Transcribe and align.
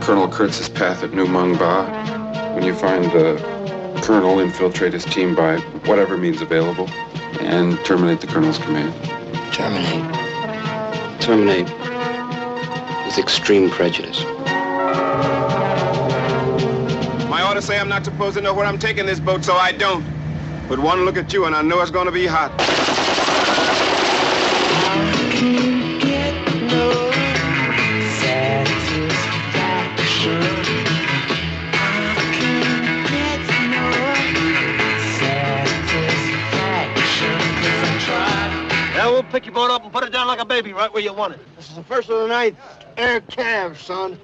Colonel 0.00 0.28
Kurtz's 0.28 0.68
path 0.68 1.02
at 1.02 1.12
Nu 1.12 1.26
Mung 1.26 1.56
Ba. 1.56 1.84
When 2.54 2.64
you 2.64 2.74
find 2.74 3.04
the 3.06 3.36
colonel, 4.02 4.40
infiltrate 4.40 4.92
his 4.92 5.04
team 5.04 5.34
by 5.34 5.58
whatever 5.86 6.16
means 6.16 6.40
available 6.40 6.88
and 7.40 7.78
terminate 7.84 8.20
the 8.20 8.26
colonel's 8.26 8.58
command. 8.58 8.92
Terminate. 9.52 11.20
Terminate 11.20 11.68
with 13.04 13.18
extreme 13.18 13.70
prejudice. 13.70 14.24
My 17.28 17.44
orders 17.46 17.66
say 17.66 17.78
I'm 17.78 17.88
not 17.88 18.04
supposed 18.04 18.36
to 18.36 18.42
know 18.42 18.54
where 18.54 18.66
I'm 18.66 18.78
taking 18.78 19.06
this 19.06 19.20
boat, 19.20 19.44
so 19.44 19.54
I 19.54 19.72
don't. 19.72 20.04
But 20.68 20.78
one 20.78 21.04
look 21.04 21.16
at 21.16 21.32
you 21.32 21.44
and 21.44 21.54
I 21.54 21.62
know 21.62 21.80
it's 21.82 21.90
gonna 21.90 22.12
be 22.12 22.26
hot. 22.26 22.69
Pick 39.30 39.46
your 39.46 39.54
boat 39.54 39.70
up 39.70 39.84
and 39.84 39.92
put 39.92 40.02
it 40.02 40.12
down 40.12 40.26
like 40.26 40.40
a 40.40 40.44
baby 40.44 40.72
right 40.72 40.92
where 40.92 41.02
you 41.02 41.12
want 41.12 41.34
it. 41.34 41.40
This 41.56 41.70
is 41.70 41.76
the 41.76 41.84
first 41.84 42.10
of 42.10 42.20
the 42.20 42.26
night. 42.26 42.56
Air 42.96 43.20
Cav, 43.20 43.76
son. 43.76 44.18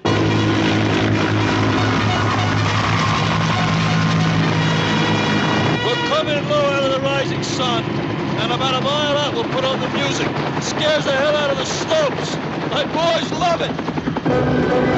We'll 5.85 5.95
come 6.09 6.27
in 6.27 6.49
low 6.49 6.59
out 6.59 6.83
of 6.83 6.91
the 6.91 6.99
rising 6.99 7.41
sun. 7.41 7.83
And 7.85 8.51
about 8.51 8.75
a 8.75 8.81
mile 8.81 9.17
out, 9.17 9.33
we'll 9.33 9.45
put 9.45 9.63
on 9.63 9.79
the 9.79 9.89
music. 9.89 10.27
It 10.27 10.63
scares 10.63 11.05
the 11.05 11.13
hell 11.13 11.35
out 11.37 11.51
of 11.51 11.57
the 11.57 11.65
slopes. 11.65 12.35
My 12.69 12.83
boys 12.83 13.31
love 13.39 13.61
it. 13.61 14.96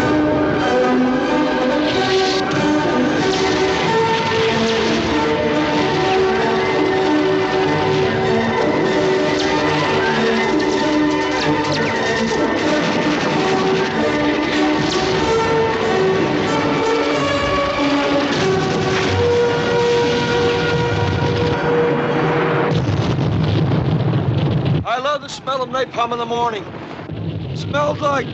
The 25.30 25.36
smell 25.36 25.62
of 25.62 25.70
napalm 25.70 26.12
in 26.12 26.18
the 26.18 26.26
morning. 26.26 26.66
smells 27.56 28.00
like 28.00 28.26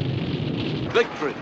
victory. 0.94 1.36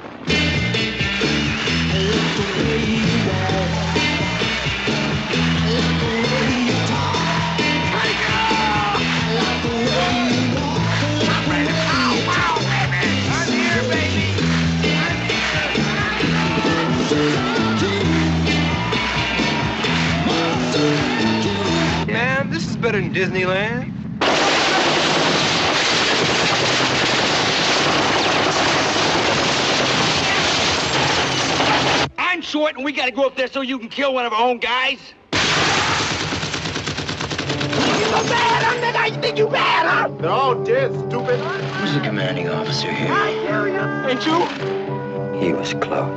Man, 22.08 22.50
this 22.50 22.68
is 22.68 22.76
better 22.78 23.00
than 23.00 23.14
Disneyland. 23.14 23.94
I'm 32.34 32.42
short 32.54 32.76
and 32.76 32.86
we 32.86 32.92
gotta 32.92 33.10
go 33.10 33.26
up 33.26 33.36
there 33.36 33.48
so 33.48 33.62
you 33.62 33.80
can 33.80 33.90
kill 33.90 34.14
one 34.14 34.28
of 34.28 34.32
our 34.32 34.48
own 34.48 34.60
guys. 34.60 35.00
You 35.32 35.40
mad? 38.30 38.64
I'm 38.64 38.80
the 38.80 38.92
guy 38.94 39.08
you 39.08 39.20
think 39.20 39.40
you 39.40 39.50
mad, 39.50 39.88
huh? 39.88 40.08
They're 40.20 40.30
all 40.30 40.64
dead, 40.64 40.92
stupid. 40.92 41.40
Who's 41.40 41.96
the 41.96 42.02
commanding 42.02 42.50
officer 42.50 42.92
here? 42.92 43.12
I 43.12 43.32
hear 43.32 43.68
you. 43.70 43.82
Ain't 44.08 44.24
you? 44.28 44.46
He 45.44 45.52
was 45.52 45.74
close. 45.84 46.16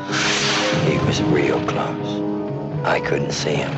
He 0.87 0.99
was 1.07 1.23
real 1.23 1.59
close. 1.67 2.85
I 2.85 3.01
couldn't 3.01 3.33
see 3.33 3.55
him, 3.55 3.73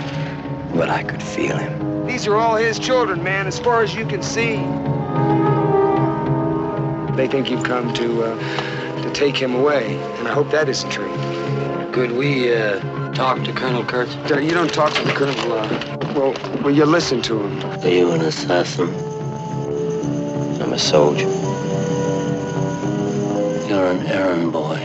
but 0.74 0.90
I 0.90 1.04
could 1.04 1.22
feel 1.22 1.56
him. 1.56 2.06
These 2.08 2.26
are 2.26 2.34
all 2.34 2.56
his 2.56 2.80
children, 2.80 3.22
man, 3.22 3.46
as 3.46 3.60
far 3.60 3.84
as 3.84 3.94
you 3.94 4.04
can 4.04 4.20
see. 4.20 4.56
They 7.14 7.28
think 7.28 7.52
you've 7.52 7.62
come 7.62 7.94
to 7.94 8.24
uh, 8.24 9.02
to 9.02 9.12
take 9.12 9.36
him 9.36 9.54
away, 9.54 9.96
and 10.18 10.26
I 10.26 10.32
hope 10.32 10.50
that 10.50 10.68
isn't 10.68 10.90
true. 10.90 11.37
Could 11.92 12.12
we 12.12 12.54
uh, 12.54 12.80
talk 13.14 13.42
to 13.44 13.52
Colonel 13.52 13.84
Kurtz? 13.84 14.14
You 14.30 14.50
don't 14.50 14.72
talk 14.72 14.92
to 14.92 15.02
the 15.02 15.12
colonel. 15.12 15.52
Uh, 15.52 16.12
well, 16.14 16.34
well, 16.62 16.70
you 16.70 16.84
listen 16.84 17.22
to 17.22 17.42
him. 17.42 17.62
Are 17.82 17.88
you 17.88 18.12
an 18.12 18.20
assassin? 18.20 18.88
I'm 20.62 20.72
a 20.72 20.78
soldier. 20.78 21.26
You're 23.68 23.90
an 23.90 24.06
errand 24.06 24.52
boy. 24.52 24.76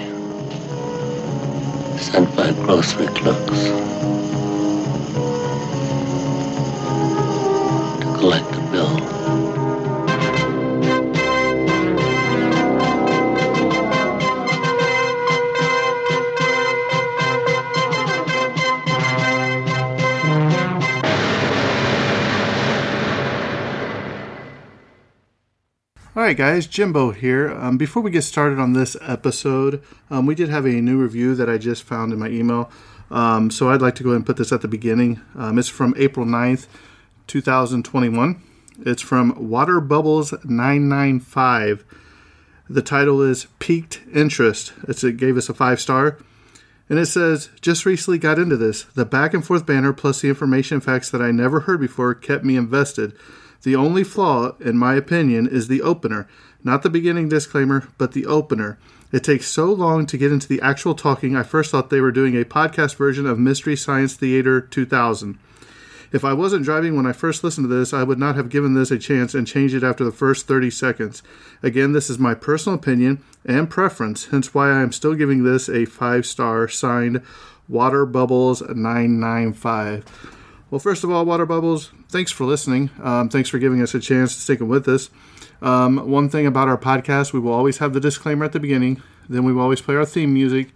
Sent 1.97 2.35
by 2.35 2.51
grocery 2.53 3.07
clerks. 3.07 3.67
Right, 26.23 26.37
guys, 26.37 26.67
Jimbo 26.67 27.11
here. 27.11 27.51
Um, 27.51 27.77
before 27.77 28.01
we 28.01 28.09
get 28.09 28.21
started 28.21 28.57
on 28.57 28.71
this 28.71 28.95
episode, 29.01 29.83
um, 30.09 30.25
we 30.25 30.35
did 30.35 30.47
have 30.47 30.65
a 30.65 30.69
new 30.69 30.97
review 30.97 31.35
that 31.35 31.49
I 31.49 31.57
just 31.57 31.83
found 31.83 32.13
in 32.13 32.19
my 32.19 32.29
email. 32.29 32.71
Um, 33.11 33.51
so 33.51 33.69
I'd 33.69 33.81
like 33.81 33.95
to 33.95 34.03
go 34.03 34.11
ahead 34.11 34.17
and 34.17 34.25
put 34.25 34.37
this 34.37 34.53
at 34.53 34.61
the 34.61 34.69
beginning. 34.69 35.19
Um, 35.35 35.59
it's 35.59 35.67
from 35.67 35.93
April 35.97 36.25
9th, 36.25 36.67
2021. 37.27 38.41
It's 38.85 39.01
from 39.01 39.49
Water 39.49 39.81
Bubbles 39.81 40.33
995. 40.45 41.83
The 42.69 42.81
title 42.81 43.21
is 43.21 43.47
Peaked 43.59 44.01
Interest. 44.13 44.71
It's, 44.87 45.03
it 45.03 45.17
gave 45.17 45.35
us 45.35 45.49
a 45.49 45.53
five 45.53 45.81
star. 45.81 46.19
And 46.89 46.99
it 46.99 47.07
says, 47.07 47.49
just 47.59 47.85
recently 47.85 48.17
got 48.17 48.39
into 48.39 48.55
this. 48.55 48.83
The 48.83 49.03
back 49.03 49.33
and 49.33 49.45
forth 49.45 49.65
banner 49.65 49.91
plus 49.91 50.21
the 50.21 50.29
information 50.29 50.79
facts 50.79 51.09
that 51.09 51.21
I 51.21 51.31
never 51.31 51.61
heard 51.61 51.81
before 51.81 52.13
kept 52.13 52.45
me 52.45 52.55
invested. 52.55 53.13
The 53.63 53.75
only 53.75 54.03
flaw, 54.03 54.55
in 54.59 54.77
my 54.77 54.95
opinion, 54.95 55.47
is 55.47 55.67
the 55.67 55.81
opener. 55.81 56.27
Not 56.63 56.83
the 56.83 56.89
beginning 56.89 57.29
disclaimer, 57.29 57.87
but 57.97 58.11
the 58.11 58.25
opener. 58.25 58.77
It 59.11 59.23
takes 59.23 59.47
so 59.47 59.71
long 59.71 60.05
to 60.07 60.17
get 60.17 60.31
into 60.31 60.47
the 60.47 60.61
actual 60.61 60.95
talking, 60.95 61.35
I 61.35 61.43
first 61.43 61.71
thought 61.71 61.89
they 61.89 62.01
were 62.01 62.11
doing 62.11 62.35
a 62.35 62.45
podcast 62.45 62.95
version 62.95 63.25
of 63.25 63.39
Mystery 63.39 63.75
Science 63.75 64.15
Theater 64.15 64.59
2000. 64.59 65.37
If 66.11 66.23
I 66.23 66.33
wasn't 66.33 66.65
driving 66.65 66.95
when 66.95 67.07
I 67.07 67.11
first 67.11 67.43
listened 67.43 67.65
to 67.65 67.75
this, 67.75 67.93
I 67.93 68.03
would 68.03 68.19
not 68.19 68.35
have 68.35 68.49
given 68.49 68.73
this 68.73 68.91
a 68.91 68.99
chance 68.99 69.33
and 69.33 69.47
changed 69.47 69.73
it 69.73 69.83
after 69.83 70.03
the 70.03 70.11
first 70.11 70.47
30 70.47 70.69
seconds. 70.69 71.23
Again, 71.63 71.93
this 71.93 72.09
is 72.09 72.19
my 72.19 72.35
personal 72.35 72.77
opinion 72.77 73.23
and 73.45 73.69
preference, 73.69 74.25
hence 74.25 74.53
why 74.53 74.69
I 74.69 74.81
am 74.81 74.91
still 74.91 75.15
giving 75.15 75.43
this 75.43 75.69
a 75.69 75.85
5 75.85 76.25
star 76.25 76.67
signed 76.67 77.21
Water 77.67 78.05
Bubbles 78.05 78.61
995. 78.61 80.42
Well, 80.73 80.79
first 80.79 81.03
of 81.03 81.11
all, 81.11 81.23
Water 81.23 81.45
Bubbles, 81.45 81.91
thanks 82.09 82.31
for 82.31 82.45
listening. 82.45 82.89
Um, 82.99 83.29
thanks 83.29 83.47
for 83.47 83.59
giving 83.59 83.79
us 83.83 83.93
a 83.93 83.99
chance 83.99 84.33
to 84.33 84.41
stick 84.41 84.59
with 84.59 84.87
us. 84.87 85.11
Um, 85.61 86.09
one 86.09 86.29
thing 86.29 86.47
about 86.47 86.67
our 86.67 86.79
podcast, 86.79 87.31
we 87.31 87.39
will 87.39 87.53
always 87.53 87.77
have 87.77 87.93
the 87.93 87.99
disclaimer 87.99 88.43
at 88.43 88.53
the 88.53 88.59
beginning, 88.59 88.99
then 89.29 89.43
we 89.43 89.53
will 89.53 89.61
always 89.61 89.81
play 89.81 89.95
our 89.95 90.03
theme 90.03 90.33
music, 90.33 90.69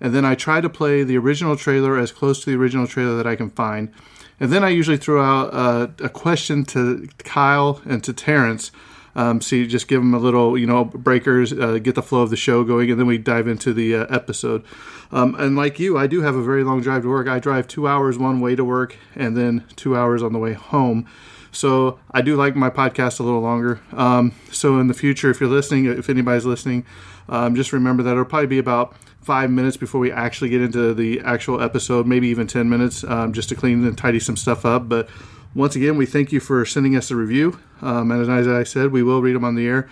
and 0.00 0.14
then 0.14 0.24
I 0.24 0.36
try 0.36 0.60
to 0.60 0.70
play 0.70 1.02
the 1.02 1.18
original 1.18 1.56
trailer 1.56 1.98
as 1.98 2.12
close 2.12 2.44
to 2.44 2.50
the 2.50 2.56
original 2.56 2.86
trailer 2.86 3.16
that 3.16 3.26
I 3.26 3.34
can 3.34 3.50
find. 3.50 3.92
And 4.38 4.52
then 4.52 4.62
I 4.62 4.68
usually 4.68 4.96
throw 4.96 5.20
out 5.20 5.52
uh, 5.52 5.88
a 5.98 6.08
question 6.08 6.64
to 6.66 7.08
Kyle 7.18 7.82
and 7.84 8.04
to 8.04 8.12
Terrence. 8.12 8.70
Um, 9.14 9.40
so 9.40 9.56
you 9.56 9.66
just 9.66 9.88
give 9.88 10.00
them 10.00 10.14
a 10.14 10.18
little, 10.18 10.56
you 10.56 10.66
know, 10.66 10.84
breakers, 10.84 11.52
uh, 11.52 11.78
get 11.78 11.94
the 11.94 12.02
flow 12.02 12.22
of 12.22 12.30
the 12.30 12.36
show 12.36 12.64
going, 12.64 12.90
and 12.90 12.98
then 12.98 13.06
we 13.06 13.18
dive 13.18 13.46
into 13.46 13.72
the 13.72 13.94
uh, 13.94 14.06
episode. 14.08 14.64
Um, 15.10 15.34
and 15.34 15.56
like 15.56 15.78
you, 15.78 15.98
I 15.98 16.06
do 16.06 16.22
have 16.22 16.34
a 16.34 16.42
very 16.42 16.64
long 16.64 16.80
drive 16.80 17.02
to 17.02 17.08
work. 17.08 17.28
I 17.28 17.38
drive 17.38 17.68
two 17.68 17.86
hours 17.86 18.18
one 18.18 18.40
way 18.40 18.56
to 18.56 18.64
work 18.64 18.96
and 19.14 19.36
then 19.36 19.64
two 19.76 19.96
hours 19.96 20.22
on 20.22 20.32
the 20.32 20.38
way 20.38 20.54
home. 20.54 21.06
So 21.52 21.98
I 22.10 22.22
do 22.22 22.34
like 22.34 22.56
my 22.56 22.70
podcast 22.70 23.20
a 23.20 23.22
little 23.22 23.42
longer. 23.42 23.80
Um, 23.92 24.32
so 24.50 24.78
in 24.80 24.88
the 24.88 24.94
future, 24.94 25.30
if 25.30 25.38
you're 25.38 25.50
listening, 25.50 25.84
if 25.84 26.08
anybody's 26.08 26.46
listening, 26.46 26.86
um, 27.28 27.54
just 27.54 27.74
remember 27.74 28.02
that 28.02 28.12
it'll 28.12 28.24
probably 28.24 28.46
be 28.46 28.58
about 28.58 28.96
five 29.20 29.50
minutes 29.50 29.76
before 29.76 30.00
we 30.00 30.10
actually 30.10 30.48
get 30.48 30.62
into 30.62 30.94
the 30.94 31.20
actual 31.20 31.60
episode, 31.60 32.06
maybe 32.06 32.28
even 32.28 32.46
10 32.46 32.68
minutes, 32.68 33.04
um, 33.04 33.34
just 33.34 33.50
to 33.50 33.54
clean 33.54 33.84
and 33.84 33.96
tidy 33.96 34.18
some 34.18 34.36
stuff 34.36 34.64
up. 34.64 34.88
But 34.88 35.08
once 35.54 35.76
again, 35.76 35.96
we 35.96 36.06
thank 36.06 36.32
you 36.32 36.40
for 36.40 36.64
sending 36.64 36.96
us 36.96 37.10
a 37.10 37.16
review. 37.16 37.58
Um, 37.80 38.10
and 38.10 38.30
as 38.30 38.48
I 38.48 38.62
said, 38.62 38.92
we 38.92 39.02
will 39.02 39.20
read 39.20 39.34
them 39.34 39.44
on 39.44 39.54
the 39.54 39.66
air. 39.66 39.88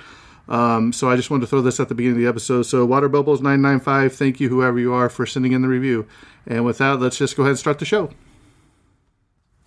Um, 0.49 0.93
so 0.93 1.09
I 1.09 1.17
just 1.17 1.31
wanted 1.31 1.43
to 1.43 1.47
throw 1.47 1.61
this 1.61 1.79
at 1.79 1.89
the 1.89 1.95
beginning 1.95 2.17
of 2.17 2.23
the 2.23 2.29
episode. 2.29 2.62
So 2.62 2.85
Water 2.85 3.09
Bubbles 3.09 3.41
995, 3.41 4.15
thank 4.15 4.41
you, 4.41 4.49
whoever 4.49 4.79
you 4.79 4.93
are, 4.93 5.09
for 5.09 5.27
sending 5.27 5.53
in 5.53 5.62
the 5.62 5.69
review. 5.69 6.07
And 6.47 6.65
with 6.65 6.79
that, 6.79 6.99
let's 6.99 7.19
just 7.19 7.37
go 7.37 7.43
ahead 7.45 7.51
and 7.51 7.59
start 7.59 7.79
the 7.79 7.85
show. 7.85 8.11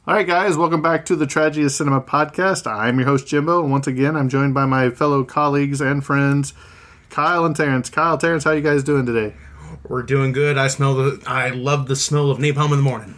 All 0.05 0.15
right, 0.15 0.27
guys, 0.27 0.57
welcome 0.57 0.81
back 0.81 1.05
to 1.05 1.15
the 1.15 1.25
Tragedy 1.25 1.65
of 1.65 1.71
Cinema 1.71 2.01
podcast. 2.01 2.69
I'm 2.69 2.99
your 2.99 3.07
host, 3.07 3.25
Jimbo, 3.25 3.61
and 3.61 3.71
once 3.71 3.87
again, 3.87 4.17
I'm 4.17 4.27
joined 4.27 4.53
by 4.53 4.65
my 4.65 4.89
fellow 4.89 5.23
colleagues 5.23 5.79
and 5.79 6.03
friends, 6.03 6.53
Kyle 7.09 7.45
and 7.45 7.55
Terrence. 7.55 7.89
Kyle, 7.89 8.17
Terrence, 8.17 8.43
how 8.43 8.51
you 8.51 8.59
guys 8.59 8.83
doing 8.83 9.05
today? 9.05 9.33
We're 9.87 10.03
doing 10.03 10.33
good. 10.33 10.57
I 10.57 10.67
smell 10.67 10.95
the. 10.95 11.23
I 11.25 11.51
love 11.51 11.87
the 11.87 11.95
smell 11.95 12.29
of 12.29 12.39
napalm 12.39 12.71
in 12.71 12.77
the 12.77 12.83
morning. 12.83 13.17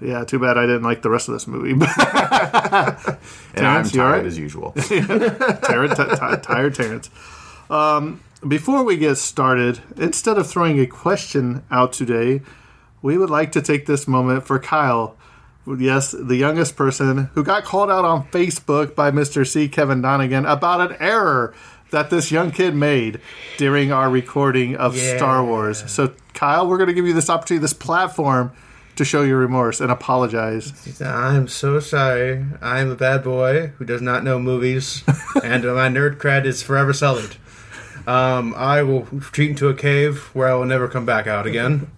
Yeah, 0.00 0.24
too 0.24 0.38
bad 0.38 0.56
I 0.56 0.62
didn't 0.66 0.82
like 0.82 1.02
the 1.02 1.10
rest 1.10 1.28
of 1.28 1.34
this 1.34 1.46
movie. 1.46 1.74
And 3.52 3.66
I'm 3.66 3.82
Terrence, 3.84 3.88
all 3.96 3.96
tired 4.04 4.12
right? 4.18 4.26
as 4.26 4.38
usual. 4.38 4.72
Terrence, 4.78 5.96
t- 5.96 6.04
t- 6.04 6.36
tired 6.42 6.74
Terrence. 6.74 7.10
Um, 7.68 8.20
before 8.46 8.84
we 8.84 8.96
get 8.96 9.16
started, 9.16 9.80
instead 9.96 10.38
of 10.38 10.46
throwing 10.46 10.78
a 10.80 10.86
question 10.86 11.64
out 11.70 11.92
today, 11.92 12.42
we 13.02 13.18
would 13.18 13.28
like 13.30 13.52
to 13.52 13.60
take 13.62 13.86
this 13.86 14.06
moment 14.06 14.46
for 14.46 14.58
Kyle. 14.58 15.16
Yes, 15.66 16.12
the 16.12 16.36
youngest 16.36 16.76
person 16.76 17.30
who 17.34 17.42
got 17.44 17.64
called 17.64 17.90
out 17.90 18.04
on 18.04 18.26
Facebook 18.28 18.94
by 18.94 19.10
Mr. 19.10 19.46
C. 19.46 19.68
Kevin 19.68 20.00
Donegan 20.00 20.46
about 20.46 20.80
an 20.90 20.96
error 21.00 21.52
that 21.90 22.08
this 22.10 22.30
young 22.30 22.50
kid 22.52 22.74
made 22.74 23.20
during 23.58 23.92
our 23.92 24.08
recording 24.08 24.76
of 24.76 24.96
Star 24.96 25.44
Wars. 25.44 25.90
So, 25.90 26.14
Kyle, 26.34 26.66
we're 26.68 26.78
going 26.78 26.86
to 26.88 26.94
give 26.94 27.06
you 27.06 27.12
this 27.14 27.28
opportunity, 27.28 27.60
this 27.62 27.72
platform 27.72 28.52
to 29.00 29.04
show 29.06 29.22
your 29.22 29.38
remorse 29.38 29.80
and 29.80 29.90
apologize. 29.90 31.00
I'm 31.00 31.48
so 31.48 31.80
sorry. 31.80 32.44
I'm 32.60 32.90
a 32.90 32.94
bad 32.94 33.24
boy 33.24 33.68
who 33.78 33.86
does 33.86 34.02
not 34.02 34.22
know 34.24 34.38
movies, 34.38 35.02
and 35.42 35.64
my 35.64 35.88
nerd 35.88 36.18
cred 36.18 36.44
is 36.44 36.62
forever 36.62 36.92
sullied. 36.92 37.36
Um, 38.06 38.54
I 38.54 38.82
will 38.82 39.04
retreat 39.04 39.48
into 39.48 39.68
a 39.68 39.74
cave 39.74 40.24
where 40.34 40.48
I 40.48 40.54
will 40.54 40.66
never 40.66 40.86
come 40.86 41.06
back 41.06 41.26
out 41.26 41.46
again. 41.46 41.90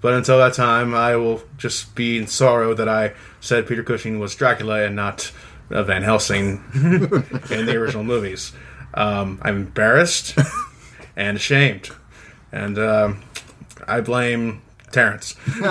But 0.00 0.14
until 0.14 0.38
that 0.38 0.54
time, 0.54 0.94
I 0.94 1.16
will 1.16 1.42
just 1.58 1.94
be 1.94 2.16
in 2.16 2.26
sorrow 2.26 2.72
that 2.72 2.88
I 2.88 3.12
said 3.38 3.68
Peter 3.68 3.82
Cushing 3.82 4.18
was 4.18 4.34
Dracula 4.34 4.82
and 4.82 4.96
not 4.96 5.32
uh, 5.70 5.82
Van 5.82 6.04
Helsing 6.04 6.64
in 6.74 7.66
the 7.66 7.76
original 7.76 8.02
movies. 8.02 8.52
Um, 8.94 9.40
I'm 9.42 9.56
embarrassed 9.56 10.38
and 11.16 11.36
ashamed, 11.36 11.90
and 12.50 12.78
um, 12.78 13.22
I 13.86 14.00
blame 14.00 14.62
Terrence. 14.96 15.36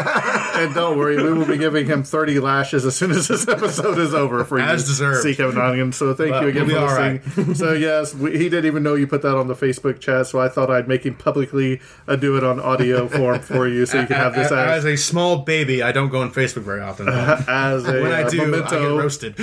And 0.56 0.74
don't 0.74 0.98
worry, 0.98 1.18
we 1.22 1.33
will 1.33 1.45
be 1.45 1.57
giving 1.57 1.86
him 1.86 2.04
30 2.04 2.39
lashes 2.39 2.86
as 2.86 2.95
soon 2.95 3.12
as 3.12 3.27
this 3.27 3.45
episode 3.45 3.98
is 3.98 4.13
over 4.13 4.45
for 4.45 4.57
you. 4.57 4.63
As 4.63 4.83
you. 4.83 4.88
deserved. 4.88 5.22
See 5.24 5.36
Kevin 5.36 5.56
Donegan. 5.56 5.92
So 5.92 6.13
thank 6.13 6.31
But 6.31 6.44
you 6.44 6.48
again 6.50 6.68
we'll 6.68 6.88
for 6.88 7.19
listening. 7.33 7.56
so 7.56 7.74
yes, 7.74 8.13
we, 8.16 8.38
he 8.38 8.48
didn't 8.48 8.66
even 8.66 8.81
know 8.83 8.95
you 8.95 9.06
put 9.06 9.22
that 9.24 9.36
on 9.36 9.48
the 9.48 9.54
Facebook 9.54 10.00
chat, 10.00 10.27
so 10.27 10.39
I 10.39 10.48
thought 10.48 10.72
I'd 10.72 10.88
make 10.88 11.06
him 11.06 11.16
publicly 11.16 11.81
uh, 12.07 12.16
do 12.16 12.38
it 12.38 12.44
on 12.45 12.62
audio 12.62 13.10
form 13.10 13.42
for 13.42 13.68
you 13.68 13.86
so 13.86 14.00
you 14.00 14.07
can 14.07 14.16
have 14.16 14.33
this 14.33 14.50
as 14.51 14.86
as, 14.86 14.86
a 14.86 14.95
small 14.95 15.39
baby, 15.39 15.84
I 15.84 15.91
don't 15.91 16.10
go 16.10 16.22
on 16.22 16.32
Facebook 16.32 16.63
very 16.63 16.82
often. 16.82 17.10
as 17.10 17.86
a 17.86 18.01
when 18.01 18.13
I 18.13 18.24
uh, 18.24 18.29
do, 18.29 18.41
I 18.41 18.46
get 18.46 18.50
memento. 18.50 18.98
roasted. 18.98 19.36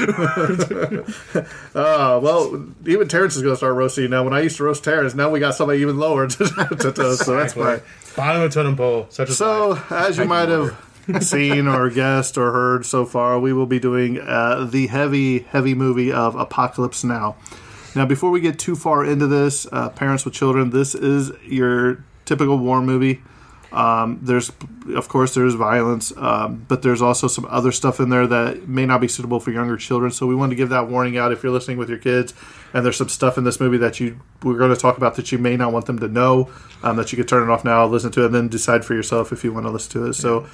Uh, 1.75 2.21
well, 2.23 2.65
even 2.87 3.09
Terrence 3.09 3.37
is 3.37 3.43
going 3.43 3.53
to 3.53 3.57
start 3.57 3.75
roasting 3.75 4.05
you 4.05 4.09
now. 4.09 4.25
When 4.25 4.33
I 4.33 4.41
used 4.41 4.57
to 4.57 4.65
roast 4.65 4.83
Terrence, 4.85 5.15
now 5.15 5.29
we 5.31 5.41
got 5.41 5.55
somebody 5.55 5.81
even 5.81 5.99
lower 5.99 6.27
to, 6.27 6.45
to 6.81 6.93
toast, 6.93 7.25
so 7.25 7.37
that's 7.37 7.53
fine. 7.55 7.81
Bottom 8.17 8.43
of 8.43 8.51
the 8.51 8.55
totem 8.55 8.77
pole, 8.77 9.07
such 9.09 9.31
as 9.31 9.39
So, 9.39 9.72
as 9.91 10.19
you 10.19 10.25
might 10.25 10.49
have 10.49 10.77
seen 11.21 11.67
or 11.67 11.91
guessed 11.91 12.39
or 12.39 12.53
heard 12.53 12.87
so 12.87 13.05
far, 13.05 13.39
we 13.39 13.53
will 13.53 13.67
be 13.67 13.79
doing 13.79 14.21
uh, 14.21 14.65
the 14.71 14.87
heavy, 14.87 15.41
heavy 15.41 15.75
movie 15.75 16.13
of 16.13 16.35
Apocalypse 16.35 17.05
Now. 17.05 17.37
Now, 17.95 18.07
before 18.07 18.31
we 18.31 18.41
get 18.41 18.59
too 18.59 18.75
far 18.75 19.05
into 19.05 19.27
this, 19.27 19.67
uh, 19.71 19.91
parents 19.91 20.25
with 20.25 20.35
children, 20.35 20.71
this 20.71 20.95
is 20.95 21.31
your 21.45 22.03
typical 22.25 22.59
war 22.59 22.81
movie. 22.81 23.21
Um, 23.73 24.19
there's, 24.23 24.53
of 24.95 25.09
course, 25.09 25.35
there's 25.35 25.55
violence, 25.55 26.13
um, 26.17 26.65
but 26.69 26.83
there's 26.83 27.01
also 27.01 27.27
some 27.27 27.47
other 27.49 27.73
stuff 27.73 28.01
in 28.01 28.11
there 28.11 28.27
that 28.27 28.69
may 28.69 28.85
not 28.85 29.01
be 29.01 29.09
suitable 29.09 29.41
for 29.41 29.51
younger 29.51 29.77
children. 29.77 30.11
So 30.13 30.27
we 30.27 30.35
wanted 30.35 30.51
to 30.51 30.57
give 30.57 30.69
that 30.69 30.89
warning 30.89 31.17
out 31.17 31.33
if 31.33 31.43
you're 31.43 31.53
listening 31.53 31.79
with 31.79 31.89
your 31.89 31.99
kids, 31.99 32.35
and 32.75 32.85
there's 32.85 32.97
some 32.97 33.09
stuff 33.09 33.39
in 33.39 33.45
this 33.45 33.61
movie 33.61 33.79
that 33.79 33.99
you 33.99 34.21
we're 34.43 34.59
going 34.59 34.75
to 34.75 34.81
talk 34.81 34.97
about 34.97 35.17
that 35.17 35.33
you 35.33 35.39
may 35.39 35.57
not 35.57 35.73
want 35.73 35.87
them 35.87 35.99
to 36.01 36.09
know, 36.09 36.51
um, 36.83 36.97
that 36.97 37.13
you 37.13 37.17
could 37.17 37.29
turn 37.29 37.43
it 37.43 37.51
off 37.51 37.65
now, 37.65 37.87
listen 37.87 38.13
to 38.13 38.23
it, 38.23 38.27
and 38.27 38.35
then 38.35 38.49
decide 38.49 38.85
for 38.85 38.95
yourself 38.95 39.33
if 39.33 39.43
you 39.45 39.53
want 39.53 39.67
to 39.67 39.71
listen 39.71 39.93
to 39.93 40.07
it. 40.09 40.15
So. 40.15 40.47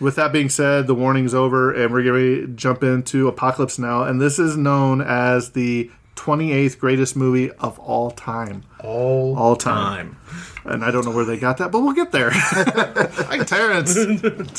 With 0.00 0.16
that 0.16 0.32
being 0.32 0.48
said, 0.48 0.88
the 0.88 0.94
warning's 0.94 1.34
over, 1.34 1.72
and 1.72 1.92
we're 1.92 2.02
going 2.02 2.16
to 2.16 2.46
jump 2.48 2.82
into 2.82 3.28
Apocalypse 3.28 3.78
Now, 3.78 4.02
and 4.02 4.20
this 4.20 4.40
is 4.40 4.56
known 4.56 5.00
as 5.00 5.52
the 5.52 5.88
28th 6.16 6.78
greatest 6.78 7.16
movie 7.16 7.50
of 7.52 7.78
all 7.78 8.10
time. 8.10 8.62
all 8.80 9.36
All 9.36 9.56
time. 9.56 10.16
And 10.64 10.84
I 10.84 10.90
don't 10.90 11.04
know 11.04 11.10
where 11.10 11.24
they 11.24 11.36
got 11.36 11.58
that, 11.58 11.70
but 11.70 11.80
we'll 11.80 11.92
get 11.94 12.12
there. 12.12 12.30
Hi, 12.32 13.38
Terrence. 13.44 13.94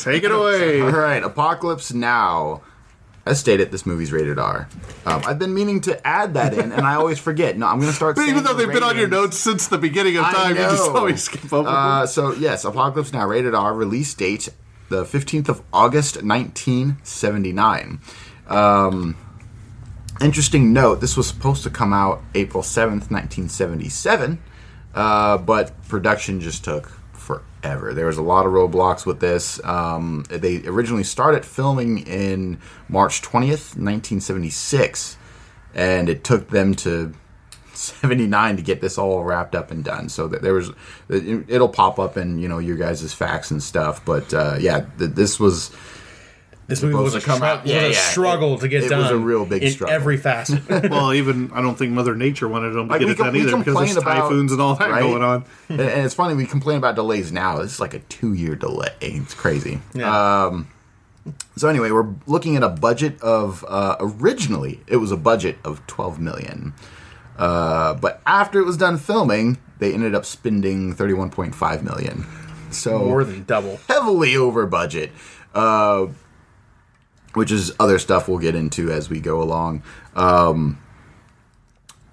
Take 0.02 0.22
it 0.22 0.30
away. 0.30 0.80
All 0.80 0.90
right, 0.90 1.22
Apocalypse 1.22 1.92
Now. 1.92 2.62
As 3.24 3.40
stated, 3.40 3.72
this 3.72 3.84
movie's 3.84 4.12
rated 4.12 4.38
R. 4.38 4.68
Um, 5.04 5.20
I've 5.26 5.40
been 5.40 5.52
meaning 5.52 5.80
to 5.80 6.06
add 6.06 6.34
that 6.34 6.54
in, 6.54 6.70
and 6.70 6.86
I 6.86 6.94
always 6.94 7.18
forget. 7.18 7.58
No, 7.58 7.66
I'm 7.66 7.78
going 7.80 7.90
to 7.90 7.96
start. 7.96 8.14
But 8.14 8.28
even 8.28 8.44
though 8.44 8.54
they've 8.54 8.68
been 8.70 8.84
on 8.84 8.96
your 8.96 9.08
notes 9.08 9.36
since 9.36 9.66
the 9.66 9.78
beginning 9.78 10.16
of 10.16 10.26
time, 10.26 10.50
you 10.50 10.62
just 10.62 10.88
always 10.90 11.24
skip 11.24 11.52
over. 11.52 11.68
Uh, 11.68 12.06
so 12.06 12.32
yes, 12.34 12.64
Apocalypse 12.64 13.12
Now, 13.12 13.26
rated 13.26 13.52
R. 13.52 13.74
Release 13.74 14.14
date 14.14 14.48
the 14.90 15.04
15th 15.04 15.48
of 15.48 15.60
August, 15.72 16.22
1979. 16.22 18.00
Um, 18.48 19.16
interesting 20.20 20.72
note: 20.72 21.00
this 21.00 21.16
was 21.16 21.26
supposed 21.26 21.62
to 21.64 21.70
come 21.70 21.92
out 21.92 22.22
April 22.34 22.62
7th, 22.62 23.10
1977, 23.10 24.38
uh, 24.94 25.38
but 25.38 25.72
production 25.88 26.40
just 26.40 26.64
took 26.64 26.90
forever. 27.12 27.92
There 27.92 28.06
was 28.06 28.18
a 28.18 28.22
lot 28.22 28.46
of 28.46 28.52
roadblocks 28.52 29.04
with 29.06 29.20
this. 29.20 29.62
Um, 29.64 30.24
they 30.30 30.66
originally 30.66 31.04
started 31.04 31.44
filming 31.44 31.98
in 32.06 32.58
March 32.88 33.20
20th, 33.22 33.76
1976, 33.76 35.16
and 35.74 36.08
it 36.08 36.24
took 36.24 36.48
them 36.50 36.74
to 36.76 37.12
79 37.74 38.56
to 38.56 38.62
get 38.62 38.80
this 38.80 38.96
all 38.96 39.22
wrapped 39.24 39.54
up 39.54 39.70
and 39.70 39.84
done. 39.84 40.08
So 40.08 40.28
that 40.28 40.40
there 40.42 40.54
was, 40.54 40.70
it- 41.08 41.44
it'll 41.48 41.68
pop 41.68 41.98
up 41.98 42.16
in 42.16 42.38
you 42.38 42.48
know 42.48 42.58
your 42.58 42.76
guys' 42.76 43.12
facts 43.12 43.50
and 43.50 43.62
stuff. 43.62 44.04
But 44.04 44.32
uh, 44.32 44.56
yeah, 44.60 44.86
th- 44.98 45.10
this 45.12 45.38
was 45.40 45.70
This 46.68 46.82
movie 46.82 46.94
was 46.96 47.14
a, 47.14 47.20
to 47.20 47.26
come 47.26 47.40
strugg- 47.40 47.44
out- 47.58 47.62
was 47.62 47.72
yeah, 47.72 47.80
a 47.82 47.88
yeah, 47.90 47.94
struggle 48.10 48.54
it- 48.54 48.60
to 48.60 48.68
get 48.68 48.84
it 48.84 48.88
done. 48.88 49.02
was 49.02 49.10
a 49.12 49.16
real 49.16 49.46
big 49.46 49.62
in 49.62 49.70
struggle. 49.70 49.94
every 49.94 50.16
facet. 50.16 50.68
well, 50.90 51.14
even 51.14 51.50
I 51.52 51.62
don't 51.62 51.76
think 51.78 51.92
Mother 51.92 52.16
Nature 52.16 52.48
wanted 52.48 52.70
them 52.74 52.88
to 52.88 52.92
Like, 52.92 53.00
get 53.00 53.10
it 53.10 53.16
com- 53.16 53.26
done 53.26 53.36
either 53.36 53.44
because 53.50 53.64
complain 53.64 53.84
there's 53.86 53.96
about- 53.98 54.14
typhoons 54.22 54.50
and 54.52 54.60
all 54.60 54.74
that 54.74 54.90
right? 54.90 55.00
going 55.02 55.22
on. 55.22 55.44
and, 55.68 55.80
and 55.80 56.04
it's 56.04 56.14
funny 56.14 56.34
we 56.34 56.44
complain 56.46 56.78
about 56.78 56.96
delays 56.96 57.30
now. 57.30 57.58
This 57.58 57.74
is 57.74 57.80
like 57.80 57.94
a 57.94 58.00
two 58.00 58.32
year 58.32 58.56
delay. 58.56 58.88
It's 59.00 59.34
crazy. 59.34 59.80
Yeah. 59.94 60.44
Um, 60.46 60.68
so 61.56 61.68
anyway, 61.68 61.90
we're 61.92 62.08
looking 62.26 62.56
at 62.56 62.62
a 62.62 62.68
budget 62.68 63.20
of 63.22 63.64
uh, 63.68 63.96
originally 64.00 64.80
it 64.88 64.96
was 64.96 65.10
a 65.12 65.16
budget 65.16 65.58
of 65.64 65.86
twelve 65.86 66.18
million, 66.20 66.72
uh, 67.38 67.94
but 67.94 68.20
after 68.26 68.60
it 68.60 68.64
was 68.64 68.76
done 68.76 68.96
filming, 68.98 69.58
they 69.78 69.92
ended 69.92 70.14
up 70.14 70.24
spending 70.24 70.92
thirty 70.94 71.14
one 71.14 71.30
point 71.30 71.54
five 71.54 71.82
million. 71.82 72.24
So 72.70 72.98
More 72.98 73.24
than 73.24 73.44
double. 73.44 73.78
heavily 73.88 74.36
over 74.36 74.66
budget, 74.66 75.10
uh, 75.54 76.06
which 77.36 77.52
is 77.52 77.70
other 77.78 77.98
stuff 77.98 78.28
we'll 78.28 78.38
get 78.38 78.54
into 78.54 78.90
as 78.90 79.10
we 79.10 79.20
go 79.20 79.42
along. 79.42 79.82
Um, 80.14 80.78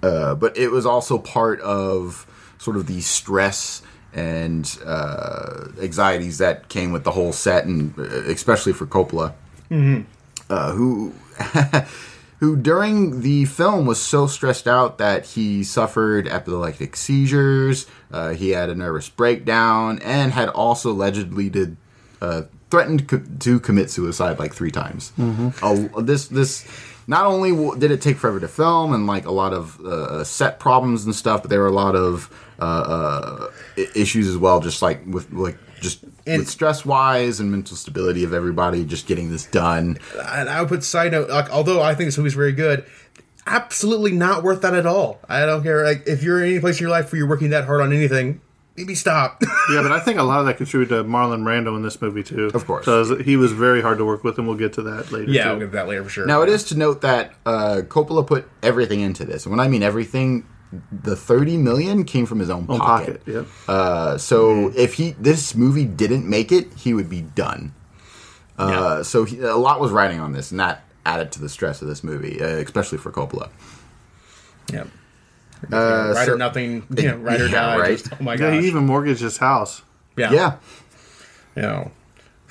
uh, 0.02 0.36
but 0.36 0.58
it 0.58 0.70
was 0.70 0.86
also 0.86 1.18
part 1.18 1.62
of 1.62 2.28
sort 2.58 2.76
of 2.76 2.88
the 2.88 3.00
stress 3.00 3.82
and 4.14 4.78
uh, 4.86 5.70
anxieties 5.82 6.40
that 6.40 6.68
came 6.68 6.92
with 6.92 7.06
the 7.06 7.12
whole 7.12 7.32
set, 7.32 7.64
and 7.64 7.98
uh, 7.98 8.04
especially 8.04 8.74
for 8.74 8.86
Coppola, 8.86 9.34
uh, 10.50 10.74
who. 10.74 11.14
Who 12.40 12.58
during 12.58 13.22
the 13.22 13.46
film 13.46 13.86
was 13.86 14.02
so 14.02 14.28
stressed 14.28 14.68
out 14.68 14.98
that 14.98 15.28
he 15.28 15.64
suffered 15.64 16.28
epileptic 16.28 16.98
seizures, 16.98 17.88
uh, 18.12 18.32
he 18.32 18.50
had 18.50 18.70
a 18.70 18.76
nervous 18.76 19.08
breakdown, 19.08 20.00
and 20.00 20.34
had 20.34 20.50
also 20.50 20.92
allegedly 20.92 21.48
did 21.48 21.78
uh, 22.22 22.42
threatened 22.74 23.08
co- 23.08 23.22
to 23.40 23.60
commit 23.60 23.92
suicide 23.92 24.40
like 24.40 24.52
three 24.52 24.72
times. 24.72 25.14
Uh, 25.62 26.02
this 26.02 26.28
this 26.28 26.66
not 27.06 27.26
only 27.28 27.52
w- 27.52 27.78
did 27.78 27.92
it 27.92 28.02
take 28.02 28.18
forever 28.18 28.40
to 28.40 28.48
film 28.48 28.94
and 28.96 29.06
like 29.06 29.26
a 29.28 29.32
lot 29.32 29.54
of 29.54 29.80
uh, 29.82 30.24
set 30.24 30.60
problems 30.60 31.06
and 31.06 31.14
stuff, 31.14 31.44
but 31.44 31.50
there 31.52 31.60
were 31.60 31.68
a 31.68 31.80
lot 31.86 31.96
of 31.96 32.30
uh, 32.60 32.64
uh, 32.64 33.48
issues 33.94 34.28
as 34.28 34.38
well, 34.38 34.60
just 34.60 34.82
like 34.82 35.02
with 35.06 35.32
like 35.32 35.58
just 35.82 36.00
And- 36.26 36.40
with 36.40 36.50
stress 36.50 36.84
wise 36.84 37.40
and 37.40 37.52
mental 37.52 37.78
stability 37.78 38.24
of 38.24 38.34
everybody 38.34 38.84
just 38.86 39.06
getting 39.06 39.30
this 39.30 39.46
done. 39.46 40.00
And 40.26 40.50
I 40.50 40.60
would 40.60 40.70
put 40.70 40.84
side 40.84 41.12
note, 41.12 41.30
like, 41.30 41.52
although 41.52 41.80
I 41.84 41.94
think 41.94 42.08
this 42.08 42.18
movie's 42.18 42.34
very 42.34 42.54
good, 42.54 42.86
absolutely 43.46 44.14
not 44.14 44.42
worth 44.42 44.62
that 44.62 44.74
at 44.74 44.86
all. 44.88 45.20
I 45.30 45.46
don't 45.46 45.62
care. 45.62 45.84
Like, 45.84 46.08
if 46.08 46.24
you're 46.24 46.40
in 46.44 46.50
any 46.52 46.60
place 46.60 46.78
in 46.80 46.84
your 46.84 46.90
life 46.92 47.12
where 47.12 47.20
you're 47.20 47.28
working 47.30 47.52
that 47.52 47.66
hard 47.66 47.82
on 47.82 47.92
anything, 47.94 48.42
maybe 48.78 48.96
stop. 48.96 49.42
Yeah, 49.72 49.82
but 49.82 49.94
I 49.94 50.00
think 50.02 50.20
a 50.20 50.24
lot 50.24 50.42
of 50.42 50.46
that 50.48 50.58
contributed 50.58 50.90
to 50.98 51.10
Marlon 51.10 51.42
Brando 51.44 51.74
in 51.78 51.84
this 51.84 52.02
movie 52.02 52.22
too. 52.22 52.52
Of 52.54 52.66
course. 52.66 52.84
because 52.84 53.12
he 53.24 53.38
was 53.38 53.54
very 53.54 53.82
hard 53.82 53.98
to 54.00 54.06
work 54.06 54.26
with, 54.26 54.38
and 54.38 54.46
we'll 54.46 54.58
get 54.58 54.74
to 54.74 54.82
that 54.82 55.10
later. 55.10 55.32
yeah, 55.32 55.44
too. 55.46 55.50
I'll 55.52 55.60
get 55.60 55.66
to 55.68 55.72
that 55.72 55.88
later 55.88 56.04
for 56.04 56.10
sure. 56.10 56.26
Now 56.26 56.42
it 56.42 56.50
is 56.50 56.66
to 56.66 56.78
note 56.78 57.00
that 57.02 57.34
uh, 57.46 57.82
Coppola 57.88 58.28
put 58.28 58.50
everything 58.62 59.00
into 59.00 59.24
this, 59.24 59.46
and 59.46 59.52
when 59.52 59.62
I 59.62 59.70
mean 59.70 59.82
everything, 59.84 60.46
the 60.92 61.16
thirty 61.16 61.56
million 61.56 62.04
came 62.04 62.26
from 62.26 62.40
his 62.40 62.50
own 62.50 62.66
Own 62.68 62.80
pocket. 62.80 63.20
pocket, 63.26 63.34
yep. 63.34 63.48
Uh, 63.70 64.18
so 64.18 64.70
if 64.76 64.96
he 64.96 65.12
this 65.12 65.56
movie 65.56 65.86
didn't 65.86 66.30
make 66.30 66.52
it, 66.52 66.74
he 66.74 66.94
would 66.94 67.10
be 67.10 67.22
done. 67.22 67.74
Uh, 68.58 69.02
So 69.04 69.24
he, 69.24 69.40
a 69.40 69.56
lot 69.56 69.80
was 69.80 69.92
riding 69.92 70.20
on 70.20 70.34
this, 70.34 70.52
and 70.52 70.60
that 70.60 70.84
added 71.06 71.32
to 71.34 71.40
the 71.40 71.48
stress 71.50 71.82
of 71.82 71.88
this 71.88 72.04
movie, 72.04 72.42
uh, 72.42 72.48
especially 72.48 72.98
for 72.98 73.12
Coppola. 73.12 73.50
Yeah. 74.72 74.86
Uh, 75.72 76.14
Ride 76.16 76.26
so- 76.26 76.34
or 76.34 76.38
nothing, 76.38 76.86
you 76.96 77.04
know, 77.10 77.18
ride 77.18 77.42
or 77.42 77.48
Yeah, 77.50 77.52
die. 77.52 77.78
right. 77.78 77.98
Just, 77.98 78.12
oh 78.14 78.24
my 78.24 78.34
Yeah, 78.34 78.52
gosh. 78.52 78.62
he 78.62 78.68
even 78.68 78.86
mortgaged 78.86 79.22
his 79.22 79.38
house 79.38 79.82
yeah. 80.18 80.32
yeah, 80.32 80.56
You 81.56 81.62
know, 81.64 81.92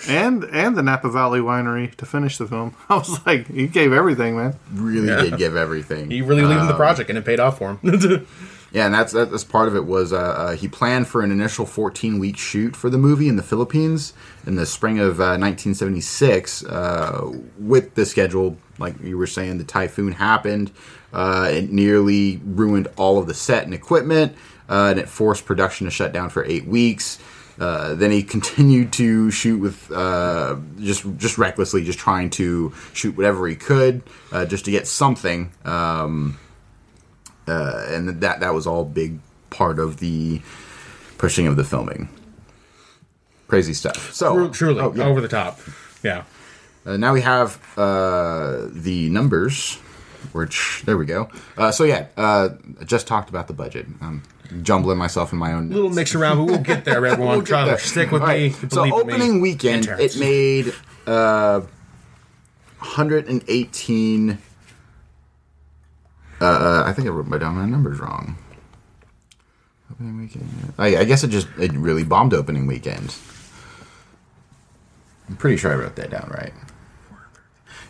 and 0.08 0.44
and 0.44 0.76
the 0.76 0.82
Napa 0.82 1.08
Valley 1.10 1.40
Winery 1.40 1.94
to 1.96 2.06
finish 2.06 2.38
the 2.38 2.46
film. 2.46 2.74
I 2.88 2.96
was 2.96 3.24
like, 3.26 3.46
he 3.48 3.66
gave 3.68 3.92
everything, 3.92 4.36
man. 4.36 4.54
really 4.72 5.08
Yeah. 5.08 5.20
did 5.22 5.36
give 5.38 5.54
everything. 5.56 6.10
he 6.10 6.22
really 6.22 6.42
believed 6.42 6.60
in 6.60 6.66
the 6.66 6.72
Um, 6.72 6.78
project 6.78 7.08
and 7.10 7.18
it 7.18 7.24
paid 7.24 7.40
off 7.40 7.58
for 7.58 7.76
him. 7.82 8.26
Yeah, 8.74 8.86
and 8.86 8.94
that's 8.94 9.12
that's 9.12 9.44
part 9.44 9.68
of 9.68 9.76
it 9.76 9.84
was 9.84 10.14
uh, 10.14 10.16
uh, 10.16 10.52
he 10.56 10.66
planned 10.66 11.06
for 11.06 11.20
an 11.20 11.30
initial 11.30 11.66
14 11.66 12.18
week 12.18 12.38
shoot 12.38 12.74
for 12.74 12.88
the 12.88 12.96
movie 12.96 13.28
in 13.28 13.36
the 13.36 13.42
Philippines 13.42 14.14
in 14.46 14.54
the 14.54 14.64
spring 14.64 14.98
of 14.98 15.20
uh, 15.20 15.36
1976. 15.36 16.64
Uh, 16.64 17.32
with 17.58 17.94
the 17.96 18.06
schedule, 18.06 18.56
like 18.78 18.98
you 19.02 19.18
were 19.18 19.26
saying, 19.26 19.58
the 19.58 19.64
typhoon 19.64 20.12
happened. 20.12 20.70
Uh, 21.12 21.48
it 21.52 21.70
nearly 21.70 22.40
ruined 22.44 22.88
all 22.96 23.18
of 23.18 23.26
the 23.26 23.34
set 23.34 23.64
and 23.64 23.74
equipment, 23.74 24.34
uh, 24.68 24.88
and 24.90 24.98
it 24.98 25.08
forced 25.08 25.44
production 25.44 25.84
to 25.86 25.90
shut 25.90 26.12
down 26.12 26.30
for 26.30 26.44
eight 26.44 26.66
weeks. 26.66 27.18
Uh, 27.58 27.94
then 27.94 28.10
he 28.10 28.22
continued 28.36 28.92
to 28.94 29.30
shoot 29.30 29.58
with 29.58 29.90
uh, 29.92 30.56
just 30.78 31.04
just 31.18 31.38
recklessly, 31.38 31.84
just 31.84 31.98
trying 31.98 32.30
to 32.30 32.72
shoot 32.92 33.16
whatever 33.16 33.46
he 33.46 33.54
could, 33.54 34.02
uh, 34.32 34.44
just 34.46 34.64
to 34.64 34.70
get 34.70 34.86
something. 34.86 35.52
Um, 35.64 36.38
uh, 37.46 37.86
and 37.88 38.08
that 38.20 38.40
that 38.40 38.54
was 38.54 38.66
all 38.66 38.84
big 38.84 39.18
part 39.50 39.78
of 39.78 39.98
the 39.98 40.40
pushing 41.18 41.46
of 41.46 41.56
the 41.56 41.64
filming. 41.64 42.08
Crazy 43.48 43.74
stuff. 43.74 44.14
So 44.14 44.48
Truly, 44.48 44.80
oh, 44.80 44.94
yeah. 44.94 45.04
over 45.04 45.20
the 45.20 45.28
top. 45.28 45.60
Yeah. 46.02 46.24
Uh, 46.86 46.96
now 46.96 47.12
we 47.12 47.20
have 47.20 47.60
uh, 47.78 48.66
the 48.72 49.08
numbers, 49.10 49.78
which 50.32 50.82
there 50.86 50.96
we 50.96 51.06
go. 51.06 51.28
Uh, 51.56 51.70
so 51.72 51.84
yeah, 51.84 52.06
uh, 52.16 52.50
just 52.84 53.06
talked 53.06 53.28
about 53.30 53.46
the 53.48 53.52
budget. 53.54 53.86
I'm 54.00 54.22
jumbling 54.62 54.98
myself 54.98 55.32
in 55.32 55.38
my 55.38 55.52
own. 55.52 55.70
A 55.72 55.74
little 55.74 55.90
mix 55.90 56.14
around, 56.14 56.38
but 56.38 56.44
we'll 56.44 56.58
get 56.62 56.84
there, 56.84 57.04
everyone. 57.06 57.36
We'll 57.38 57.42
Try 57.46 57.64
to 57.68 57.78
stick 57.78 58.10
with 58.10 58.22
All 58.22 58.28
me. 58.28 58.50
right, 58.50 58.72
So 58.72 58.82
in 58.84 58.90
me. 58.90 58.96
opening 58.96 59.40
weekend, 59.40 59.88
And 59.88 60.00
it 60.00 60.16
made 60.18 60.74
uh, 61.06 61.60
118. 62.80 64.38
Uh, 66.40 66.44
uh, 66.44 66.82
I 66.86 66.92
think 66.92 67.06
I 67.06 67.10
wrote 67.10 67.26
my 67.26 67.38
down 67.38 67.54
my 67.54 67.66
numbers 67.66 68.00
wrong. 68.00 68.36
Opening 69.90 70.18
weekend. 70.18 70.48
I, 70.78 70.96
I 70.98 71.04
guess 71.04 71.22
it 71.22 71.28
just 71.28 71.46
it 71.58 71.72
really 71.72 72.02
bombed 72.04 72.34
opening 72.34 72.66
weekend. 72.66 73.14
I'm 75.28 75.36
pretty 75.36 75.56
sure 75.56 75.70
I 75.72 75.76
wrote 75.76 75.94
that 75.96 76.10
down 76.10 76.28
right. 76.34 76.52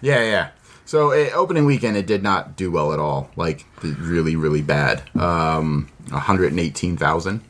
Yeah, 0.02 0.22
yeah. 0.22 0.48
So 0.92 1.12
uh, 1.12 1.30
opening 1.32 1.64
weekend, 1.64 1.96
it 1.96 2.06
did 2.06 2.22
not 2.22 2.54
do 2.54 2.70
well 2.70 2.92
at 2.92 2.98
all. 2.98 3.30
Like 3.34 3.64
really, 3.80 4.36
really 4.36 4.60
bad. 4.60 5.02
Um, 5.18 5.88
118,000. 6.10 7.40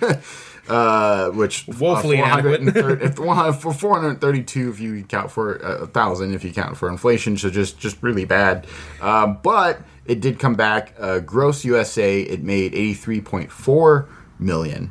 uh, 0.68 1.30
which 1.30 1.64
Woefully 1.68 2.20
uh, 2.20 2.24
inadequate. 2.24 2.74
430 2.74 3.04
if 3.06 3.18
100 3.20 3.52
for 3.52 3.72
432 3.72 4.70
if 4.70 4.80
you 4.80 5.04
count 5.04 5.30
for 5.30 5.58
a 5.58 5.86
thousand 5.86 6.34
if 6.34 6.42
you 6.42 6.52
count 6.52 6.76
for 6.76 6.88
inflation. 6.88 7.36
So 7.36 7.50
just 7.50 7.78
just 7.78 8.02
really 8.02 8.24
bad. 8.24 8.66
Um, 9.00 9.38
but 9.44 9.80
it 10.04 10.20
did 10.20 10.40
come 10.40 10.56
back. 10.56 10.92
Uh, 10.98 11.20
gross 11.20 11.64
USA, 11.64 12.20
it 12.20 12.42
made 12.42 12.72
83.4 12.72 14.08
million. 14.40 14.90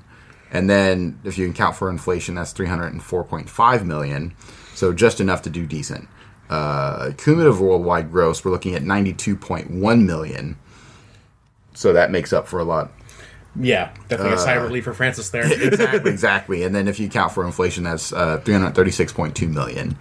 And 0.50 0.70
then 0.70 1.20
if 1.26 1.38
you 1.38 1.46
can 1.46 1.54
count 1.54 1.76
for 1.76 1.90
inflation, 1.90 2.36
that's 2.36 2.54
304.5 2.54 3.84
million. 3.84 4.34
So 4.76 4.94
just 4.94 5.20
enough 5.20 5.42
to 5.42 5.50
do 5.50 5.68
decent. 5.68 6.08
Uh, 6.52 7.12
cumulative 7.18 7.60
worldwide 7.62 8.12
gross, 8.12 8.44
we're 8.44 8.52
looking 8.52 8.76
at 8.76 8.82
92.1 8.82 10.06
million. 10.06 10.58
So 11.74 11.94
that 11.94 12.12
makes 12.12 12.34
up 12.34 12.46
for 12.46 12.60
a 12.60 12.66
lot. 12.66 12.92
Yeah, 13.58 13.94
definitely 14.10 14.36
a 14.36 14.38
sigh 14.38 14.56
of 14.56 14.64
relief 14.64 14.84
for 14.84 14.94
Francis 14.94 15.30
there. 15.30 15.44
exactly, 15.64 16.12
exactly. 16.12 16.64
And 16.64 16.76
then 16.76 16.90
if 16.90 17.00
you 17.00 17.08
count 17.08 17.32
for 17.32 17.46
inflation, 17.46 17.86
that's 17.86 18.12
uh, 18.12 18.42
336.2 18.44 19.50
million. 19.50 19.98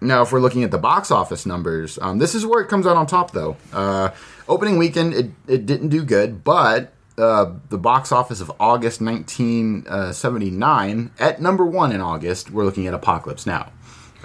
Now, 0.00 0.22
if 0.22 0.32
we're 0.32 0.40
looking 0.40 0.64
at 0.64 0.72
the 0.72 0.78
box 0.78 1.12
office 1.12 1.46
numbers, 1.46 1.96
um, 2.02 2.18
this 2.18 2.34
is 2.34 2.44
where 2.44 2.60
it 2.60 2.68
comes 2.68 2.84
out 2.84 2.96
on 2.96 3.06
top, 3.06 3.30
though. 3.30 3.56
Uh, 3.72 4.10
opening 4.48 4.78
weekend, 4.78 5.14
it, 5.14 5.30
it 5.46 5.64
didn't 5.64 5.90
do 5.90 6.04
good, 6.04 6.42
but 6.42 6.92
uh, 7.16 7.52
the 7.68 7.78
box 7.78 8.10
office 8.10 8.40
of 8.40 8.50
August 8.58 9.00
1979, 9.00 11.10
at 11.20 11.40
number 11.40 11.64
one 11.64 11.92
in 11.92 12.00
August, 12.00 12.50
we're 12.50 12.64
looking 12.64 12.88
at 12.88 12.94
Apocalypse 12.94 13.46
Now 13.46 13.70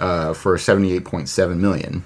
uh, 0.00 0.34
for 0.34 0.56
78.7 0.56 1.58
million. 1.58 2.02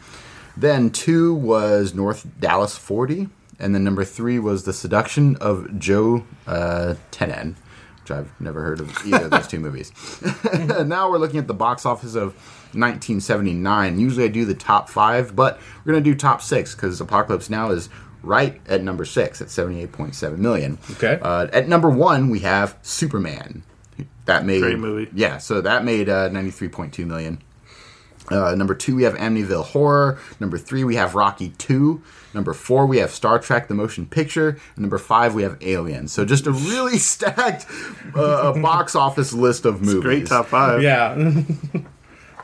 Then 0.56 0.90
two 0.90 1.34
was 1.34 1.94
North 1.94 2.26
Dallas 2.38 2.76
40, 2.76 3.28
and 3.58 3.74
then 3.74 3.82
number 3.82 4.04
three 4.04 4.38
was 4.38 4.64
The 4.64 4.72
Seduction 4.72 5.36
of 5.36 5.78
Joe 5.78 6.24
uh, 6.46 6.94
Tynan, 7.10 7.56
which 8.02 8.10
I've 8.10 8.30
never 8.40 8.62
heard 8.62 8.80
of 8.80 8.90
either 9.06 9.24
of 9.24 9.30
those 9.30 9.48
two 9.48 9.60
movies. 9.60 9.92
now 10.84 11.10
we're 11.10 11.18
looking 11.18 11.38
at 11.40 11.48
the 11.48 11.54
box 11.54 11.86
office 11.86 12.14
of 12.14 12.34
1979. 12.74 13.98
Usually 13.98 14.24
I 14.26 14.28
do 14.28 14.44
the 14.44 14.54
top 14.54 14.88
five, 14.88 15.34
but 15.34 15.58
we're 15.84 15.92
going 15.92 16.04
to 16.04 16.10
do 16.10 16.16
top 16.16 16.42
six 16.42 16.74
because 16.74 17.00
Apocalypse 17.00 17.50
Now 17.50 17.70
is 17.70 17.88
right 18.22 18.60
at 18.68 18.82
number 18.82 19.04
six 19.04 19.40
at 19.40 19.48
78.7 19.48 20.38
million. 20.38 20.78
Okay. 20.92 21.18
Uh, 21.20 21.48
at 21.52 21.68
number 21.68 21.90
one, 21.90 22.30
we 22.30 22.40
have 22.40 22.76
Superman. 22.82 23.62
That 24.24 24.44
made 24.46 24.62
Great 24.62 24.78
movie. 24.78 25.10
Yeah, 25.14 25.38
so 25.38 25.60
that 25.60 25.84
made 25.84 26.08
uh, 26.08 26.30
93.2 26.30 27.06
million. 27.06 27.42
Uh, 28.30 28.54
number 28.54 28.74
two, 28.74 28.96
we 28.96 29.02
have 29.02 29.14
Amityville 29.14 29.64
Horror. 29.66 30.18
Number 30.40 30.56
three, 30.58 30.82
we 30.84 30.96
have 30.96 31.14
Rocky 31.14 31.50
Two. 31.58 32.02
Number 32.32 32.54
four, 32.54 32.86
we 32.86 32.98
have 32.98 33.10
Star 33.10 33.38
Trek: 33.38 33.68
The 33.68 33.74
Motion 33.74 34.06
Picture. 34.06 34.50
And 34.74 34.78
number 34.78 34.98
five, 34.98 35.34
we 35.34 35.42
have 35.42 35.58
Alien. 35.60 36.08
So 36.08 36.24
just 36.24 36.46
a 36.46 36.52
really 36.52 36.98
stacked 36.98 37.66
uh, 38.14 38.52
box 38.54 38.94
office 38.94 39.32
list 39.32 39.64
of 39.64 39.82
movies. 39.82 40.02
Great 40.02 40.26
top 40.26 40.46
five. 40.46 40.82
Yeah. 40.82 41.42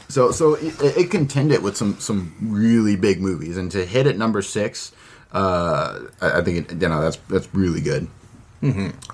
So 0.08 0.32
so 0.32 0.54
it, 0.54 0.75
it 0.80 1.10
contended 1.12 1.62
with 1.62 1.76
some 1.76 1.99
some 2.00 2.34
really 2.40 2.96
big 2.96 3.20
movies, 3.20 3.56
and 3.56 3.70
to 3.70 3.87
hit 3.87 4.08
at 4.08 4.18
number 4.18 4.42
six, 4.42 4.90
uh, 5.32 6.00
I, 6.20 6.40
I 6.40 6.42
think 6.42 6.72
it, 6.72 6.82
you 6.82 6.88
know 6.88 7.00
that's 7.00 7.16
that's 7.28 7.49
really 7.54 7.80
good. 7.80 8.08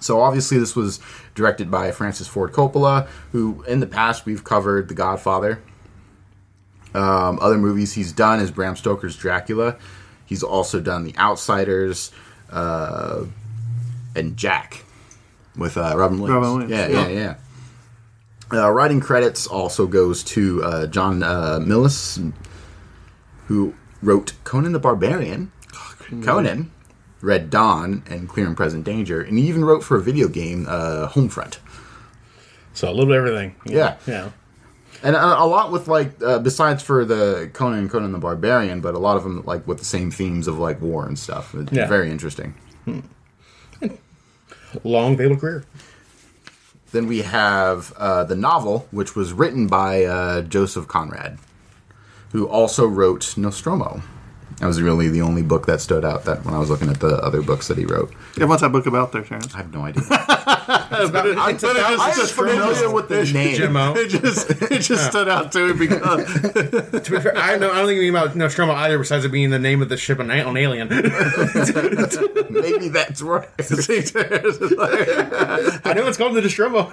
So 0.01 0.21
obviously, 0.23 0.59
this 0.59 0.75
was 0.75 0.99
directed 1.35 1.71
by 1.71 1.93
Francis 1.93 2.27
Ford 2.27 2.53
Coppola, 2.53 3.07
who 3.33 3.63
in 3.69 3.81
the 3.81 3.87
past 3.87 4.25
we've 4.27 4.43
covered 4.43 4.89
The 4.89 4.95
Godfather. 4.95 5.63
Um, 6.97 7.39
other 7.41 7.59
movies 7.59 7.93
he's 7.93 8.13
done 8.13 8.41
is 8.41 8.51
Bram 8.51 8.75
Stoker's 8.77 9.17
Dracula. 9.17 9.77
He's 10.25 10.43
also 10.43 10.81
done 10.81 11.05
The 11.05 11.17
Outsiders 11.19 12.11
uh, 12.51 13.25
and 14.15 14.37
Jack 14.37 14.85
with 15.57 15.77
uh, 15.77 15.95
Robin 15.97 16.19
Williams. 16.21 16.35
Robin 16.35 16.53
Williams, 16.53 16.71
Yeah, 16.71 16.89
yeah. 16.89 17.09
yeah, 17.09 17.37
yeah. 18.53 18.61
Uh, 18.63 18.71
writing 18.71 19.01
credits 19.01 19.47
also 19.47 19.87
goes 19.87 20.23
to 20.25 20.63
uh, 20.63 20.87
John 20.87 21.23
uh, 21.23 21.59
Milius, 21.61 22.33
who 23.47 23.75
wrote 24.03 24.33
Conan 24.45 24.73
the 24.73 24.79
Barbarian, 24.79 25.51
Conan, 26.23 26.71
Red 27.21 27.51
Dawn, 27.51 28.05
and 28.09 28.29
Clear 28.29 28.47
and 28.47 28.57
Present 28.57 28.85
Danger, 28.85 29.21
and 29.21 29.37
he 29.39 29.49
even 29.49 29.65
wrote 29.65 29.83
for 29.83 29.97
a 29.97 30.03
video 30.03 30.29
game, 30.29 30.67
uh, 30.69 31.09
Homefront. 31.09 31.59
So 32.73 32.89
a 32.89 32.91
little 32.91 33.07
bit 33.07 33.17
of 33.17 33.27
everything. 33.27 33.57
Yeah. 33.67 33.97
Yeah. 34.07 34.31
And 35.03 35.15
a, 35.17 35.43
a 35.43 35.47
lot 35.47 35.71
with 35.73 35.89
like, 35.89 36.21
uh, 36.23 36.39
besides 36.39 36.83
for 36.83 37.05
the 37.05 37.51
Conan 37.53 37.79
and 37.81 37.91
Conan 37.91 38.13
the 38.13 38.19
Barbarian, 38.19 38.81
but 38.81 38.95
a 38.95 38.99
lot 38.99 39.17
of 39.17 39.23
them 39.25 39.43
like 39.45 39.67
with 39.67 39.79
the 39.79 39.85
same 39.85 40.11
themes 40.11 40.47
of 40.49 40.59
like 40.59 40.81
war 40.81 41.07
and 41.07 41.19
stuff. 41.19 41.55
It's 41.55 41.73
Yeah. 41.73 41.87
very 41.87 42.11
interesting. 42.11 42.55
Long 44.85 45.17
fatal 45.17 45.37
career. 45.37 45.65
Then 46.93 47.07
we 47.07 47.23
have 47.23 47.93
uh, 47.97 48.25
the 48.25 48.37
novel, 48.37 48.87
which 48.91 49.15
was 49.17 49.33
written 49.33 49.67
by 49.67 50.05
uh, 50.05 50.43
Joseph 50.43 50.87
Conrad, 50.89 51.39
who 52.33 52.47
also 52.49 52.87
wrote 52.87 53.37
Nostromo. 53.37 54.03
That 54.61 54.67
was 54.67 54.81
really 54.81 55.09
the 55.09 55.21
only 55.23 55.43
book 55.43 55.67
that 55.67 55.81
stood 55.81 56.05
out 56.05 56.25
that 56.25 56.45
when 56.45 56.55
I 56.55 56.59
was 56.59 56.71
looking 56.71 56.89
at 56.89 57.01
the 57.01 57.17
other 57.23 57.43
books 57.43 57.69
that 57.69 57.77
he 57.77 57.85
wrote. 57.85 58.13
Yeah, 58.39 58.47
what's 58.47 58.63
that 58.63 58.73
book 58.73 58.87
about 58.87 59.13
there, 59.13 59.23
Terrence? 59.23 59.55
I 59.55 59.59
have 59.59 59.73
no 59.75 59.83
idea. 59.83 60.03
It's 60.91 61.11
about, 61.11 61.27
it's 61.27 61.65
I 61.65 61.71
about 61.71 62.19
am 62.19 62.27
familiar 62.27 62.91
with 62.93 63.09
the 63.09 63.25
name. 63.33 63.57
Jimmo. 63.57 63.97
It 64.07 64.09
just 64.09 64.51
it 64.51 64.81
just 64.83 65.07
stood 65.09 65.29
out 65.29 65.51
to 65.53 65.73
me 65.75 65.87
because 65.87 66.27
To 66.43 67.11
be 67.11 67.21
fair, 67.21 67.37
I, 67.37 67.57
know, 67.57 67.71
I 67.73 67.77
don't 67.79 67.87
think 67.87 67.97
you 67.97 68.03
mean 68.13 68.17
about 68.17 68.37
Nostromo 68.37 68.73
either, 68.75 68.99
besides 68.99 69.25
it 69.25 69.31
being 69.31 69.51
the 69.51 69.59
name 69.59 69.83
of 69.83 69.89
the 69.89 69.97
ship 69.97 70.21
on, 70.21 70.31
on 70.31 70.57
Alien. 70.57 70.89
Maybe 72.51 72.89
that's 72.89 73.23
right. 73.23 73.49
I 73.59 73.63
know 75.95 76.07
it's 76.07 76.19
called 76.19 76.35
the 76.37 76.43
Nostromo. 76.43 76.93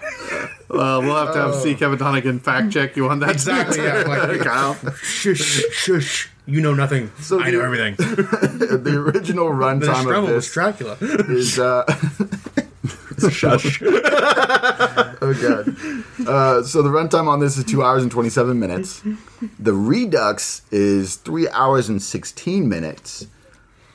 well, 0.69 1.01
we'll 1.01 1.15
have 1.15 1.33
to 1.33 1.39
have 1.41 1.55
see 1.55 1.75
Kevin 1.75 1.99
Donegan 1.99 2.39
fact 2.39 2.71
check 2.71 2.95
you 2.95 3.09
on 3.09 3.19
that. 3.19 3.31
Exactly, 3.31 3.83
yeah. 3.83 4.03
Like, 4.07 4.39
Kyle. 4.41 4.75
shush, 5.01 5.61
shush. 5.71 6.29
You 6.45 6.61
know 6.61 6.73
nothing. 6.73 7.09
So 7.21 7.41
I 7.41 7.51
know 7.51 7.61
everything. 7.61 7.95
the 7.95 8.95
original 8.97 9.47
The 9.49 9.55
runtime 9.55 9.85
Nostromo 9.87 10.27
of 10.27 10.33
was 10.35 10.45
this 10.45 10.53
Dracula. 10.53 10.97
is 10.99 11.57
uh, 11.59 11.83
Shush. 13.29 13.81
oh 13.85 15.33
god. 15.41 16.27
Uh, 16.27 16.63
so 16.63 16.81
the 16.81 16.89
runtime 16.89 17.27
on 17.27 17.39
this 17.39 17.57
is 17.57 17.63
two 17.63 17.83
hours 17.83 18.03
and 18.03 18.11
twenty 18.11 18.29
seven 18.29 18.59
minutes. 18.59 19.01
The 19.59 19.73
Redux 19.73 20.61
is 20.71 21.15
three 21.15 21.47
hours 21.49 21.89
and 21.89 22.01
sixteen 22.01 22.67
minutes. 22.69 23.27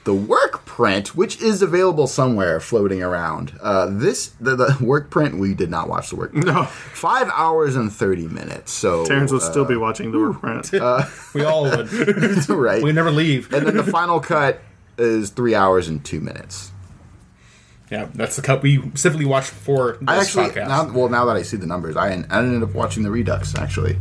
The 0.05 0.14
work 0.14 0.64
print, 0.64 1.14
which 1.14 1.42
is 1.42 1.61
available 1.61 2.07
somewhere 2.07 2.61
floating 2.61 3.03
around, 3.03 3.53
uh, 3.61 3.87
this 3.90 4.29
the, 4.40 4.57
the 4.57 4.79
work 4.81 5.11
print 5.11 5.38
we 5.38 5.53
did 5.53 5.68
not 5.68 5.87
watch 5.88 6.09
the 6.11 6.16
work. 6.16 6.31
Print. 6.33 6.46
No. 6.46 6.64
five 6.64 7.29
hours 7.35 7.76
and 7.76 7.92
thirty 7.92 8.26
minutes. 8.26 8.72
So 8.72 9.05
Terrence 9.05 9.33
will 9.33 9.40
still 9.40 9.66
be 9.66 9.76
watching 9.76 10.11
the 10.12 10.18
work 10.18 10.40
print. 10.40 10.70
We 11.35 11.44
all 11.44 11.64
would. 11.64 11.88
uh, 11.92 12.55
right. 12.57 12.83
We 12.83 12.92
never 12.92 13.11
leave. 13.11 13.53
and 13.53 13.66
then 13.66 13.76
the 13.76 13.85
final 13.85 14.18
cut 14.18 14.61
is 14.96 15.29
three 15.31 15.55
hours 15.55 15.88
and 15.88 16.03
two 16.03 16.20
minutes. 16.20 16.72
Yeah, 17.90 18.09
that's 18.14 18.37
the 18.37 18.42
cut 18.42 18.62
we 18.62 18.79
specifically 18.81 19.24
watched 19.24 19.51
for 19.51 19.92
this 20.01 20.09
I 20.09 20.16
actually 20.18 20.48
podcast. 20.51 20.68
now 20.68 20.92
well 20.92 21.09
now 21.09 21.24
that 21.27 21.37
I 21.37 21.42
see 21.42 21.57
the 21.57 21.66
numbers, 21.66 21.96
I, 21.96 22.09
I 22.09 22.12
ended 22.38 22.62
up 22.62 22.74
watching 22.74 23.03
the 23.03 23.11
Redux 23.11 23.55
actually. 23.57 23.98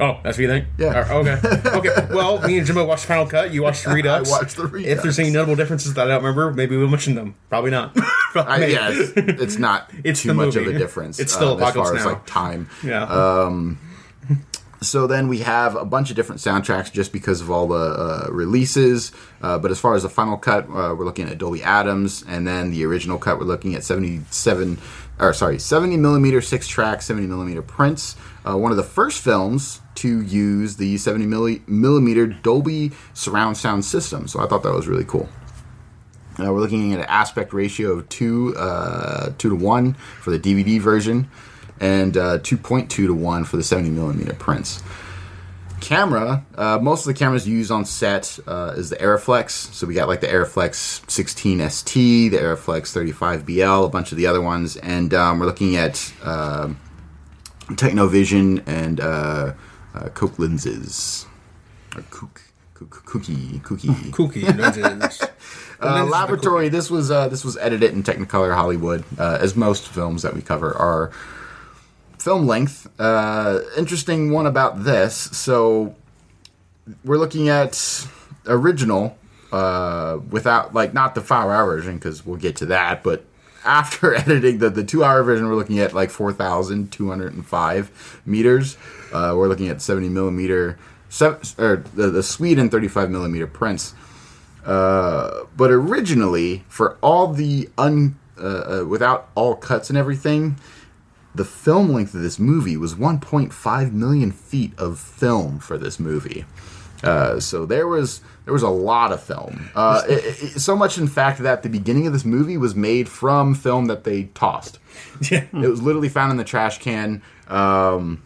oh, 0.00 0.18
that's 0.24 0.36
what 0.36 0.42
you 0.42 0.48
think? 0.48 0.66
Yeah. 0.78 1.06
Uh, 1.10 1.14
okay. 1.18 1.38
Okay. 1.78 2.06
Well, 2.14 2.40
me 2.46 2.58
and 2.58 2.66
Jimbo 2.66 2.84
watched 2.84 3.06
Final 3.06 3.26
Cut. 3.26 3.52
You 3.52 3.62
watched 3.66 3.84
the 3.84 3.92
Redux. 3.94 4.28
I 4.28 4.32
watched 4.32 4.56
the 4.56 4.66
Redux. 4.66 4.90
If 4.92 5.02
there's 5.02 5.18
any 5.18 5.30
notable 5.30 5.54
differences 5.56 5.94
that 5.94 6.06
I 6.06 6.08
don't 6.08 6.22
remember, 6.22 6.52
maybe 6.52 6.76
we'll 6.76 6.88
mention 6.88 7.14
them. 7.14 7.34
Probably 7.48 7.70
not. 7.70 7.96
I, 8.34 8.66
yeah, 8.66 8.88
it's, 8.92 9.12
it's 9.16 9.58
not 9.58 9.90
It's 10.04 10.22
too 10.22 10.34
much 10.34 10.54
movie. 10.54 10.70
of 10.70 10.76
a 10.76 10.78
difference. 10.78 11.18
It's 11.20 11.32
still 11.32 11.52
um, 11.54 11.62
as 11.62 11.74
far 11.74 11.82
Apocalypse 11.94 12.00
as 12.00 12.06
like 12.06 12.26
time. 12.26 12.68
Yeah. 12.82 13.04
So 14.82 15.06
then 15.06 15.28
we 15.28 15.38
have 15.38 15.76
a 15.76 15.84
bunch 15.84 16.10
of 16.10 16.16
different 16.16 16.40
soundtracks 16.40 16.92
just 16.92 17.12
because 17.12 17.40
of 17.40 17.50
all 17.50 17.68
the 17.68 17.74
uh, 17.74 18.26
releases. 18.30 19.12
Uh, 19.40 19.58
but 19.58 19.70
as 19.70 19.78
far 19.78 19.94
as 19.94 20.02
the 20.02 20.08
final 20.08 20.36
cut, 20.36 20.64
uh, 20.64 20.94
we're 20.96 21.04
looking 21.04 21.28
at 21.28 21.38
Dolby 21.38 21.60
Atmos, 21.60 22.24
and 22.26 22.46
then 22.46 22.70
the 22.72 22.84
original 22.84 23.18
cut, 23.18 23.38
we're 23.38 23.44
looking 23.44 23.74
at 23.74 23.84
77, 23.84 24.78
or 25.20 25.32
sorry, 25.32 25.58
70 25.58 25.96
millimeter 25.96 26.40
six 26.40 26.66
track, 26.66 27.00
70 27.00 27.26
millimeter 27.28 27.62
prints. 27.62 28.16
Uh, 28.44 28.58
one 28.58 28.72
of 28.72 28.76
the 28.76 28.82
first 28.82 29.22
films 29.22 29.80
to 29.96 30.20
use 30.22 30.76
the 30.76 30.98
70 30.98 31.26
milli- 31.26 31.68
millimeter 31.68 32.26
Dolby 32.26 32.90
surround 33.14 33.56
sound 33.56 33.84
system. 33.84 34.26
So 34.26 34.40
I 34.40 34.46
thought 34.48 34.64
that 34.64 34.72
was 34.72 34.88
really 34.88 35.04
cool. 35.04 35.28
Uh, 36.38 36.50
we're 36.52 36.60
looking 36.60 36.92
at 36.92 36.98
an 36.98 37.04
aspect 37.06 37.52
ratio 37.52 37.92
of 37.92 38.08
two, 38.08 38.54
uh, 38.56 39.32
two 39.38 39.50
to 39.50 39.54
one 39.54 39.94
for 39.94 40.30
the 40.30 40.38
DVD 40.38 40.80
version, 40.80 41.28
and 41.82 42.16
uh, 42.16 42.38
2.2 42.38 42.88
to 42.88 43.12
one 43.12 43.44
for 43.44 43.56
the 43.56 43.64
70 43.64 43.90
millimeter 43.90 44.34
prints. 44.34 44.82
Camera, 45.80 46.46
uh, 46.54 46.78
most 46.80 47.00
of 47.00 47.06
the 47.06 47.14
cameras 47.14 47.46
used 47.46 47.72
on 47.72 47.84
set 47.84 48.38
uh, 48.46 48.72
is 48.76 48.90
the 48.90 48.96
Arriflex. 48.96 49.50
So 49.50 49.88
we 49.88 49.94
got 49.94 50.06
like 50.06 50.20
the 50.20 50.28
Arriflex 50.28 51.04
16ST, 51.06 52.30
the 52.30 52.38
Arriflex 52.38 52.94
35BL, 52.96 53.86
a 53.86 53.88
bunch 53.88 54.12
of 54.12 54.16
the 54.16 54.28
other 54.28 54.40
ones, 54.40 54.76
and 54.76 55.12
um, 55.12 55.40
we're 55.40 55.46
looking 55.46 55.74
at 55.74 56.12
uh, 56.22 56.68
Technovision 57.70 58.62
and 58.64 59.00
uh, 59.00 59.54
uh, 59.96 60.08
Coke 60.10 60.38
lenses, 60.38 61.26
or 61.96 62.04
Cook, 62.10 62.42
Cook, 62.74 63.02
Cookie, 63.04 63.58
Cookie. 63.58 63.88
Lenses. 64.52 65.20
Uh, 65.84 66.04
laboratory. 66.04 66.68
This 66.68 66.88
was 66.88 67.10
uh, 67.10 67.26
this 67.26 67.44
was 67.44 67.56
edited 67.56 67.92
in 67.92 68.04
Technicolor 68.04 68.54
Hollywood, 68.54 69.02
uh, 69.18 69.38
as 69.40 69.56
most 69.56 69.88
films 69.88 70.22
that 70.22 70.32
we 70.32 70.40
cover 70.40 70.72
are 70.76 71.10
film 72.22 72.46
length. 72.46 72.88
Uh, 73.00 73.60
interesting 73.76 74.30
one 74.30 74.46
about 74.46 74.84
this. 74.84 75.14
So 75.14 75.96
we're 77.04 77.18
looking 77.18 77.48
at 77.48 78.06
original 78.46 79.18
uh, 79.50 80.18
without 80.30 80.72
like 80.72 80.94
not 80.94 81.14
the 81.14 81.20
five 81.20 81.48
hour 81.48 81.66
version 81.66 81.96
because 81.96 82.24
we'll 82.24 82.38
get 82.38 82.56
to 82.56 82.66
that, 82.66 83.02
but. 83.02 83.24
After 83.64 84.12
editing 84.16 84.58
the, 84.58 84.70
the 84.70 84.82
two 84.82 85.04
hour 85.04 85.22
version, 85.22 85.48
we're 85.48 85.54
looking 85.54 85.78
at 85.78 85.92
like 85.92 86.10
4,205 86.10 88.22
meters. 88.26 88.76
Uh, 89.12 89.34
we're 89.36 89.46
looking 89.46 89.68
at 89.68 89.80
70 89.80 90.08
millimeter, 90.08 90.80
seven, 91.08 91.38
or 91.58 91.76
the, 91.94 92.10
the 92.10 92.24
Sweden 92.24 92.70
35 92.70 93.08
millimeter 93.08 93.46
prints. 93.46 93.94
Uh, 94.64 95.44
but 95.56 95.70
originally, 95.70 96.64
for 96.66 96.98
all 97.02 97.32
the 97.32 97.68
un 97.78 98.18
uh, 98.36 98.80
uh, 98.80 98.84
without 98.84 99.28
all 99.36 99.54
cuts 99.54 99.90
and 99.90 99.96
everything, 99.96 100.56
the 101.34 101.44
film 101.44 101.88
length 101.90 102.14
of 102.14 102.20
this 102.22 102.38
movie 102.38 102.76
was 102.76 102.94
1.5 102.94 103.92
million 103.92 104.30
feet 104.32 104.72
of 104.78 104.98
film 104.98 105.58
for 105.58 105.78
this 105.78 105.98
movie. 105.98 106.44
Uh, 107.02 107.40
so 107.40 107.66
there 107.66 107.88
was 107.88 108.20
there 108.44 108.52
was 108.52 108.62
a 108.62 108.68
lot 108.68 109.12
of 109.12 109.22
film. 109.22 109.70
Uh, 109.74 110.02
it, 110.08 110.42
it- 110.42 110.60
so 110.60 110.76
much, 110.76 110.98
in 110.98 111.08
fact, 111.08 111.40
that 111.40 111.62
the 111.62 111.68
beginning 111.68 112.06
of 112.06 112.12
this 112.12 112.24
movie 112.24 112.56
was 112.56 112.74
made 112.74 113.08
from 113.08 113.54
film 113.54 113.86
that 113.86 114.04
they 114.04 114.24
tossed. 114.34 114.78
Yeah. 115.30 115.44
It 115.52 115.68
was 115.68 115.82
literally 115.82 116.08
found 116.08 116.30
in 116.30 116.36
the 116.36 116.44
trash 116.44 116.78
can. 116.78 117.22
Um, 117.48 118.22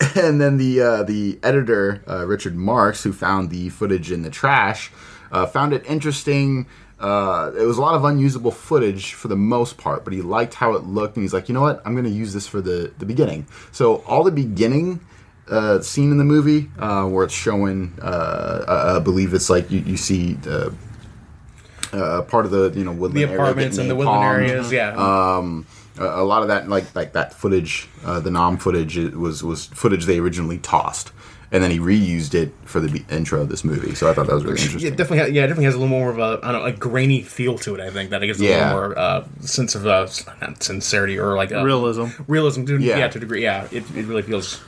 and 0.16 0.40
then 0.40 0.56
the 0.58 0.80
uh, 0.80 1.02
the 1.04 1.38
editor 1.42 2.02
uh, 2.08 2.26
Richard 2.26 2.56
Marks, 2.56 3.02
who 3.04 3.12
found 3.12 3.50
the 3.50 3.68
footage 3.70 4.10
in 4.10 4.22
the 4.22 4.30
trash, 4.30 4.90
uh, 5.32 5.46
found 5.46 5.72
it 5.72 5.84
interesting. 5.86 6.66
Uh, 7.04 7.52
it 7.58 7.66
was 7.66 7.76
a 7.76 7.82
lot 7.82 7.94
of 7.94 8.02
unusable 8.02 8.50
footage 8.50 9.12
for 9.12 9.28
the 9.28 9.36
most 9.36 9.76
part, 9.76 10.04
but 10.04 10.14
he 10.14 10.22
liked 10.22 10.54
how 10.54 10.72
it 10.72 10.84
looked, 10.84 11.16
and 11.16 11.22
he's 11.22 11.34
like, 11.34 11.50
you 11.50 11.54
know 11.54 11.60
what, 11.60 11.82
I'm 11.84 11.92
going 11.92 12.06
to 12.06 12.10
use 12.10 12.32
this 12.32 12.46
for 12.46 12.62
the 12.62 12.92
the 12.98 13.04
beginning. 13.04 13.46
So 13.72 13.96
all 14.06 14.24
the 14.24 14.30
beginning 14.30 15.00
uh, 15.48 15.80
scene 15.80 16.10
in 16.10 16.16
the 16.16 16.24
movie 16.24 16.70
uh, 16.78 17.04
where 17.06 17.24
it's 17.24 17.34
showing, 17.34 17.92
uh, 18.00 18.64
I 18.66 18.96
I 18.96 18.98
believe 19.00 19.34
it's 19.34 19.50
like 19.50 19.70
you, 19.70 19.80
you 19.80 19.98
see 19.98 20.32
the. 20.34 20.74
Uh, 21.92 22.22
part 22.22 22.44
of 22.44 22.50
the 22.50 22.72
you 22.76 22.84
know 22.84 22.90
woodland 22.90 23.30
The 23.30 23.34
apartments 23.34 23.78
and 23.78 23.88
the 23.88 23.94
woodland 23.94 24.24
areas. 24.24 24.72
Yeah. 24.72 24.96
Um, 24.96 25.64
a, 25.98 26.22
a 26.22 26.24
lot 26.24 26.42
of 26.42 26.48
that, 26.48 26.68
like 26.68 26.92
like 26.94 27.12
that 27.12 27.34
footage, 27.34 27.86
uh, 28.04 28.18
the 28.18 28.30
nom 28.30 28.56
footage, 28.56 28.96
it 28.98 29.14
was 29.14 29.44
was 29.44 29.66
footage 29.66 30.06
they 30.06 30.18
originally 30.18 30.58
tossed, 30.58 31.12
and 31.52 31.62
then 31.62 31.70
he 31.70 31.78
reused 31.78 32.34
it 32.34 32.52
for 32.64 32.80
the 32.80 33.04
intro 33.14 33.40
of 33.40 33.48
this 33.48 33.64
movie. 33.64 33.94
So 33.94 34.10
I 34.10 34.14
thought 34.14 34.26
that 34.26 34.34
was 34.34 34.44
really 34.44 34.60
interesting. 34.60 34.92
it 34.92 34.96
definitely. 34.96 35.18
Ha- 35.18 35.24
yeah, 35.26 35.44
it 35.44 35.48
definitely 35.48 35.64
has 35.66 35.74
a 35.74 35.78
little 35.78 35.88
more 35.88 36.10
of 36.10 36.18
a, 36.18 36.40
I 36.42 36.52
don't 36.52 36.62
know, 36.62 36.66
a 36.66 36.72
grainy 36.72 37.22
feel 37.22 37.58
to 37.58 37.74
it. 37.74 37.80
I 37.80 37.90
think 37.90 38.10
that 38.10 38.22
it 38.22 38.26
gives 38.26 38.40
a 38.40 38.44
little 38.44 38.68
more 38.70 38.98
uh, 38.98 39.24
sense 39.40 39.74
of 39.74 39.86
uh, 39.86 40.06
sincerity 40.60 41.18
or 41.18 41.36
like 41.36 41.50
a, 41.50 41.64
Realism. 41.64 42.06
Realism, 42.26 42.64
to, 42.66 42.78
Yeah. 42.78 42.98
yeah. 42.98 43.08
to 43.08 43.18
a 43.18 43.20
degree. 43.20 43.42
Yeah, 43.42 43.64
it, 43.70 43.84
it 43.96 44.06
really 44.06 44.22
feels 44.22 44.60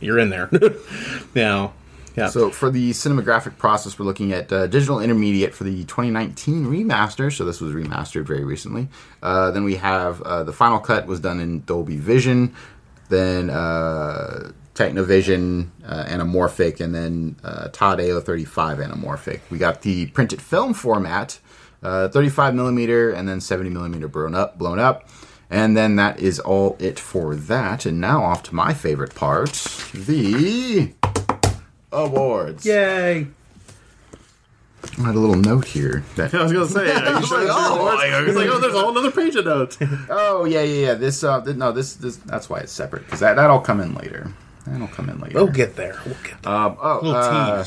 you're 0.00 0.18
in 0.18 0.30
there. 0.30 0.50
now, 1.34 1.72
yeah. 2.16 2.28
So 2.30 2.50
for 2.50 2.68
the 2.70 2.90
cinematographic 2.90 3.58
process, 3.58 3.96
we're 3.98 4.04
looking 4.04 4.32
at 4.32 4.52
uh, 4.52 4.66
digital 4.66 4.98
intermediate 5.00 5.54
for 5.54 5.62
the 5.64 5.84
2019 5.84 6.66
remaster. 6.66 7.32
So 7.32 7.44
this 7.44 7.60
was 7.60 7.72
remastered 7.72 8.26
very 8.26 8.44
recently. 8.44 8.88
Uh, 9.22 9.52
then 9.52 9.62
we 9.62 9.76
have 9.76 10.20
uh, 10.22 10.42
the 10.42 10.52
final 10.52 10.80
cut 10.80 11.06
was 11.06 11.20
done 11.20 11.38
in 11.38 11.62
Dolby 11.64 11.96
Vision, 11.96 12.54
then 13.08 13.50
uh, 13.50 14.50
Technovision 14.78 15.70
uh, 15.84 16.04
anamorphic, 16.04 16.80
and 16.80 16.94
then 16.94 17.34
uh, 17.42 17.68
Todd 17.72 17.98
AO35 17.98 18.86
anamorphic. 18.86 19.40
We 19.50 19.58
got 19.58 19.82
the 19.82 20.06
printed 20.06 20.40
film 20.40 20.72
format, 20.72 21.40
uh, 21.82 22.08
35 22.08 22.54
millimeter, 22.54 23.10
and 23.10 23.28
then 23.28 23.40
70 23.40 23.70
millimeter 23.70 24.06
blown 24.06 24.36
up, 24.36 24.56
blown 24.56 24.78
up. 24.78 25.08
And 25.50 25.76
then 25.76 25.96
that 25.96 26.20
is 26.20 26.38
all 26.38 26.76
it 26.78 27.00
for 27.00 27.34
that. 27.34 27.86
And 27.86 28.00
now 28.00 28.22
off 28.22 28.44
to 28.44 28.54
my 28.54 28.72
favorite 28.72 29.16
part, 29.16 29.52
the 29.94 30.92
awards. 31.90 32.64
Yay! 32.64 33.26
I 34.96 35.02
had 35.02 35.14
a 35.16 35.18
little 35.18 35.34
note 35.34 35.64
here. 35.64 36.04
That, 36.14 36.32
I 36.36 36.42
was 36.44 36.52
gonna 36.52 36.66
say, 36.66 36.92
are 36.92 37.18
you 37.20 37.26
sure 37.26 37.38
like, 37.38 37.46
it's 37.48 37.56
oh, 37.56 37.90
yours? 37.90 38.00
I- 38.00 38.26
It's 38.28 38.36
like, 38.36 38.48
oh, 38.48 38.60
there's 38.60 38.74
a 38.74 38.80
whole 38.80 38.96
other 38.96 39.10
page 39.10 39.34
of 39.34 39.44
notes. 39.44 39.76
oh 40.08 40.44
yeah, 40.44 40.62
yeah, 40.62 40.86
yeah. 40.86 40.94
This, 40.94 41.24
uh, 41.24 41.40
th- 41.40 41.56
no, 41.56 41.72
this, 41.72 41.94
this. 41.96 42.16
That's 42.18 42.48
why 42.48 42.60
it's 42.60 42.70
separate 42.72 43.04
because 43.06 43.20
that 43.20 43.34
that'll 43.34 43.58
come 43.60 43.80
in 43.80 43.94
later. 43.94 44.32
That'll 44.66 44.88
come 44.88 45.08
in 45.08 45.20
later. 45.20 45.34
We'll 45.36 45.52
get 45.52 45.76
there. 45.76 45.98
We'll 46.04 46.16
get 46.22 46.42
there. 46.42 46.52
Um, 46.52 46.76
oh, 46.80 47.00
Little 47.02 47.16
uh, 47.16 47.64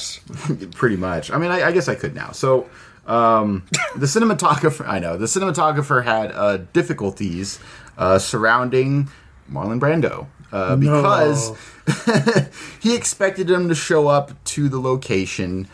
pretty 0.75 0.97
much. 0.97 1.31
I 1.31 1.37
mean, 1.37 1.51
I, 1.51 1.67
I 1.67 1.71
guess 1.71 1.87
I 1.87 1.95
could 1.95 2.13
now. 2.13 2.31
So, 2.31 2.69
um, 3.07 3.63
the 3.95 4.05
cinematographer, 4.05 4.87
I 4.87 4.99
know 4.99 5.17
the 5.17 5.25
cinematographer 5.25 6.03
had 6.03 6.31
uh, 6.31 6.57
difficulties 6.73 7.59
uh, 7.97 8.19
surrounding 8.19 9.09
Marlon 9.51 9.79
Brando 9.79 10.27
uh, 10.51 10.75
because 10.75 11.57
he 12.81 12.95
expected 12.95 13.49
him 13.49 13.69
to 13.69 13.75
show 13.75 14.07
up 14.07 14.43
to 14.45 14.69
the 14.69 14.79
location 14.79 15.67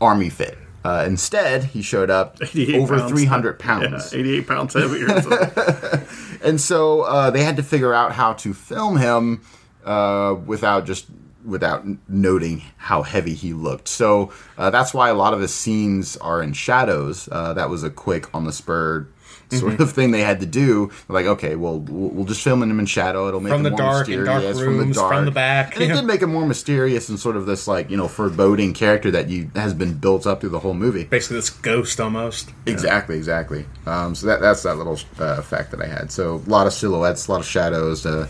army 0.00 0.30
fit. 0.30 0.58
Uh, 0.84 1.04
instead, 1.06 1.62
he 1.62 1.80
showed 1.80 2.10
up 2.10 2.38
over 2.42 2.98
pounds. 2.98 3.12
300 3.12 3.58
pounds. 3.60 4.12
Yeah, 4.12 4.18
88 4.18 4.46
pounds 4.48 4.74
heavier. 4.74 5.14
or 5.14 5.22
something. 5.22 6.08
And 6.42 6.60
so 6.60 7.02
uh, 7.02 7.30
they 7.30 7.44
had 7.44 7.56
to 7.56 7.62
figure 7.62 7.94
out 7.94 8.12
how 8.12 8.32
to 8.34 8.52
film 8.52 8.96
him 8.96 9.42
uh, 9.84 10.34
without 10.46 10.86
just 10.86 11.06
without 11.44 11.84
noting 12.08 12.62
how 12.76 13.02
heavy 13.02 13.34
he 13.34 13.52
looked. 13.52 13.88
So 13.88 14.32
uh, 14.56 14.70
that's 14.70 14.94
why 14.94 15.08
a 15.08 15.14
lot 15.14 15.34
of 15.34 15.40
his 15.40 15.52
scenes 15.52 16.16
are 16.18 16.40
in 16.42 16.52
shadows. 16.52 17.28
Uh, 17.32 17.52
that 17.54 17.68
was 17.68 17.82
a 17.82 17.90
quick 17.90 18.32
on 18.34 18.44
the 18.44 18.52
spur 18.52 19.08
sort 19.50 19.72
Mm-hmm. 19.74 19.82
of 19.82 19.92
thing 19.92 20.12
they 20.12 20.20
had 20.22 20.40
to 20.40 20.46
do. 20.46 20.90
Like, 21.08 21.26
okay, 21.26 21.56
well, 21.56 21.78
we'll 21.80 22.24
just 22.24 22.42
film 22.42 22.62
him 22.62 22.78
in 22.78 22.86
shadow. 22.86 23.28
It'll 23.28 23.40
make 23.40 23.50
more 23.50 23.58
mysterious. 23.60 23.66
From 23.66 23.66
him 23.66 23.76
the 23.76 23.82
more 23.82 23.92
dark, 23.92 24.08
mysterious 24.08 24.56
dark 24.56 24.66
rooms, 24.66 24.96
from 24.96 25.24
the 25.26 25.30
back. 25.30 25.74
And 25.74 25.82
it 25.84 25.88
Yeah. 25.88 25.94
did 25.96 26.04
make 26.06 26.22
him 26.22 26.32
more 26.32 26.46
mysterious 26.46 27.08
and 27.10 27.18
sort 27.20 27.36
of 27.36 27.44
this 27.44 27.66
like 27.68 27.90
you 27.90 27.96
know 27.98 28.08
foreboding 28.08 28.72
character 28.72 29.10
that 29.10 29.28
you 29.28 29.50
has 29.56 29.74
been 29.74 29.94
built 29.94 30.26
up 30.26 30.40
through 30.40 30.50
the 30.50 30.60
whole 30.60 30.72
movie. 30.74 31.04
Basically, 31.04 31.36
this 31.36 31.50
ghost 31.50 32.00
almost. 32.00 32.50
Exactly, 32.66 33.16
exactly. 33.18 33.66
Um, 33.84 34.14
so 34.14 34.26
that 34.28 34.40
that's 34.40 34.62
that 34.62 34.78
little 34.78 34.98
uh, 35.20 35.36
effect 35.38 35.70
that 35.72 35.82
I 35.82 35.86
had. 35.86 36.10
So 36.12 36.36
a 36.46 36.48
lot 36.48 36.66
of 36.66 36.72
silhouettes, 36.72 37.26
a 37.28 37.32
lot 37.32 37.40
of 37.40 37.46
shadows 37.46 38.02
to 38.04 38.28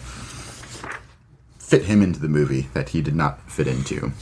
fit 1.72 1.84
him 1.84 2.02
into 2.02 2.20
the 2.20 2.28
movie 2.28 2.68
that 2.74 2.90
he 2.90 3.00
did 3.00 3.16
not 3.16 3.40
fit 3.50 3.66
into. 3.66 4.12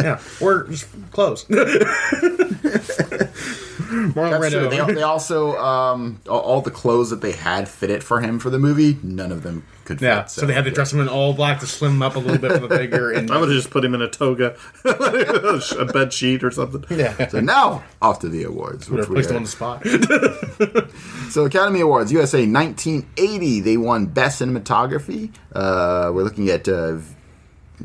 Yeah, 0.00 0.20
or 0.40 0.68
just 0.68 0.86
clothes. 1.10 1.44
Marlon 4.14 4.40
That's 4.40 4.52
true. 4.52 4.68
They, 4.68 4.94
they 4.94 5.02
also 5.02 5.56
um, 5.56 6.20
all, 6.28 6.40
all 6.40 6.60
the 6.60 6.70
clothes 6.70 7.10
that 7.10 7.20
they 7.20 7.32
had 7.32 7.68
fitted 7.68 8.02
for 8.02 8.20
him 8.20 8.38
for 8.38 8.50
the 8.50 8.58
movie. 8.58 8.98
None 9.02 9.30
of 9.30 9.42
them 9.44 9.64
could 9.84 10.00
fit. 10.00 10.06
yeah, 10.06 10.24
so 10.26 10.46
they 10.46 10.52
had 10.52 10.64
to 10.64 10.70
dress 10.70 10.92
him 10.92 11.00
in 11.00 11.08
all 11.08 11.32
black 11.32 11.60
to 11.60 11.66
slim 11.66 11.92
him 11.92 12.02
up 12.02 12.16
a 12.16 12.18
little 12.18 12.38
bit 12.38 12.60
for 12.60 12.66
the 12.66 12.76
figure. 12.76 13.12
And 13.12 13.30
I 13.30 13.38
would 13.38 13.48
have 13.48 13.56
just 13.56 13.70
put 13.70 13.84
him 13.84 13.94
in 13.94 14.02
a 14.02 14.08
toga, 14.08 14.56
a 14.84 15.84
bed 15.92 16.12
sheet 16.12 16.42
or 16.42 16.50
something. 16.50 16.84
yeah, 16.98 17.28
So 17.28 17.40
now 17.40 17.84
off 18.02 18.18
to 18.20 18.28
the 18.28 18.42
awards. 18.42 18.90
Which 18.90 19.08
we 19.08 19.14
placed 19.14 19.30
him 19.30 19.36
on 19.36 19.42
the 19.44 19.48
spot. 19.48 19.84
So 21.30 21.44
Academy 21.44 21.80
Awards 21.80 22.10
USA 22.10 22.38
1980, 22.46 23.60
they 23.60 23.76
won 23.76 24.06
Best 24.06 24.40
Cinematography. 24.40 25.30
Uh, 25.52 26.10
we're 26.12 26.22
looking 26.22 26.48
at 26.48 26.66
uh, 26.68 26.96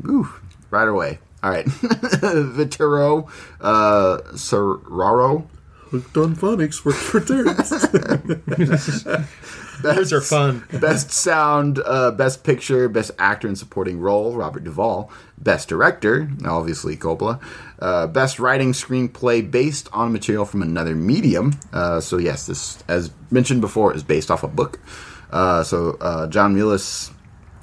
ooh, 0.06 0.28
right 0.70 0.88
away. 0.88 1.18
All 1.42 1.50
right, 1.50 1.66
Vitero 1.66 3.28
uh, 3.60 4.18
Serraro. 4.32 5.46
Hooked 5.94 6.16
on 6.16 6.34
phonics 6.34 6.84
worked 6.84 6.98
for 6.98 7.20
Terrence. 7.20 7.70
Those 9.82 10.12
are 10.12 10.20
fun. 10.20 10.64
Best 10.80 11.12
Sound, 11.12 11.80
uh, 11.86 12.10
Best 12.10 12.42
Picture, 12.42 12.88
Best 12.88 13.12
Actor 13.16 13.46
in 13.46 13.54
Supporting 13.54 14.00
Role, 14.00 14.34
Robert 14.34 14.64
Duvall. 14.64 15.08
Best 15.38 15.68
Director, 15.68 16.28
obviously 16.44 16.96
Coppola. 16.96 17.40
Uh, 17.78 18.08
best 18.08 18.40
Writing 18.40 18.72
Screenplay 18.72 19.48
based 19.48 19.88
on 19.92 20.12
material 20.12 20.44
from 20.44 20.62
another 20.62 20.96
medium. 20.96 21.60
Uh, 21.72 22.00
so 22.00 22.18
yes, 22.18 22.46
this, 22.46 22.82
as 22.88 23.12
mentioned 23.30 23.60
before, 23.60 23.94
is 23.94 24.02
based 24.02 24.32
off 24.32 24.42
a 24.42 24.48
book. 24.48 24.80
Uh, 25.30 25.62
so 25.62 25.96
uh, 26.00 26.26
John 26.26 26.56
Milius 26.56 27.12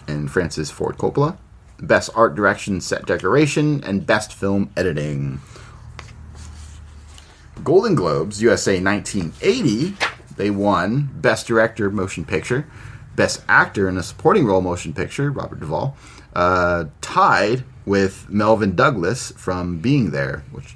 and 0.08 0.32
Francis 0.32 0.72
Ford 0.72 0.98
Coppola. 0.98 1.38
Best 1.82 2.10
Art 2.16 2.36
Direction, 2.36 2.80
Set 2.80 3.06
Decoration, 3.06 3.84
and 3.84 4.06
Best 4.06 4.32
Film 4.32 4.72
Editing. 4.78 5.42
Golden 7.64 7.96
Globes 7.96 8.42
USA 8.42 8.82
1980, 8.82 9.96
they 10.38 10.50
won 10.50 11.10
Best 11.16 11.48
Director 11.48 11.90
Motion 11.90 12.26
Picture, 12.26 12.66
Best 13.16 13.44
Actor 13.48 13.88
in 13.88 13.98
a 13.98 14.04
Supporting 14.04 14.46
Role 14.46 14.62
Motion 14.62 14.94
Picture, 14.94 15.32
Robert 15.32 15.60
Duvall, 15.60 15.96
uh, 16.34 16.86
tied 17.02 17.64
with 17.86 18.28
Melvyn 18.30 18.76
Douglas 18.76 19.32
from 19.32 19.80
Being 19.80 20.12
There, 20.12 20.44
which, 20.52 20.76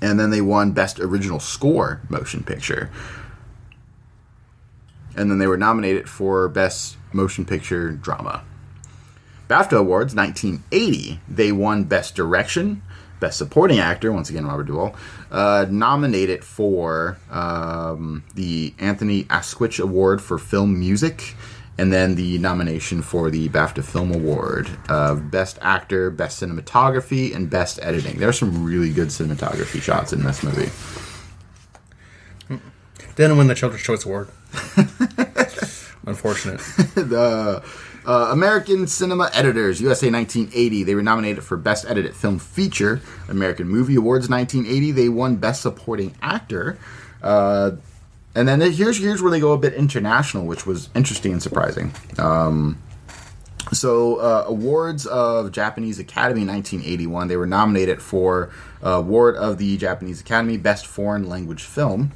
and 0.00 0.18
then 0.18 0.30
they 0.30 0.40
won 0.40 0.72
Best 0.72 1.00
Original 1.00 1.40
Score 1.40 2.00
Motion 2.08 2.44
Picture, 2.44 2.90
and 5.16 5.30
then 5.30 5.38
they 5.38 5.46
were 5.46 5.56
nominated 5.56 6.08
for 6.08 6.48
Best 6.48 6.96
Motion 7.12 7.44
Picture 7.44 7.90
Drama. 7.90 8.44
BAFTA 9.48 9.78
Awards 9.78 10.14
1980, 10.14 11.20
they 11.28 11.52
won 11.52 11.84
Best 11.84 12.14
Direction, 12.14 12.82
Best 13.20 13.38
Supporting 13.38 13.78
Actor, 13.78 14.12
once 14.12 14.30
again 14.30 14.46
Robert 14.46 14.64
Duvall, 14.64 14.94
uh, 15.30 15.66
nominated 15.68 16.44
for 16.44 17.18
um, 17.30 18.24
the 18.34 18.74
Anthony 18.78 19.26
Asquith 19.30 19.78
Award 19.78 20.22
for 20.22 20.38
Film 20.38 20.78
Music, 20.78 21.34
and 21.78 21.92
then 21.92 22.16
the 22.16 22.38
nomination 22.38 23.02
for 23.02 23.30
the 23.30 23.48
BAFTA 23.48 23.84
Film 23.84 24.12
Award 24.12 24.68
of 24.88 25.30
Best 25.30 25.58
Actor, 25.62 26.10
Best 26.10 26.42
Cinematography, 26.42 27.34
and 27.34 27.48
Best 27.48 27.78
Editing. 27.82 28.18
There 28.18 28.28
are 28.28 28.32
some 28.32 28.64
really 28.64 28.92
good 28.92 29.08
cinematography 29.08 29.80
shots 29.80 30.12
in 30.12 30.22
this 30.24 30.42
movie. 30.42 30.70
Didn't 33.14 33.36
win 33.36 33.48
the 33.48 33.54
Children's 33.54 33.82
Choice 33.82 34.04
Award. 34.04 34.28
Unfortunate. 36.06 36.58
the 36.94 37.62
uh, 38.08 38.30
American 38.30 38.86
Cinema 38.86 39.30
Editors, 39.34 39.82
USA 39.82 40.10
1980. 40.10 40.82
They 40.82 40.94
were 40.94 41.02
nominated 41.02 41.44
for 41.44 41.58
Best 41.58 41.84
Edited 41.86 42.16
Film 42.16 42.38
Feature. 42.38 43.02
American 43.28 43.68
Movie 43.68 43.96
Awards 43.96 44.30
1980. 44.30 44.92
They 44.92 45.10
won 45.10 45.36
Best 45.36 45.60
Supporting 45.60 46.16
Actor. 46.22 46.78
Uh, 47.22 47.72
and 48.34 48.48
then 48.48 48.60
here's 48.60 48.98
here's 48.98 49.20
where 49.20 49.30
they 49.30 49.40
go 49.40 49.52
a 49.52 49.58
bit 49.58 49.74
international, 49.74 50.46
which 50.46 50.64
was 50.66 50.88
interesting 50.94 51.32
and 51.32 51.42
surprising. 51.42 51.92
Um, 52.16 52.78
so, 53.72 54.16
uh, 54.16 54.44
awards 54.46 55.04
of 55.04 55.52
Japanese 55.52 55.98
Academy 55.98 56.46
1981. 56.46 57.28
They 57.28 57.36
were 57.36 57.46
nominated 57.46 58.00
for 58.00 58.48
uh, 58.82 58.90
award 58.90 59.36
of 59.36 59.58
the 59.58 59.76
Japanese 59.76 60.22
Academy 60.22 60.56
Best 60.56 60.86
Foreign 60.86 61.28
Language 61.28 61.64
Film. 61.64 62.12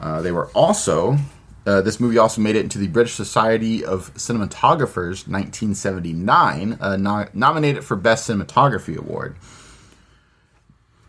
Uh, 0.00 0.20
they 0.20 0.32
were 0.32 0.48
also 0.48 1.18
uh, 1.66 1.80
this 1.82 2.00
movie 2.00 2.18
also 2.18 2.40
made 2.40 2.56
it 2.56 2.64
into 2.64 2.78
the 2.78 2.88
British 2.88 3.14
Society 3.14 3.84
of 3.84 4.12
Cinematographers 4.14 5.28
1979, 5.28 6.78
uh, 6.80 6.96
no- 6.96 7.28
nominated 7.34 7.84
for 7.84 7.96
Best 7.96 8.28
Cinematography 8.28 8.96
Award. 8.96 9.36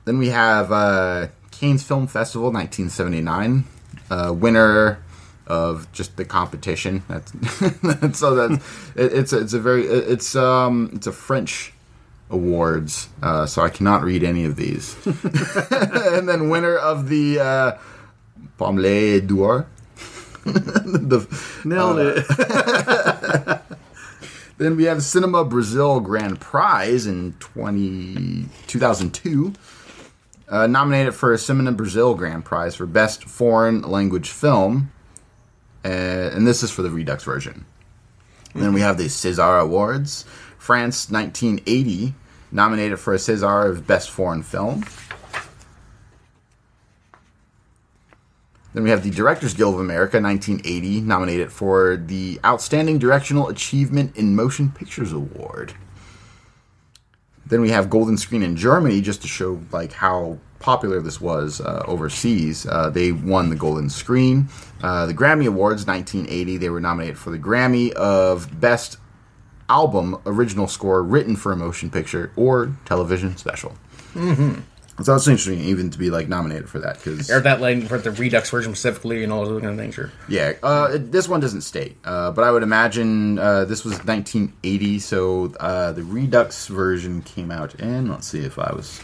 Then 0.05 0.17
we 0.17 0.29
have 0.29 0.71
uh, 0.71 1.27
Cannes 1.51 1.83
Film 1.83 2.07
Festival 2.07 2.51
1979, 2.51 3.63
uh, 4.09 4.33
winner 4.33 5.01
of 5.47 5.91
just 5.91 6.17
the 6.17 6.25
competition. 6.25 7.03
That's 7.07 7.31
so 8.19 8.35
that's 8.35 8.63
it, 8.95 9.13
it's 9.13 9.33
a, 9.33 9.39
it's 9.39 9.53
a 9.53 9.59
very 9.59 9.85
it's 9.85 10.35
um 10.35 10.91
it's 10.93 11.07
a 11.07 11.11
French 11.11 11.73
awards, 12.29 13.09
uh, 13.21 13.45
so 13.45 13.61
I 13.61 13.69
cannot 13.69 14.03
read 14.03 14.23
any 14.23 14.45
of 14.45 14.55
these. 14.55 14.95
and 15.05 16.27
then 16.29 16.49
winner 16.49 16.75
of 16.75 17.09
the 17.09 17.39
uh, 17.39 17.77
d'Or. 18.57 19.67
the, 20.45 21.27
Nailed 21.63 21.99
it. 21.99 23.61
Then 24.61 24.77
we 24.77 24.83
have 24.83 25.01
Cinema 25.01 25.43
Brazil 25.43 25.99
Grand 25.99 26.39
Prize 26.39 27.07
in 27.07 27.33
20, 27.39 28.45
2002. 28.67 29.53
Uh, 30.47 30.67
nominated 30.67 31.15
for 31.15 31.33
a 31.33 31.37
Cinema 31.39 31.71
Brazil 31.71 32.13
Grand 32.13 32.45
Prize 32.45 32.75
for 32.75 32.85
Best 32.85 33.23
Foreign 33.23 33.81
Language 33.81 34.29
Film. 34.29 34.91
Uh, 35.83 35.87
and 35.87 36.45
this 36.45 36.61
is 36.61 36.69
for 36.69 36.83
the 36.83 36.91
Redux 36.91 37.23
version. 37.23 37.65
And 38.53 38.61
then 38.61 38.73
we 38.73 38.81
have 38.81 38.99
the 38.99 39.05
César 39.05 39.59
Awards. 39.59 40.25
France 40.59 41.09
1980, 41.09 42.13
nominated 42.51 42.99
for 42.99 43.15
a 43.15 43.17
César 43.17 43.67
of 43.67 43.87
Best 43.87 44.11
Foreign 44.11 44.43
Film. 44.43 44.83
Then 48.73 48.83
we 48.83 48.89
have 48.89 49.03
the 49.03 49.09
Directors 49.09 49.53
Guild 49.53 49.75
of 49.75 49.79
America 49.81 50.21
1980, 50.21 51.01
nominated 51.01 51.51
for 51.51 51.97
the 51.97 52.39
Outstanding 52.45 52.99
Directional 52.99 53.49
Achievement 53.49 54.15
in 54.15 54.35
Motion 54.35 54.71
Pictures 54.71 55.11
Award. 55.11 55.73
Then 57.45 57.59
we 57.59 57.71
have 57.71 57.89
Golden 57.89 58.17
Screen 58.17 58.43
in 58.43 58.55
Germany, 58.55 59.01
just 59.01 59.21
to 59.23 59.27
show 59.27 59.59
like 59.71 59.91
how 59.91 60.37
popular 60.59 61.01
this 61.01 61.19
was 61.19 61.59
uh, 61.59 61.83
overseas. 61.85 62.65
Uh, 62.65 62.89
they 62.89 63.11
won 63.11 63.49
the 63.49 63.55
Golden 63.57 63.89
Screen. 63.89 64.47
Uh, 64.81 65.05
the 65.05 65.13
Grammy 65.13 65.47
Awards 65.47 65.85
1980, 65.85 66.57
they 66.57 66.69
were 66.69 66.79
nominated 66.79 67.17
for 67.17 67.31
the 67.31 67.39
Grammy 67.39 67.91
of 67.91 68.61
Best 68.61 68.97
Album 69.67 70.21
Original 70.25 70.67
Score 70.67 71.03
Written 71.03 71.35
for 71.35 71.51
a 71.51 71.55
Motion 71.55 71.89
Picture 71.89 72.31
or 72.37 72.73
Television 72.85 73.35
Special. 73.35 73.73
Mm-hmm. 74.13 74.61
So 75.03 75.15
it's 75.15 75.27
interesting 75.27 75.61
even 75.61 75.89
to 75.89 75.97
be 75.97 76.09
like 76.11 76.27
nominated 76.27 76.69
for 76.69 76.79
that 76.79 76.97
because 76.97 77.31
Or 77.31 77.39
that 77.39 77.59
lane 77.61 77.81
for 77.87 77.97
the 77.97 78.11
Redux 78.11 78.49
version 78.51 78.75
specifically 78.75 79.23
and 79.23 79.31
all 79.33 79.45
those 79.45 79.61
kind 79.61 79.73
of 79.73 79.79
things. 79.79 79.95
Sure. 79.95 80.11
yeah, 80.27 80.53
uh, 80.61 80.89
it- 80.93 81.11
this 81.11 81.27
one 81.27 81.39
doesn't 81.39 81.61
state, 81.61 81.97
uh, 82.03 82.29
but 82.31 82.43
I 82.43 82.51
would 82.51 82.61
imagine 82.61 83.39
uh, 83.39 83.65
this 83.65 83.83
was 83.83 83.93
1980, 84.05 84.99
so 84.99 85.53
uh, 85.59 85.91
the 85.93 86.03
Redux 86.03 86.67
version 86.67 87.21
came 87.23 87.49
out 87.51 87.73
in. 87.75 88.09
Let's 88.09 88.27
see 88.27 88.41
if 88.45 88.59
I 88.59 88.73
was 88.73 88.99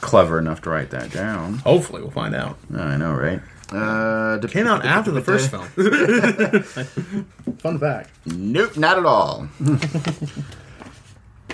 clever 0.00 0.38
enough 0.38 0.60
to 0.62 0.70
write 0.70 0.90
that 0.90 1.10
down. 1.10 1.54
Hopefully, 1.58 2.02
we'll 2.02 2.10
find 2.12 2.34
out. 2.34 2.58
I 2.76 2.96
know, 2.96 3.14
right? 3.14 3.40
Uh, 3.72 4.38
Came 4.46 4.66
out 4.68 4.84
after 4.84 5.10
the 5.10 5.22
first 5.22 5.50
film. 5.52 5.64
Fun 7.58 7.78
fact. 7.80 8.10
Nope, 8.26 8.76
not 8.76 8.98
at 8.98 9.06
all. 9.06 9.48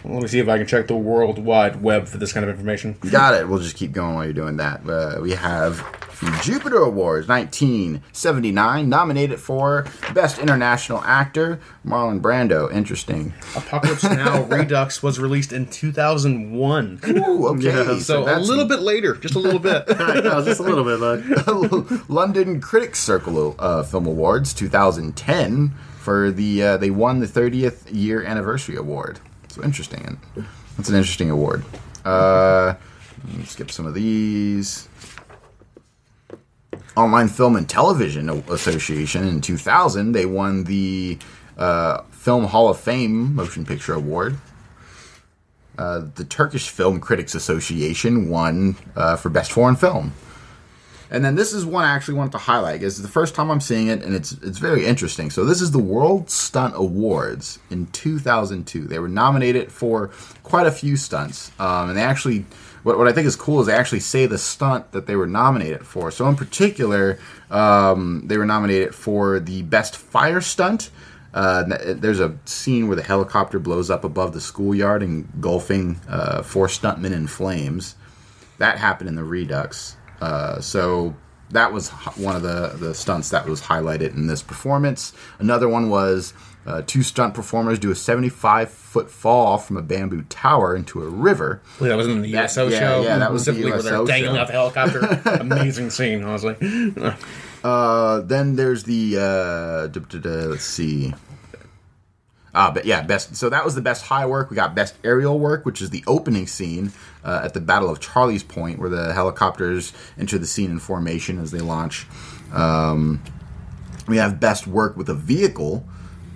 Let 0.05 0.23
me 0.23 0.29
see 0.29 0.39
if 0.39 0.49
I 0.49 0.59
can 0.59 0.67
check 0.67 0.87
the 0.87 0.97
World 0.97 1.39
Wide 1.39 1.83
Web 1.83 2.09
for 2.09 2.19
this 2.19 2.33
kind 2.33 2.45
of 2.45 2.51
information. 2.51 2.97
Got 3.11 3.35
it. 3.35 3.49
We'll 3.49 3.59
just 3.59 3.77
keep 3.77 3.93
going 3.93 4.15
while 4.15 4.25
you're 4.25 4.33
doing 4.33 4.57
that. 4.57 4.89
Uh, 4.89 5.21
we 5.21 5.33
have 5.33 5.85
the 6.21 6.39
Jupiter 6.43 6.79
Awards 6.79 7.27
1979, 7.29 8.89
nominated 8.89 9.41
for 9.41 9.87
Best 10.13 10.39
International 10.39 11.03
Actor, 11.03 11.61
Marlon 11.85 12.21
Brando. 12.21 12.71
Interesting. 12.71 13.33
Apocalypse 13.57 14.05
Now 14.05 14.43
Redux 14.51 15.03
was 15.03 15.19
released 15.19 15.53
in 15.53 15.67
2001. 15.67 17.01
Ooh, 17.09 17.47
okay. 17.49 17.99
So, 18.01 18.25
a 18.25 18.39
little 18.39 18.67
bit 18.67 18.81
later, 18.81 19.15
just 19.15 19.35
a 19.35 19.39
little 19.39 19.59
bit. 19.59 19.89
no, 19.99 20.45
just 20.45 20.61
a 20.61 20.63
little 20.63 20.85
bit, 20.85 21.01
bud. 21.01 22.03
London 22.11 22.61
Critics 22.61 23.01
Circle 23.01 23.57
uh, 23.59 23.83
Film 23.83 24.07
Awards 24.07 24.53
2010 24.53 25.71
for 26.01 26.31
the 26.31 26.63
uh, 26.63 26.77
they 26.77 26.91
won 26.91 27.21
the 27.21 27.27
30th 27.27 27.87
year 27.91 28.23
anniversary 28.23 28.77
award. 28.77 29.21
So 29.51 29.65
interesting. 29.65 30.21
That's 30.77 30.89
an 30.89 30.95
interesting 30.95 31.29
award. 31.29 31.65
Uh, 32.05 32.75
let 33.27 33.37
me 33.37 33.45
skip 33.45 33.73
some 33.73 33.85
of 33.85 33.95
these. 33.95 34.89
Online 36.97 37.29
Film 37.29 37.57
and 37.57 37.69
Television 37.69 38.29
Association 38.49 39.27
in 39.27 39.41
2000 39.41 40.13
they 40.13 40.25
won 40.25 40.65
the 40.65 41.19
uh, 41.59 42.03
Film 42.11 42.45
Hall 42.45 42.69
of 42.69 42.79
Fame 42.79 43.35
Motion 43.35 43.67
Picture 43.67 43.95
Award. 43.95 44.39
Uh, 45.77 46.05
the 46.15 46.25
Turkish 46.25 46.69
Film 46.69 47.01
Critics 47.01 47.35
Association 47.35 48.29
won 48.29 48.77
uh, 48.95 49.17
for 49.17 49.31
Best 49.31 49.51
Foreign 49.51 49.77
Film. 49.77 50.13
And 51.11 51.25
then 51.25 51.35
this 51.35 51.53
is 51.53 51.67
one 51.67 51.85
I 51.85 51.91
actually 51.91 52.15
wanted 52.15 52.33
to 52.33 52.39
highlight. 52.39 52.83
It's 52.85 52.99
the 52.99 53.09
first 53.09 53.35
time 53.35 53.51
I'm 53.51 53.61
seeing 53.61 53.89
it, 53.89 54.03
and 54.03 54.15
it's 54.15 54.33
it's 54.33 54.59
very 54.59 54.87
interesting. 54.87 55.31
So 55.31 55.45
this 55.45 55.61
is 55.61 55.73
the 55.73 55.81
World 55.81 56.31
Stunt 56.31 56.75
Awards 56.77 57.59
in 57.69 57.87
2002. 57.87 58.85
They 58.85 58.99
were 59.01 59.09
nominated 59.09 59.73
for 59.73 60.09
quite 60.45 60.69
a 60.69 60.73
few 60.73 60.97
stunts, 60.97 61.51
um, 61.59 61.89
and 61.89 61.99
they 61.99 62.03
actually 62.03 62.45
what 62.85 62.97
what 62.97 63.09
I 63.09 63.13
think 63.13 63.27
is 63.27 63.35
cool 63.35 63.61
is 63.61 63.67
they 63.67 63.75
actually 63.75 64.01
say 64.01 64.27
the 64.27 64.39
stunt 64.39 64.93
that 64.93 65.07
they 65.07 65.17
were 65.17 65.27
nominated 65.27 65.85
for. 65.85 66.13
So 66.13 66.29
in 66.29 66.37
particular, 66.37 67.19
um, 67.51 68.23
they 68.27 68.39
were 68.39 68.47
nominated 68.47 68.95
for 68.95 69.41
the 69.41 69.63
best 69.63 69.97
fire 69.97 70.41
stunt. 70.41 70.91
Uh, 71.35 71.65
there's 71.95 72.21
a 72.21 72.37
scene 72.45 72.89
where 72.89 72.97
the 72.97 73.03
helicopter 73.03 73.59
blows 73.59 73.91
up 73.91 74.05
above 74.05 74.33
the 74.33 74.41
schoolyard, 74.41 75.03
engulfing 75.03 76.01
uh, 76.09 76.43
four 76.43 76.67
stuntmen 76.67 77.13
in 77.13 77.27
flames. 77.27 77.95
That 78.59 78.79
happened 78.79 79.09
in 79.09 79.15
the 79.15 79.25
Redux. 79.25 79.97
Uh, 80.21 80.61
so 80.61 81.15
that 81.51 81.73
was 81.73 81.89
one 82.17 82.37
of 82.37 82.43
the, 82.43 82.69
the 82.79 82.95
stunts 82.95 83.31
that 83.31 83.47
was 83.47 83.63
highlighted 83.63 84.15
in 84.15 84.27
this 84.27 84.43
performance. 84.43 85.13
Another 85.39 85.69
one 85.69 85.89
was 85.91 86.33
uh, 86.67 86.83
two 86.87 87.03
stunt 87.03 87.35
performers 87.35 87.79
do 87.79 87.91
a 87.91 87.95
75 87.95 88.71
foot 88.71 89.11
fall 89.11 89.57
from 89.59 89.77
a 89.77 89.83
bamboo 89.83 90.23
tower 90.29 90.77
into 90.77 91.03
a 91.03 91.09
river. 91.09 91.61
Well, 91.81 91.89
that 91.91 91.97
was 91.97 92.07
in 92.07 92.23
the 92.23 92.31
That- 92.33 92.45
USO 92.45 92.69
yeah, 92.69 92.79
show. 92.79 93.03
yeah, 93.03 93.19
that 93.19 93.33
was 93.33 93.45
the 93.47 93.53
specifically 93.53 93.73
where 93.73 93.83
they're 93.83 94.05
dangling 94.05 94.35
show. 94.37 94.41
off 94.43 94.47
the 94.47 94.53
helicopter. 94.53 95.21
Amazing 95.41 95.91
scene, 95.91 96.23
honestly. 96.23 96.57
Uh, 97.65 98.21
then 98.21 98.57
there's 98.57 98.85
the 98.85 99.17
uh, 99.19 99.87
duh, 99.89 100.01
duh, 100.09 100.19
duh, 100.19 100.29
let's 100.51 100.65
see. 100.65 101.13
Ah, 102.55 102.71
but 102.71 102.85
yeah, 102.85 103.03
best. 103.03 103.37
So 103.37 103.49
that 103.49 103.65
was 103.65 103.75
the 103.75 103.81
best 103.81 104.05
high 104.05 104.27
work. 104.27 104.51
We 104.51 104.57
got 104.57 104.75
best 104.75 104.95
aerial 105.05 105.39
work, 105.39 105.65
which 105.65 105.81
is 105.81 105.91
the 105.91 106.03
opening 106.07 106.47
scene 106.47 106.93
uh, 107.25 107.43
at 107.45 107.55
the 107.55 107.61
Battle 107.61 107.89
of 107.91 108.01
Charlie's 108.01 108.43
Point, 108.43 108.79
where 108.79 108.91
the 108.91 109.13
helicopters 109.13 109.93
enter 110.19 110.37
the 110.39 110.47
scene 110.47 110.71
in 110.71 110.79
formation 110.81 111.39
as 111.39 111.53
they 111.53 111.61
launch. 111.61 112.07
Um, 112.53 113.23
we 114.09 114.17
have 114.17 114.41
best 114.41 114.67
work 114.67 114.97
with 114.97 115.09
a 115.09 115.15
vehicle. 115.15 115.87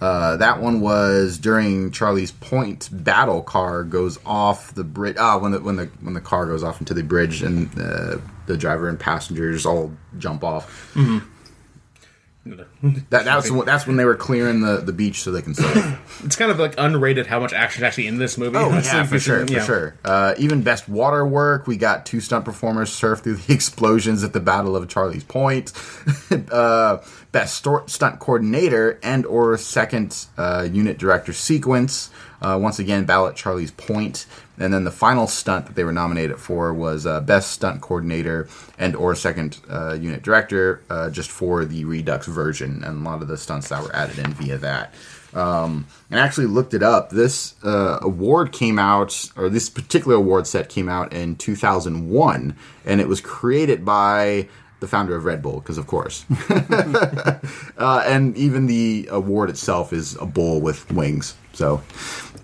Uh, 0.00 0.36
that 0.36 0.60
one 0.60 0.80
was 0.80 1.38
during 1.38 1.90
Charlie's 1.90 2.30
Point 2.30 2.88
battle 2.92 3.42
car 3.42 3.82
goes 3.82 4.18
off 4.26 4.74
the 4.74 4.84
bridge. 4.84 5.16
Ah, 5.18 5.38
when 5.38 5.52
the 5.52 5.60
when 5.60 5.76
the 5.76 5.86
when 6.00 6.14
the 6.14 6.20
car 6.20 6.46
goes 6.46 6.62
off 6.62 6.78
into 6.80 6.94
the 6.94 7.02
bridge 7.02 7.42
and 7.42 7.70
uh, 7.78 8.18
the 8.46 8.56
driver 8.56 8.88
and 8.88 9.00
passengers 9.00 9.64
all 9.66 9.92
jump 10.18 10.44
off. 10.44 10.94
That 12.46 13.24
that's 13.24 13.50
when, 13.50 13.64
that's 13.64 13.86
when 13.86 13.96
they 13.96 14.04
were 14.04 14.16
clearing 14.16 14.60
the, 14.60 14.76
the 14.76 14.92
beach 14.92 15.22
so 15.22 15.30
they 15.30 15.40
can 15.40 15.54
surf. 15.54 16.00
It's 16.24 16.36
kind 16.36 16.50
of 16.50 16.58
like 16.58 16.76
unrated 16.76 17.26
how 17.26 17.40
much 17.40 17.52
action 17.52 17.82
is 17.82 17.86
actually 17.86 18.06
in 18.06 18.18
this 18.18 18.38
movie. 18.38 18.56
Oh 18.56 18.70
yeah, 18.84 19.04
for 19.04 19.18
sure, 19.18 19.44
yeah. 19.46 19.60
for 19.60 19.64
sure. 19.64 19.96
Uh, 20.04 20.34
even 20.38 20.62
best 20.62 20.88
water 20.88 21.26
work, 21.26 21.66
we 21.66 21.76
got 21.76 22.06
two 22.06 22.20
stunt 22.20 22.44
performers 22.44 22.92
surf 22.92 23.20
through 23.20 23.36
the 23.36 23.52
explosions 23.52 24.22
at 24.22 24.32
the 24.32 24.40
Battle 24.40 24.76
of 24.76 24.86
Charlie's 24.88 25.24
Point. 25.24 25.72
uh, 26.50 26.98
best 27.32 27.56
stor- 27.56 27.88
stunt 27.88 28.20
coordinator 28.20 28.98
and 29.02 29.26
or 29.26 29.56
second 29.56 30.26
uh, 30.36 30.68
unit 30.70 30.98
director 30.98 31.32
sequence. 31.32 32.10
Uh, 32.42 32.58
once 32.60 32.78
again, 32.78 33.04
Battle 33.04 33.26
at 33.28 33.36
Charlie's 33.36 33.70
Point. 33.70 34.26
And 34.58 34.72
then 34.72 34.84
the 34.84 34.90
final 34.90 35.26
stunt 35.26 35.66
that 35.66 35.74
they 35.74 35.84
were 35.84 35.92
nominated 35.92 36.38
for 36.38 36.72
was 36.72 37.06
uh, 37.06 37.20
best 37.20 37.50
stunt 37.50 37.80
coordinator 37.80 38.48
and 38.78 38.94
or 38.94 39.14
second 39.14 39.58
uh, 39.68 39.94
unit 39.94 40.22
director, 40.22 40.82
uh, 40.88 41.10
just 41.10 41.30
for 41.30 41.64
the 41.64 41.84
Redux 41.84 42.26
version, 42.26 42.84
and 42.84 43.04
a 43.04 43.10
lot 43.10 43.20
of 43.20 43.28
the 43.28 43.36
stunts 43.36 43.68
that 43.70 43.82
were 43.82 43.94
added 43.94 44.18
in 44.18 44.32
via 44.34 44.58
that 44.58 44.94
um, 45.34 45.86
and 46.10 46.20
I 46.20 46.24
actually 46.24 46.46
looked 46.46 46.74
it 46.74 46.82
up. 46.82 47.10
This 47.10 47.54
uh, 47.64 47.98
award 48.02 48.52
came 48.52 48.78
out, 48.78 49.30
or 49.36 49.48
this 49.48 49.68
particular 49.68 50.16
award 50.16 50.46
set 50.46 50.68
came 50.68 50.88
out 50.88 51.12
in 51.12 51.36
2001, 51.36 52.56
and 52.84 53.00
it 53.00 53.08
was 53.08 53.20
created 53.20 53.84
by 53.84 54.48
the 54.80 54.86
founder 54.86 55.16
of 55.16 55.24
Red 55.24 55.42
Bull, 55.42 55.60
because 55.60 55.78
of 55.78 55.86
course. 55.86 56.24
uh, 56.50 58.04
and 58.06 58.36
even 58.36 58.66
the 58.66 59.08
award 59.10 59.50
itself 59.50 59.92
is 59.92 60.16
a 60.16 60.26
bull 60.26 60.60
with 60.60 60.90
wings. 60.92 61.36
So, 61.52 61.82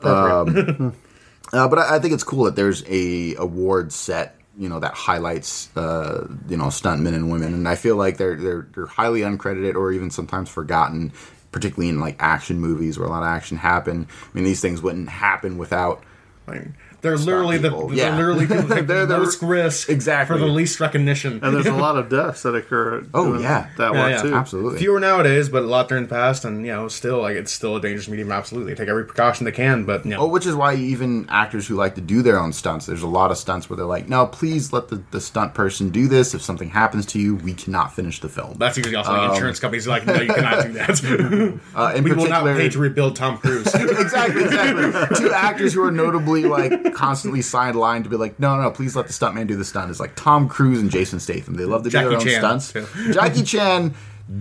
um, 0.03 0.97
uh, 1.53 1.69
but 1.69 1.79
I, 1.79 1.97
I 1.97 1.99
think 1.99 2.15
it's 2.15 2.25
cool 2.25 2.45
that 2.45 2.57
there's 2.57 2.85
a 2.89 3.35
award 3.37 3.93
set 3.93 4.37
you 4.59 4.69
know 4.69 4.81
that 4.81 4.95
highlights 4.95 5.75
uh, 5.77 6.29
you 6.49 6.57
know 6.57 6.67
stuntmen 6.67 7.15
and 7.15 7.31
women, 7.31 7.55
and 7.55 7.69
I 7.69 7.77
feel 7.77 7.97
like 7.97 8.17
they're 8.19 8.37
they're 8.37 8.69
they're 8.75 8.87
highly 8.87 9.21
uncredited 9.21 9.75
or 9.75 9.93
even 9.93 10.11
sometimes 10.11 10.49
forgotten, 10.49 11.13
particularly 11.53 11.89
in 11.89 12.01
like 12.01 12.17
action 12.19 12.61
movies 12.61 12.99
where 12.99 13.07
a 13.09 13.11
lot 13.11 13.23
of 13.23 13.29
action 13.29 13.57
happen. 13.57 14.07
I 14.11 14.29
mean, 14.35 14.45
these 14.45 14.61
things 14.61 14.83
wouldn't 14.83 15.09
happen 15.09 15.59
without 15.59 16.03
Like, 16.47 16.69
they're 17.03 17.17
literally 17.17 17.59
the 17.59 17.71
people, 17.71 17.89
they're 17.89 17.97
yeah. 17.99 18.17
literally 18.17 18.47
people 18.47 18.63
that 18.69 18.75
take 18.75 18.87
They're 18.87 19.07
the 19.07 19.15
the- 19.17 19.19
most 19.23 19.43
risk 19.43 19.89
Exactly. 19.89 20.37
for 20.37 20.41
the 20.41 20.51
least 20.51 20.81
recognition. 20.81 21.41
And 21.43 21.55
there's 21.55 21.67
a 21.67 21.73
lot 21.87 21.97
of 21.97 22.09
deaths 22.09 22.43
that 22.43 22.55
occur. 22.55 23.05
Oh, 23.15 23.39
yeah. 23.39 23.69
that 23.77 23.93
Yeah, 23.95 24.01
one 24.01 24.11
yeah, 24.11 24.23
too. 24.23 24.35
Absolutely. 24.35 24.79
Fewer 24.79 25.01
nowadays, 25.01 25.49
but 25.49 25.63
a 25.63 25.67
lot 25.67 25.89
during 25.89 26.05
the 26.05 26.11
past, 26.11 26.45
and 26.45 26.65
you 26.67 26.73
know, 26.73 26.89
still 26.89 27.21
like 27.23 27.37
it's 27.37 27.53
still 27.53 27.77
a 27.77 27.81
dangerous 27.81 28.09
medium. 28.09 28.31
Absolutely, 28.33 28.75
take 28.75 28.89
every 28.89 29.05
precaution 29.05 29.45
they 29.45 29.53
can, 29.53 29.85
but 29.85 30.05
you 30.05 30.11
know, 30.13 30.21
Oh, 30.21 30.27
which 30.27 30.47
is 30.47 30.55
why 30.55 30.75
even 30.75 31.27
actors 31.31 31.67
who 31.67 31.75
like 31.77 31.95
to 31.95 32.01
do 32.01 32.23
their 32.23 32.39
own 32.39 32.53
stunts, 32.53 32.87
there's 32.87 33.03
a 33.03 33.07
lot 33.09 33.31
of 33.31 33.39
stunts 33.39 33.69
where 33.71 33.77
they're 33.77 33.87
like, 33.87 34.09
no, 34.09 34.27
please 34.27 34.73
let 34.73 34.89
the, 34.89 35.03
the 35.11 35.21
stunt 35.21 35.55
person 35.55 35.91
do 35.91 36.09
this. 36.09 36.35
If 36.35 36.43
something 36.43 36.69
happens 36.71 37.07
to 37.07 37.19
you, 37.19 37.37
we 37.37 37.55
cannot 37.55 37.95
finish 37.95 38.21
the 38.21 38.29
film. 38.29 38.55
that's 38.59 38.77
usually 38.77 38.95
also 38.97 39.13
the 39.13 39.33
insurance 39.33 39.59
companies 39.61 39.87
are 39.87 39.91
like, 39.91 40.07
no, 40.07 40.15
you 40.21 40.33
cannot 40.33 40.67
do 40.67 40.73
that. 40.75 41.61
Uh, 41.75 41.93
in 41.97 42.05
we 42.05 42.11
will 42.13 42.27
not 42.29 42.43
particular- 42.43 42.55
pay 42.57 42.69
to 42.69 42.79
rebuild 42.79 43.17
Tom 43.17 43.39
Cruise. 43.39 43.67
exactly, 43.75 44.45
exactly. 44.45 45.17
Two 45.17 45.33
actors 45.33 45.73
who 45.73 45.83
are 45.83 45.91
notably 45.91 46.45
like 46.45 46.90
constantly 46.91 47.41
sidelined 47.41 48.05
to 48.05 48.11
be 48.11 48.17
like, 48.17 48.39
no, 48.39 48.57
no, 48.57 48.63
no, 48.63 48.71
please 48.71 48.97
let 48.97 49.07
the 49.07 49.13
stuntman 49.13 49.47
do 49.47 49.57
the 49.57 49.65
stunt. 49.65 49.91
It's 49.91 50.01
like 50.01 50.17
Tom 50.17 50.49
Cruise 50.49 50.81
and 50.81 50.91
Jason 50.91 51.21
Statham. 51.21 51.55
They 51.55 51.65
love 51.65 51.83
to 51.85 51.91
do 51.91 51.93
Jackie 51.93 52.25
their 52.25 52.45
own 52.45 52.61
stunts. 52.61 52.73
Jackie 53.13 53.43
Chan 53.43 53.95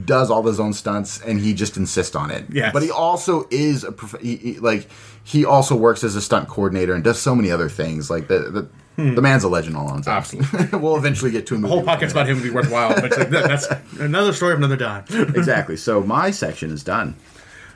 does 0.06 0.30
all 0.30 0.44
his 0.44 0.60
own 0.60 0.74
stunts, 0.74 1.20
and 1.22 1.40
he 1.40 1.54
just 1.54 1.78
insists 1.78 2.16
on 2.16 2.32
it. 2.32 2.46
Yes. 2.50 2.74
but 2.74 2.84
he 2.84 2.92
also 2.92 3.48
is 3.50 3.84
a 3.84 3.92
prof- 3.92 4.22
he, 4.22 4.36
he- 4.36 4.60
like 4.60 4.88
he 5.24 5.46
also 5.46 5.76
works 5.76 6.04
as 6.04 6.16
a 6.16 6.22
stunt 6.22 6.48
coordinator 6.48 6.94
and 6.94 7.04
does 7.04 7.20
so 7.20 7.36
many 7.36 7.52
other 7.52 7.70
things. 7.70 8.10
Like 8.10 8.28
the 8.28 8.40
the, 8.40 8.70
hmm. 8.96 9.16
the 9.16 9.22
man's 9.22 9.44
a 9.44 9.50
legend 9.50 9.76
all 9.76 9.88
on 9.88 9.98
his 9.98 10.08
own. 10.08 10.14
Absolutely. 10.16 10.80
we'll 10.80 10.98
eventually 10.98 11.32
get 11.32 11.48
to 11.48 11.56
a 11.56 11.58
the 11.58 11.68
whole 11.68 11.84
podcast 11.84 12.12
about 12.12 12.28
him 12.28 12.38
would 12.38 12.44
be 12.44 12.50
worthwhile, 12.50 12.94
but 12.96 13.18
like, 13.18 13.30
that, 13.30 13.48
that's 13.48 13.68
another 14.00 14.34
story 14.34 14.54
of 14.54 14.60
another 14.60 14.78
time. 14.78 15.06
exactly. 15.10 15.78
So 15.78 16.02
my 16.02 16.32
section 16.32 16.72
is 16.72 16.84
done. 16.84 17.16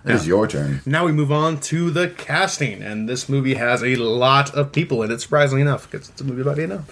It 0.05 0.15
is 0.15 0.27
your 0.27 0.47
turn. 0.47 0.81
Now 0.85 1.05
we 1.05 1.13
move 1.13 1.31
on 1.31 1.59
to 1.61 1.89
the 1.89 2.09
casting, 2.09 2.81
and 2.81 3.07
this 3.07 3.29
movie 3.29 3.53
has 3.53 3.81
a 3.81 3.95
lot 3.95 4.53
of 4.53 4.73
people 4.73 5.01
in 5.01 5.11
it, 5.11 5.21
surprisingly 5.21 5.61
enough, 5.61 5.89
because 5.89 6.09
it's 6.09 6.19
a 6.19 6.25
movie 6.25 6.41
about 6.41 6.57
Vietnam. 6.57 6.85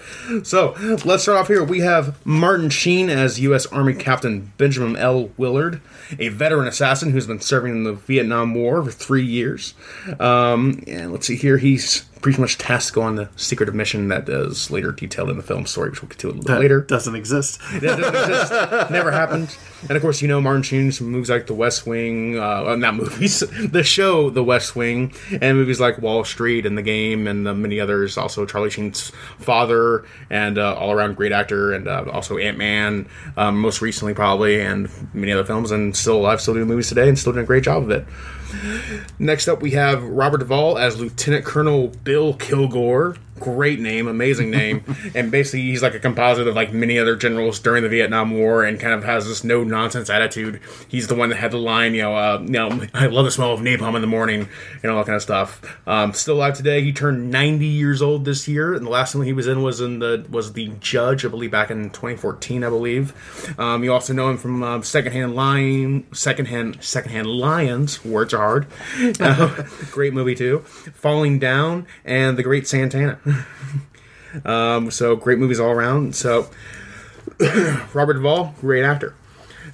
So 0.44 0.74
let's 1.04 1.24
start 1.24 1.38
off 1.38 1.48
here. 1.48 1.62
We 1.62 1.80
have 1.80 2.24
Martin 2.24 2.70
Sheen 2.70 3.10
as 3.10 3.38
U.S. 3.40 3.66
Army 3.66 3.94
Captain 3.94 4.52
Benjamin 4.56 4.96
L. 4.96 5.30
Willard, 5.36 5.82
a 6.18 6.28
veteran 6.28 6.66
assassin 6.66 7.10
who's 7.10 7.26
been 7.26 7.40
serving 7.40 7.72
in 7.72 7.84
the 7.84 7.92
Vietnam 7.92 8.54
War 8.54 8.82
for 8.82 8.90
three 8.90 9.26
years. 9.26 9.74
Um, 10.18 10.82
and 10.86 11.12
let's 11.12 11.26
see 11.26 11.36
here, 11.36 11.58
he's 11.58 12.06
pretty 12.22 12.40
much 12.40 12.56
go 12.92 13.02
on 13.02 13.16
the 13.16 13.28
secretive 13.36 13.74
mission 13.74 14.08
that 14.08 14.28
is 14.28 14.70
later 14.70 14.92
detailed 14.92 15.28
in 15.28 15.36
the 15.36 15.42
film 15.42 15.66
story, 15.66 15.90
which 15.90 16.00
we'll 16.00 16.08
get 16.08 16.18
to 16.20 16.28
a 16.28 16.30
little 16.30 16.44
bit 16.44 16.58
later. 16.60 16.80
doesn't 16.80 17.16
exist. 17.16 17.60
That 17.80 17.98
doesn't 17.98 18.14
exist. 18.14 18.90
Never 18.90 19.10
happened. 19.10 19.56
And 19.82 19.90
of 19.90 20.00
course, 20.00 20.22
you 20.22 20.28
know 20.28 20.40
Martin 20.40 20.62
Sheen's 20.62 20.98
from 20.98 21.08
movies 21.08 21.28
like 21.28 21.48
The 21.48 21.54
West 21.54 21.86
Wing, 21.86 22.38
uh, 22.38 22.64
uh, 22.66 22.76
not 22.76 22.94
movies, 22.94 23.40
the 23.70 23.82
show 23.82 24.30
The 24.30 24.44
West 24.44 24.76
Wing, 24.76 25.12
and 25.40 25.58
movies 25.58 25.80
like 25.80 25.98
Wall 25.98 26.24
Street 26.24 26.64
and 26.64 26.78
The 26.78 26.82
Game, 26.82 27.26
and 27.26 27.48
uh, 27.48 27.54
many 27.54 27.80
others. 27.80 28.16
Also, 28.16 28.46
Charlie 28.46 28.70
Sheen's 28.70 29.10
father, 29.38 30.04
and 30.30 30.58
uh, 30.58 30.74
all 30.74 30.92
around 30.92 31.16
great 31.16 31.32
actor, 31.32 31.72
and 31.72 31.88
uh, 31.88 32.04
also 32.12 32.38
Ant 32.38 32.56
Man, 32.56 33.08
um, 33.36 33.60
most 33.60 33.82
recently 33.82 34.14
probably, 34.14 34.60
and 34.60 34.88
many 35.12 35.32
other 35.32 35.44
films, 35.44 35.72
and 35.72 35.96
still 35.96 36.16
alive, 36.18 36.40
still 36.40 36.54
doing 36.54 36.68
movies 36.68 36.88
today, 36.88 37.08
and 37.08 37.18
still 37.18 37.32
doing 37.32 37.44
a 37.44 37.46
great 37.46 37.64
job 37.64 37.82
of 37.82 37.90
it. 37.90 38.06
Next 39.18 39.48
up, 39.48 39.62
we 39.62 39.72
have 39.72 40.02
Robert 40.02 40.38
Duvall 40.38 40.78
as 40.78 40.98
Lieutenant 40.98 41.44
Colonel 41.44 41.88
Bill 41.88 42.34
Kilgore. 42.34 43.16
Great 43.42 43.80
name, 43.80 44.06
amazing 44.06 44.50
name, 44.50 44.84
and 45.14 45.30
basically 45.30 45.62
he's 45.62 45.82
like 45.82 45.94
a 45.94 45.98
composite 45.98 46.46
of 46.46 46.54
like 46.54 46.72
many 46.72 46.98
other 46.98 47.16
generals 47.16 47.58
during 47.58 47.82
the 47.82 47.88
Vietnam 47.88 48.30
War, 48.30 48.64
and 48.64 48.78
kind 48.78 48.94
of 48.94 49.04
has 49.04 49.26
this 49.26 49.44
no 49.44 49.64
nonsense 49.64 50.10
attitude. 50.10 50.60
He's 50.88 51.08
the 51.08 51.14
one 51.14 51.28
that 51.30 51.36
had 51.36 51.50
the 51.50 51.58
line, 51.58 51.94
you 51.94 52.02
know, 52.02 52.16
uh, 52.16 52.40
you 52.40 52.52
know, 52.52 52.86
I 52.94 53.06
love 53.06 53.24
the 53.24 53.30
smell 53.30 53.52
of 53.52 53.60
napalm 53.60 53.94
in 53.94 54.00
the 54.00 54.06
morning, 54.06 54.48
and 54.82 54.92
all 54.92 54.98
that 54.98 55.06
kind 55.06 55.16
of 55.16 55.22
stuff. 55.22 55.60
Um, 55.86 56.12
still 56.12 56.36
alive 56.36 56.54
today. 56.56 56.82
He 56.82 56.92
turned 56.92 57.30
90 57.30 57.66
years 57.66 58.02
old 58.02 58.24
this 58.24 58.46
year, 58.48 58.74
and 58.74 58.86
the 58.86 58.90
last 58.90 59.14
one 59.14 59.24
he 59.26 59.32
was 59.32 59.46
in 59.46 59.62
was 59.62 59.80
in 59.80 59.98
the 59.98 60.24
was 60.30 60.52
the 60.52 60.68
Judge, 60.80 61.24
I 61.24 61.28
believe, 61.28 61.50
back 61.50 61.70
in 61.70 61.90
2014, 61.90 62.64
I 62.64 62.68
believe. 62.68 63.58
Um, 63.58 63.84
you 63.84 63.92
also 63.92 64.12
know 64.12 64.30
him 64.30 64.38
from 64.38 64.62
um, 64.62 64.82
Secondhand 64.82 65.34
Lion, 65.34 66.06
Secondhand 66.12 66.82
Secondhand 66.82 67.26
Lions. 67.26 68.04
Words 68.04 68.34
are 68.34 68.38
hard. 68.38 68.66
Uh, 69.20 69.64
great 69.90 70.12
movie 70.12 70.34
too. 70.34 70.60
Falling 70.94 71.38
Down 71.38 71.86
and 72.04 72.36
The 72.36 72.42
Great 72.42 72.66
Santini. 72.66 73.14
um, 74.44 74.90
so 74.90 75.16
great 75.16 75.38
movies 75.38 75.60
all 75.60 75.70
around. 75.70 76.14
So 76.16 76.48
Robert 77.94 78.14
Duvall, 78.14 78.54
great 78.60 78.84
actor. 78.84 79.14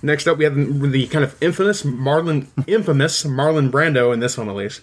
Next 0.02 0.26
up, 0.26 0.38
we 0.38 0.44
have 0.44 0.54
the, 0.54 0.64
the 0.64 1.06
kind 1.08 1.24
of 1.24 1.40
infamous 1.42 1.82
Marlon, 1.82 2.46
infamous 2.66 3.24
Marlon 3.24 3.70
Brando 3.70 4.12
in 4.12 4.20
this 4.20 4.36
film 4.36 4.48
at 4.48 4.54
least, 4.54 4.80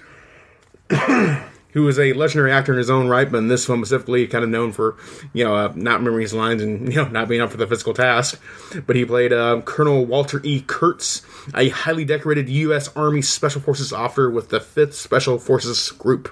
who 1.71 1.88
is 1.88 1.97
a 1.97 2.13
legendary 2.13 2.51
actor 2.51 2.73
in 2.73 2.77
his 2.77 2.89
own 2.89 3.07
right, 3.07 3.31
but 3.31 3.38
in 3.38 3.47
this 3.47 3.65
film 3.65 3.83
specifically, 3.85 4.27
kind 4.27 4.43
of 4.43 4.49
known 4.49 4.73
for 4.73 4.97
you 5.33 5.43
know 5.45 5.55
uh, 5.55 5.71
not 5.75 5.99
remembering 5.99 6.23
his 6.23 6.33
lines 6.33 6.61
and 6.61 6.89
you 6.93 6.97
know 6.97 7.07
not 7.07 7.29
being 7.29 7.41
up 7.41 7.49
for 7.49 7.57
the 7.57 7.67
physical 7.67 7.93
task. 7.93 8.41
But 8.85 8.95
he 8.95 9.05
played 9.05 9.31
uh, 9.31 9.61
Colonel 9.61 10.05
Walter 10.05 10.41
E. 10.43 10.61
Kurtz, 10.61 11.21
a 11.53 11.69
highly 11.69 12.05
decorated 12.05 12.49
U.S. 12.49 12.89
Army 12.95 13.21
Special 13.21 13.62
Forces 13.62 13.93
officer 13.93 14.29
with 14.29 14.49
the 14.49 14.60
Fifth 14.60 14.95
Special 14.95 15.38
Forces 15.38 15.91
Group, 15.91 16.27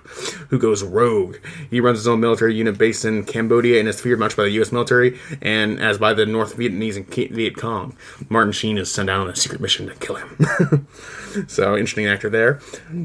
who 0.50 0.58
goes 0.58 0.84
rogue. 0.84 1.38
He 1.70 1.80
runs 1.80 2.00
his 2.00 2.08
own 2.08 2.20
military 2.20 2.56
unit 2.56 2.78
based 2.78 3.06
in 3.06 3.24
Cambodia 3.26 3.80
and 3.80 3.88
is 3.88 4.00
feared 4.02 4.20
much 4.20 4.36
by 4.36 4.44
the 4.44 4.52
U.S. 4.52 4.72
military 4.72 5.20
and 5.42 5.80
as 5.80 5.98
by 5.98 6.14
the 6.14 6.26
North 6.26 6.58
Vietnamese 6.58 6.98
and 6.98 7.08
Viet 7.08 7.58
Cong. 7.58 7.96
Martin 8.30 8.54
Sheen 8.54 8.78
is 8.78 8.92
sent 8.92 9.10
out 9.10 9.22
on 9.22 9.30
a 9.30 9.36
secret 9.36 9.62
mission 9.62 9.88
to 9.88 9.96
kill 9.96 10.16
him. 10.16 10.88
so 11.48 11.74
interesting 11.74 12.08
actor 12.08 12.30
there. 12.30 12.60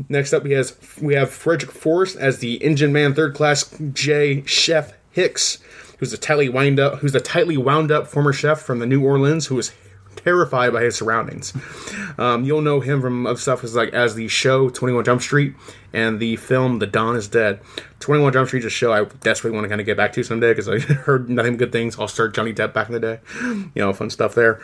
Next 0.09 0.33
up, 0.33 0.43
we 0.43 0.53
has 0.53 0.77
we 1.01 1.15
have 1.15 1.31
Frederick 1.31 1.73
Forrest 1.73 2.17
as 2.17 2.39
the 2.39 2.57
engine 2.57 2.93
man, 2.93 3.15
third 3.15 3.35
class 3.35 3.75
J 3.93 4.45
Chef 4.45 4.93
Hicks, 5.11 5.59
who's 5.99 6.13
a 6.13 6.19
tightly 6.19 6.49
wound 6.49 6.81
up 6.81 6.99
who's 6.99 7.15
a 7.15 7.21
tightly 7.21 7.57
wound 7.57 7.91
up 7.91 8.07
former 8.07 8.33
chef 8.33 8.61
from 8.61 8.79
the 8.79 8.87
New 8.87 9.05
Orleans 9.05 9.47
who 9.47 9.59
is 9.59 9.73
terrified 10.19 10.73
by 10.73 10.83
his 10.83 10.97
surroundings. 10.97 11.53
Um, 12.19 12.45
you'll 12.45 12.61
know 12.61 12.81
him 12.81 13.01
from 13.01 13.27
other 13.27 13.39
stuff 13.39 13.65
as 13.65 13.75
like 13.75 13.93
as 13.95 14.15
the 14.15 14.29
show 14.29 14.69
Twenty 14.69 14.95
One 14.95 15.05
Jump 15.05 15.23
Street 15.23 15.55
and 15.93 16.21
the 16.21 16.37
film 16.37 16.81
The 16.81 16.87
Dawn 16.87 17.17
is 17.17 17.29
Dead. 17.29 17.61
Twenty 18.01 18.23
One 18.23 18.33
Jump 18.33 18.49
Street 18.49 18.61
is 18.61 18.67
a 18.67 18.71
show 18.71 18.93
I 18.93 19.05
desperately 19.05 19.57
want 19.57 19.65
to 19.65 19.69
kind 19.69 19.81
of 19.81 19.87
get 19.87 19.97
back 19.97 20.13
to 20.15 20.23
someday 20.23 20.51
because 20.51 20.69
I 20.69 20.79
heard 21.07 21.31
nothing 21.31 21.53
but 21.53 21.59
good 21.59 21.73
things. 21.73 21.99
I'll 21.99 22.09
start 22.09 22.35
Johnny 22.35 22.53
Depp 22.53 22.73
back 22.73 22.89
in 22.89 22.95
the 22.95 23.01
day, 23.01 23.21
you 23.43 23.71
know, 23.77 23.93
fun 23.93 24.11
stuff 24.11 24.35
there. 24.35 24.61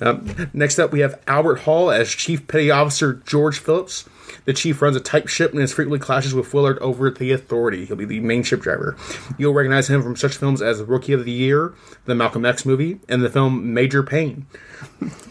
Um, 0.00 0.50
next 0.52 0.78
up, 0.78 0.92
we 0.92 1.00
have 1.00 1.20
Albert 1.26 1.60
Hall 1.60 1.90
as 1.90 2.10
Chief 2.10 2.46
Petty 2.46 2.70
Officer 2.70 3.14
George 3.26 3.58
Phillips. 3.58 4.08
The 4.44 4.52
chief 4.52 4.82
runs 4.82 4.96
a 4.96 5.00
type 5.00 5.28
ship 5.28 5.52
and 5.52 5.60
is 5.60 5.72
frequently 5.72 5.98
clashes 5.98 6.34
with 6.34 6.52
Willard 6.52 6.78
over 6.78 7.10
the 7.10 7.32
Authority. 7.32 7.86
He'll 7.86 7.96
be 7.96 8.04
the 8.04 8.20
main 8.20 8.42
ship 8.42 8.60
driver. 8.60 8.96
You'll 9.38 9.54
recognize 9.54 9.88
him 9.88 10.02
from 10.02 10.16
such 10.16 10.36
films 10.36 10.60
as 10.60 10.82
Rookie 10.82 11.12
of 11.12 11.24
the 11.24 11.32
Year, 11.32 11.74
the 12.04 12.14
Malcolm 12.14 12.44
X 12.44 12.66
movie, 12.66 13.00
and 13.08 13.22
the 13.22 13.30
film 13.30 13.72
Major 13.72 14.02
Payne. 14.02 14.46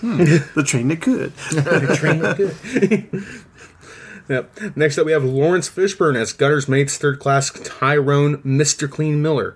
Hmm. 0.01 0.17
The 0.55 0.63
train 0.65 0.87
that 0.87 1.01
could. 1.01 1.35
Train 1.97 2.19
good. 2.19 3.35
yep. 4.29 4.75
Next 4.75 4.97
up, 4.97 5.05
we 5.05 5.11
have 5.11 5.23
Laurence 5.23 5.69
Fishburne 5.69 6.15
as 6.15 6.33
Gunner's 6.33 6.67
mate's 6.67 6.97
third 6.97 7.19
class 7.19 7.51
Tyrone 7.51 8.37
Mr. 8.43 8.89
Clean 8.89 9.21
Miller. 9.21 9.55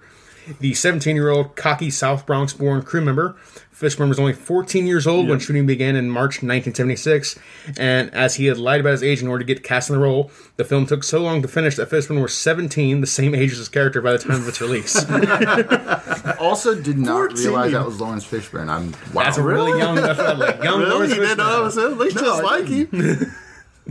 The 0.60 0.74
17 0.74 1.16
year 1.16 1.30
old 1.30 1.56
cocky 1.56 1.90
South 1.90 2.26
Bronx 2.26 2.54
born 2.54 2.82
crew 2.84 3.02
member. 3.02 3.36
Fishburne 3.74 4.10
was 4.10 4.18
only 4.20 4.34
14 4.34 4.88
years 4.88 5.06
old 5.06 5.28
when 5.30 5.38
shooting 5.38 5.68
began 5.68 5.96
in 5.96 6.10
March 6.10 6.38
1976, 6.42 7.38
and 7.78 8.12
as 8.12 8.34
he 8.34 8.48
had 8.48 8.58
lied 8.58 8.80
about 8.80 8.94
his 8.94 9.04
age 9.04 9.22
in 9.22 9.28
order 9.28 9.44
to 9.44 9.54
get 9.54 9.64
cast 9.64 9.92
in 9.92 9.96
the 9.96 10.02
role, 10.02 10.32
the 10.56 10.64
film 10.66 10.88
took 10.88 11.04
so 11.04 11.20
long 11.20 11.44
to 11.44 11.48
finish 11.48 11.76
that 11.76 11.88
Fishburne 11.88 12.20
was 12.20 12.34
17, 12.34 13.02
the 13.02 13.06
same 13.08 13.36
age 13.36 13.52
as 13.52 13.60
his 13.60 13.70
character 13.70 14.02
by 14.02 14.14
the 14.14 14.18
time 14.18 14.42
of 14.42 14.48
its 14.48 14.60
release. 14.62 15.06
Also 16.40 16.76
did 16.80 16.98
not 16.98 17.30
14. 17.32 17.46
realize 17.46 17.72
that 17.72 17.86
was 17.86 18.00
Laurence 18.02 18.26
Fishburne. 18.26 18.68
I'm 18.70 18.92
wow. 19.14 19.24
That's 19.24 19.38
a 19.38 19.44
really 19.44 19.78
young, 19.80 19.96
that's 19.96 20.20
a, 20.20 20.34
like, 20.34 20.64
young 20.64 20.80
Really? 20.80 20.92
Laurence 20.92 21.16
You 21.16 21.22
didn't 21.22 21.38
know 21.38 21.58
I 21.58 21.62
was 21.62 21.76
Fishburne. 21.76 21.92
at 21.92 21.98
least 21.98 22.18
just 22.18 22.44
like 22.44 22.68
him. 22.68 23.32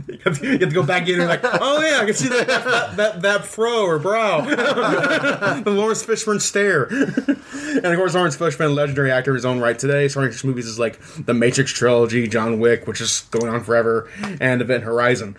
You 0.07 0.19
have, 0.23 0.39
to, 0.39 0.45
you 0.45 0.51
have 0.51 0.69
to 0.69 0.75
go 0.75 0.83
back 0.83 1.07
in 1.07 1.19
and 1.19 1.27
like, 1.29 1.41
oh 1.43 1.81
yeah, 1.81 1.99
I 2.01 2.05
can 2.05 2.13
see 2.13 2.29
that 2.29 2.47
that, 2.47 2.97
that, 2.97 3.21
that 3.21 3.45
fro 3.45 3.83
or 3.85 3.99
brow, 3.99 4.41
the 5.61 5.71
Laurence 5.71 6.05
Fishburne 6.05 6.41
stare. 6.41 6.83
and 6.91 7.85
of 7.85 7.95
course, 7.97 8.13
Laurence 8.13 8.37
Fishburne, 8.37 8.75
legendary 8.75 9.11
actor 9.11 9.31
in 9.31 9.35
his 9.35 9.45
own 9.45 9.59
right 9.59 9.77
today, 9.77 10.07
starring 10.07 10.31
in 10.31 10.37
movies 10.47 10.67
is 10.67 10.79
like 10.79 10.99
the 11.17 11.33
Matrix 11.33 11.71
trilogy, 11.73 12.27
John 12.27 12.59
Wick, 12.59 12.87
which 12.87 13.01
is 13.01 13.21
going 13.31 13.47
on 13.47 13.63
forever, 13.63 14.09
and 14.39 14.61
Event 14.61 14.83
Horizon. 14.83 15.35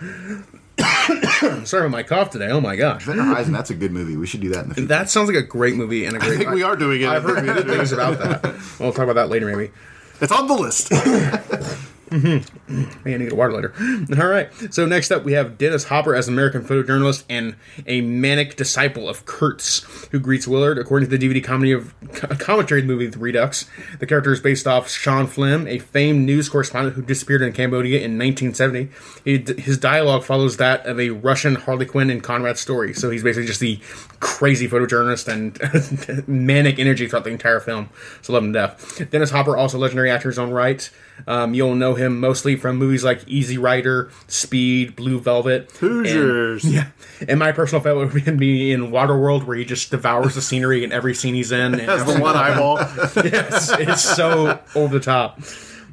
Sorry 1.65 1.87
about 1.87 1.91
my 1.91 2.03
cough 2.03 2.31
today. 2.31 2.51
Oh 2.51 2.61
my 2.61 2.77
gosh, 2.77 3.07
Event 3.09 3.21
Horizon, 3.21 3.53
that's 3.53 3.71
a 3.71 3.75
good 3.75 3.93
movie. 3.93 4.17
We 4.17 4.27
should 4.27 4.41
do 4.41 4.51
that 4.51 4.65
in 4.65 4.69
the 4.69 4.75
future. 4.75 4.89
that 4.89 5.11
sounds 5.11 5.29
like 5.29 5.37
a 5.39 5.47
great 5.47 5.75
movie 5.75 6.05
and 6.05 6.17
a 6.17 6.19
great. 6.21 6.33
I 6.33 6.37
think 6.37 6.51
we 6.51 6.63
are 6.63 6.77
doing 6.77 7.03
it. 7.03 7.09
I've 7.09 7.23
heard 7.23 7.45
good 7.45 7.67
things 7.67 7.93
about 7.93 8.19
that. 8.19 8.43
We'll 8.79 8.93
talk 8.93 9.05
about 9.05 9.15
that 9.15 9.29
later, 9.29 9.47
maybe. 9.47 9.73
It's 10.21 10.33
on 10.33 10.47
the 10.47 10.55
list. 10.55 10.93
Mm-hmm. 12.11 12.91
I 13.09 13.17
need 13.17 13.31
to 13.31 13.37
water 13.37 13.53
later. 13.53 13.75
All 14.21 14.29
right. 14.29 14.51
So 14.73 14.87
next 14.87 15.11
up, 15.11 15.25
we 15.25 15.33
have 15.33 15.59
Dennis 15.59 15.85
Hopper 15.85 16.15
as 16.15 16.29
American 16.29 16.63
photojournalist 16.63 17.25
and 17.29 17.57
a 17.87 18.01
manic 18.01 18.57
disciple 18.57 19.09
of 19.09 19.27
Kurtz, 19.27 19.81
who 20.11 20.19
greets 20.19 20.49
Willard. 20.49 20.79
According 20.79 21.09
to 21.11 21.17
the 21.17 21.29
DVD 21.29 21.43
comedy 21.43 21.73
of 21.73 21.95
commentary 22.39 22.81
of 22.81 22.87
the 22.87 22.93
movie 22.93 23.07
The 23.07 23.19
Redux, 23.19 23.69
the 23.99 24.07
character 24.07 24.33
is 24.33 24.41
based 24.41 24.67
off 24.67 24.89
Sean 24.89 25.27
Flynn, 25.27 25.67
a 25.67 25.79
famed 25.79 26.25
news 26.25 26.49
correspondent 26.49 26.97
who 26.97 27.03
disappeared 27.03 27.43
in 27.43 27.53
Cambodia 27.53 27.99
in 27.99 28.19
1970. 28.19 28.89
He, 29.25 29.61
his 29.61 29.79
dialogue 29.79 30.25
follows 30.25 30.57
that 30.57 30.87
of 30.87 30.99
a 30.99 31.11
Russian 31.11 31.57
harlequin 31.57 32.11
in 32.11 32.21
Conrad's 32.21 32.61
story. 32.61 32.95
So 32.95 33.11
he's 33.11 33.23
basically 33.23 33.47
just 33.47 33.61
the 33.61 33.81
crazy 34.21 34.69
photojournalist 34.69 35.29
and 35.29 36.29
manic 36.29 36.79
energy 36.79 37.07
throughout 37.07 37.25
the 37.25 37.31
entire 37.31 37.61
film. 37.61 37.91
So 38.23 38.33
love 38.33 38.45
him 38.45 38.53
to 38.53 38.59
death. 38.59 39.11
Dennis 39.11 39.31
Hopper, 39.31 39.57
also 39.57 39.79
legendary 39.79 40.11
actor 40.11 40.29
in 40.29 40.33
his 40.33 40.39
own 40.39 40.51
right. 40.51 40.91
Um, 41.27 41.53
you'll 41.55 41.75
know 41.75 41.95
him 41.95 42.21
mostly 42.21 42.57
from 42.57 42.77
movies 42.77 43.03
like 43.05 43.27
Easy 43.27 43.59
Rider, 43.59 44.11
Speed, 44.29 44.95
Blue 44.97 45.19
Velvet, 45.21 45.71
Hoosiers. 45.81 46.65
And, 46.65 46.73
yeah, 46.75 46.87
and 47.29 47.39
my 47.39 47.53
personal 47.53 47.83
favorite 47.83 48.13
would 48.27 48.39
be 48.39 48.73
in 48.73 48.91
Waterworld, 48.91 49.45
where 49.45 49.57
he 49.57 49.65
just 49.65 49.91
devours 49.91 50.35
the 50.37 50.43
scenery 50.43 50.85
in 50.85 50.93
every 50.93 51.15
scene 51.15 51.35
he's 51.35 51.53
in. 51.53 51.75
And 51.75 51.81
Has 51.89 52.05
the 52.05 52.21
one 52.21 52.37
eyeball. 52.37 52.77
yes, 53.25 53.71
it's 53.79 54.03
so 54.03 54.61
over 54.75 54.99
the 54.99 55.05
top. 55.05 55.41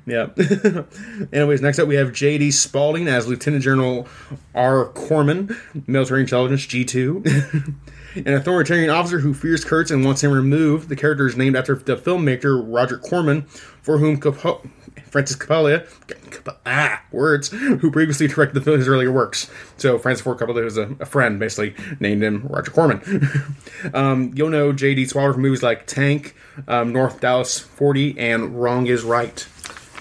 Yeah. 0.07 0.27
Anyways, 1.33 1.61
next 1.61 1.79
up 1.79 1.87
we 1.87 1.95
have 1.95 2.13
G.D. 2.13 2.49
Spradlin 2.49 3.07
as 3.07 3.27
Lieutenant 3.27 3.63
General 3.63 4.07
R. 4.53 4.85
Corman, 4.89 5.57
Military 5.87 6.21
Intelligence 6.21 6.61
G2. 6.67 7.73
An 8.17 8.33
authoritarian 8.35 8.91
officer 8.91 9.17
who 9.19 9.33
fears 9.33 9.65
Kurtz 9.65 9.89
and 9.89 10.05
wants 10.05 10.23
him 10.23 10.31
removed. 10.31 10.89
The 10.89 10.95
character 10.95 11.25
is 11.27 11.35
named 11.35 11.55
after 11.55 11.73
the 11.75 11.95
filmmaker 11.97 12.63
Roger 12.63 12.97
Corman, 12.99 13.41
for 13.81 13.97
whom 13.97 14.19
Capo- 14.19 14.61
Francis 15.09 15.37
Coppola, 15.37 15.87
ah, 16.65 17.01
words, 17.11 17.49
who 17.49 17.91
previously 17.91 18.27
directed 18.27 18.63
the 18.63 18.77
his 18.77 18.87
earlier 18.87 19.11
works. 19.11 19.49
So 19.77 19.97
Francis 19.97 20.23
Ford 20.23 20.37
Coppola 20.37 20.63
was 20.63 20.77
a, 20.77 20.95
a 20.99 21.05
friend, 21.05 21.39
basically 21.39 21.75
named 21.99 22.23
him 22.23 22.45
Roger 22.47 22.71
Corman. 22.71 23.01
um, 23.93 24.31
you'll 24.35 24.49
know 24.49 24.73
J.D. 24.73 25.05
Swaller 25.07 25.33
from 25.33 25.41
movies 25.41 25.63
like 25.63 25.87
Tank, 25.87 26.35
um, 26.67 26.91
North 26.93 27.21
Dallas 27.21 27.59
40, 27.59 28.17
and 28.19 28.61
Wrong 28.61 28.87
is 28.87 29.03
Right. 29.03 29.47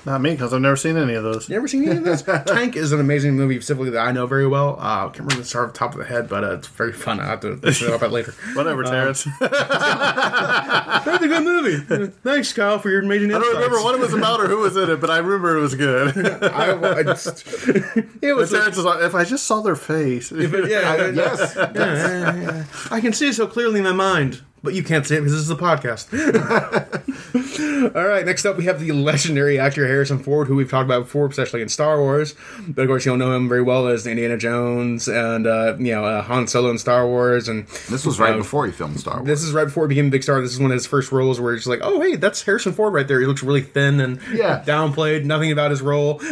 Not 0.07 0.21
me, 0.21 0.33
because 0.33 0.53
I've 0.53 0.61
never 0.61 0.77
seen 0.77 0.97
any 0.99 1.15
of 1.15 1.23
those. 1.23 1.49
You 1.49 1.57
ever 1.57 1.67
seen 1.67 1.89
any 1.89 1.97
of 1.97 2.05
those? 2.05 2.23
Tank 2.47 2.77
is 2.77 2.93
an 2.93 3.01
amazing 3.01 3.35
movie, 3.37 3.55
specifically 3.57 3.91
that 3.91 4.01
I 4.07 4.13
know 4.13 4.27
very 4.27 4.47
well. 4.47 4.77
Uh, 4.79 4.83
I 4.83 5.03
can't 5.07 5.21
remember 5.21 5.37
the 5.37 5.45
star 5.45 5.65
off 5.67 5.73
the 5.73 5.79
top 5.79 5.93
of 5.93 5.99
the 5.99 6.05
head, 6.05 6.29
but 6.29 6.45
uh, 6.45 6.57
it's 6.57 6.69
very 6.69 6.93
fun. 6.93 7.21
I 7.21 7.27
have 7.27 7.41
to 7.41 7.53
about 7.55 8.03
it 8.03 8.11
later. 8.11 8.33
Whatever, 8.55 8.85
Um, 8.85 8.91
Terrence. 8.91 9.27
That's 9.41 11.25
a 11.25 11.29
good 11.29 11.45
movie. 11.45 12.09
Thanks, 12.23 12.53
Kyle, 12.53 12.79
for 12.79 12.91
your 12.91 13.03
amazing 13.03 13.33
I 13.35 13.39
don't 13.39 13.55
remember 13.55 13.83
what 13.83 13.95
it 13.95 14.01
was 14.01 14.13
about 14.13 14.41
or 14.41 14.47
who 14.47 14.59
was 14.59 14.77
in 14.77 14.91
it, 14.91 15.01
but 15.01 15.11
I 15.11 15.19
remember 15.19 15.57
it 15.57 15.61
was 15.61 15.75
good. 15.75 16.17
I, 16.45 16.99
I 16.99 17.03
just, 17.03 17.47
it 17.67 18.21
But 18.21 18.37
was. 18.37 18.51
Terrence 18.51 18.77
like, 18.79 19.03
if 19.03 19.15
I 19.15 19.25
just 19.25 19.47
saw 19.47 19.61
their 19.63 19.77
face. 19.77 20.31
But 20.31 20.69
yeah, 20.69 21.09
yes. 21.09 21.55
yeah, 21.57 21.73
yeah, 21.75 22.37
yeah. 22.43 22.65
I 22.91 23.01
can 23.01 23.13
see 23.13 23.29
it 23.29 23.35
so 23.35 23.47
clearly 23.47 23.79
in 23.79 23.85
my 23.85 23.93
mind, 23.93 24.43
but 24.65 24.75
you 24.75 24.83
can't 24.83 25.07
see 25.07 25.15
it 25.15 25.21
because 25.21 25.33
this 25.33 25.43
is 25.43 25.51
a 25.51 25.55
podcast. 25.57 26.11
All 27.95 28.07
right, 28.09 28.25
next 28.25 28.45
up 28.47 28.57
we 28.57 28.65
have 28.65 28.81
the 28.81 28.91
legendary 28.93 29.59
actor 29.59 29.87
Harrison 29.87 30.19
Ford, 30.19 30.49
who 30.49 30.57
we've 30.57 30.71
talked 30.71 30.87
about 30.87 31.05
before, 31.05 31.27
especially 31.27 31.63
in 31.63 31.69
Star 31.69 31.99
Wars. 32.01 32.35
But 32.67 32.83
of 32.83 32.89
course, 32.89 33.05
you'll 33.05 33.17
know 33.19 33.35
him 33.37 33.49
very 33.49 33.63
well 33.63 33.87
as 33.87 34.07
Indiana 34.07 34.37
Jones 34.37 35.07
and 35.07 35.47
uh, 35.47 35.77
you 35.79 35.93
know 35.95 36.05
uh, 36.05 36.23
Han 36.23 36.47
Solo 36.49 36.71
in 36.71 36.79
Star 36.79 37.07
Wars, 37.07 37.47
and 37.49 37.67
This 37.91 38.05
was 38.07 38.19
right 38.19 38.35
uh, 38.35 38.39
before 38.39 38.67
he 38.67 38.73
filmed 38.73 38.99
Star 38.99 39.17
Wars. 39.19 39.27
This 39.27 39.43
is 39.43 39.53
right 39.53 39.65
before 39.67 39.85
he 39.85 39.89
became 39.89 40.07
a 40.07 40.11
big 40.11 40.23
star. 40.23 40.41
This 40.41 40.53
is 40.53 40.59
one 40.61 40.71
of 40.71 40.75
his 40.77 40.87
first 40.87 41.13
roles 41.13 41.41
where 41.41 41.55
it's 41.55 41.67
like, 41.67 41.81
oh 41.83 42.01
hey, 42.01 42.17
that's 42.17 42.43
Harrison 42.43 42.73
Ford 42.73 42.93
right 42.95 43.07
there. 43.07 43.21
He 43.21 43.27
looks 43.27 43.43
really 43.43 43.63
thin 43.63 44.01
and 44.01 44.19
Yeah. 44.33 44.63
downplayed. 44.67 45.25
Nothing 45.25 45.53
about 45.53 45.71
his 45.71 45.83
role. 45.83 46.21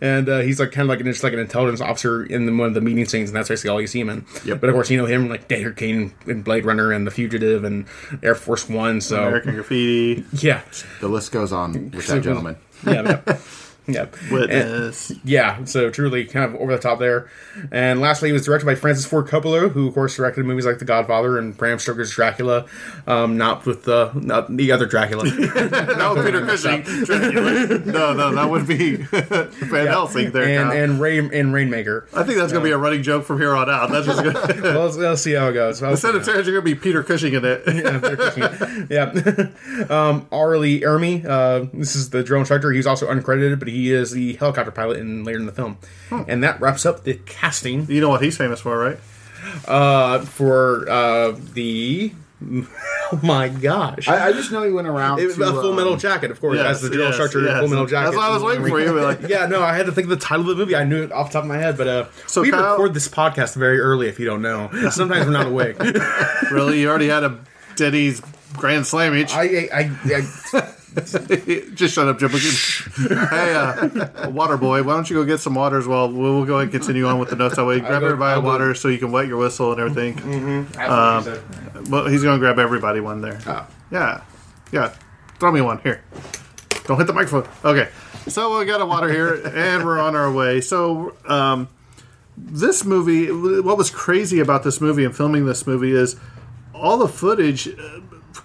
and 0.00 0.28
uh, 0.28 0.40
he's 0.40 0.60
like 0.60 0.72
kind 0.72 0.82
of 0.82 0.88
like 0.88 1.00
an, 1.00 1.06
just 1.06 1.22
like 1.22 1.32
an 1.32 1.38
intelligence 1.38 1.80
officer 1.80 2.24
in 2.24 2.46
the, 2.46 2.52
one 2.54 2.68
of 2.68 2.74
the 2.74 2.80
meeting 2.80 3.04
scenes, 3.04 3.30
and 3.30 3.36
that's 3.36 3.48
basically 3.48 3.70
all 3.70 3.80
you 3.80 3.86
see 3.86 4.00
him 4.00 4.10
in. 4.10 4.24
Yep. 4.44 4.60
But 4.60 4.70
of 4.70 4.74
course, 4.74 4.90
you 4.90 4.98
know 4.98 5.06
him 5.06 5.28
like 5.28 5.48
Data 5.48 5.72
Kane 5.72 6.12
in 6.26 6.42
Blade 6.42 6.64
Runner 6.64 6.92
and 6.92 7.06
The 7.06 7.10
Fugitive 7.10 7.64
and 7.64 7.86
Air 8.22 8.34
Force 8.34 8.68
One. 8.68 9.00
So 9.00 9.22
American 9.22 9.54
Graffiti. 9.54 10.24
yeah, 10.32 10.62
the 11.00 11.08
list 11.08 11.32
goes 11.32 11.52
on 11.52 11.90
with 11.90 12.06
that 12.06 12.22
gentleman. 12.24 12.56
yeah. 12.86 13.22
yeah. 13.26 13.38
Yeah. 13.86 14.06
Witness. 14.30 15.10
And- 15.10 15.20
yeah, 15.24 15.64
so 15.64 15.90
truly 15.90 16.24
kind 16.24 16.44
of 16.54 16.60
over 16.60 16.72
the 16.76 16.82
top 16.82 16.98
there. 16.98 17.28
And 17.70 18.00
lastly, 18.00 18.30
it 18.30 18.32
was 18.32 18.44
directed 18.44 18.66
by 18.66 18.74
Francis 18.74 19.04
Ford 19.06 19.26
Coppola, 19.26 19.70
who 19.72 19.88
of 19.88 19.94
course 19.94 20.16
directed 20.16 20.44
movies 20.44 20.64
like 20.66 20.78
The 20.78 20.84
Godfather 20.84 21.36
and 21.38 21.56
Bram 21.56 21.78
Stoker's 21.78 22.10
Dracula, 22.12 22.66
um, 23.06 23.36
not 23.36 23.66
with 23.66 23.84
the 23.84 24.10
not 24.14 24.56
the 24.56 24.70
other 24.72 24.86
Dracula. 24.86 25.24
no, 25.24 26.22
Peter 26.24 26.44
Cushing. 26.46 26.84
no, 27.86 28.12
no, 28.12 28.34
that 28.34 28.48
would 28.48 28.66
be 28.66 28.96
Van 28.96 29.86
Helsing 29.86 30.30
there. 30.32 30.44
and 30.44 30.70
Kyle. 30.70 30.78
and 30.82 31.00
Rain 31.00 31.30
and 31.32 31.52
Rainmaker. 31.52 32.06
I 32.14 32.22
think 32.24 32.38
that's 32.38 32.52
going 32.52 32.62
to 32.64 32.68
be 32.68 32.72
a 32.72 32.78
running 32.78 33.02
joke 33.02 33.24
from 33.24 33.38
here 33.40 33.54
on 33.54 33.68
out. 33.68 33.90
That's 33.90 34.06
just 34.06 34.22
going 34.22 34.34
Well, 34.62 34.84
let's, 34.84 34.96
let's 34.96 35.22
see 35.22 35.32
how 35.32 35.48
it 35.48 35.52
goes. 35.54 35.82
I'll 35.82 35.90
Instead 35.92 36.14
of 36.14 36.24
Terrence, 36.24 36.46
you're 36.46 36.60
going 36.60 36.70
to 36.70 36.74
be 36.76 36.80
Peter 36.80 37.02
Cushing 37.02 37.34
in 37.34 37.44
it. 37.44 37.62
yeah, 37.66 37.98
Peter 37.98 38.16
Cushing. 38.16 38.86
yeah. 38.90 39.88
um, 39.90 40.26
R. 40.30 40.56
Lee 40.58 40.80
Ermey, 40.82 41.24
uh, 41.24 41.66
this 41.74 41.94
is 41.96 42.10
the 42.10 42.22
drone 42.22 42.40
instructor. 42.40 42.70
He's 42.72 42.86
also 42.86 43.08
uncredited, 43.10 43.58
but 43.58 43.68
he 43.68 43.71
is 43.72 44.10
the 44.12 44.34
helicopter 44.34 44.70
pilot 44.70 44.98
in 44.98 45.24
later 45.24 45.38
in 45.38 45.46
the 45.46 45.52
film. 45.52 45.78
And 46.10 46.42
that 46.44 46.60
wraps 46.60 46.84
up 46.84 47.04
the 47.04 47.14
casting 47.26 47.90
You 47.90 48.00
know 48.00 48.08
what 48.08 48.22
he's 48.22 48.36
famous 48.36 48.60
for, 48.60 48.78
right? 48.78 48.98
uh, 49.66 50.20
for 50.20 50.88
uh, 50.88 51.36
the. 51.54 52.12
Oh 53.14 53.20
my 53.22 53.50
gosh! 53.50 54.08
I, 54.08 54.28
I 54.28 54.32
just 54.32 54.50
know 54.50 54.62
he 54.62 54.70
went 54.72 54.88
around. 54.88 55.20
It 55.20 55.26
was 55.26 55.36
to, 55.36 55.42
a 55.42 55.52
full 55.52 55.74
metal 55.74 55.92
um, 55.92 55.98
jacket, 55.98 56.30
of 56.30 56.40
course, 56.40 56.56
yes, 56.56 56.76
as 56.76 56.80
the 56.80 56.88
drill 56.88 57.10
yes, 57.10 57.18
instructor 57.18 57.44
yes. 57.44 57.58
Full 57.60 57.68
Metal 57.68 57.84
Jacket. 57.84 58.06
That's 58.06 58.16
why 58.16 58.26
I 58.26 58.30
was 58.30 58.42
waiting 58.42 58.66
for 58.66 58.80
you. 58.80 58.90
Like- 59.00 59.20
yeah, 59.28 59.44
no, 59.44 59.62
I 59.62 59.76
had 59.76 59.84
to 59.84 59.92
think 59.92 60.06
of 60.06 60.08
the 60.08 60.16
title 60.16 60.48
of 60.48 60.56
the 60.56 60.62
movie. 60.62 60.74
I 60.74 60.84
knew 60.84 61.02
it 61.02 61.12
off 61.12 61.26
the 61.28 61.34
top 61.34 61.42
of 61.44 61.48
my 61.48 61.58
head, 61.58 61.76
but 61.76 61.86
uh, 61.86 62.06
So 62.26 62.40
we 62.40 62.50
Kyle- 62.50 62.70
record 62.70 62.94
this 62.94 63.06
podcast 63.06 63.54
very 63.54 63.78
early. 63.78 64.08
If 64.08 64.18
you 64.18 64.24
don't 64.24 64.40
know, 64.40 64.70
sometimes 64.90 65.26
we're 65.26 65.32
not 65.32 65.46
awake. 65.46 65.78
Really? 66.50 66.80
You 66.80 66.88
already 66.88 67.08
had 67.08 67.22
a 67.22 67.38
Denny's 67.76 68.22
Grand 68.54 68.86
Slam 68.86 69.14
each. 69.14 69.34
I, 69.34 69.68
I, 69.70 69.90
I, 70.54 70.74
Just 71.74 71.94
shut 71.94 72.06
up, 72.06 72.18
Jim. 72.18 72.30
hey, 72.30 73.54
uh, 73.54 74.30
water 74.30 74.58
boy, 74.58 74.82
why 74.82 74.94
don't 74.94 75.08
you 75.08 75.16
go 75.16 75.24
get 75.24 75.40
some 75.40 75.54
water 75.54 75.78
as 75.78 75.86
well? 75.86 76.12
We'll, 76.12 76.44
go 76.44 76.56
ahead 76.56 76.64
and 76.64 76.72
continue 76.72 77.06
on 77.06 77.18
with 77.18 77.30
the 77.30 77.36
notes 77.36 77.56
that 77.56 77.64
way. 77.64 77.80
Grab 77.80 78.02
everybody 78.02 78.40
water 78.40 78.74
so 78.74 78.88
you 78.88 78.98
can 78.98 79.10
wet 79.10 79.26
your 79.26 79.38
whistle 79.38 79.72
and 79.72 79.80
everything. 79.80 80.16
Mm-hmm. 80.16 80.80
Um, 80.80 81.90
well, 81.90 82.06
he's 82.06 82.22
going 82.22 82.38
to 82.38 82.44
grab 82.44 82.58
everybody 82.58 83.00
one 83.00 83.22
there. 83.22 83.38
Oh. 83.46 83.66
Yeah. 83.90 84.22
Yeah. 84.70 84.94
Throw 85.38 85.50
me 85.50 85.62
one. 85.62 85.78
Here. 85.78 86.04
Don't 86.84 86.98
hit 86.98 87.06
the 87.06 87.14
microphone. 87.14 87.48
Okay. 87.64 87.88
So 88.28 88.58
we 88.58 88.66
got 88.66 88.80
a 88.80 88.86
water 88.86 89.08
here, 89.08 89.34
and 89.46 89.84
we're 89.84 89.98
on 89.98 90.14
our 90.14 90.30
way. 90.30 90.60
So, 90.60 91.16
um, 91.26 91.68
this 92.36 92.84
movie, 92.84 93.30
what 93.62 93.76
was 93.76 93.90
crazy 93.90 94.40
about 94.40 94.62
this 94.62 94.80
movie 94.80 95.04
and 95.04 95.16
filming 95.16 95.46
this 95.46 95.66
movie 95.66 95.92
is 95.92 96.16
all 96.74 96.98
the 96.98 97.08
footage. 97.08 97.68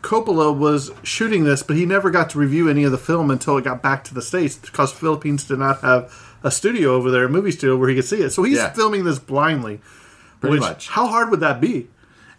Coppola 0.02 0.56
was 0.58 0.92
shooting 1.04 1.44
this, 1.44 1.64
but 1.64 1.76
he 1.76 1.86
never 1.86 2.10
got 2.12 2.30
to 2.32 2.40
review 2.40 2.70
any 2.70 2.84
of 2.84 2.92
the 2.92 2.98
film 2.98 3.30
until 3.32 3.58
it 3.58 3.64
got 3.64 3.82
back 3.82 4.04
to 4.06 4.14
the 4.14 4.22
states 4.22 4.56
because 4.56 4.94
the 4.94 5.00
Philippines 5.00 5.44
did 5.44 5.60
not 5.60 5.82
have 5.82 6.14
a 6.44 6.52
studio 6.52 6.94
over 6.96 7.10
there, 7.12 7.26
a 7.26 7.30
movie 7.30 7.52
studio 7.52 7.76
where 7.76 7.90
he 7.90 7.96
could 7.96 8.06
see 8.06 8.22
it. 8.22 8.30
So 8.30 8.44
he's 8.44 8.58
Yeah. 8.58 8.70
filming 8.72 9.04
this 9.04 9.20
blindly. 9.20 9.82
Pretty 10.40 10.54
which, 10.54 10.62
much. 10.62 10.90
How 10.90 11.08
hard 11.08 11.32
would 11.32 11.40
that 11.40 11.60
be? 11.60 11.88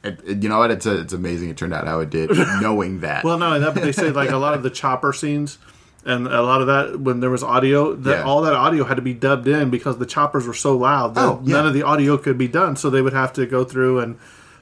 It- 0.05 0.43
you 0.43 0.49
know 0.49 0.59
what? 0.59 0.71
It's 0.71 0.87
a, 0.87 1.01
it's 1.01 1.13
amazing. 1.13 1.51
It 1.51 1.57
turned 1.57 1.75
out 1.75 1.87
how 1.87 1.99
it 2.01 2.09
did, 2.11 2.31
knowing 2.63 3.01
that. 3.01 3.25
Well, 3.25 3.39
no, 3.39 3.59
that 3.59 3.75
but 3.75 3.83
they 3.83 3.93
say 3.93 4.11
like 4.11 4.31
a 4.31 4.37
lot 4.37 4.55
of 4.55 4.63
the 4.63 4.71
chopper 4.71 5.13
scenes 5.13 5.59
and 6.07 6.29
a 6.29 6.41
lot 6.43 6.61
of 6.61 6.69
that 6.69 7.01
when 7.01 7.19
there 7.19 7.29
was 7.31 7.43
audio, 7.43 7.95
that 7.97 8.19
Yeah. 8.21 8.23
all 8.23 8.41
that 8.43 8.55
audio 8.55 8.85
had 8.85 8.95
to 8.95 9.03
be 9.03 9.13
dubbed 9.15 9.49
in 9.49 9.69
because 9.69 9.99
the 9.99 10.07
choppers 10.07 10.47
were 10.47 10.55
so 10.55 10.77
loud 10.79 11.17
that 11.17 11.25
Oh, 11.25 11.41
yeah. 11.45 11.57
none 11.57 11.67
of 11.67 11.75
the 11.75 11.83
audio 11.83 12.17
could 12.17 12.39
be 12.39 12.47
done. 12.49 12.77
So 12.77 12.89
they 12.89 13.03
would 13.03 13.13
have 13.13 13.33
to 13.35 13.45
go 13.47 13.65
through 13.65 13.99
and 13.99 14.17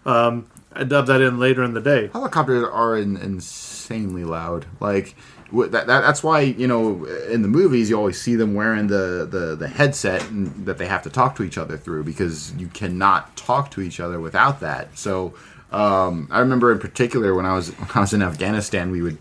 um, 0.06 0.46
dub 0.84 1.06
that 1.06 1.20
in 1.20 1.38
later 1.38 1.62
in 1.62 1.74
the 1.74 1.80
day. 1.80 2.08
helicopters 2.12 2.64
are 2.64 2.96
in, 2.96 3.16
insanely 3.16 4.24
loud. 4.24 4.66
Like 4.80 5.14
that, 5.52 5.72
that. 5.72 5.86
That's 5.86 6.22
why 6.22 6.40
you 6.40 6.66
know 6.66 7.04
in 7.04 7.42
the 7.42 7.48
movies 7.48 7.90
you 7.90 7.96
always 7.96 8.20
see 8.20 8.36
them 8.36 8.54
wearing 8.54 8.88
the 8.88 9.26
the, 9.30 9.56
the 9.56 9.68
headset 9.68 10.28
and, 10.30 10.66
that 10.66 10.78
they 10.78 10.86
have 10.86 11.02
to 11.04 11.10
talk 11.10 11.36
to 11.36 11.42
each 11.42 11.58
other 11.58 11.76
through 11.76 12.04
because 12.04 12.52
you 12.54 12.68
cannot 12.68 13.36
talk 13.36 13.70
to 13.72 13.80
each 13.80 14.00
other 14.00 14.20
without 14.20 14.60
that. 14.60 14.98
So 14.98 15.34
um, 15.72 16.28
I 16.30 16.40
remember 16.40 16.72
in 16.72 16.78
particular 16.78 17.34
when 17.34 17.46
I 17.46 17.54
was 17.54 17.70
when 17.78 17.90
I 17.94 18.00
was 18.00 18.12
in 18.12 18.22
Afghanistan, 18.22 18.90
we 18.90 19.02
would 19.02 19.18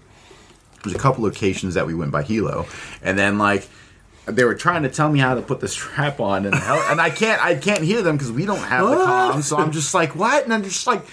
there's 0.84 0.95
a 0.95 0.99
couple 0.99 1.24
locations 1.24 1.74
that 1.74 1.88
we 1.88 1.95
went 1.95 2.12
by 2.12 2.24
Hilo, 2.24 2.68
and 3.01 3.18
then 3.18 3.38
like 3.38 3.68
they 4.26 4.43
were 4.43 4.56
trying 4.56 4.84
to 4.84 4.89
tell 4.89 5.10
me 5.10 5.20
how 5.20 5.36
to 5.36 5.41
put 5.41 5.60
the 5.60 5.68
strap 5.76 6.20
on, 6.20 6.45
and 6.45 6.56
hell, 6.56 6.82
and 6.89 7.01
I 7.01 7.10
can't 7.10 7.43
I 7.43 7.56
can't 7.56 7.84
hear 7.84 8.01
them 8.01 8.16
because 8.16 8.32
we 8.32 8.45
don't 8.45 8.58
have 8.60 8.88
the 8.89 8.95
comms. 8.95 9.43
So 9.43 9.58
I'm 9.58 9.72
just 9.72 9.93
like, 9.93 10.16
what? 10.16 10.43
And 10.43 10.53
I'm 10.53 10.64
just 10.64 10.88
like, 10.88 11.06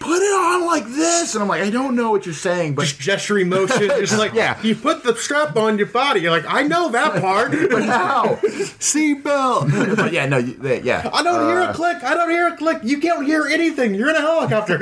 put 0.00 0.16
it 0.22 0.32
on 0.32 0.66
like 0.66 0.86
this, 0.86 1.34
and 1.34 1.42
I'm 1.42 1.48
like, 1.48 1.62
I 1.62 1.70
don't 1.70 1.94
know 1.96 2.10
what 2.10 2.24
you're 2.26 2.34
saying, 2.34 2.74
but 2.74 2.82
just 2.82 3.00
gesturing 3.00 3.48
motion, 3.48 3.88
just 3.88 4.16
like 4.18 4.32
Yeah. 4.38 4.60
You 4.62 4.74
put 4.76 5.02
the 5.02 5.14
strap 5.16 5.56
on 5.56 5.78
your 5.78 5.86
body. 5.88 6.20
You're 6.20 6.30
like, 6.30 6.44
I 6.46 6.62
know 6.62 6.90
that 6.90 7.20
part. 7.20 7.50
but 7.70 7.82
how? 7.84 8.36
Seatbelt. 8.78 9.96
but 9.96 10.12
yeah, 10.12 10.26
no, 10.26 10.40
they- 10.40 10.82
yeah. 10.82 11.08
I 11.12 11.22
don't 11.22 11.48
hear 11.48 11.60
Uh, 11.60 11.70
a 11.70 11.74
click. 11.74 12.02
I 12.02 12.14
don't 12.14 12.30
hear 12.30 12.48
a 12.48 12.56
click. 12.56 12.78
You 12.82 12.98
can't 13.00 13.24
hear 13.26 13.46
anything. 13.46 13.94
You're 13.94 14.10
in 14.10 14.16
a 14.16 14.20
helicopter. 14.20 14.78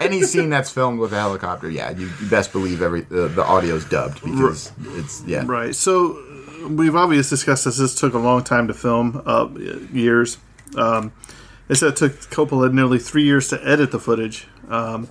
any 0.00 0.22
scene 0.22 0.50
that's 0.50 0.70
filmed 0.70 0.98
with 0.98 1.12
a 1.12 1.16
helicopter, 1.20 1.70
yeah, 1.70 1.90
you, 1.90 2.10
you 2.20 2.28
best 2.28 2.52
believe 2.52 2.82
every 2.82 3.02
the, 3.02 3.28
the 3.28 3.44
audio's 3.44 3.84
dubbed 3.84 4.22
because 4.22 4.72
it's 4.96 5.22
yeah. 5.26 5.44
Right. 5.46 5.74
So 5.74 6.22
we've 6.68 6.94
obviously 6.94 7.36
discussed 7.36 7.64
this. 7.64 7.78
This 7.78 7.94
took 7.94 8.14
a 8.14 8.18
long 8.18 8.44
time 8.44 8.68
to 8.68 8.74
film, 8.74 9.22
uh, 9.26 9.48
years. 9.92 10.38
Um, 10.76 11.12
it 11.68 11.76
said 11.76 11.90
it 11.90 11.96
took 11.96 12.12
Coppola 12.30 12.72
nearly 12.72 12.98
three 12.98 13.24
years 13.24 13.48
to 13.48 13.66
edit 13.66 13.90
the 13.92 13.98
footage. 13.98 14.46
Um, 14.68 15.08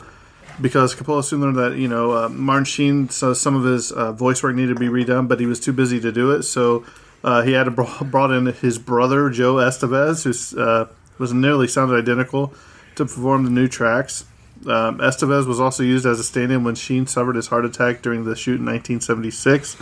because 0.59 0.93
Coppola 0.95 1.23
soon 1.23 1.41
learned 1.41 1.57
that 1.57 1.77
you 1.77 1.87
know 1.87 2.11
uh, 2.11 2.29
Martin 2.29 2.65
Sheen, 2.65 3.09
so 3.09 3.33
some 3.33 3.55
of 3.55 3.63
his 3.63 3.91
uh, 3.91 4.11
voice 4.11 4.43
work 4.43 4.55
needed 4.55 4.75
to 4.75 4.79
be 4.79 4.87
redone, 4.87 5.27
but 5.27 5.39
he 5.39 5.45
was 5.45 5.59
too 5.59 5.73
busy 5.73 5.99
to 6.01 6.11
do 6.11 6.31
it. 6.31 6.43
So 6.43 6.85
uh, 7.23 7.41
he 7.41 7.53
had 7.53 7.65
to 7.65 7.71
br- 7.71 7.83
brought 8.03 8.31
in 8.31 8.45
his 8.45 8.77
brother 8.77 9.29
Joe 9.29 9.55
Estevez, 9.55 10.23
who 10.23 10.61
uh, 10.61 10.87
was 11.17 11.33
nearly 11.33 11.67
sounded 11.67 11.97
identical, 11.97 12.53
to 12.95 13.05
perform 13.05 13.43
the 13.43 13.49
new 13.49 13.67
tracks. 13.67 14.25
Um, 14.67 14.99
Estevez 14.99 15.47
was 15.47 15.59
also 15.59 15.81
used 15.81 16.05
as 16.05 16.19
a 16.19 16.23
stand-in 16.23 16.63
when 16.63 16.75
Sheen 16.75 17.07
suffered 17.07 17.35
his 17.35 17.47
heart 17.47 17.65
attack 17.65 18.03
during 18.03 18.25
the 18.25 18.35
shoot 18.35 18.59
in 18.59 18.65
1976. 18.65 19.75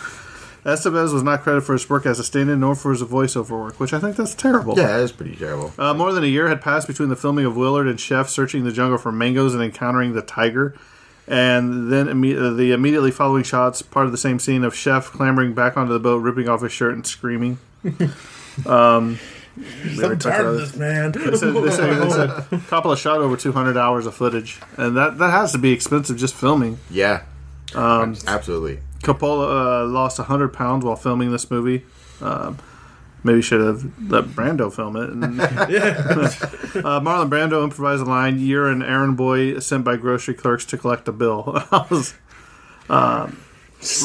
Estevez 0.65 1.13
was 1.13 1.23
not 1.23 1.41
credited 1.41 1.65
for 1.65 1.73
his 1.73 1.89
work 1.89 2.05
as 2.05 2.19
a 2.19 2.23
stand-in 2.23 2.59
nor 2.59 2.75
for 2.75 2.91
his 2.91 3.01
voiceover 3.01 3.51
work, 3.51 3.79
which 3.79 3.93
I 3.93 3.99
think 3.99 4.15
that's 4.17 4.35
terrible. 4.35 4.77
Yeah, 4.77 4.87
that 4.87 4.99
is 5.01 5.11
pretty 5.11 5.35
terrible. 5.35 5.73
Uh, 5.77 5.93
more 5.93 6.11
than 6.13 6.23
a 6.23 6.27
year 6.27 6.47
had 6.49 6.61
passed 6.61 6.87
between 6.87 7.09
the 7.09 7.15
filming 7.15 7.45
of 7.45 7.55
Willard 7.55 7.87
and 7.87 7.99
Chef 7.99 8.27
searching 8.29 8.63
the 8.65 8.71
jungle 8.71 8.97
for 8.97 9.11
mangoes 9.11 9.53
and 9.53 9.63
encountering 9.63 10.13
the 10.13 10.21
tiger. 10.21 10.75
And 11.27 11.91
then 11.91 12.07
imme- 12.07 12.37
uh, 12.37 12.53
the 12.55 12.71
immediately 12.71 13.11
following 13.11 13.43
shots, 13.43 13.81
part 13.83 14.05
of 14.07 14.11
the 14.11 14.17
same 14.17 14.39
scene 14.39 14.63
of 14.63 14.75
Chef 14.75 15.05
clambering 15.11 15.53
back 15.53 15.77
onto 15.77 15.93
the 15.93 15.99
boat, 15.99 16.17
ripping 16.17 16.49
off 16.49 16.61
his 16.63 16.71
shirt 16.71 16.93
and 16.95 17.05
screaming. 17.05 17.59
um, 18.65 19.19
they 19.55 20.05
I'm 20.05 20.17
tired 20.17 20.17
of 20.17 20.19
talking 20.19 20.55
this, 20.57 20.75
man. 20.75 21.11
They 21.11 21.35
said, 21.37 21.53
they 21.53 21.69
said, 21.71 22.01
they 22.01 22.09
said 22.09 22.29
Coppola 22.69 22.97
shot 22.97 23.19
over 23.19 23.35
200 23.37 23.77
hours 23.77 24.05
of 24.05 24.15
footage, 24.15 24.59
and 24.77 24.95
that, 24.97 25.17
that 25.17 25.31
has 25.31 25.51
to 25.51 25.57
be 25.57 25.71
expensive 25.71 26.17
just 26.17 26.33
filming. 26.33 26.79
Yeah, 26.89 27.23
Um, 27.75 28.15
absolutely. 28.27 28.79
Coppola 29.01 29.83
uh, 29.83 29.85
lost 29.85 30.19
100 30.19 30.49
pounds 30.49 30.83
while 30.83 30.95
filming 30.95 31.31
this 31.31 31.49
movie. 31.49 31.85
Um, 32.21 32.57
maybe 33.23 33.41
should 33.41 33.61
have 33.61 33.83
let 34.09 34.25
Brando 34.25 34.73
film 34.73 34.95
it. 34.95 35.09
And, 35.09 35.41
uh, 35.41 36.99
Marlon 36.99 37.29
Brando 37.29 37.63
improvised 37.63 38.01
a 38.01 38.05
line, 38.05 38.39
You're 38.39 38.67
an 38.69 38.81
errand 38.81 39.17
boy 39.17 39.59
sent 39.59 39.83
by 39.83 39.97
grocery 39.97 40.33
clerks 40.33 40.65
to 40.65 40.77
collect 40.77 41.07
a 41.07 41.11
bill. 41.11 41.63
I 41.71 41.85
was, 41.89 42.13
um, 42.89 43.39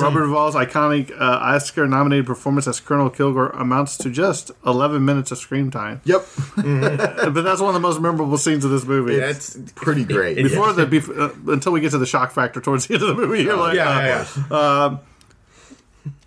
Robert 0.01 0.21
Duvall's 0.21 0.55
iconic 0.55 1.11
uh, 1.11 1.39
Oscar 1.41 1.89
nominated 1.89 2.27
performance 2.27 2.69
as 2.69 2.79
Colonel 2.79 3.11
Kilgore 3.11 3.49
amounts 3.51 3.97
to 3.99 4.11
just 4.11 4.53
11 4.65 5.05
minutes 5.05 5.33
of 5.33 5.39
screen 5.39 5.71
time. 5.73 6.01
Yep, 6.05 6.27
but 6.57 7.43
that's 7.43 7.61
one 7.61 7.69
of 7.69 7.75
the 7.75 7.81
most 7.81 8.01
memorable 8.01 8.39
scenes 8.39 8.65
of 8.65 8.71
this 8.71 8.85
movie. 8.85 9.17
that's 9.17 9.57
pretty 9.75 10.05
great. 10.05 10.37
Before 10.37 10.73
the 10.73 10.87
bef- 10.87 11.19
uh, 11.19 11.53
until 11.53 11.73
we 11.73 11.81
get 11.81 11.91
to 11.91 11.99
the 11.99 12.07
shock 12.07 12.31
factor 12.31 12.61
towards 12.61 12.87
the 12.87 12.95
end 12.95 13.03
of 13.03 13.09
the 13.09 13.15
movie, 13.15 13.43
you're 13.43 13.57
like, 13.57 13.75
yeah, 13.75 14.29
uh, 14.51 14.99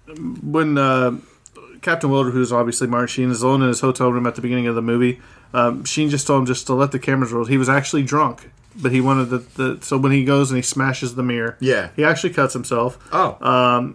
yeah, 0.07 0.13
yeah. 0.13 0.41
when 0.43 0.77
uh, 0.77 1.17
Captain 1.81 2.09
Wilder, 2.09 2.31
who's 2.31 2.51
obviously 2.51 2.87
Martin 2.87 3.07
Sheen, 3.07 3.31
is 3.31 3.41
alone 3.41 3.61
in 3.61 3.69
his 3.69 3.79
hotel 3.79 4.11
room 4.11 4.27
at 4.27 4.35
the 4.35 4.41
beginning 4.41 4.67
of 4.67 4.75
the 4.75 4.81
movie, 4.81 5.21
um, 5.53 5.85
Sheen 5.85 6.09
just 6.09 6.27
told 6.27 6.41
him 6.41 6.45
just 6.45 6.67
to 6.67 6.73
let 6.73 6.91
the 6.91 6.99
cameras 6.99 7.31
roll. 7.31 7.45
He 7.45 7.57
was 7.57 7.69
actually 7.69 8.03
drunk, 8.03 8.51
but 8.81 8.91
he 8.91 9.01
wanted 9.01 9.25
the, 9.29 9.37
the 9.55 9.79
so 9.81 9.97
when 9.97 10.11
he 10.11 10.23
goes 10.23 10.51
and 10.51 10.57
he 10.57 10.61
smashes 10.61 11.15
the 11.15 11.23
mirror, 11.23 11.57
Yeah. 11.59 11.89
he 11.95 12.03
actually 12.03 12.31
cuts 12.33 12.53
himself. 12.53 12.97
oh, 13.11 13.93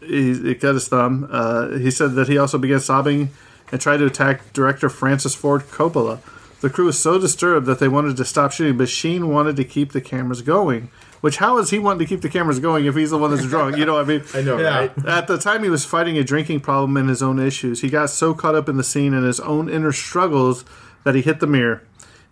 He, 0.00 0.34
he 0.34 0.54
cut 0.54 0.74
his 0.74 0.88
thumb. 0.88 1.28
Uh, 1.30 1.78
he 1.78 1.90
said 1.90 2.12
that 2.14 2.28
he 2.28 2.36
also 2.36 2.58
began 2.58 2.80
sobbing 2.80 3.30
and 3.72 3.80
tried 3.80 3.98
to 3.98 4.06
attack 4.06 4.52
director 4.52 4.88
Francis 4.88 5.34
Ford 5.34 5.62
Coppola. 5.62 6.18
The 6.60 6.70
crew 6.70 6.86
was 6.86 6.98
so 6.98 7.18
disturbed 7.18 7.66
that 7.66 7.78
they 7.78 7.88
wanted 7.88 8.16
to 8.18 8.24
stop 8.24 8.52
shooting, 8.52 8.76
but 8.76 8.88
Sheen 8.88 9.28
wanted 9.28 9.56
to 9.56 9.64
keep 9.64 9.92
the 9.92 10.00
cameras 10.00 10.42
going. 10.42 10.90
Which 11.20 11.38
how 11.38 11.56
is 11.58 11.70
he 11.70 11.78
wanting 11.78 12.00
to 12.00 12.06
keep 12.06 12.20
the 12.20 12.28
cameras 12.28 12.58
going 12.58 12.84
if 12.84 12.94
he's 12.94 13.10
the 13.10 13.16
one 13.18 13.30
that's 13.30 13.46
drunk? 13.46 13.78
You 13.78 13.86
know, 13.86 13.94
what 13.94 14.04
I 14.04 14.08
mean, 14.08 14.22
I 14.34 14.42
know, 14.42 14.58
Yeah. 14.58 14.78
right? 14.78 15.06
At 15.06 15.26
the 15.26 15.38
time, 15.38 15.62
he 15.62 15.70
was 15.70 15.84
fighting 15.86 16.18
a 16.18 16.24
drinking 16.24 16.60
problem 16.60 16.98
and 16.98 17.08
his 17.08 17.22
own 17.22 17.38
issues. 17.38 17.80
He 17.80 17.88
got 17.88 18.10
so 18.10 18.34
caught 18.34 18.54
up 18.54 18.68
in 18.68 18.76
the 18.76 18.84
scene 18.84 19.14
and 19.14 19.24
his 19.24 19.40
own 19.40 19.70
inner 19.70 19.92
struggles 19.92 20.64
that 21.04 21.14
he 21.14 21.22
hit 21.22 21.40
the 21.40 21.46
mirror. 21.46 21.82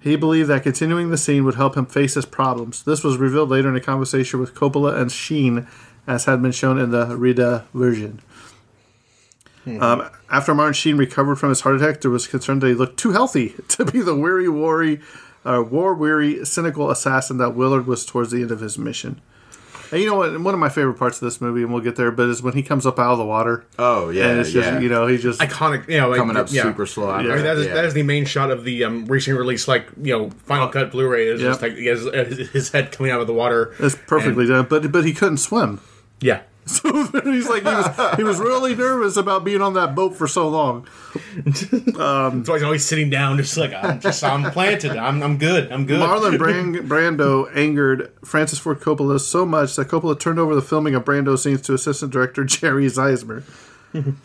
He 0.03 0.17
believed 0.17 0.49
that 0.49 0.65
continuing 0.65 1.11
the 1.11 1.17
scene 1.17 1.45
would 1.45 1.55
help 1.55 1.77
him 1.77 1.87
face 1.87 2.15
his 2.15 2.27
problems. 2.27 2.83
This 2.83 3.05
was 3.05 3.19
revealed 3.19 3.51
later 3.51 3.69
in 3.69 3.77
a 3.77 3.81
conversation 3.81 4.41
with 4.41 4.55
Coppola 4.55 5.01
and 5.01 5.13
Sheen, 5.13 5.69
as 6.07 6.25
had 6.25 6.43
been 6.43 6.53
shown 6.53 6.79
in 6.79 6.91
the 6.91 7.17
Rita 7.17 7.65
version. 7.73 8.21
Um, 9.65 10.11
after 10.29 10.55
Martin 10.55 10.75
Sheen 10.75 10.97
recovered 10.97 11.37
from 11.37 11.51
his 11.51 11.61
heart 11.61 11.77
attack, 11.77 12.01
there 12.01 12.11
was 12.11 12.27
concern 12.27 12.59
that 12.59 12.67
he 12.67 12.75
looked 12.75 12.99
too 12.99 13.13
healthy 13.13 13.55
to 13.69 13.85
be 13.85 14.01
the 14.01 14.15
weary, 14.15 14.49
worry, 14.49 15.01
uh, 15.45 15.63
war-weary, 15.63 16.45
cynical 16.45 16.91
assassin 16.91 17.39
that 17.39 17.55
Willard 17.55 17.87
was 17.87 18.05
towards 18.05 18.33
the 18.33 18.43
end 18.43 18.51
of 18.51 18.61
his 18.61 18.77
mission. 18.77 19.21
And 19.93 20.01
you 20.01 20.07
know 20.09 20.17
what? 20.17 20.41
One 20.41 20.55
of 20.55 20.61
my 20.61 20.71
favorite 20.71 20.95
parts 20.95 21.21
of 21.21 21.27
this 21.27 21.39
movie, 21.39 21.63
and 21.63 21.71
we'll 21.71 21.83
get 21.83 21.97
there, 21.97 22.11
but 22.11 22.27
is 22.31 22.43
when 22.43 22.55
he 22.55 22.63
comes 22.63 22.87
up 22.87 22.99
out 22.99 23.13
of 23.13 23.19
the 23.19 23.27
water. 23.27 23.67
Oh 23.79 24.09
yeah, 24.09 24.29
and 24.29 24.41
it's 24.41 24.51
just 24.51 24.67
yeah. 24.67 24.81
you 24.81 24.89
know 24.89 25.07
he 25.07 25.19
just 25.19 25.39
Iconic, 25.39 25.87
you 25.87 26.01
know, 26.01 26.09
like, 26.09 26.17
coming 26.17 26.35
up 26.35 26.51
yeah. 26.51 26.63
super 26.63 26.87
slow. 26.87 27.11
I 27.11 27.23
mean, 27.23 27.29
that 27.43 27.59
is, 27.59 27.67
yeah. 27.67 27.75
that 27.75 27.85
is 27.85 27.93
the 27.93 28.03
main 28.03 28.25
shot 28.25 28.51
of 28.51 28.65
the 28.65 28.85
um, 28.85 29.05
recently 29.05 29.39
released, 29.39 29.69
like 29.69 29.87
you 30.01 30.17
know, 30.17 30.31
Final 30.47 30.69
Cut 30.69 30.93
Blu-ray. 30.93 31.29
Is 31.29 31.43
just 31.43 31.61
like 31.61 31.77
he 31.77 31.87
has 31.87 32.07
uh, 32.07 32.25
his, 32.27 32.49
his 32.51 32.71
head 32.71 32.91
coming 32.91 33.13
out 33.13 33.21
of 33.21 33.27
the 33.27 33.35
water. 33.35 33.75
it's 33.81 33.95
perfectly 33.95 34.47
done. 34.47 34.67
But 34.69 34.91
but 34.91 35.05
he 35.05 35.13
couldn't 35.13 35.37
swim. 35.37 35.79
Yeah, 36.21 36.41
So 36.67 36.93
he's 37.25 37.49
like 37.49 37.65
he 37.65 37.69
was 37.69 38.17
he 38.17 38.23
was 38.23 38.39
really 38.39 38.75
nervous 38.77 39.17
about 39.17 39.45
being 39.45 39.61
on 39.61 39.75
that 39.75 39.97
boat 39.97 40.15
for 40.17 40.29
so 40.29 40.49
long. 40.49 40.87
so 41.55 41.75
he's 42.55 42.63
always 42.63 42.85
sitting 42.85 43.11
down, 43.11 43.37
just 43.37 43.57
like 43.57 43.73
I'm 43.75 44.01
just 44.01 44.23
I'm 44.23 44.49
planted. 44.53 44.97
I'm 44.97 45.23
I'm 45.23 45.39
good. 45.39 45.73
I'm 45.73 45.87
good. 45.87 46.01
Marlon 46.01 46.39
Brand- 46.43 46.77
Brando 46.89 47.51
angered 47.57 48.13
Francis 48.25 48.59
Ford 48.61 48.79
Coppola 48.81 49.19
so 49.21 49.45
much 49.45 49.75
that 49.77 49.89
Coppola 49.89 50.19
turned 50.19 50.39
over 50.39 50.55
the 50.55 50.63
filming 50.63 50.95
of 50.95 51.05
Brando 51.05 51.37
scenes 51.39 51.63
to 51.63 51.75
assistant 51.75 52.13
director 52.13 52.45
Jerry 52.45 52.87
Ziesmer. 52.87 53.43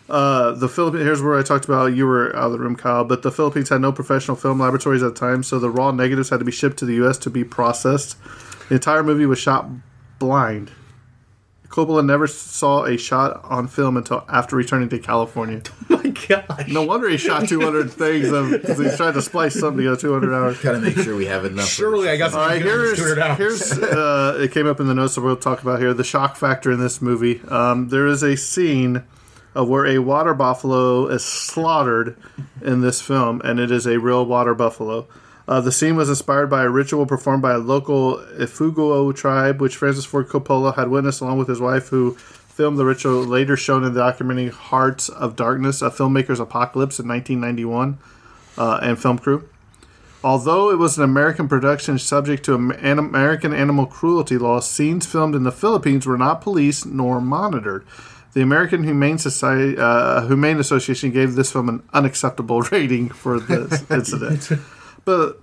uh, 0.09 0.51
the 0.51 0.69
Philippines. 0.69 1.03
Here's 1.03 1.21
where 1.21 1.37
I 1.37 1.43
talked 1.43 1.65
about 1.65 1.87
you 1.87 2.05
were 2.05 2.35
out 2.35 2.45
of 2.45 2.51
the 2.53 2.59
room, 2.59 2.75
Kyle. 2.75 3.03
But 3.03 3.23
the 3.23 3.31
Philippines 3.31 3.69
had 3.69 3.81
no 3.81 3.91
professional 3.91 4.37
film 4.37 4.59
laboratories 4.59 5.01
at 5.03 5.15
the 5.15 5.19
time, 5.19 5.41
so 5.43 5.57
the 5.59 5.69
raw 5.71 5.91
negatives 5.91 6.29
had 6.29 6.37
to 6.39 6.45
be 6.45 6.51
shipped 6.51 6.77
to 6.77 6.85
the 6.85 6.93
U.S. 6.95 7.17
to 7.19 7.29
be 7.29 7.43
processed. 7.43 8.15
The 8.69 8.75
entire 8.75 9.01
movie 9.03 9.25
was 9.25 9.39
shot 9.39 9.67
blind. 10.19 10.71
Coppola 11.69 12.05
never 12.05 12.27
saw 12.27 12.85
a 12.85 12.97
shot 12.97 13.41
on 13.43 13.67
film 13.67 13.97
until 13.97 14.23
after 14.29 14.55
returning 14.55 14.89
to 14.89 14.99
California. 14.99 15.61
oh 15.89 16.01
my 16.03 16.09
gosh. 16.09 16.67
No 16.69 16.83
wonder 16.83 17.09
he 17.09 17.17
shot 17.17 17.47
200 17.47 17.91
things 17.91 18.29
because 18.51 18.79
he 18.79 18.95
tried 18.95 19.13
to 19.13 19.21
splice 19.21 19.59
something 19.59 19.77
together 19.77 19.97
200 19.97 20.33
hours. 20.33 20.59
Gotta 20.61 20.79
make 20.79 20.97
sure 20.97 21.15
we 21.15 21.25
have 21.25 21.45
enough. 21.45 21.67
Surely 21.67 22.09
I 22.09 22.17
got 22.17 22.31
some 22.31 22.39
All 22.39 22.47
right, 22.47 22.61
good 22.61 22.65
here's, 22.65 22.97
here's, 22.97 23.17
out. 23.17 23.37
here's 23.37 23.71
uh, 23.73 24.37
it 24.41 24.51
came 24.51 24.67
up 24.67 24.79
in 24.79 24.87
the 24.87 24.95
notes 24.95 25.15
that 25.15 25.21
we'll 25.21 25.35
talk 25.35 25.61
about 25.61 25.79
here. 25.79 25.93
The 25.93 26.03
shock 26.03 26.35
factor 26.35 26.71
in 26.71 26.79
this 26.79 27.01
movie. 27.01 27.41
Um, 27.47 27.89
there 27.89 28.07
is 28.07 28.23
a 28.23 28.37
scene 28.37 29.03
of 29.53 29.67
where 29.67 29.85
a 29.87 29.97
water 29.97 30.33
buffalo 30.33 31.07
is 31.07 31.25
slaughtered 31.25 32.15
in 32.61 32.81
this 32.81 33.01
film, 33.01 33.41
and 33.43 33.59
it 33.59 33.71
is 33.71 33.87
a 33.87 33.99
real 33.99 34.25
water 34.25 34.53
buffalo. 34.53 35.07
Uh, 35.47 35.61
the 35.61 35.71
scene 35.71 35.95
was 35.95 36.09
inspired 36.09 36.47
by 36.47 36.63
a 36.63 36.69
ritual 36.69 37.05
performed 37.05 37.41
by 37.41 37.53
a 37.53 37.57
local 37.57 38.17
Ifugao 38.37 39.15
tribe, 39.15 39.61
which 39.61 39.77
Francis 39.77 40.03
Ford 40.03 40.27
Coppola 40.27 40.75
had 40.75 40.89
witnessed 40.89 41.21
along 41.21 41.37
with 41.37 41.47
his 41.47 41.61
wife, 41.61 41.87
who 41.87 42.15
filmed 42.15 42.77
the 42.77 42.85
ritual 42.85 43.23
later 43.23 43.55
shown 43.55 43.83
in 43.83 43.93
the 43.93 43.99
documentary 43.99 44.49
Hearts 44.49 45.07
of 45.09 45.35
Darkness, 45.35 45.81
a 45.81 45.89
filmmaker's 45.89 46.39
apocalypse 46.39 46.99
in 46.99 47.07
1991, 47.07 47.97
uh, 48.57 48.79
and 48.81 48.99
film 48.99 49.19
crew. 49.19 49.47
Although 50.23 50.71
it 50.71 50.77
was 50.77 50.97
an 50.97 51.03
American 51.03 51.47
production 51.47 51.99
subject 51.99 52.43
to 52.45 52.55
an 52.55 52.99
American 52.99 53.53
animal 53.53 53.85
cruelty 53.85 54.37
laws, 54.37 54.69
scenes 54.69 55.05
filmed 55.05 55.35
in 55.35 55.43
the 55.43 55.51
Philippines 55.51 56.05
were 56.05 56.17
not 56.17 56.41
policed 56.41 56.85
nor 56.87 57.21
monitored. 57.21 57.85
The 58.33 58.41
American 58.41 58.83
Humane 58.83 59.19
Society, 59.19 59.77
uh, 59.77 60.27
Humane 60.27 60.59
Association 60.59 61.11
gave 61.11 61.35
this 61.35 61.51
film 61.51 61.69
an 61.69 61.83
unacceptable 61.93 62.61
rating 62.71 63.09
for 63.09 63.39
this 63.39 63.89
incident. 63.91 64.51
But 65.07 65.39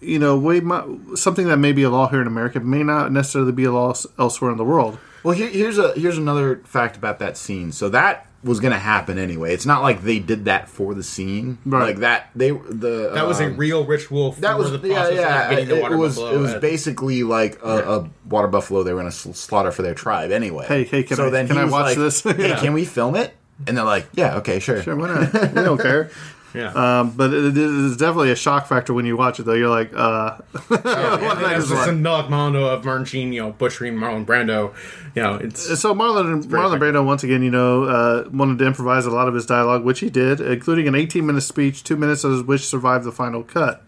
you 0.00 0.18
know, 0.18 0.38
we 0.38 0.60
might, 0.62 0.84
something 1.16 1.46
that 1.48 1.58
may 1.58 1.72
be 1.72 1.82
a 1.82 1.90
law 1.90 2.08
here 2.08 2.22
in 2.22 2.26
America 2.26 2.58
may 2.60 2.82
not 2.82 3.12
necessarily 3.12 3.52
be 3.52 3.64
a 3.64 3.70
law 3.72 3.94
elsewhere 4.18 4.50
in 4.50 4.56
the 4.56 4.64
world. 4.64 4.98
Well, 5.22 5.34
here, 5.36 5.48
here's 5.48 5.76
a 5.78 5.92
here's 5.92 6.16
another 6.16 6.56
fact 6.64 6.96
about 6.96 7.18
that 7.18 7.36
scene. 7.36 7.72
So 7.72 7.90
that 7.90 8.26
was 8.42 8.58
going 8.58 8.72
to 8.72 8.78
happen 8.78 9.18
anyway. 9.18 9.52
It's 9.52 9.66
not 9.66 9.82
like 9.82 10.00
they 10.02 10.18
did 10.18 10.46
that 10.46 10.68
for 10.70 10.94
the 10.94 11.02
scene. 11.02 11.58
Right. 11.66 11.88
Like 11.88 11.96
that 11.98 12.30
they 12.34 12.52
the 12.52 13.10
that 13.14 13.26
was 13.26 13.38
a 13.40 13.46
um, 13.48 13.58
real 13.58 13.84
ritual. 13.84 14.32
For 14.32 14.40
that 14.40 14.58
was 14.58 14.70
the 14.72 14.88
yeah 14.88 14.94
process 14.94 15.14
yeah. 15.14 15.42
Of 15.44 15.50
getting 15.50 15.68
the 15.68 15.76
It, 15.76 15.82
water 15.82 15.94
it 15.94 15.98
was 15.98 16.16
buffalo 16.16 16.34
it 16.34 16.38
was 16.40 16.54
at- 16.54 16.60
basically 16.62 17.22
like 17.22 17.60
a, 17.62 17.98
a 18.00 18.10
water 18.28 18.48
buffalo 18.48 18.82
they 18.82 18.94
were 18.94 19.00
going 19.00 19.12
to 19.12 19.16
sl- 19.16 19.32
slaughter 19.32 19.70
for 19.70 19.82
their 19.82 19.94
tribe 19.94 20.32
anyway. 20.32 20.64
Hey, 20.66 20.84
hey, 20.84 21.02
can 21.04 21.18
so 21.18 21.26
I- 21.26 21.30
then 21.30 21.46
can 21.48 21.58
I 21.58 21.66
watch 21.66 21.84
like, 21.84 21.98
this? 21.98 22.22
hey, 22.24 22.48
Yeah. 22.48 22.58
can 22.58 22.72
we 22.72 22.86
film 22.86 23.14
it? 23.14 23.34
And 23.66 23.76
they're 23.76 23.84
like, 23.84 24.08
yeah, 24.14 24.38
okay, 24.38 24.58
sure. 24.58 24.82
Sure, 24.82 24.96
why 24.96 25.14
not? 25.14 25.32
we 25.54 25.62
don't 25.62 25.78
care. 25.90 26.10
Yeah. 26.54 26.72
Um, 26.72 27.10
but 27.12 27.32
it 27.32 27.56
is 27.56 27.96
definitely 27.96 28.30
a 28.30 28.36
shock 28.36 28.66
factor 28.66 28.92
when 28.92 29.06
you 29.06 29.16
watch 29.16 29.40
it, 29.40 29.44
though. 29.44 29.54
You're 29.54 29.70
like, 29.70 29.92
uh, 29.94 30.36
what 30.68 30.82
did 30.82 30.86
I 30.86 31.54
That's 31.54 31.54
just 31.56 31.68
the 31.68 31.74
watch? 31.76 31.86
symbolic 31.86 32.30
mondo 32.30 32.66
of 32.66 32.84
Martin 32.84 33.04
Sheen, 33.06 33.32
you 33.32 33.40
know, 33.40 33.52
butchering 33.52 33.94
Marlon 33.94 34.26
Brando. 34.26 34.74
You 35.14 35.22
know, 35.22 35.34
it's 35.36 35.80
So 35.80 35.94
Marlon 35.94 36.44
Marlon 36.44 36.78
Brando 36.78 37.04
once 37.04 37.22
again, 37.24 37.42
you 37.42 37.50
know, 37.50 37.84
uh, 37.84 38.28
wanted 38.32 38.58
to 38.58 38.66
improvise 38.66 39.06
a 39.06 39.10
lot 39.10 39.28
of 39.28 39.34
his 39.34 39.46
dialogue, 39.46 39.84
which 39.84 40.00
he 40.00 40.10
did, 40.10 40.40
including 40.40 40.88
an 40.88 40.94
18 40.94 41.24
minute 41.26 41.40
speech, 41.42 41.84
two 41.84 41.96
minutes 41.96 42.24
of 42.24 42.46
which 42.46 42.66
survived 42.66 43.04
the 43.04 43.12
final 43.12 43.42
cut. 43.42 43.82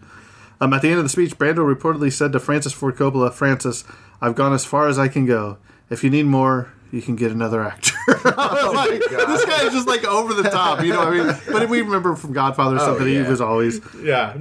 Um, 0.61 0.71
at 0.73 0.81
the 0.81 0.89
end 0.89 0.97
of 0.97 1.03
the 1.03 1.09
speech, 1.09 1.37
Brando 1.37 1.57
reportedly 1.57 2.11
said 2.11 2.31
to 2.31 2.39
Francis 2.39 2.73
Ford 2.73 2.95
Coppola, 2.95 3.31
"Francis, 3.33 3.83
I've 4.21 4.35
gone 4.35 4.53
as 4.53 4.65
far 4.65 4.87
as 4.87 4.97
I 4.97 5.07
can 5.07 5.25
go. 5.25 5.57
If 5.89 6.03
you 6.03 6.09
need 6.09 6.25
more, 6.25 6.69
you 6.91 7.01
can 7.01 7.15
get 7.15 7.31
another 7.31 7.63
actor. 7.63 7.93
I 8.07 8.61
was 8.63 8.73
like, 8.73 8.99
this 9.27 9.45
guy 9.45 9.65
is 9.65 9.73
just 9.73 9.87
like 9.87 10.05
over 10.05 10.33
the 10.33 10.49
top, 10.49 10.83
you 10.83 10.93
know 10.93 10.99
what 10.99 11.07
I 11.07 11.23
mean? 11.23 11.35
But 11.51 11.69
we 11.69 11.81
remember 11.81 12.15
from 12.15 12.33
Godfather 12.33 12.77
or 12.77 12.79
Oh, 12.79 12.85
something, 12.85 13.07
he 13.07 13.21
was 13.21 13.41
always. 13.41 13.81
Yeah. 14.01 14.33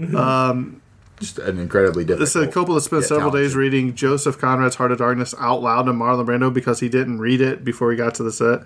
Just 1.20 1.38
an 1.38 1.58
incredibly 1.58 2.04
difficult. 2.04 2.20
This 2.20 2.32
said 2.32 2.50
Coppola 2.50 2.80
spent 2.80 3.02
yeah, 3.02 3.08
several 3.08 3.30
days 3.30 3.54
reading 3.54 3.94
Joseph 3.94 4.36
Conrad's 4.38 4.74
Heart 4.74 4.92
of 4.92 4.98
Darkness 4.98 5.34
out 5.38 5.62
loud 5.62 5.82
to 5.84 5.92
Marlon 5.92 6.26
Brando 6.26 6.52
because 6.52 6.80
he 6.80 6.88
didn't 6.88 7.18
read 7.20 7.40
it 7.40 7.64
before 7.64 7.90
he 7.92 7.96
got 7.96 8.16
to 8.16 8.24
the 8.24 8.32
set. 8.32 8.62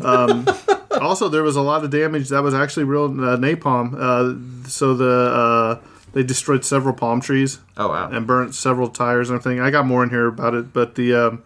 Um, 0.00 0.46
also, 1.00 1.28
there 1.28 1.42
was 1.42 1.56
a 1.56 1.62
lot 1.62 1.82
of 1.84 1.90
damage 1.90 2.28
that 2.28 2.42
was 2.42 2.54
actually 2.54 2.84
real 2.84 3.06
uh, 3.06 3.36
napalm. 3.36 3.94
Uh, 3.98 4.68
so 4.68 4.94
the 4.94 5.10
uh, 5.10 5.80
they 6.12 6.22
destroyed 6.22 6.64
several 6.64 6.94
palm 6.94 7.20
trees. 7.20 7.58
Oh, 7.76 7.88
wow. 7.88 8.10
And 8.10 8.26
burnt 8.26 8.54
several 8.54 8.88
tires 8.88 9.28
and 9.28 9.38
everything. 9.38 9.60
I 9.60 9.70
got 9.70 9.86
more 9.86 10.04
in 10.04 10.10
here 10.10 10.28
about 10.28 10.54
it, 10.54 10.72
but 10.72 10.94
the 10.94 11.14
um, 11.14 11.42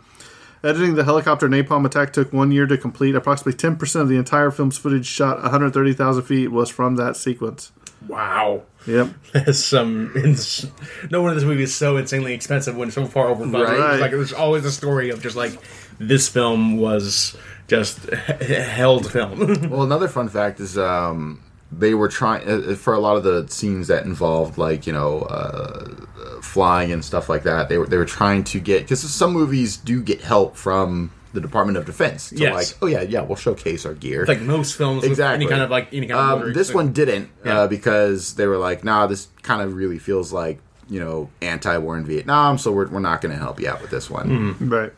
editing 0.65 0.95
the 0.95 1.05
helicopter 1.05 1.49
napalm 1.49 1.85
attack 1.87 2.13
took 2.13 2.33
one 2.33 2.51
year 2.53 2.67
to 2.67 2.77
complete. 2.79 3.15
Approximately 3.15 3.55
ten 3.59 3.77
percent 3.77 4.03
of 4.03 4.09
the 4.09 4.17
entire 4.17 4.51
film's 4.51 4.77
footage 4.79 5.07
shot 5.07 5.41
130,000 5.43 6.23
feet 6.23 6.49
was 6.49 6.69
from 6.71 6.97
that 6.97 7.17
sequence. 7.17 7.73
wow. 8.09 8.63
Yep. 8.87 9.09
That's 9.35 9.63
some. 9.63 10.11
Ins- 10.17 10.67
no 11.11 11.21
one 11.21 11.33
in 11.33 11.37
this 11.37 11.45
movie 11.45 11.65
is 11.65 11.75
so 11.75 11.99
insanely 11.99 12.33
expensive 12.33 12.75
when 12.77 12.91
so 12.91 13.05
far 13.07 13.29
over 13.29 13.47
budget. 13.47 13.79
Right. 13.79 14.01
Like 14.01 14.13
it 14.13 14.17
was 14.17 14.33
always 14.33 14.65
a 14.65 14.73
story 14.73 15.11
of 15.11 15.23
just 15.23 15.37
like 15.37 15.53
this 15.99 16.27
film 16.29 16.79
was 16.79 17.37
just 17.69 18.09
h- 18.11 18.41
held 18.49 19.11
film. 19.13 19.39
Well, 19.71 19.83
another 19.83 20.09
fun 20.09 20.31
fact 20.31 20.61
is 20.61 20.79
um, 20.79 21.43
they 21.73 21.95
were 21.95 22.09
trying 22.09 22.49
uh, 22.49 22.75
for 22.75 22.95
a 22.95 22.99
lot 22.99 23.17
of 23.17 23.23
the 23.25 23.47
scenes 23.49 23.87
that 23.89 24.05
involved 24.05 24.59
like 24.59 24.87
you 24.87 24.93
know 24.93 25.21
uh, 25.23 25.89
uh, 26.19 26.41
flying 26.43 26.91
and 26.93 27.05
stuff 27.05 27.29
like 27.29 27.43
that. 27.45 27.69
They 27.69 27.79
were 27.79 27.87
they 27.87 27.97
were 27.97 28.05
trying 28.05 28.45
to 28.45 28.61
get 28.61 28.83
because 28.83 29.01
some 29.01 29.33
movies 29.33 29.77
do 29.77 30.03
get 30.03 30.21
help 30.23 30.57
from 30.57 31.13
the 31.33 31.41
Department 31.41 31.79
of 31.79 31.87
Defense. 31.87 32.31
To 32.31 32.37
Yes. 32.37 32.55
like, 32.55 32.79
oh 32.83 32.87
yeah, 32.87 33.03
yeah, 33.03 33.21
we'll 33.23 33.37
showcase 33.37 33.87
our 33.87 33.95
gear. 33.95 34.25
like 34.27 34.41
most 34.41 34.77
films 34.77 35.05
exactly. 35.05 35.45
with 35.47 35.53
any 35.53 35.59
kind 35.59 35.63
of 35.63 35.71
like 35.71 35.89
any 35.95 36.09
kind 36.09 36.19
of 36.19 36.25
Um, 36.25 36.29
military 36.31 36.55
this 36.55 36.69
thing. 36.69 36.77
one 36.77 36.93
didn't 36.93 37.29
Yeah. 37.45 37.61
uh, 37.61 37.67
because 37.69 38.35
they 38.35 38.47
were 38.49 38.57
like, 38.59 38.83
nah, 38.83 39.07
this 39.07 39.29
kind 39.43 39.63
of 39.63 39.75
really 39.75 39.99
feels 40.01 40.33
like 40.33 40.59
you 40.89 40.99
know 40.99 41.31
anti-war 41.41 41.97
in 41.97 42.05
Vietnam, 42.05 42.59
so 42.59 42.73
we're, 42.73 42.89
we're 42.89 42.99
not 42.99 43.21
going 43.21 43.31
to 43.33 43.39
help 43.39 43.61
you 43.61 43.69
out 43.69 43.81
with 43.81 43.93
this 43.93 44.11
one. 44.11 44.29
Mm-hmm. 44.29 44.69
Right. 44.73 44.93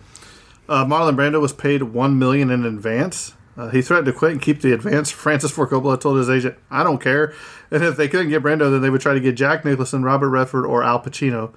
Uh, 0.70 0.86
Marlon 0.86 1.16
Brando 1.16 1.38
was 1.38 1.52
paid 1.52 1.82
one 1.82 2.18
million 2.18 2.50
in 2.50 2.64
advance. 2.64 3.34
Uh, 3.56 3.68
he 3.68 3.82
threatened 3.82 4.06
to 4.06 4.12
quit 4.12 4.32
and 4.32 4.40
keep 4.40 4.62
the 4.62 4.72
advance. 4.72 5.10
Francis 5.10 5.50
Ford 5.50 5.68
Coppola 5.70 6.00
told 6.00 6.16
his 6.16 6.30
agent, 6.30 6.56
"I 6.70 6.82
don't 6.82 7.00
care." 7.00 7.34
And 7.70 7.84
if 7.84 7.96
they 7.96 8.08
couldn't 8.08 8.30
get 8.30 8.42
Brando, 8.42 8.70
then 8.70 8.80
they 8.80 8.90
would 8.90 9.00
try 9.00 9.14
to 9.14 9.20
get 9.20 9.34
Jack 9.34 9.64
Nicholson, 9.64 10.02
Robert 10.02 10.30
Redford, 10.30 10.64
or 10.64 10.82
Al 10.82 11.00
Pacino. 11.00 11.52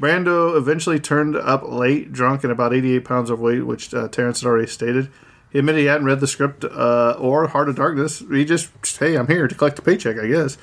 Brando 0.00 0.56
eventually 0.56 0.98
turned 0.98 1.36
up 1.36 1.62
late, 1.68 2.12
drunk, 2.12 2.42
and 2.42 2.52
about 2.52 2.72
88 2.72 3.04
pounds 3.04 3.30
overweight, 3.30 3.66
which 3.66 3.92
uh, 3.92 4.08
Terrence 4.08 4.40
had 4.40 4.48
already 4.48 4.66
stated. 4.66 5.10
He 5.50 5.58
admitted 5.58 5.80
he 5.80 5.86
hadn't 5.86 6.06
read 6.06 6.20
the 6.20 6.28
script 6.28 6.64
uh, 6.64 7.16
or 7.18 7.48
Heart 7.48 7.68
of 7.70 7.76
Darkness. 7.76 8.22
He 8.30 8.44
just, 8.44 8.70
hey, 8.98 9.16
I'm 9.16 9.26
here 9.26 9.48
to 9.48 9.54
collect 9.54 9.78
a 9.80 9.82
paycheck, 9.82 10.16
I 10.16 10.28
guess. 10.28 10.56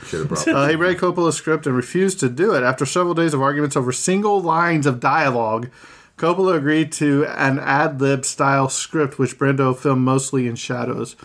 Uh, 0.47 0.69
he 0.69 0.75
read 0.75 0.97
Coppola's 0.97 1.35
script 1.35 1.67
and 1.67 1.75
refused 1.75 2.21
to 2.21 2.29
do 2.29 2.53
it. 2.55 2.63
After 2.63 2.85
several 2.85 3.13
days 3.13 3.33
of 3.33 3.41
arguments 3.41 3.75
over 3.75 3.91
single 3.91 4.41
lines 4.41 4.85
of 4.85 5.01
dialogue, 5.01 5.69
Coppola 6.17 6.55
agreed 6.55 6.91
to 6.93 7.25
an 7.27 7.59
ad 7.59 8.01
lib 8.01 8.25
style 8.25 8.69
script, 8.69 9.19
which 9.19 9.37
Brando 9.37 9.77
filmed 9.77 10.01
mostly 10.03 10.47
in 10.47 10.55
shadows. 10.55 11.15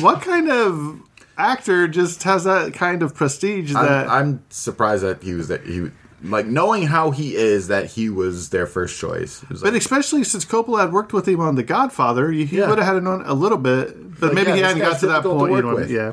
What 0.00 0.22
kind 0.22 0.50
of 0.50 1.00
actor 1.36 1.86
just 1.88 2.22
has 2.24 2.44
that 2.44 2.74
kind 2.74 3.02
of 3.02 3.14
prestige 3.14 3.72
that. 3.72 4.08
I'm, 4.08 4.10
I'm 4.10 4.42
surprised 4.50 5.02
that 5.04 5.22
he 5.22 5.34
was 5.34 5.48
that 5.48 5.64
he 5.66 5.90
like 6.22 6.44
knowing 6.46 6.82
how 6.86 7.10
he 7.12 7.34
is 7.34 7.68
that 7.68 7.86
he 7.86 8.10
was 8.10 8.50
their 8.50 8.66
first 8.66 8.98
choice. 9.00 9.42
It 9.44 9.48
but 9.48 9.62
like, 9.62 9.74
especially 9.74 10.22
since 10.24 10.44
Coppola 10.44 10.80
had 10.80 10.92
worked 10.92 11.12
with 11.14 11.26
him 11.26 11.40
on 11.40 11.54
The 11.54 11.62
Godfather, 11.62 12.30
he 12.30 12.44
Yeah. 12.44 12.68
would 12.68 12.76
have 12.78 12.86
had 12.86 12.92
to 12.94 13.00
known 13.00 13.22
a 13.26 13.32
little 13.34 13.56
bit, 13.58 14.20
but 14.20 14.28
Like, 14.28 14.34
maybe 14.34 14.48
yeah, 14.50 14.54
he 14.56 14.60
this 14.62 14.68
hadn't 14.72 14.82
got 14.82 15.00
to 15.00 15.06
that 15.06 15.14
difficult 15.22 15.38
to 15.40 15.46
point. 15.48 15.64
You 15.64 15.70
know, 15.70 15.74
with. 15.76 15.90
yeah. 15.90 16.12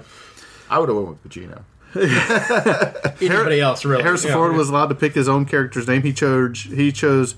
I 0.69 0.79
would 0.79 0.88
have 0.89 0.97
went 0.97 1.09
with 1.09 1.23
Pacino. 1.23 1.61
anybody 3.21 3.59
else 3.59 3.83
really. 3.85 4.03
Harrison 4.03 4.29
Yeah. 4.29 4.35
Ford 4.35 4.55
was 4.55 4.69
allowed 4.69 4.88
to 4.88 4.95
pick 4.95 5.13
his 5.13 5.27
own 5.29 5.45
character's 5.45 5.88
name. 5.88 6.03
He 6.03 6.13
chose 6.13 6.61
he 6.63 6.91
chose 6.91 7.35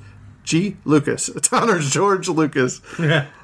G. 0.49 0.77
Lucas. 0.83 1.29
It 1.35 1.53
honors 1.53 1.91
George 1.91 2.27
Lucas. 2.27 2.81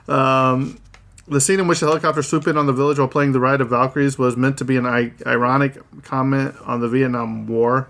Um, 0.08 0.80
the 1.28 1.40
scene 1.40 1.60
in 1.60 1.68
which 1.68 1.80
the 1.80 1.86
helicopter 1.86 2.24
swooped 2.24 2.48
in 2.48 2.58
on 2.58 2.66
the 2.66 2.74
village 2.74 2.98
while 2.98 3.08
playing 3.08 3.32
the 3.32 3.40
Ride 3.40 3.62
of 3.62 3.70
Valkyries 3.70 4.18
was 4.18 4.36
meant 4.36 4.58
to 4.58 4.66
be 4.66 4.76
an 4.76 4.88
I- 4.88 5.12
ironic 5.26 5.78
comment 6.04 6.56
on 6.64 6.80
the 6.82 6.90
Vietnam 6.90 7.46
War. 7.48 7.88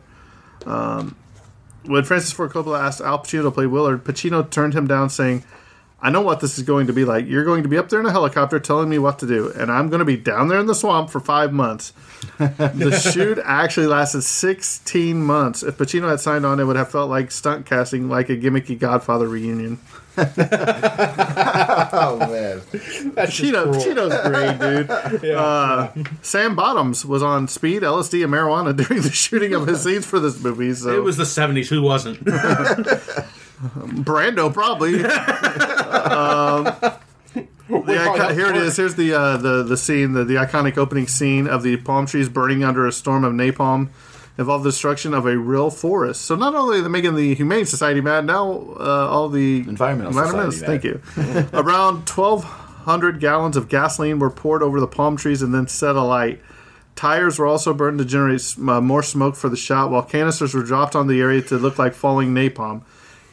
Um, 0.65 1.15
when 1.85 2.03
Francis 2.03 2.33
Ford 2.33 2.51
Coppola 2.51 2.79
asked 2.81 2.99
Al 2.99 3.19
Pacino 3.19 3.43
to 3.43 3.51
play 3.51 3.67
Willard, 3.67 4.03
Pacino 4.03 4.49
turned 4.49 4.73
him 4.73 4.85
down, 4.85 5.09
saying, 5.09 5.45
I 6.05 6.11
know 6.11 6.21
what 6.21 6.39
this 6.39 6.59
is 6.59 6.63
going 6.63 6.85
to 6.85 6.93
be 6.93 7.03
like. 7.03 7.25
You're 7.25 7.43
going 7.43 7.63
to 7.63 7.67
be 7.69 7.79
up 7.79 7.89
there 7.89 7.99
in 7.99 8.05
a 8.05 8.11
helicopter 8.11 8.59
telling 8.59 8.89
me 8.89 8.99
what 8.99 9.17
to 9.19 9.25
do, 9.25 9.51
and 9.57 9.71
I'm 9.71 9.89
going 9.89 10.01
to 10.01 10.05
be 10.05 10.15
down 10.15 10.49
there 10.49 10.59
in 10.59 10.67
the 10.67 10.75
swamp 10.75 11.09
for 11.09 11.19
five 11.19 11.51
months. 11.51 11.93
the 12.37 12.95
shoot 13.11 13.39
actually 13.43 13.87
lasted 13.87 14.21
16 14.21 15.17
months. 15.17 15.63
If 15.63 15.79
Pacino 15.79 16.07
had 16.07 16.19
signed 16.19 16.45
on, 16.45 16.59
it 16.59 16.65
would 16.65 16.75
have 16.75 16.91
felt 16.91 17.09
like 17.09 17.31
stunt 17.31 17.65
casting, 17.65 18.07
like 18.07 18.29
a 18.29 18.37
gimmicky 18.37 18.77
Godfather 18.77 19.27
reunion. 19.27 19.79
Oh 21.97 22.17
man, 22.19 22.59
Pacino, 22.61 23.73
Pacino's 23.73 24.27
great, 24.27 24.59
dude. 24.59 25.35
Uh, 25.35 25.91
Sam 26.21 26.55
Bottoms 26.55 27.05
was 27.05 27.23
on 27.23 27.47
speed, 27.47 27.83
LSD, 27.83 28.23
and 28.23 28.33
marijuana 28.33 28.75
during 28.75 29.01
the 29.01 29.11
shooting 29.11 29.53
of 29.53 29.67
his 29.67 29.81
scenes 29.81 30.05
for 30.05 30.19
this 30.19 30.41
movie. 30.41 30.73
So 30.73 30.93
It 30.93 31.03
was 31.03 31.17
the 31.17 31.23
'70s. 31.23 31.67
Who 31.67 31.81
wasn't? 31.81 32.19
Brando, 33.61 34.53
probably. 34.53 34.95
um, 35.05 36.65
the 37.67 37.99
icon- 37.99 38.35
here 38.35 38.49
it 38.49 38.57
is. 38.57 38.77
Here's 38.77 38.95
the 38.95 39.13
uh, 39.13 39.37
the 39.37 39.63
the 39.63 39.77
scene, 39.77 40.13
the, 40.13 40.23
the 40.23 40.35
iconic 40.35 40.77
opening 40.77 41.07
scene 41.07 41.47
of 41.47 41.63
the 41.63 41.77
palm 41.77 42.05
trees 42.05 42.29
burning 42.29 42.63
under 42.63 42.85
a 42.85 42.91
storm 42.91 43.23
of 43.23 43.33
napalm. 43.33 43.89
Involved 44.37 44.65
the 44.65 44.69
destruction 44.69 45.13
of 45.13 45.25
a 45.25 45.37
real 45.37 45.69
forest. 45.69 46.23
So 46.23 46.35
not 46.35 46.55
only 46.55 46.79
are 46.79 46.81
they 46.81 46.89
making 46.89 47.15
the 47.15 47.35
Humane 47.35 47.65
Society 47.65 48.01
mad, 48.01 48.25
now 48.25 48.75
uh, 48.77 49.07
all 49.09 49.29
the 49.29 49.59
Environmental 49.59 50.11
environmentalists. 50.11 50.55
Society 50.55 50.99
Thank 51.15 51.47
you. 51.47 51.47
Around 51.57 52.09
1,200 52.09 53.21
gallons 53.21 53.55
of 53.55 53.69
gasoline 53.69 54.19
were 54.19 54.29
poured 54.29 54.61
over 54.61 54.81
the 54.81 54.87
palm 54.87 55.15
trees 55.15 55.41
and 55.41 55.53
then 55.53 55.69
set 55.69 55.95
alight. 55.95 56.41
Tires 56.97 57.39
were 57.39 57.45
also 57.45 57.73
burned 57.73 57.99
to 57.99 58.05
generate 58.05 58.41
uh, 58.57 58.81
more 58.81 59.03
smoke 59.03 59.37
for 59.37 59.47
the 59.47 59.55
shot, 59.55 59.89
while 59.89 60.01
canisters 60.03 60.53
were 60.53 60.63
dropped 60.63 60.97
on 60.97 61.07
the 61.07 61.21
area 61.21 61.41
to 61.43 61.57
look 61.57 61.79
like 61.79 61.93
falling 61.93 62.33
napalm. 62.33 62.81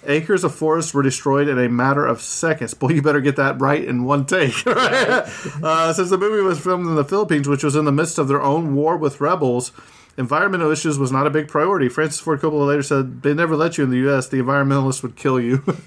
Acres 0.05 0.43
of 0.45 0.55
forest 0.55 0.95
were 0.95 1.03
destroyed 1.03 1.49
in 1.49 1.59
a 1.59 1.69
matter 1.69 2.05
of 2.05 2.21
seconds. 2.21 2.75
Boy, 2.75 2.89
you 2.89 3.03
better 3.03 3.21
get 3.21 3.37
that 3.37 3.61
right 3.61 3.85
in 3.85 4.05
one 4.05 4.27
take. 4.27 4.55
uh, 4.67 5.93
since 5.93 6.11
the 6.11 6.19
movie 6.19 6.43
was 6.43 6.59
filmed 6.59 6.87
in 6.87 6.97
the 6.97 7.05
Philippines, 7.05 7.49
which 7.49 7.63
was 7.63 7.77
in 7.77 7.85
the 7.85 7.93
midst 7.93 8.19
of 8.19 8.29
their 8.29 8.43
own 8.43 8.75
war 8.75 8.97
with 8.97 9.21
rebels, 9.21 9.71
environmental 10.19 10.71
issues 10.71 10.99
was 10.99 11.13
not 11.13 11.27
a 11.27 11.31
big 11.31 11.49
priority. 11.49 11.89
Francis 11.89 12.21
Ford 12.21 12.41
Coppola 12.41 12.67
later 12.67 12.83
said, 12.83 13.23
"They 13.23 13.35
never 13.35 13.57
let 13.57 13.79
you 13.79 13.85
in 13.85 13.91
the 13.91 13.99
U.S. 13.99 14.29
The 14.29 14.39
environmentalists 14.39 15.03
would 15.03 15.17
kill 15.17 15.41
you." 15.41 15.63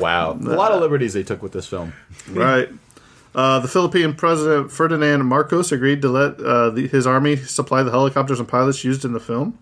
wow, 0.00 0.32
a 0.32 0.56
lot 0.56 0.72
of 0.72 0.80
liberties 0.80 1.12
they 1.12 1.22
took 1.22 1.42
with 1.42 1.52
this 1.52 1.66
film. 1.66 1.92
right. 2.30 2.68
Uh, 3.34 3.58
the 3.58 3.68
Philippine 3.68 4.14
President 4.14 4.72
Ferdinand 4.72 5.26
Marcos 5.26 5.70
agreed 5.70 6.00
to 6.00 6.08
let 6.08 6.40
uh, 6.40 6.70
the, 6.70 6.88
his 6.88 7.06
army 7.06 7.36
supply 7.36 7.82
the 7.82 7.90
helicopters 7.90 8.40
and 8.40 8.48
pilots 8.48 8.82
used 8.82 9.04
in 9.04 9.12
the 9.12 9.20
film. 9.20 9.58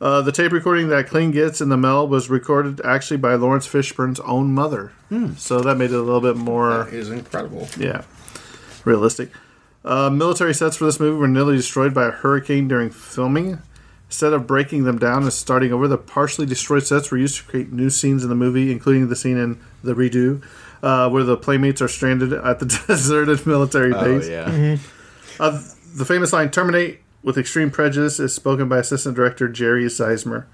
Uh, 0.00 0.22
the 0.22 0.32
tape 0.32 0.50
recording 0.52 0.88
that 0.88 1.06
Clean 1.08 1.30
gets 1.30 1.60
in 1.60 1.68
the 1.68 1.76
mail 1.76 2.08
was 2.08 2.30
recorded 2.30 2.80
actually 2.84 3.18
by 3.18 3.34
Laurence 3.34 3.66
Fishburne's 3.68 4.20
own 4.20 4.52
mother. 4.54 4.92
So 5.36 5.60
that 5.60 5.76
made 5.76 5.90
it 5.90 5.96
a 5.96 6.02
little 6.02 6.20
bit 6.20 6.36
more, 6.36 6.88
is 6.88 7.10
incredible. 7.10 7.68
yeah, 7.76 8.02
realistic. 8.84 9.30
Uh, 9.84 10.08
military 10.08 10.54
sets 10.54 10.76
for 10.76 10.84
this 10.84 11.00
movie 11.00 11.18
were 11.18 11.26
nearly 11.28 11.56
destroyed 11.56 11.92
by 11.92 12.06
a 12.06 12.10
hurricane 12.10 12.68
during 12.68 12.90
filming. 12.90 13.58
Instead 14.06 14.32
of 14.32 14.46
breaking 14.46 14.84
them 14.84 14.98
down 14.98 15.22
and 15.22 15.32
starting 15.32 15.72
over, 15.72 15.86
the 15.88 15.98
partially 15.98 16.46
destroyed 16.46 16.84
sets 16.84 17.10
were 17.10 17.18
used 17.18 17.36
to 17.36 17.44
create 17.44 17.72
new 17.72 17.90
scenes 17.90 18.22
in 18.22 18.28
the 18.28 18.34
movie, 18.34 18.70
including 18.72 19.08
the 19.08 19.14
scene 19.16 19.36
in 19.36 19.60
The 19.84 19.94
Redux, 19.94 20.44
uh, 20.82 21.08
where 21.10 21.22
the 21.24 21.36
playmates 21.36 21.80
are 21.82 21.88
stranded 21.88 22.32
at 22.32 22.58
the 22.58 22.66
deserted 22.86 23.46
military 23.46 23.92
base. 23.92 24.02
Oh 24.02 24.18
base. 24.18 24.28
yeah, 24.28 24.76
Uh, 25.38 25.60
the 25.94 26.04
famous 26.04 26.32
line 26.32 26.50
"Terminate 26.50 27.00
with 27.22 27.38
extreme 27.38 27.70
prejudice" 27.70 28.18
is 28.20 28.34
spoken 28.34 28.68
by 28.68 28.78
assistant 28.78 29.16
director 29.16 29.48
Jerry 29.48 29.84
Ziesmer. 29.84 30.46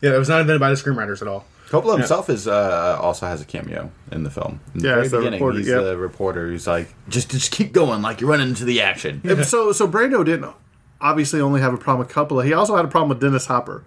Yeah, 0.00 0.14
it 0.14 0.18
was 0.18 0.28
not 0.28 0.40
invented 0.40 0.60
by 0.60 0.70
the 0.70 0.76
screenwriters 0.76 1.22
at 1.22 1.28
all. 1.28 1.46
Coppola 1.68 1.96
himself 1.98 2.30
is 2.30 2.46
uh, 2.46 2.98
also 3.00 3.26
has 3.26 3.40
a 3.40 3.44
cameo 3.44 3.90
in 4.12 4.22
the 4.22 4.30
film. 4.30 4.60
In 4.74 4.80
the 4.82 4.88
Yeah, 4.88 4.94
very 4.96 5.08
the 5.08 5.16
beginning, 5.16 5.40
reporter, 5.40 5.58
he's 5.58 5.68
yep. 5.68 5.82
the 5.82 5.96
reporter 5.96 6.46
who's 6.46 6.66
like, 6.66 6.94
just 7.08 7.30
just 7.30 7.50
keep 7.50 7.72
going, 7.72 8.02
like 8.02 8.20
you're 8.20 8.30
running 8.30 8.50
into 8.50 8.64
the 8.64 8.80
action. 8.82 9.20
And 9.24 9.44
So, 9.44 9.72
so 9.72 9.88
Brando 9.88 10.24
didn't 10.24 10.52
obviously 11.00 11.40
only 11.40 11.60
have 11.60 11.74
a 11.74 11.76
problem 11.78 12.06
with 12.06 12.14
Coppola. 12.14 12.44
He 12.44 12.52
also 12.52 12.76
had 12.76 12.84
a 12.84 12.88
problem 12.88 13.08
with 13.08 13.20
Dennis 13.20 13.46
Hopper. 13.46 13.82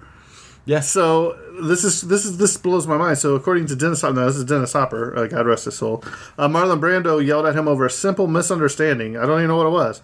Yeah. 0.66 0.82
So 0.82 1.40
this 1.64 1.84
is 1.86 2.02
this 2.02 2.26
is 2.26 2.38
this 2.38 2.58
blows 2.58 2.86
my 2.86 2.98
mind. 2.98 3.18
So 3.18 3.36
according 3.36 3.68
to 3.68 3.76
Dennis, 3.76 4.04
no, 4.04 4.14
this 4.14 4.36
is 4.36 4.44
Dennis 4.46 4.74
Hopper. 4.74 5.16
Uh, 5.18 5.28
God 5.28 5.48
rest 5.48 5.66
his 5.66 5.78
soul. 5.78 6.04
Uh, 6.38 6.48
Marlon 6.50 6.80
Brando 6.82 7.26
yelled 7.26 7.46
at 7.46 7.56
him 7.56 7.68
over 7.68 7.86
a 7.86 7.90
simple 7.90 8.28
misunderstanding. 8.28 9.16
I 9.16 9.26
don't 9.26 9.40
even 9.40 9.48
know 9.48 9.58
what 9.58 9.68
it 9.68 9.72
was. 9.72 10.02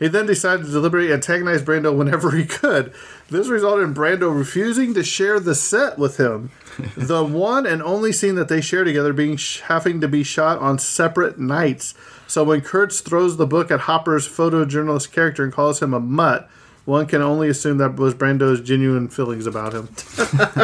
He 0.00 0.08
then 0.08 0.26
decided 0.26 0.64
to 0.66 0.72
deliberately 0.72 1.12
antagonize 1.12 1.62
Brando 1.62 1.94
whenever 1.94 2.30
he 2.32 2.44
could. 2.46 2.92
This 3.28 3.48
resulted 3.48 3.86
in 3.86 3.94
Brando 3.94 4.36
refusing 4.36 4.94
to 4.94 5.04
share 5.04 5.38
the 5.38 5.54
set 5.54 5.98
with 5.98 6.16
him. 6.16 6.50
the 6.96 7.22
one 7.22 7.66
and 7.66 7.82
only 7.82 8.10
scene 8.10 8.34
that 8.36 8.48
they 8.48 8.62
share 8.62 8.82
together 8.82 9.12
being 9.12 9.36
sh- 9.36 9.60
having 9.60 10.00
to 10.00 10.08
be 10.08 10.24
shot 10.24 10.58
on 10.58 10.78
separate 10.78 11.38
nights. 11.38 11.94
So 12.26 12.42
when 12.44 12.62
Kurtz 12.62 13.00
throws 13.02 13.36
the 13.36 13.46
book 13.46 13.70
at 13.70 13.80
Hopper's 13.80 14.26
photojournalist 14.26 15.12
character 15.12 15.44
and 15.44 15.52
calls 15.52 15.82
him 15.82 15.92
a 15.92 16.00
mutt, 16.00 16.48
one 16.86 17.04
can 17.06 17.20
only 17.20 17.50
assume 17.50 17.76
that 17.78 17.96
was 17.96 18.14
Brando's 18.14 18.62
genuine 18.62 19.08
feelings 19.08 19.46
about 19.46 19.74
him. 19.74 19.88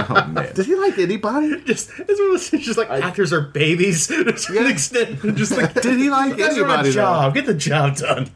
Oh 0.08 0.26
man. 0.28 0.54
Did 0.54 0.64
he 0.66 0.74
like 0.76 0.96
anybody? 0.98 1.60
Just 1.62 1.90
it's 1.98 2.18
one 2.20 2.34
of 2.34 2.50
those 2.50 2.50
just 2.64 2.78
like 2.78 2.88
actors 2.88 3.32
are 3.34 3.42
babies 3.42 4.06
to 4.08 4.28
a 4.32 4.38
certain 4.38 4.66
extent. 4.70 5.36
Just 5.36 5.52
like 5.56 5.74
Did 5.74 5.98
he 5.98 6.08
like 6.08 6.36
That's 6.36 6.56
your 6.56 6.64
anybody? 6.66 6.88
though? 6.90 6.94
job. 6.94 7.34
Get 7.34 7.44
the 7.46 7.54
job 7.54 7.96
done. 7.96 8.30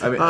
I 0.00 0.10
mean, 0.10 0.20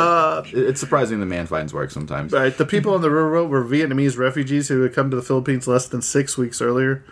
it- 0.61 0.69
it's 0.69 0.79
surprising 0.79 1.19
the 1.19 1.25
man 1.25 1.47
finds 1.47 1.73
work 1.73 1.91
sometimes. 1.91 2.31
Right. 2.31 2.55
The 2.55 2.65
people 2.65 2.93
on 2.93 3.01
the 3.01 3.09
railroad 3.09 3.49
were 3.49 3.63
Vietnamese 3.63 4.17
refugees 4.17 4.67
who 4.67 4.81
had 4.81 4.93
come 4.93 5.09
to 5.09 5.15
the 5.15 5.21
Philippines 5.23 5.67
less 5.67 5.87
than 5.87 6.01
six 6.01 6.37
weeks 6.37 6.61
earlier. 6.61 7.03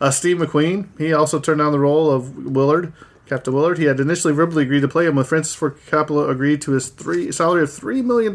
Uh, 0.00 0.10
Steve 0.10 0.36
McQueen, 0.36 0.86
he 0.98 1.12
also 1.12 1.38
turned 1.40 1.58
down 1.58 1.72
the 1.72 1.78
role 1.78 2.10
of 2.10 2.46
Willard, 2.46 2.92
Captain 3.26 3.52
Willard. 3.52 3.78
He 3.78 3.84
had 3.84 3.98
initially 3.98 4.32
verbally 4.34 4.62
agreed 4.64 4.80
to 4.82 4.88
play 4.88 5.06
him 5.06 5.16
when 5.16 5.24
Francis 5.24 5.54
Ford 5.54 5.76
Coppola 5.90 6.30
agreed 6.30 6.60
to 6.62 6.72
his 6.72 6.88
three 6.88 7.32
salary 7.32 7.62
of 7.62 7.70
$3 7.70 8.04
million. 8.04 8.32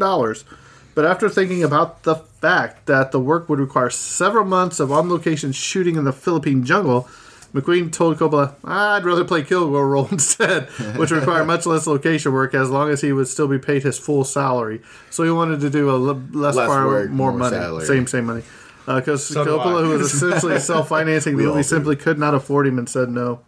But 0.94 1.06
after 1.06 1.28
thinking 1.30 1.62
about 1.64 2.02
the 2.02 2.16
fact 2.16 2.84
that 2.86 3.12
the 3.12 3.20
work 3.20 3.48
would 3.48 3.60
require 3.60 3.88
several 3.88 4.44
months 4.44 4.78
of 4.80 4.92
on 4.92 5.08
location 5.08 5.52
shooting 5.52 5.96
in 5.96 6.04
the 6.04 6.12
Philippine 6.12 6.64
jungle, 6.64 7.08
McQueen 7.54 7.92
told 7.92 8.16
Coppola, 8.18 8.54
I'd 8.64 9.04
rather 9.04 9.24
play 9.24 9.42
Kilgore 9.42 9.86
role 9.88 10.08
instead, 10.10 10.68
which 10.96 11.10
would 11.10 11.20
require 11.20 11.44
much 11.44 11.66
less 11.66 11.86
location 11.86 12.32
work 12.32 12.54
as 12.54 12.70
long 12.70 12.88
as 12.90 13.02
he 13.02 13.12
would 13.12 13.28
still 13.28 13.46
be 13.48 13.58
paid 13.58 13.82
his 13.82 13.98
full 13.98 14.24
salary. 14.24 14.80
So 15.10 15.22
he 15.22 15.30
wanted 15.30 15.60
to 15.60 15.68
do 15.70 15.90
a 15.90 15.94
l- 15.94 16.22
less, 16.32 16.56
Less 16.56 16.66
far 16.66 16.86
work, 16.86 17.10
more, 17.10 17.30
more 17.30 17.38
money, 17.38 17.56
salary. 17.56 17.84
same 17.84 18.06
same 18.06 18.24
money. 18.24 18.42
Because 18.86 19.24
So. 19.26 19.44
Coppola, 19.44 19.82
who 19.84 19.90
was 19.90 20.12
essentially 20.14 20.58
self-financing 20.72 21.36
the 21.36 21.44
We 21.44 21.48
movie, 21.50 21.62
simply 21.62 21.94
could 21.96 22.18
not 22.18 22.34
afford 22.34 22.66
him 22.66 22.78
and 22.78 22.88
said 22.88 23.10
no. 23.10 23.40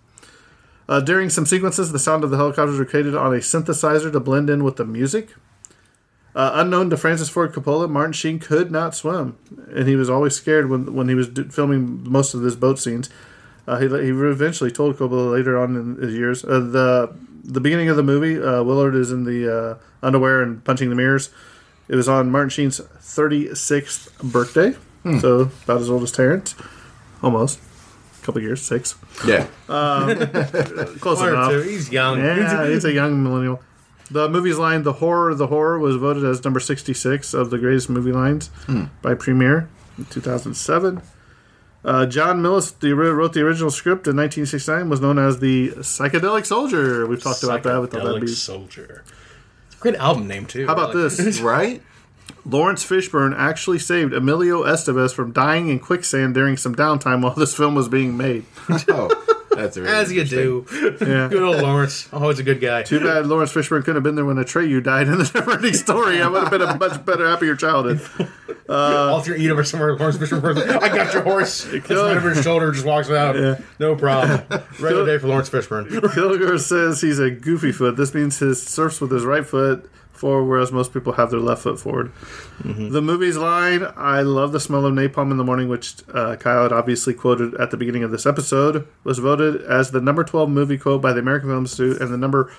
Uh, 0.87 1.01
during 1.01 1.31
some 1.31 1.47
sequences, 1.47 1.91
the 1.93 1.99
sound 1.99 2.25
of 2.25 2.31
the 2.31 2.37
helicopters 2.37 2.79
were 2.79 2.85
created 2.85 3.17
on 3.17 3.33
a 3.33 3.39
synthesizer 3.39 4.13
to 4.13 4.21
blend 4.21 4.51
in 4.51 4.63
with 4.65 4.77
the 4.77 4.85
music. 4.85 5.31
Uh, 6.37 6.51
unknown 6.55 6.91
to 6.91 6.97
Francis 6.97 7.29
Ford 7.29 7.53
Coppola, 7.55 7.89
Martin 7.89 8.13
Sheen 8.13 8.39
could 8.41 8.71
not 8.71 8.95
swim, 8.95 9.39
and 9.75 9.89
he 9.89 9.95
was 9.97 10.11
always 10.11 10.35
scared 10.35 10.69
when 10.69 10.93
when 10.93 11.09
he 11.09 11.15
was 11.15 11.29
do- 11.29 11.45
filming 11.49 12.03
most 12.11 12.35
of 12.35 12.43
his 12.43 12.55
boat 12.57 12.79
scenes. 12.79 13.09
Uh, 13.67 13.79
he, 13.79 13.87
he 13.89 14.11
eventually 14.11 14.71
told 14.71 14.97
Coppola 14.97 15.33
later 15.33 15.57
on 15.59 15.77
in 15.77 15.97
his 15.97 16.15
years. 16.15 16.45
Uh, 16.45 16.61
the 16.61 17.15
the 17.45 17.61
beginning 17.61 17.89
of 17.89 17.97
the 17.97 18.03
movie, 18.03 18.41
uh, 18.41 18.63
Willard 18.63 18.95
is 18.95 19.11
in 19.13 19.25
the 19.25 19.55
uh, 19.55 19.79
underwear 20.03 20.43
and 20.43 20.63
punching 20.65 20.89
the 20.91 20.95
mirrors. 20.97 21.31
It 21.89 21.97
was 21.97 22.09
on 22.09 22.31
Martin 22.31 22.49
Sheen's 22.51 22.81
36th 22.81 24.33
birthday, 24.33 24.75
so 25.21 25.51
about 25.65 25.81
as 25.83 25.91
old 25.91 26.03
as 26.03 26.13
Terrence, 26.13 26.55
almost. 27.23 27.61
A 28.23 28.25
couple 28.27 28.41
years, 28.41 28.63
six. 28.63 28.95
Yeah. 29.27 29.47
Close 29.67 31.19
One 31.21 31.29
enough. 31.29 31.51
two. 31.51 31.61
He's 31.63 31.91
young. 31.93 32.19
Yeah, 32.21 32.67
he's 32.69 32.85
a 32.87 32.93
young 32.93 33.23
millennial. 33.23 33.61
The 34.11 34.29
movie's 34.29 34.59
line, 34.59 34.83
"The 34.83 34.95
Horror 34.95 35.31
of 35.31 35.39
the 35.39 35.47
Horror," 35.49 35.79
was 35.79 35.97
voted 35.97 36.25
as 36.25 36.43
number 36.45 36.61
sixty-six 36.61 37.35
of 37.35 37.51
the 37.51 37.59
greatest 37.59 37.89
movie 37.91 38.13
lines 38.13 38.51
by 39.03 39.15
Premiere 39.15 39.69
in 39.99 40.05
two 40.07 40.21
thousand 40.21 40.55
seven. 40.55 41.03
Uh, 41.85 42.07
John 42.07 42.41
Milius 42.43 42.79
the, 42.79 42.95
wrote 42.95 43.35
the 43.35 43.43
original 43.43 43.71
script 43.71 44.07
in 44.07 44.17
1969. 44.17 44.89
Was 44.89 45.01
known 45.01 45.19
as 45.19 45.41
the 45.41 45.71
Psychedelic 45.71 46.47
Soldier. 46.47 47.07
We've 47.07 47.23
talked 47.23 47.43
about 47.43 47.63
that 47.65 47.81
with 47.81 47.91
the 47.91 47.99
Psychedelic 47.99 48.21
Dead 48.21 48.29
Soldier. 48.31 49.05
Great 49.81 49.97
album 49.97 50.27
name 50.27 50.47
too. 50.47 50.67
How 50.67 50.73
about 50.73 50.95
Like- 50.95 51.17
this? 51.17 51.41
right? 51.41 51.83
Laurence 52.47 52.85
Fishburne 52.85 53.35
actually 53.37 53.79
saved 53.79 54.13
Emilio 54.15 54.63
Estevez 54.65 55.13
from 55.15 55.33
dying 55.33 55.69
in 55.69 55.79
quicksand 55.79 56.35
during 56.35 56.57
some 56.57 56.75
downtime 56.75 57.23
while 57.23 57.35
this 57.35 57.55
film 57.55 57.75
was 57.75 57.89
being 57.89 58.17
made. 58.17 58.45
Oh, 59.57 59.57
that's 59.57 59.77
really 59.77 59.89
As 59.89 60.11
you 60.13 60.25
do. 60.25 60.67
Yeah. 61.01 61.29
Good 61.31 61.41
old 61.43 61.63
Laurence. 61.63 62.09
Always 62.13 62.41
a 62.41 62.43
good 62.43 62.61
guy. 62.61 62.83
Too 62.83 62.99
bad 62.99 63.27
Laurence 63.29 63.53
Fishburne 63.53 63.81
couldn't 63.85 63.95
have 63.95 64.03
been 64.03 64.17
there 64.17 64.25
when 64.25 64.35
Atreyu 64.35 64.83
died 64.83 65.07
in 65.07 65.17
the 65.19 65.31
never-ending 65.33 65.75
story. 65.75 66.21
I 66.21 66.27
would 66.27 66.43
have 66.43 66.51
been 66.51 66.61
a 66.63 66.77
much 66.77 67.05
better, 67.07 67.29
happier 67.29 67.55
childhood. 67.55 68.01
Alternate 68.69 69.41
universe 69.41 69.71
somewhere. 69.71 69.97
Laurence 69.97 70.17
Fishburne. 70.17 70.59
I 70.83 70.89
got 70.89 71.13
your 71.13 71.23
horse. 71.23 71.67
It's 71.75 71.91
right 71.91 72.17
over 72.17 72.31
his 72.31 72.43
shoulder. 72.43 72.73
Just 72.73 72.87
walks 72.87 73.11
out. 73.11 73.61
No 73.79 73.95
problem. 73.97 74.43
Regular 74.81 75.07
day 75.07 75.19
for 75.19 75.29
Laurence 75.29 75.51
Fishburne. 75.51 75.89
Kilgore 76.15 76.59
says 76.59 77.01
he's 77.01 77.19
a 77.19 77.31
goofy 77.31 77.73
foot. 77.73 77.97
This 77.97 78.15
means 78.15 78.39
he 78.39 78.55
surfs 78.55 79.01
with 79.01 79.11
his 79.11 79.25
right 79.25 79.47
foot 79.47 79.91
forward, 80.13 80.45
whereas 80.45 80.73
most 80.73 80.95
people 80.95 81.15
have 81.15 81.31
their 81.31 81.41
left 81.41 81.63
foot 81.63 81.79
forward. 81.79 82.13
The 82.63 83.03
movie's 83.03 83.37
line, 83.37 83.87
I 83.97 84.23
love 84.23 84.53
the 84.53 84.61
smell 84.61 84.87
of 84.87 84.95
napalm 84.95 85.31
in 85.33 85.37
the 85.37 85.45
morning, 85.45 85.69
which 85.69 85.97
uh, 86.15 86.37
Kyle 86.37 86.63
had 86.63 86.73
obviously 86.73 87.13
quoted 87.13 87.55
at 87.57 87.71
the 87.73 87.77
beginning 87.77 88.05
of 88.05 88.13
this 88.13 88.25
episode, 88.25 88.87
was 89.03 89.19
voted 89.19 89.61
as 89.63 89.91
the 89.91 90.01
number 90.01 90.23
12 90.25 90.49
movie 90.49 90.79
quote 90.79 91.03
by 91.03 91.13
the 91.13 91.19
American 91.19 91.49
Film 91.51 91.65
Institute 91.65 92.01
and 92.01 92.13
the 92.13 92.17
number 92.17 92.53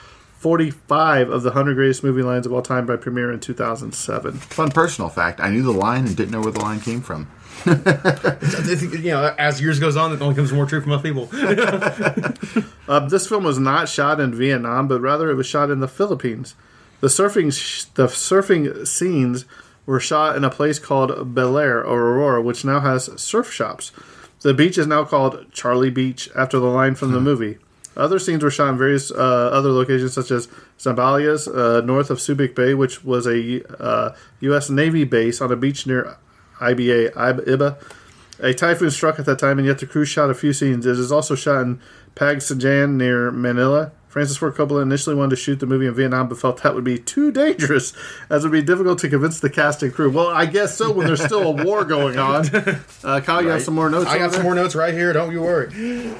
45 0.45 1.31
of 1.31 1.41
the 1.41 1.49
100 1.49 1.73
greatest 1.73 2.03
movie 2.03 2.21
lines 2.21 2.45
of 2.45 2.53
all 2.53 2.61
time 2.61 2.85
by 2.85 2.95
Premiere 2.95 3.31
in 3.31 3.39
2007. 3.39 4.33
Fun 4.33 4.69
personal 4.69 5.09
fact: 5.09 5.39
I 5.39 5.49
knew 5.49 5.63
the 5.63 5.71
line 5.71 6.05
and 6.05 6.15
didn't 6.15 6.29
know 6.29 6.39
where 6.39 6.51
the 6.51 6.59
line 6.59 6.79
came 6.79 7.01
from. 7.01 7.31
You 7.65 9.11
know, 9.11 9.33
as 9.39 9.59
years 9.59 9.79
goes 9.79 9.97
on, 9.97 10.13
it 10.13 10.21
only 10.21 10.35
comes 10.35 10.53
more 10.53 10.67
true 10.67 10.81
for 10.81 10.89
most 10.89 11.01
people. 11.01 11.29
Uh, 11.33 12.99
this 13.09 13.27
film 13.27 13.43
was 13.43 13.57
not 13.57 13.89
shot 13.89 14.19
in 14.19 14.35
Vietnam, 14.35 14.87
but 14.87 15.01
rather 15.01 15.31
it 15.31 15.33
was 15.33 15.47
shot 15.47 15.71
in 15.71 15.79
the 15.79 15.87
Philippines. 15.87 16.53
The 17.01 17.07
surfing 17.07 17.51
sh- 17.51 17.85
the 17.95 18.05
surfing 18.05 18.87
scenes 18.87 19.45
were 19.87 19.99
shot 19.99 20.35
in 20.35 20.43
a 20.43 20.51
place 20.51 20.77
called 20.77 21.33
Baler 21.33 21.83
or 21.83 22.01
Aurora, 22.01 22.41
which 22.43 22.63
now 22.63 22.81
has 22.81 23.09
surf 23.19 23.51
shops. 23.51 23.91
The 24.41 24.53
beach 24.53 24.77
is 24.77 24.85
now 24.85 25.05
called 25.05 25.51
Charlie 25.51 25.89
Beach 25.89 26.29
after 26.35 26.59
the 26.59 26.67
line 26.67 26.93
from 26.93 27.13
the 27.13 27.19
movie. 27.19 27.57
Other 27.95 28.19
scenes 28.19 28.43
were 28.43 28.51
shot 28.51 28.69
in 28.69 28.77
various 28.77 29.11
uh, 29.11 29.15
other 29.15 29.71
locations, 29.71 30.13
such 30.13 30.31
as 30.31 30.47
Zambales, 30.77 31.47
uh, 31.47 31.81
north 31.81 32.09
of 32.09 32.17
Subic 32.17 32.55
Bay, 32.55 32.73
which 32.73 33.03
was 33.03 33.25
a 33.25 33.63
uh, 33.81 34.15
U.S. 34.41 34.69
Navy 34.69 35.03
base 35.03 35.41
on 35.41 35.51
a 35.51 35.55
beach 35.55 35.87
near 35.87 36.17
IBA, 36.59 37.13
Iba. 37.13 37.77
A 38.39 38.53
typhoon 38.53 38.91
struck 38.91 39.17
at 39.17 39.25
that 39.25 39.39
time, 39.39 39.57
and 39.59 39.65
yet 39.65 39.79
the 39.79 39.87
crew 39.87 40.03
shot 40.03 40.29
a 40.29 40.33
few 40.33 40.51
scenes. 40.51 40.85
It 40.85 40.99
is 40.99 41.11
also 41.11 41.35
shot 41.35 41.61
in 41.61 41.79
Pagsanjan 42.15 42.95
near 42.95 43.31
Manila. 43.31 43.91
Francis 44.09 44.37
Ford 44.37 44.55
Coppola 44.55 44.81
initially 44.81 45.13
wanted 45.13 45.31
to 45.31 45.35
shoot 45.35 45.59
the 45.59 45.65
movie 45.65 45.87
in 45.87 45.93
Vietnam, 45.93 46.29
but 46.29 46.37
felt 46.37 46.63
that 46.63 46.73
would 46.73 46.85
be 46.85 46.97
too 46.97 47.31
dangerous, 47.33 47.91
as 48.29 48.45
it 48.45 48.47
would 48.47 48.53
be 48.53 48.61
difficult 48.61 48.99
to 48.99 49.09
convince 49.09 49.41
the 49.41 49.49
cast 49.49 49.83
and 49.83 49.93
crew. 49.93 50.09
Well, 50.09 50.27
I 50.27 50.45
guess 50.45 50.77
so 50.77 50.89
when 50.91 51.07
there's 51.07 51.21
still 51.21 51.43
a 51.43 51.63
war 51.63 51.83
going 51.83 52.17
on. 52.17 52.45
Uh, 53.03 53.19
Kyle, 53.19 53.41
you 53.41 53.49
have 53.49 53.61
some 53.61 53.75
more 53.75 53.89
notes? 53.89 54.07
I 54.07 54.17
got 54.17 54.33
some 54.33 54.43
more 54.43 54.55
notes 54.55 54.73
right 54.73 54.93
here. 54.93 55.13
Don't 55.13 55.31
you 55.31 55.41
worry. 55.41 56.15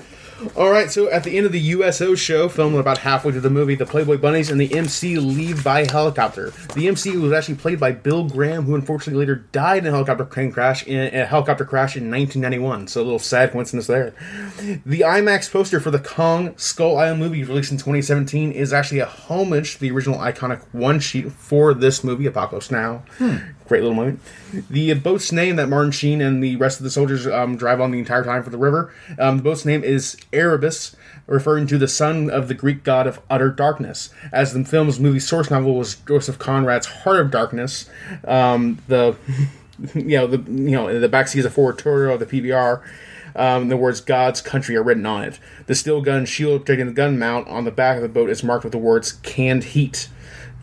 All 0.56 0.70
right, 0.70 0.92
so 0.92 1.10
at 1.10 1.24
the 1.24 1.38
end 1.38 1.46
of 1.46 1.54
the 1.54 1.60
USO 1.60 2.14
show, 2.14 2.50
filmed 2.50 2.76
about 2.76 2.98
halfway 2.98 3.32
through 3.32 3.42
the 3.42 3.50
movie, 3.50 3.76
the 3.76 3.86
Playboy 3.86 4.18
Bunnies 4.18 4.50
and 4.50 4.60
the 4.60 4.76
MC 4.76 5.18
leave 5.18 5.64
by 5.64 5.86
helicopter. 5.86 6.52
The 6.74 6.90
MC 6.90 7.16
was 7.16 7.32
actually 7.32 7.56
played 7.56 7.80
by 7.80 7.94
Bill 7.94 8.26
Graham, 8.26 8.66
who 8.66 8.76
unfortunately 8.76 9.20
later 9.20 9.36
died 9.54 9.80
in 9.80 9.88
a 9.88 9.92
helicopter 9.92 10.26
crash 10.26 10.86
in 10.86 11.16
a 11.16 11.26
helicopter 11.26 11.64
crash 11.64 11.96
in 11.96 12.12
1991. 12.12 12.88
So 12.88 13.02
a 13.02 13.04
little 13.04 13.18
sad 13.18 13.54
coincidence 13.54 13.88
there. 13.88 14.14
The 14.86 15.02
IMAX 15.02 15.50
poster 15.50 15.80
for 15.80 15.92
the 15.92 16.00
Kong 16.00 16.58
Skull 16.58 16.98
Island 16.98 17.22
movie, 17.22 17.44
released 17.44 17.72
in 17.72 17.78
2017, 17.78 18.52
is 18.52 18.74
actually 18.74 19.00
a 19.00 19.06
homage 19.06 19.76
to 19.76 19.80
the 19.80 19.92
original 19.92 20.20
iconic 20.20 20.62
one 20.74 21.00
sheet 21.00 21.32
for 21.32 21.74
this 21.74 22.04
movie, 22.04 22.26
Apocalypse 22.26 22.70
Now. 22.70 23.04
Hmm. 23.18 23.38
Great 23.68 23.82
little 23.82 23.96
moment. 23.96 24.20
The 24.70 24.94
boat's 24.94 25.32
name 25.32 25.56
that 25.56 25.68
Martin 25.68 25.92
Sheen 25.92 26.22
and 26.22 26.44
the 26.44 26.56
rest 26.58 26.80
of 26.80 26.84
the 26.84 26.92
soldiers 26.92 27.26
um, 27.26 27.58
drive 27.58 27.82
on 27.82 27.92
the 27.92 27.98
entire 27.98 28.24
time 28.24 28.44
for 28.44 28.52
the 28.52 28.60
river. 28.60 28.94
Um, 29.18 29.38
the 29.38 29.44
boat's 29.44 29.66
name 29.66 29.84
is 29.84 30.16
Erebus, 30.32 30.96
referring 31.26 31.66
to 31.68 31.78
the 31.80 31.88
son 31.88 32.30
of 32.30 32.48
the 32.48 32.54
Greek 32.54 32.84
god 32.84 33.08
of 33.08 33.20
utter 33.28 33.50
darkness. 33.50 34.12
As 34.32 34.54
the 34.54 34.64
film's 34.64 35.00
movie 35.00 35.20
source 35.20 35.50
novel 35.50 35.76
was 35.76 35.96
Joseph 35.96 36.38
Conrad's 36.38 36.86
Heart 36.86 37.20
of 37.20 37.32
Darkness, 37.32 37.90
um, 38.26 38.78
the 38.88 39.16
you 39.96 40.18
know 40.18 40.28
the 40.28 40.38
you 40.52 40.72
know 40.72 41.00
the 41.00 41.10
backseat 41.10 41.40
is 41.40 41.46
a 41.46 41.50
forward 41.50 41.80
tour 41.80 42.08
of 42.08 42.20
the 42.20 42.26
PBR. 42.26 42.82
Um, 43.36 43.68
the 43.70 43.78
words 43.78 44.02
"God's 44.02 44.42
country" 44.42 44.76
are 44.76 44.84
written 44.84 45.06
on 45.06 45.24
it. 45.24 45.40
The 45.68 45.76
steel 45.76 46.02
gun 46.02 46.26
shield 46.26 46.66
taking 46.66 46.86
the 46.88 46.94
gun 46.94 47.20
mount 47.20 47.48
on 47.48 47.66
the 47.66 47.72
back 47.72 47.98
of 47.98 48.02
the 48.04 48.10
boat 48.10 48.30
is 48.30 48.44
marked 48.44 48.64
with 48.64 48.72
the 48.72 48.78
words 48.80 49.14
"Canned 49.14 49.64
Heat." 49.66 50.10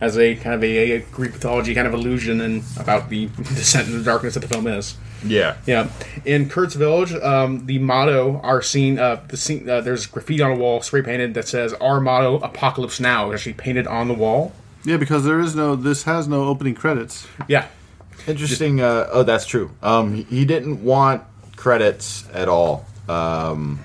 as 0.01 0.17
a 0.17 0.35
kind 0.35 0.53
of 0.53 0.61
a, 0.63 0.91
a 0.91 0.99
Greek 1.11 1.31
mythology 1.31 1.73
kind 1.73 1.87
of 1.87 1.93
illusion 1.93 2.41
and 2.41 2.61
about 2.77 3.09
the 3.09 3.27
descent 3.55 3.87
into 3.87 4.03
darkness 4.03 4.33
that 4.33 4.41
the 4.41 4.47
film 4.49 4.67
is. 4.67 4.95
Yeah. 5.25 5.55
Yeah, 5.65 5.89
in 6.25 6.49
Kurtz 6.49 6.73
Village, 6.75 7.13
um, 7.13 7.67
the 7.67 7.79
motto 7.79 8.41
are 8.43 8.61
seen. 8.61 8.99
Uh, 8.99 9.21
the 9.29 9.37
scene 9.37 9.69
uh, 9.69 9.79
there's 9.79 10.05
graffiti 10.05 10.41
on 10.41 10.51
a 10.51 10.55
wall, 10.55 10.81
spray 10.81 11.01
painted 11.03 11.35
that 11.35 11.47
says 11.47 11.73
"Our 11.75 12.01
motto: 12.01 12.39
Apocalypse 12.39 12.99
Now." 12.99 13.31
It's 13.31 13.39
actually 13.41 13.53
painted 13.53 13.87
on 13.87 14.09
the 14.09 14.13
wall. 14.13 14.51
Yeah, 14.83 14.97
because 14.97 15.23
there 15.23 15.39
is 15.39 15.55
no. 15.55 15.77
This 15.77 16.03
has 16.03 16.27
no 16.27 16.43
opening 16.49 16.73
credits. 16.75 17.25
Yeah, 17.47 17.67
Interesting. 18.27 18.81
Uh, 18.81 19.07
oh, 19.11 19.23
that's 19.23 19.45
true. 19.45 19.71
Um, 19.81 20.15
he- 20.15 20.23
he 20.23 20.43
didn't 20.45 20.83
want 20.83 21.23
credits 21.63 22.25
at 22.33 22.49
all. 22.49 22.85
Um, 23.07 23.79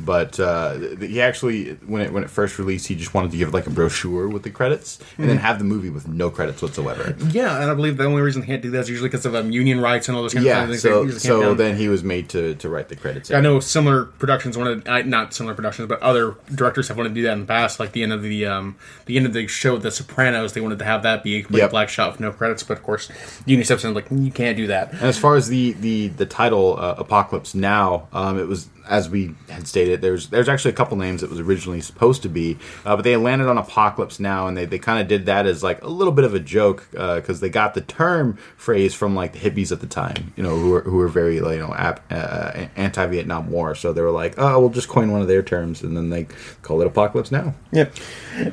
But 0.00 0.38
uh, 0.38 0.74
he 1.00 1.20
actually, 1.20 1.72
when 1.86 2.02
it 2.02 2.12
when 2.12 2.22
it 2.22 2.30
first 2.30 2.58
released, 2.58 2.86
he 2.86 2.94
just 2.94 3.14
wanted 3.14 3.30
to 3.32 3.36
give 3.36 3.52
like 3.52 3.66
a 3.66 3.70
brochure 3.70 4.28
with 4.28 4.42
the 4.42 4.50
credits, 4.50 4.98
and 5.18 5.28
then 5.28 5.38
have 5.38 5.58
the 5.58 5.64
movie 5.64 5.90
with 5.90 6.06
no 6.08 6.30
credits 6.30 6.62
whatsoever. 6.62 7.14
Yeah, 7.30 7.60
and 7.60 7.70
I 7.70 7.74
believe 7.74 7.96
the 7.96 8.04
only 8.04 8.22
reason 8.22 8.40
they 8.42 8.46
can't 8.46 8.62
do 8.62 8.70
that 8.70 8.80
is 8.80 8.88
usually 8.90 9.08
because 9.08 9.26
of 9.26 9.34
um, 9.34 9.50
union 9.50 9.80
rights 9.80 10.08
and 10.08 10.16
all 10.16 10.22
those 10.22 10.34
kind 10.34 10.46
of 10.46 10.46
Yeah, 10.46 10.66
things. 10.66 10.82
so 10.82 10.88
They 10.88 10.94
usually 11.06 11.20
can't 11.20 11.42
so 11.42 11.54
then 11.54 11.76
he 11.76 11.88
was 11.88 12.02
made 12.04 12.28
to 12.30 12.54
to 12.56 12.68
write 12.68 12.88
the 12.88 12.96
credits. 12.96 13.30
I 13.30 13.40
know 13.40 13.60
similar 13.60 14.04
productions 14.04 14.56
wanted 14.56 14.86
uh, 14.88 15.02
not 15.02 15.34
similar 15.34 15.54
productions, 15.54 15.88
but 15.88 16.00
other 16.00 16.34
directors 16.54 16.88
have 16.88 16.96
wanted 16.96 17.10
to 17.10 17.14
do 17.16 17.22
that 17.22 17.32
in 17.32 17.40
the 17.40 17.46
past. 17.46 17.80
Like 17.80 17.92
the 17.92 18.02
end 18.02 18.12
of 18.12 18.22
the 18.22 18.46
um, 18.46 18.76
the 19.06 19.16
end 19.16 19.26
of 19.26 19.32
the 19.32 19.46
show, 19.46 19.78
The 19.78 19.90
Sopranos, 19.90 20.52
they 20.52 20.60
wanted 20.60 20.78
to 20.78 20.84
have 20.84 21.02
that 21.02 21.22
be 21.22 21.36
a 21.36 21.42
complete 21.42 21.58
Yep. 21.60 21.70
black 21.70 21.88
shot 21.88 22.12
with 22.12 22.20
no 22.20 22.30
credits. 22.30 22.62
But 22.62 22.78
of 22.78 22.82
course, 22.84 23.10
Union 23.46 23.64
steps 23.64 23.84
in 23.84 23.94
like 23.94 24.06
you 24.10 24.30
can't 24.30 24.56
do 24.56 24.68
that. 24.68 24.92
And 24.92 25.02
as 25.02 25.18
far 25.18 25.36
as 25.36 25.48
the 25.48 25.72
the 25.72 26.08
the 26.08 26.26
title 26.26 26.76
uh, 26.78 26.94
Apocalypse 26.98 27.54
Now, 27.54 28.08
um, 28.12 28.38
it 28.38 28.46
was 28.46 28.68
as 28.88 29.08
we 29.08 29.34
had 29.48 29.66
stated. 29.68 30.00
There's 30.00 30.28
there's 30.28 30.48
actually 30.48 30.72
a 30.72 30.74
couple 30.74 30.96
names 30.96 31.20
that 31.20 31.30
was 31.30 31.40
originally 31.40 31.80
supposed 31.80 32.22
to 32.22 32.28
be, 32.28 32.58
uh, 32.84 32.96
but 32.96 33.02
they 33.02 33.16
landed 33.16 33.48
on 33.48 33.58
Apocalypse 33.58 34.18
Now, 34.18 34.46
and 34.46 34.56
they, 34.56 34.64
they 34.64 34.78
kind 34.78 35.00
of 35.00 35.08
did 35.08 35.26
that 35.26 35.46
as 35.46 35.62
like 35.62 35.82
a 35.82 35.88
little 35.88 36.12
bit 36.12 36.24
of 36.24 36.34
a 36.34 36.40
joke 36.40 36.88
because 36.90 37.40
they 37.40 37.48
got 37.48 37.74
the 37.74 37.80
term 37.80 38.36
phrase 38.56 38.94
from 38.94 39.14
like 39.14 39.32
the 39.32 39.38
hippies 39.38 39.70
at 39.70 39.80
the 39.80 39.86
time, 39.86 40.32
you 40.36 40.42
know, 40.42 40.56
who 40.56 40.70
were 40.70 40.80
who 40.82 40.96
were 40.96 41.08
very 41.08 41.36
you 41.36 41.42
know 41.42 41.74
ap- 41.74 42.04
uh, 42.10 42.66
anti 42.76 43.06
Vietnam 43.06 43.50
War. 43.50 43.74
So 43.74 43.92
they 43.92 44.02
were 44.02 44.10
like, 44.10 44.34
oh, 44.38 44.58
we'll 44.60 44.70
just 44.70 44.88
coin 44.88 45.12
one 45.12 45.20
of 45.20 45.28
their 45.28 45.42
terms, 45.42 45.82
and 45.82 45.96
then 45.96 46.10
they 46.10 46.26
call 46.62 46.80
it 46.80 46.86
Apocalypse 46.86 47.30
Now. 47.30 47.54
Yep. 47.72 47.94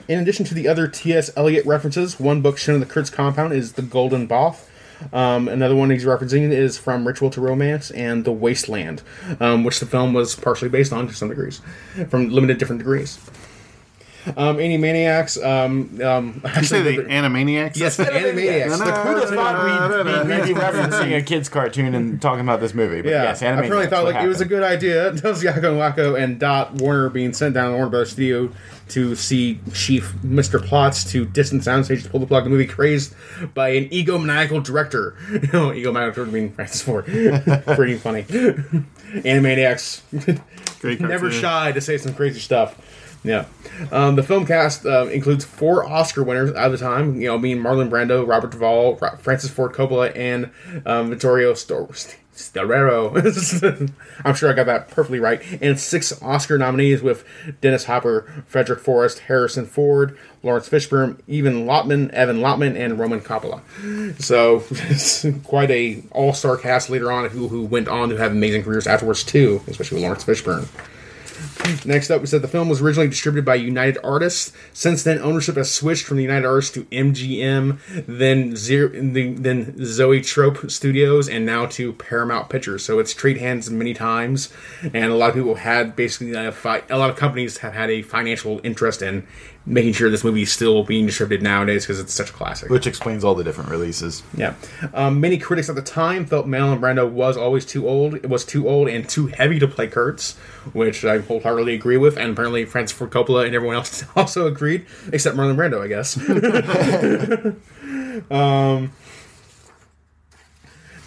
In 0.08 0.20
addition 0.20 0.46
to 0.46 0.54
the 0.54 0.68
other 0.68 0.88
T.S. 0.88 1.32
Eliot 1.36 1.66
references, 1.66 2.20
one 2.20 2.42
book 2.42 2.58
shown 2.58 2.76
in 2.76 2.80
the 2.82 2.88
Kurtz 2.88 3.10
compound 3.10 3.54
is 3.54 3.74
The 3.74 3.82
Golden 3.82 4.28
Bough. 4.28 4.56
Um, 5.14 5.48
another 5.48 5.76
one 5.76 5.90
he's 5.90 6.06
referencing 6.06 6.52
is 6.52 6.78
from 6.78 7.08
Ritual 7.08 7.30
to 7.32 7.42
Romance 7.42 7.92
and 7.92 8.26
The 8.26 8.32
Wasteland, 8.32 9.02
um, 9.40 9.64
which 9.64 9.80
the 9.80 9.86
film 9.86 10.14
was 10.14 10.36
partially 10.36 10.70
based 10.70 10.94
on 10.94 11.08
to 11.08 11.14
some 11.14 11.30
degrees, 11.30 11.62
from 12.10 12.30
limited 12.30 12.58
different 12.58 12.80
degrees. 12.80 13.20
Um, 14.38 14.58
Animaniacs. 14.58 15.44
Um, 15.44 16.02
um, 16.02 16.40
Did 16.44 16.56
you 16.58 16.64
say 16.64 16.82
the 16.82 17.04
Animaniacs? 17.04 17.78
Yes, 17.78 17.98
the 17.98 18.06
Animaniacs. 18.06 18.78
The 18.78 18.86
Who 18.86 18.92
Kurtz 18.92 19.32
thought 19.32 19.64
we'd, 19.64 20.36
we'd 20.38 20.46
be 20.46 20.60
referencing 20.60 21.18
a 21.18 21.22
kids' 21.22 21.50
cartoon 21.50 21.94
and 21.94 22.22
talking 22.22 22.42
about 22.42 22.60
this 22.60 22.74
movie? 22.74 23.02
But 23.02 23.12
Yeah, 23.12 23.24
yes, 23.24 23.42
I 23.44 23.56
probably 23.68 23.88
thought 23.88 24.04
what 24.04 24.16
like 24.16 24.24
it 24.24 24.28
was 24.28 24.42
a 24.42 24.46
good 24.46 24.64
idea. 24.64 25.12
Those 25.26 25.44
Yakko 25.44 25.56
and 25.64 25.78
Wakko 25.80 26.22
and 26.22 26.40
Dot 26.40 26.74
Warner 26.76 27.10
being 27.10 27.34
sent 27.34 27.54
down 27.54 27.72
to 27.72 27.76
Warner 27.76 27.90
Brothers 27.90 28.12
Studio 28.12 28.52
to 28.90 29.16
see 29.16 29.60
Chief 29.74 30.14
Mr. 30.24 30.60
Plotz 30.60 31.10
to 31.12 31.26
distant 31.26 31.64
soundstage 31.64 32.04
to 32.04 32.10
pull 32.10 32.20
the 32.20 32.28
plug. 32.28 32.44
The 32.44 32.52
movie 32.52 32.68
crazed 32.68 33.16
by 33.54 33.70
an 33.70 33.90
egomaniacal 33.90 34.64
director. 34.64 35.16
You 35.36 35.40
know, 35.52 35.70
egomaniacal 35.70 36.16
director 36.16 36.26
being 36.26 36.52
Francis 36.54 36.82
Ford. 36.82 37.06
Pretty 37.06 37.96
funny. 37.98 38.24
Animaniacs 38.24 40.02
Great 40.80 41.00
never 41.00 41.32
shy 41.32 41.72
to 41.72 41.82
say 41.82 41.98
some 41.98 42.14
crazy 42.14 42.40
stuff. 42.40 42.80
Yeah. 43.26 43.46
Um, 43.92 44.16
the 44.16 44.24
film 44.24 44.46
cast 44.46 44.86
uh, 44.86 45.08
includes 45.08 45.44
four 45.44 45.86
Oscar 45.86 46.24
winners 46.24 46.52
at 46.52 46.70
the 46.70 46.78
time, 46.78 47.20
you 47.20 47.28
know, 47.28 47.38
being 47.38 47.58
Marlon 47.58 47.90
Brando, 47.90 48.26
Robert 48.28 48.52
Duvall, 48.52 48.96
Ra- 48.98 49.16
Francis 49.18 49.50
Ford 49.50 49.74
Coppola, 49.74 50.16
and 50.16 50.52
um, 50.86 51.10
Vittorio 51.10 51.54
Stor- 51.54 51.90
Storaro. 52.36 53.92
I'm 54.26 54.36
sure 54.36 54.50
I 54.50 54.54
got 54.54 54.66
that 54.66 54.90
perfectly 54.90 55.20
right. 55.20 55.42
And 55.62 55.80
six 55.80 56.22
Oscar 56.22 56.58
nominees 56.58 57.02
with 57.02 57.26
Dennis 57.62 57.86
Hopper, 57.86 58.44
Frederick 58.48 58.80
Forrest, 58.80 59.20
Harrison 59.20 59.66
Ford, 59.66 60.18
Laurence 60.44 60.70
Fishburne, 60.70 61.20
Evan 61.30 61.66
Lottman, 61.66 62.10
Evan 62.12 62.40
Lottman, 62.40 62.76
and 62.76 63.00
Roman 63.00 63.22
Coppola. 63.22 63.62
So 64.22 64.64
it's 64.70 65.26
quite 65.44 65.72
a 65.72 66.04
all-star 66.12 66.58
cast 66.58 66.90
later 66.90 67.12
on 67.12 67.30
who 67.30 67.48
who 67.48 67.66
went 67.66 67.88
on 67.88 68.10
to 68.10 68.18
have 68.18 68.32
amazing 68.32 68.64
careers 68.64 68.86
afterwards 68.86 69.24
too, 69.24 69.62
especially 69.68 69.96
with 69.96 70.04
Laurence 70.04 70.24
Fishburne. 70.26 70.68
Next 71.86 72.10
up, 72.10 72.22
we 72.22 72.28
said 72.28 72.42
the 72.42 72.48
film 72.48 72.70
was 72.70 72.82
originally 72.82 73.08
distributed 73.10 73.46
by 73.46 73.56
United 73.56 73.98
Artists. 74.04 74.52
Since 74.74 75.04
then, 75.04 75.20
ownership 75.20 75.56
has 75.56 75.72
switched 75.72 76.06
from 76.06 76.18
the 76.18 76.24
United 76.24 76.46
Artists 76.46 76.72
to 76.74 76.84
MGM, 76.86 77.80
then 78.08 78.56
Zero, 78.56 78.90
then 78.90 79.76
Zoetrope 79.84 80.70
Studios, 80.70 81.30
and 81.30 81.46
now 81.46 81.66
to 81.68 81.94
Paramount 81.94 82.50
Pictures. 82.50 82.84
So 82.84 83.00
it's 83.00 83.14
trade 83.14 83.38
hands 83.38 83.70
many 83.70 83.94
times, 83.94 84.52
and 84.82 85.12
a 85.12 85.16
lot 85.16 85.30
of 85.30 85.36
people 85.36 85.56
had 85.56 85.96
basically 85.96 86.34
a, 86.34 86.52
fi- 86.52 86.84
a 86.90 86.98
lot 86.98 87.10
of 87.10 87.16
companies 87.16 87.58
have 87.60 87.74
had 87.74 87.90
a 87.90 88.02
financial 88.02 88.62
interest 88.64 89.02
in 89.02 89.28
making 89.66 89.94
sure 89.94 90.10
this 90.10 90.24
movie 90.24 90.44
is 90.44 90.52
still 90.52 90.84
being 90.84 91.06
distributed 91.06 91.44
nowadays 91.44 91.84
because 91.84 92.00
it's 92.00 92.14
such 92.14 92.30
a 92.30 92.34
classic. 92.34 92.70
which 92.70 92.86
explains 92.86 93.24
all 93.24 93.34
the 93.34 93.44
different 93.44 93.70
releases. 93.70 94.22
Yeah. 94.36 94.54
Um, 94.94 95.20
many 95.20 95.38
critics 95.38 95.70
at 95.70 95.76
the 95.76 95.82
time 95.82 96.26
felt 96.26 96.48
Marlon 96.48 96.80
Brando 96.80 97.10
was 97.10 97.36
always 97.36 97.66
too 97.66 97.88
old. 97.88 98.16
It 98.16 98.30
was 98.30 98.46
too 98.46 98.70
old 98.70 98.88
and 98.88 99.08
too 99.08 99.28
heavy 99.28 99.58
to 99.60 99.68
play 99.68 99.88
Kurtz, 99.88 100.38
which 100.74 101.04
I 101.04 101.20
wholeheartedly 101.20 101.74
agree 101.74 101.98
with. 101.98 102.18
And 102.18 102.32
apparently 102.32 102.66
Francis 102.66 102.98
Ford 102.98 103.10
Coppola 103.10 103.46
and 103.46 103.56
everyone 103.56 103.78
else 103.78 104.04
also 104.16 104.48
agreed, 104.48 104.86
except 105.12 105.36
Marlon 105.36 105.56
Brando, 105.56 105.82
I 105.82 105.88
guess. 105.88 106.16
um, 108.32 108.92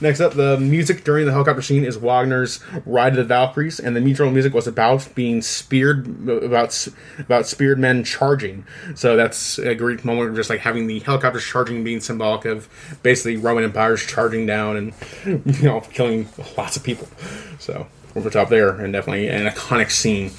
next 0.01 0.21
up, 0.21 0.35
the 0.35 0.59
music 0.59 1.05
during 1.05 1.27
the 1.27 1.33
helicopter 1.33 1.63
scene 1.63 1.85
is 1.85 1.97
Wagner's 1.97 2.61
"Ride 2.87 3.13
of 3.13 3.17
the 3.17 3.25
Valkyries," 3.25 3.81
and 3.81 3.95
the 3.95 4.01
neutral 4.01 4.31
music 4.31 4.55
was 4.55 4.67
about 4.67 5.09
being 5.15 5.43
speared, 5.43 6.29
about 6.29 6.89
about 7.19 7.47
speared 7.47 7.79
men 7.79 8.05
charging. 8.05 8.65
So 8.95 9.17
that's 9.17 9.59
a 9.59 9.75
great 9.75 10.05
moment 10.05 10.35
just 10.37 10.51
like 10.51 10.61
having 10.61 10.87
the 10.87 11.01
helicopters 11.01 11.45
charging 11.45 11.85
being 11.85 12.01
symbolic 12.01 12.45
of 12.45 12.69
basically 13.03 13.37
Roman 13.37 13.65
empires 13.65 14.05
charging 14.05 14.47
down 14.47 14.77
and 14.77 14.95
you 15.25 15.63
know 15.63 15.81
killing 15.81 16.29
lots 16.57 16.77
of 16.77 16.85
people. 16.85 17.09
So 17.59 17.87
over 18.17 18.31
top 18.31 18.49
there, 18.49 18.71
and 18.71 18.93
definitely 18.93 19.29
an 19.29 19.47
iconic 19.47 19.91
scene. 19.91 20.31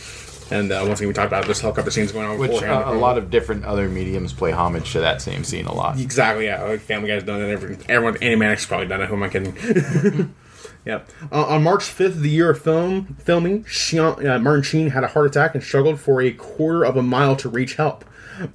And 0.51 0.71
uh, 0.71 0.83
once 0.87 0.99
again, 0.99 1.09
we 1.09 1.13
talked 1.13 1.27
about 1.27 1.45
this 1.45 1.59
helicopter 1.59 1.91
scenes 1.91 2.11
going 2.11 2.27
on. 2.27 2.39
Which 2.39 2.63
uh, 2.63 2.83
a 2.87 2.93
lot 2.93 3.17
of 3.17 3.29
different 3.29 3.65
other 3.65 3.87
mediums 3.87 4.33
play 4.33 4.51
homage 4.51 4.91
to 4.93 4.99
that 5.01 5.21
same 5.21 5.43
scene 5.43 5.65
a 5.65 5.73
lot. 5.73 5.99
Exactly, 5.99 6.45
yeah. 6.45 6.63
Like 6.63 6.81
Family 6.81 7.09
Guy's 7.09 7.23
done 7.23 7.41
it. 7.41 7.49
Every, 7.49 7.77
everyone, 7.87 8.15
Animaniacs 8.15 8.67
probably 8.67 8.87
done 8.87 9.01
it. 9.01 9.07
Who 9.07 9.15
am 9.15 9.23
I 9.23 9.29
kidding? 9.29 10.35
yeah. 10.85 11.01
Uh, 11.31 11.45
on 11.45 11.63
March 11.63 11.83
5th, 11.83 12.15
the 12.15 12.29
year 12.29 12.49
of 12.49 12.61
film 12.61 13.15
filming, 13.19 13.65
uh, 13.93 14.39
Martin 14.39 14.63
Sheen 14.63 14.89
had 14.89 15.03
a 15.03 15.07
heart 15.07 15.27
attack 15.27 15.53
and 15.53 15.63
struggled 15.63 15.99
for 15.99 16.21
a 16.21 16.31
quarter 16.31 16.83
of 16.83 16.97
a 16.97 17.03
mile 17.03 17.35
to 17.37 17.49
reach 17.49 17.75
help. 17.75 18.05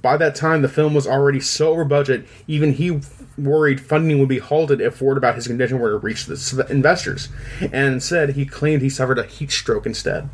By 0.01 0.17
that 0.17 0.35
time, 0.35 0.61
the 0.63 0.69
film 0.69 0.93
was 0.93 1.05
already 1.05 1.39
so 1.39 1.69
over 1.69 1.85
budget, 1.85 2.27
even 2.47 2.73
he 2.73 2.99
worried 3.37 3.81
funding 3.81 4.19
would 4.19 4.29
be 4.29 4.39
halted 4.39 4.81
if 4.81 5.01
word 5.01 5.17
about 5.17 5.35
his 5.35 5.47
condition 5.47 5.79
were 5.79 5.91
to 5.91 5.97
reach 5.97 6.25
the 6.25 6.65
investors. 6.69 7.29
And 7.61 7.93
instead, 7.93 8.31
he 8.31 8.45
claimed 8.45 8.81
he 8.81 8.89
suffered 8.89 9.19
a 9.19 9.25
heat 9.25 9.51
stroke 9.51 9.85
instead. 9.85 10.29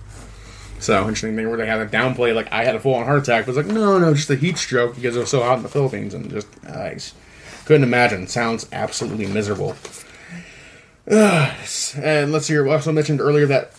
So 0.82 1.02
interesting 1.02 1.36
thing 1.36 1.48
where 1.48 1.58
they 1.58 1.68
had 1.68 1.80
a 1.80 1.86
downplay 1.86 2.34
like 2.34 2.52
I 2.52 2.64
had 2.64 2.76
a 2.76 2.80
full 2.80 2.96
on 2.96 3.06
heart 3.06 3.22
attack, 3.22 3.46
but 3.46 3.56
it's 3.56 3.58
like 3.58 3.74
no, 3.74 4.00
no, 4.00 4.14
just 4.14 4.30
a 4.32 4.36
heat 4.36 4.58
stroke 4.58 4.96
because 4.96 5.16
it 5.16 5.20
was 5.20 5.30
so 5.30 5.42
hot 5.42 5.58
in 5.58 5.64
the 5.64 5.70
Philippines 5.70 6.14
and 6.14 6.30
just 6.30 6.48
uh, 6.68 6.72
I 6.72 6.98
couldn't 7.66 7.84
imagine. 7.84 8.28
Sounds 8.28 8.68
absolutely 8.72 9.28
miserable. 9.28 9.76
And 11.12 12.32
let's 12.32 12.46
see 12.46 12.54
here. 12.54 12.64
We 12.64 12.72
also 12.72 12.92
mentioned 12.92 13.22
earlier 13.22 13.46
that 13.48 13.74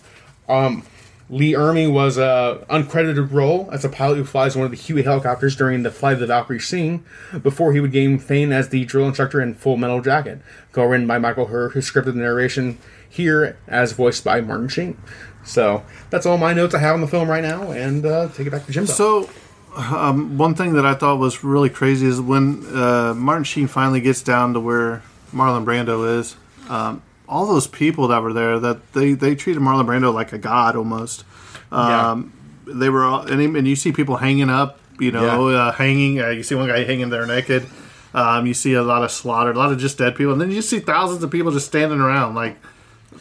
um, 0.48 0.84
Lee 1.30 1.52
Ermey 1.52 1.90
was 1.90 2.18
a 2.18 2.64
uncredited 2.68 3.32
role 3.32 3.68
as 3.72 3.84
a 3.84 3.88
pilot 3.88 4.16
who 4.16 4.24
flies 4.24 4.54
one 4.54 4.66
of 4.66 4.70
the 4.70 4.76
Huey 4.76 5.02
helicopters 5.02 5.56
during 5.56 5.82
the 5.82 5.90
Flight 5.90 6.14
of 6.14 6.20
the 6.20 6.26
Valkyrie 6.26 6.60
scene 6.60 7.04
before 7.42 7.72
he 7.72 7.80
would 7.80 7.92
gain 7.92 8.18
fame 8.18 8.52
as 8.52 8.68
the 8.68 8.84
drill 8.84 9.08
instructor 9.08 9.40
in 9.40 9.54
Full 9.54 9.76
Metal 9.76 10.02
Jacket, 10.02 10.42
co-written 10.72 11.06
by 11.06 11.18
Michael 11.18 11.46
Herr, 11.46 11.70
who 11.70 11.80
scripted 11.80 12.04
the 12.04 12.12
narration 12.14 12.78
here 13.08 13.56
as 13.66 13.92
voiced 13.92 14.24
by 14.24 14.40
Martin 14.42 14.68
Sheen. 14.68 14.98
So 15.44 15.82
that's 16.10 16.26
all 16.26 16.38
my 16.38 16.52
notes 16.52 16.74
I 16.74 16.78
have 16.78 16.94
on 16.94 17.00
the 17.00 17.06
film 17.08 17.28
right 17.28 17.42
now, 17.42 17.70
and 17.72 18.04
uh, 18.06 18.28
take 18.28 18.46
it 18.46 18.50
back 18.50 18.64
to 18.66 18.72
Jimbo. 18.72 18.92
So, 18.92 19.28
um, 19.76 20.38
one 20.38 20.54
thing 20.54 20.74
that 20.74 20.86
I 20.86 20.94
thought 20.94 21.18
was 21.18 21.42
really 21.42 21.70
crazy 21.70 22.06
is 22.06 22.20
when 22.20 22.64
uh, 22.74 23.14
Martin 23.14 23.44
Sheen 23.44 23.66
finally 23.66 24.00
gets 24.00 24.22
down 24.22 24.54
to 24.54 24.60
where 24.60 25.02
Marlon 25.32 25.64
Brando 25.64 26.18
is. 26.18 26.36
Um, 26.68 27.02
all 27.28 27.46
those 27.46 27.66
people 27.66 28.08
that 28.08 28.22
were 28.22 28.32
there, 28.32 28.58
that 28.60 28.92
they, 28.92 29.14
they 29.14 29.34
treated 29.34 29.62
Marlon 29.62 29.86
Brando 29.86 30.12
like 30.12 30.32
a 30.32 30.38
god 30.38 30.76
almost. 30.76 31.24
Um, 31.70 32.32
They 32.66 32.90
were 32.90 33.04
all, 33.04 33.22
and, 33.22 33.40
and 33.56 33.66
you 33.66 33.74
see 33.74 33.90
people 33.92 34.16
hanging 34.16 34.50
up, 34.50 34.78
you 35.00 35.10
know, 35.10 35.48
uh, 35.48 35.72
hanging. 35.72 36.20
Uh, 36.20 36.28
you 36.28 36.42
see 36.42 36.54
one 36.54 36.68
guy 36.68 36.84
hanging 36.84 37.10
there 37.10 37.26
naked. 37.26 37.66
Um, 38.14 38.46
you 38.46 38.54
see 38.54 38.74
a 38.74 38.82
lot 38.82 39.02
of 39.02 39.10
slaughter, 39.10 39.50
a 39.50 39.54
lot 39.54 39.72
of 39.72 39.78
just 39.78 39.96
dead 39.98 40.14
people, 40.14 40.32
and 40.32 40.40
then 40.40 40.50
you 40.50 40.60
see 40.62 40.78
thousands 40.80 41.24
of 41.24 41.30
people 41.30 41.50
just 41.50 41.66
standing 41.66 41.98
around 41.98 42.34
like, 42.34 42.56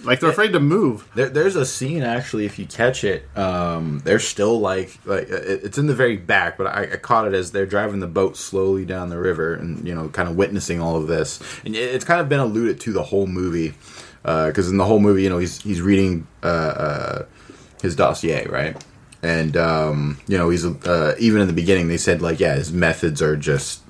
like 0.03 0.19
they're 0.19 0.29
afraid 0.29 0.53
to 0.53 0.59
move. 0.59 1.07
There, 1.15 1.29
there's 1.29 1.55
a 1.55 1.65
scene 1.65 2.03
actually, 2.03 2.45
if 2.45 2.57
you 2.59 2.65
catch 2.65 3.03
it, 3.03 3.25
um, 3.37 4.01
they're 4.03 4.19
still 4.19 4.59
like 4.59 4.97
like 5.05 5.27
it's 5.29 5.77
in 5.77 5.87
the 5.87 5.95
very 5.95 6.17
back, 6.17 6.57
but 6.57 6.67
I, 6.67 6.83
I 6.93 6.97
caught 6.97 7.27
it 7.27 7.33
as 7.33 7.51
they're 7.51 7.65
driving 7.65 7.99
the 7.99 8.07
boat 8.07 8.37
slowly 8.37 8.85
down 8.85 9.09
the 9.09 9.17
river 9.19 9.53
and 9.53 9.87
you 9.87 9.93
know 9.95 10.09
kind 10.09 10.27
of 10.29 10.35
witnessing 10.35 10.81
all 10.81 10.95
of 10.97 11.07
this, 11.07 11.39
and 11.65 11.75
it- 11.75 11.95
it's 11.95 12.05
kind 12.05 12.19
of 12.21 12.29
been 12.29 12.39
alluded 12.39 12.79
to 12.81 12.91
the 12.93 13.03
whole 13.03 13.27
movie 13.27 13.73
because 14.23 14.69
in 14.69 14.77
the 14.77 14.85
whole 14.85 14.99
movie, 14.99 15.23
you 15.23 15.29
know, 15.29 15.39
he's 15.39 15.61
he's 15.61 15.81
reading 15.81 16.27
uh, 16.43 16.45
uh, 16.45 17.25
his 17.81 17.95
dossier, 17.95 18.45
right? 18.47 18.81
And 19.23 19.55
um, 19.57 20.19
you 20.27 20.37
know, 20.37 20.49
he's 20.49 20.65
uh, 20.65 21.15
even 21.19 21.41
in 21.41 21.47
the 21.47 21.53
beginning 21.53 21.87
they 21.87 21.97
said 21.97 22.21
like, 22.21 22.39
yeah, 22.39 22.55
his 22.55 22.71
methods 22.71 23.21
are 23.21 23.35
just 23.37 23.80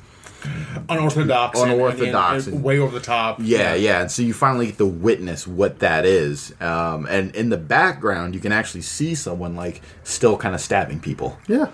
unorthodox, 0.89 1.59
Unorthodox 1.59 2.45
and, 2.45 2.47
and 2.47 2.55
and- 2.55 2.63
way 2.63 2.79
over 2.79 2.97
the 2.97 3.03
top. 3.05 3.39
Yeah, 3.41 3.73
yeah, 3.75 4.01
and 4.01 4.11
so 4.11 4.21
you 4.21 4.33
finally 4.33 4.67
get 4.67 4.77
to 4.77 4.85
witness 4.85 5.47
what 5.47 5.79
that 5.79 6.05
is, 6.05 6.53
um, 6.61 7.05
and 7.09 7.35
in 7.35 7.49
the 7.49 7.57
background 7.57 8.33
you 8.33 8.39
can 8.41 8.51
actually 8.51 8.81
see 8.81 9.15
someone 9.15 9.55
like 9.55 9.81
still 10.03 10.37
kind 10.37 10.55
of 10.55 10.61
stabbing 10.61 10.99
people. 10.99 11.37
Yeah. 11.47 11.67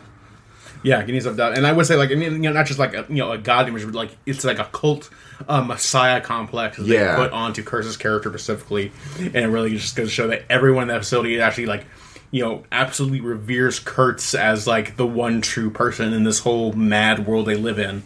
Yeah, 0.84 1.02
getting 1.02 1.20
stuff 1.20 1.36
done. 1.36 1.54
And 1.58 1.66
I 1.66 1.74
would 1.74 1.88
say, 1.88 1.96
like, 1.96 2.12
I 2.12 2.16
mean, 2.16 2.34
you 2.34 2.38
know, 2.40 2.54
not 2.54 2.68
just 2.68 2.78
like 2.78 2.94
a, 2.94 3.04
you 3.10 3.16
know 3.16 3.32
a 3.32 3.38
god 3.38 3.68
image, 3.68 3.84
but 3.84 3.96
like 3.96 4.16
it's 4.28 4.44
like 4.44 4.60
a 4.60 4.66
cult 4.66 5.10
uh, 5.50 5.62
messiah 5.62 6.22
complex 6.22 6.78
that 6.78 6.86
Yeah. 6.86 7.16
they 7.16 7.24
put 7.24 7.32
onto 7.32 7.64
Kurtz's 7.64 7.98
character 7.98 8.30
specifically, 8.30 8.92
and 9.20 9.36
it 9.36 9.48
really 9.48 9.72
just 9.72 9.96
goes 9.96 10.10
to 10.10 10.14
show 10.14 10.28
that 10.28 10.44
everyone 10.50 10.84
in 10.84 10.88
that 10.90 11.00
facility 11.00 11.42
actually 11.42 11.66
like 11.66 11.86
you 12.30 12.44
know 12.44 12.64
absolutely 12.72 13.22
reveres 13.22 13.80
Kurtz 13.80 14.36
as 14.36 14.68
like 14.68 14.98
the 14.98 15.08
one 15.08 15.42
true 15.42 15.72
person 15.72 16.14
in 16.14 16.24
this 16.24 16.40
whole 16.40 16.74
mad 16.74 17.26
world 17.26 17.48
they 17.48 17.56
live 17.56 17.80
in. 17.80 18.04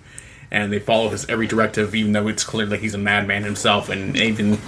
And 0.54 0.72
they 0.74 0.80
follow 0.80 1.08
his 1.10 1.26
every 1.30 1.48
directive, 1.48 1.96
even 1.96 2.12
though 2.12 2.28
it's 2.28 2.44
clear 2.44 2.66
that 2.66 2.82
he's 2.82 2.94
a 2.94 2.98
madman 2.98 3.44
himself. 3.44 3.88
And 3.88 4.18
even, 4.18 4.60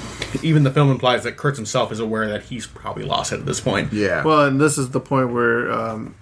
even 0.42 0.64
the 0.64 0.72
film 0.72 0.90
implies 0.90 1.24
that 1.26 1.36
Kurtz 1.36 1.58
himself 1.58 1.92
is 1.92 2.00
aware 2.00 2.30
that 2.30 2.44
he's 2.44 2.66
probably 2.66 3.04
lost 3.04 3.34
it 3.34 3.40
at 3.42 3.46
this 3.46 3.60
point. 3.60 3.92
Yeah, 3.92 4.24
Well, 4.24 4.46
and 4.46 4.62
this 4.62 4.78
is 4.78 4.92
the 4.92 5.02
point 5.02 5.34
where 5.34 5.70
um, 5.70 6.16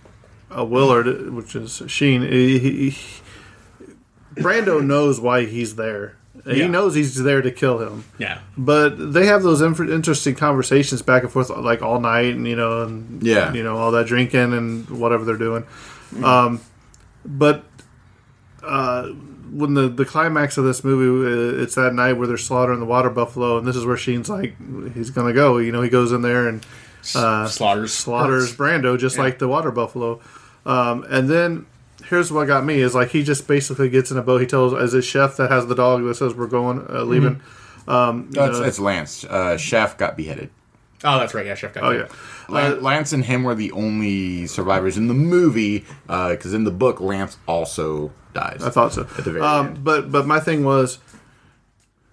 uh, 0.57 0.66
Willard, 0.66 1.32
which 1.32 1.55
is 1.55 1.84
Sheen, 1.86 2.24
he, 2.24 2.57
he, 2.57 2.89
he- 2.89 3.22
Brando 4.36 4.84
knows 4.84 5.20
why 5.20 5.45
he's 5.45 5.76
there. 5.76 6.16
He 6.45 6.62
Yeah. 6.62 6.68
knows 6.68 6.95
he's 6.95 7.22
there 7.22 7.43
to 7.43 7.51
kill 7.51 7.78
him. 7.80 8.05
Yeah, 8.18 8.39
But 8.57 9.14
they 9.14 9.28
have 9.28 9.43
those 9.43 9.62
inf- 9.62 9.80
interesting 9.82 10.34
conversations 10.34 11.03
back 11.03 11.22
and 11.22 11.32
forth, 11.32 11.49
like 11.51 11.84
all 11.84 11.99
night, 11.99 12.34
and 12.34 12.47
you 12.47 12.55
know, 12.55 12.82
and 12.82 13.22
Yeah. 13.22 13.53
you 13.53 13.62
know, 13.62 13.78
all 13.78 13.91
that 13.91 14.07
drinking 14.07 14.53
and 14.53 14.89
whatever 14.89 15.24
they're 15.24 15.38
doing. 15.38 15.66
Um, 16.24 16.62
but 17.24 17.64
uh, 18.64 19.09
when 19.52 19.74
the 19.74 19.89
the 19.89 20.06
climax 20.06 20.58
of 20.58 20.64
this 20.66 20.84
movie, 20.84 21.60
uh, 21.60 21.62
it's 21.64 21.76
that 21.76 21.93
night 21.93 22.14
where 22.14 22.28
they're 22.28 22.38
slaughtering 22.38 22.80
the 22.80 22.86
water 22.86 23.10
buffalo, 23.10 23.58
and 23.58 23.68
this 23.68 23.76
is 23.76 23.86
where 23.86 23.97
Sheen's 23.97 24.30
like, 24.30 24.56
he's 24.93 25.10
gonna 25.10 25.34
go. 25.34 25.58
You 25.58 25.72
know, 25.72 25.82
he 25.82 25.89
goes 25.89 26.12
in 26.12 26.22
there 26.22 26.47
and 26.47 26.66
uh, 27.16 27.47
slaughters 27.47 27.93
slaughters 27.93 28.54
Kurtz. 28.56 28.58
Brando 28.58 28.97
just 28.97 29.18
like 29.18 29.39
the 29.39 29.47
water 29.47 29.72
buffalo. 29.72 30.22
Um, 30.66 31.06
and 31.10 31.30
then 31.30 31.66
here's 32.06 32.32
what 32.32 32.45
got 32.47 32.64
me 32.66 32.80
is 32.82 32.93
like 32.95 33.10
he 33.10 33.24
just 33.24 33.47
basically 33.47 33.89
gets 33.89 34.12
in 34.12 34.18
a 34.18 34.22
boat. 34.22 34.41
He 34.41 34.47
tells 34.47 34.74
as 34.74 34.93
a 34.93 35.02
chef 35.02 35.38
that 35.38 35.49
has 35.52 35.68
the 35.68 35.76
dog 35.76 36.04
that 36.04 36.16
says 36.16 36.34
we're 36.34 36.47
going 36.47 36.86
uh, 36.89 37.04
leaving. 37.04 37.41
Um, 37.88 38.30
no, 38.32 38.45
it's, 38.45 38.60
know- 38.60 38.66
it's 38.66 38.80
Lance. 38.80 39.24
Uh, 39.24 39.58
Chef 39.58 39.97
got 39.97 40.16
beheaded. 40.16 40.49
Oh, 41.04 41.18
that's 41.18 41.34
right. 41.34 41.47
Yeah, 41.47 41.56
Chef 41.56 41.74
got 41.74 41.84
oh 41.84 41.97
killed. 41.97 42.10
yeah. 42.12 42.54
Lan- 42.54 42.84
Lance 42.84 43.12
and 43.12 43.26
him 43.26 43.43
were 43.43 43.56
the 43.56 43.72
only 43.72 44.45
survivors 44.45 44.97
in 44.97 45.08
the 45.08 45.16
movie 45.16 45.84
because 46.06 46.54
in 46.54 46.64
the 46.64 46.70
book 46.72 47.02
Lance 47.02 47.38
also 47.47 48.12
dies. 48.34 48.64
I 48.64 48.70
thought 48.70 48.94
so. 48.94 49.02
At 49.02 49.24
the 49.26 49.32
very 49.32 49.42
um, 49.42 49.68
end. 49.68 49.84
But 49.84 50.12
but 50.12 50.26
my 50.26 50.40
thing 50.40 50.64
was, 50.64 51.00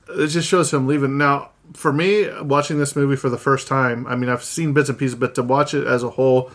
it 0.09 0.29
just 0.29 0.49
shows 0.49 0.73
him 0.73 0.87
leaving. 0.87 1.19
Now, 1.19 1.51
for 1.75 1.93
me, 1.93 2.29
watching 2.43 2.79
this 2.79 2.97
movie 2.97 3.17
for 3.17 3.29
the 3.29 3.39
first 3.39 3.69
time, 3.69 4.07
I 4.07 4.17
mean, 4.17 4.31
I've 4.31 4.45
seen 4.45 4.73
bits 4.73 4.89
and 4.89 4.99
pieces, 4.99 5.15
but 5.15 5.35
to 5.37 5.43
watch 5.43 5.75
it 5.75 5.87
as 5.87 6.03
a 6.03 6.11
whole, 6.11 6.51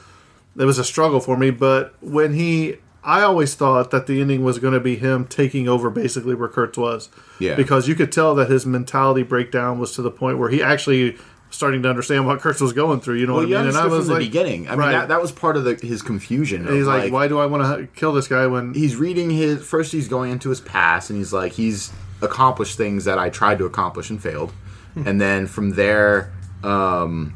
it 0.57 0.66
was 0.66 0.80
a 0.80 0.84
struggle 0.84 1.20
for 1.20 1.38
me. 1.38 1.51
But 1.51 1.93
when 2.01 2.34
he, 2.34 2.78
I 3.03 3.22
always 3.22 3.55
thought 3.55 3.91
that 3.91 4.07
the 4.07 4.22
ending 4.22 4.43
was 4.43 4.59
going 4.59 4.74
to 4.74 4.80
be 4.80 4.95
him 4.95 5.26
taking 5.26 5.68
over 5.68 5.89
basically 5.89 6.36
where 6.36 6.49
Kurtz 6.49 6.78
was. 6.78 7.09
Yeah. 7.39 7.55
Because 7.55 7.88
you 7.88 7.95
could 7.95 8.11
tell 8.11 8.34
that 8.36 8.49
his 8.49 8.66
mentality 8.66 9.24
breakdown 9.24 9.80
was 9.80 9.93
to 9.93 10.01
the 10.01 10.11
point 10.11 10.39
where 10.39 10.49
he 10.49 10.61
actually 10.64 11.18
starting 11.53 11.83
to 11.83 11.89
understand 11.89 12.25
what 12.25 12.39
Kurtz 12.39 12.59
was 12.59 12.73
going 12.73 12.99
through. 12.99 13.15
You 13.15 13.27
know 13.27 13.33
well, 13.33 13.43
what 13.43 13.49
you 13.49 13.55
I 13.55 13.59
mean? 13.59 13.67
understood 13.69 13.91
from 13.91 14.07
the 14.07 14.13
like, 14.13 14.19
beginning. 14.19 14.67
I 14.67 14.71
mean, 14.71 14.79
right. 14.79 14.91
that, 14.91 15.07
that 15.09 15.21
was 15.21 15.31
part 15.31 15.55
of 15.55 15.63
the, 15.63 15.75
his 15.75 16.01
confusion. 16.01 16.67
And 16.67 16.75
he's 16.75 16.87
of, 16.87 16.93
like, 16.93 17.11
why 17.11 17.27
do 17.27 17.39
I 17.39 17.45
want 17.45 17.63
to 17.63 17.87
kill 17.95 18.11
this 18.13 18.27
guy 18.27 18.47
when 18.47 18.73
he's 18.73 18.95
reading 18.95 19.29
his 19.29 19.65
first 19.65 19.91
he's 19.91 20.07
going 20.07 20.31
into 20.31 20.49
his 20.49 20.61
past 20.61 21.09
and 21.09 21.17
he's 21.17 21.31
like 21.33 21.53
he's 21.53 21.91
accomplished 22.21 22.77
things 22.77 23.05
that 23.05 23.19
i 23.19 23.29
tried 23.29 23.57
to 23.57 23.65
accomplish 23.65 24.09
and 24.09 24.21
failed 24.21 24.53
and 24.95 25.19
then 25.19 25.47
from 25.47 25.71
there 25.71 26.31
um 26.63 27.33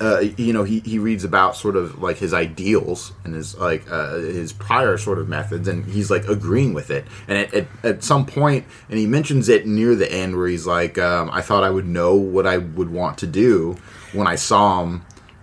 uh, 0.00 0.20
you 0.36 0.52
know 0.52 0.62
he, 0.64 0.80
he 0.80 0.98
reads 0.98 1.24
about 1.24 1.56
sort 1.56 1.74
of 1.76 2.02
like 2.02 2.18
his 2.18 2.34
ideals 2.34 3.12
and 3.24 3.34
his 3.34 3.56
like 3.56 3.84
uh, 3.90 4.14
his 4.16 4.52
prior 4.52 4.98
sort 4.98 5.18
of 5.18 5.28
methods 5.28 5.66
and 5.68 5.84
he's 5.86 6.10
like 6.10 6.28
agreeing 6.28 6.74
with 6.74 6.90
it 6.90 7.06
and 7.28 7.38
at, 7.38 7.54
at, 7.54 7.66
at 7.82 8.04
some 8.04 8.26
point 8.26 8.64
and 8.90 8.98
he 8.98 9.06
mentions 9.06 9.48
it 9.48 9.66
near 9.66 9.94
the 9.94 10.10
end 10.12 10.36
where 10.36 10.48
he's 10.48 10.66
like 10.66 10.98
um, 10.98 11.30
i 11.32 11.40
thought 11.40 11.64
i 11.64 11.70
would 11.70 11.86
know 11.86 12.14
what 12.14 12.46
i 12.46 12.58
would 12.58 12.90
want 12.90 13.16
to 13.18 13.26
do 13.26 13.76
when 14.12 14.26
i 14.26 14.34
saw 14.34 14.82
him 14.82 15.02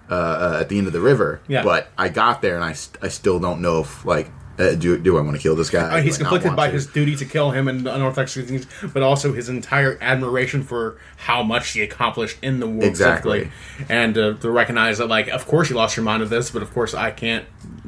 uh, 0.10 0.14
uh, 0.14 0.58
at 0.62 0.70
the 0.70 0.78
end 0.78 0.86
of 0.86 0.94
the 0.94 1.02
river 1.02 1.42
Yeah. 1.48 1.64
but 1.64 1.88
i 1.98 2.08
got 2.10 2.42
there 2.44 2.56
and 2.56 2.64
i, 2.64 2.74
st- 2.74 3.04
I 3.04 3.08
still 3.08 3.40
don't 3.40 3.62
know 3.62 3.80
if 3.82 4.06
like 4.06 4.30
uh, 4.60 4.76
do, 4.76 4.98
do 4.98 5.18
i 5.18 5.22
want 5.22 5.36
to 5.36 5.42
kill 5.42 5.56
this 5.56 5.70
guy 5.70 5.98
Uh, 5.98 6.02
he's 6.02 6.18
Do 6.18 6.24
I 6.24 6.26
not 6.26 6.30
conflicted 6.34 6.56
by 6.56 6.68
to? 6.68 6.74
his 6.74 6.86
duty 6.88 7.16
to 7.16 7.26
kill 7.26 7.52
him 7.52 7.68
and 7.68 7.86
the 7.86 7.94
unorthodox 7.94 8.36
things, 8.36 8.68
but 8.94 9.02
also 9.04 9.34
his 9.34 9.50
entire 9.50 9.98
admiration 10.02 10.64
for 10.64 10.98
how 11.18 11.42
much 11.44 11.72
he 11.72 11.82
accomplished 11.82 12.38
in 12.44 12.60
the 12.60 12.68
war, 12.68 12.84
Exactly. 12.86 13.50
and 13.90 14.18
uh, 14.18 14.34
to 14.36 14.52
recognize 14.52 14.98
that, 15.00 15.08
like, 15.08 15.28
of 15.30 15.46
course 15.48 15.70
you 15.70 15.76
lost 15.76 15.98
your 15.98 16.04
mind 16.04 16.22
of 16.22 16.30
this, 16.30 16.52
but 16.52 16.62
of 16.62 16.72
course 16.74 16.94
I 16.94 17.12
can't 17.12 17.46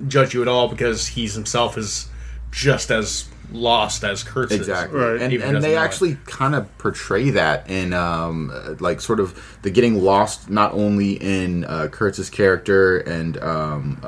judge 0.07 0.33
you 0.33 0.41
at 0.41 0.47
all 0.47 0.67
because 0.67 1.07
he's 1.07 1.33
himself 1.35 1.77
is 1.77 2.07
just 2.51 2.89
as 2.89 3.27
lost 3.51 4.03
as 4.03 4.23
Kurtz 4.23 4.51
is. 4.51 4.59
Exactly, 4.61 4.99
Right. 4.99 5.21
and, 5.21 5.31
Even 5.33 5.45
if 5.45 5.49
he 5.51 5.55
and 5.57 5.63
they 5.63 5.75
know 5.75 5.81
it. 5.81 5.85
actually 5.85 6.17
kind 6.25 6.55
of 6.55 6.75
portray 6.79 7.29
that 7.29 7.69
in 7.69 7.93
um, 7.93 8.51
uh, 8.53 8.73
like 8.79 9.01
sort 9.01 9.19
of 9.19 9.39
the 9.61 9.69
getting 9.69 10.01
lost 10.01 10.49
not 10.49 10.73
only 10.73 11.11
in 11.13 11.63
uh, 11.65 11.87
Kurtz's 11.91 12.29
character 12.31 12.97
and 12.97 13.37
um, 13.43 13.99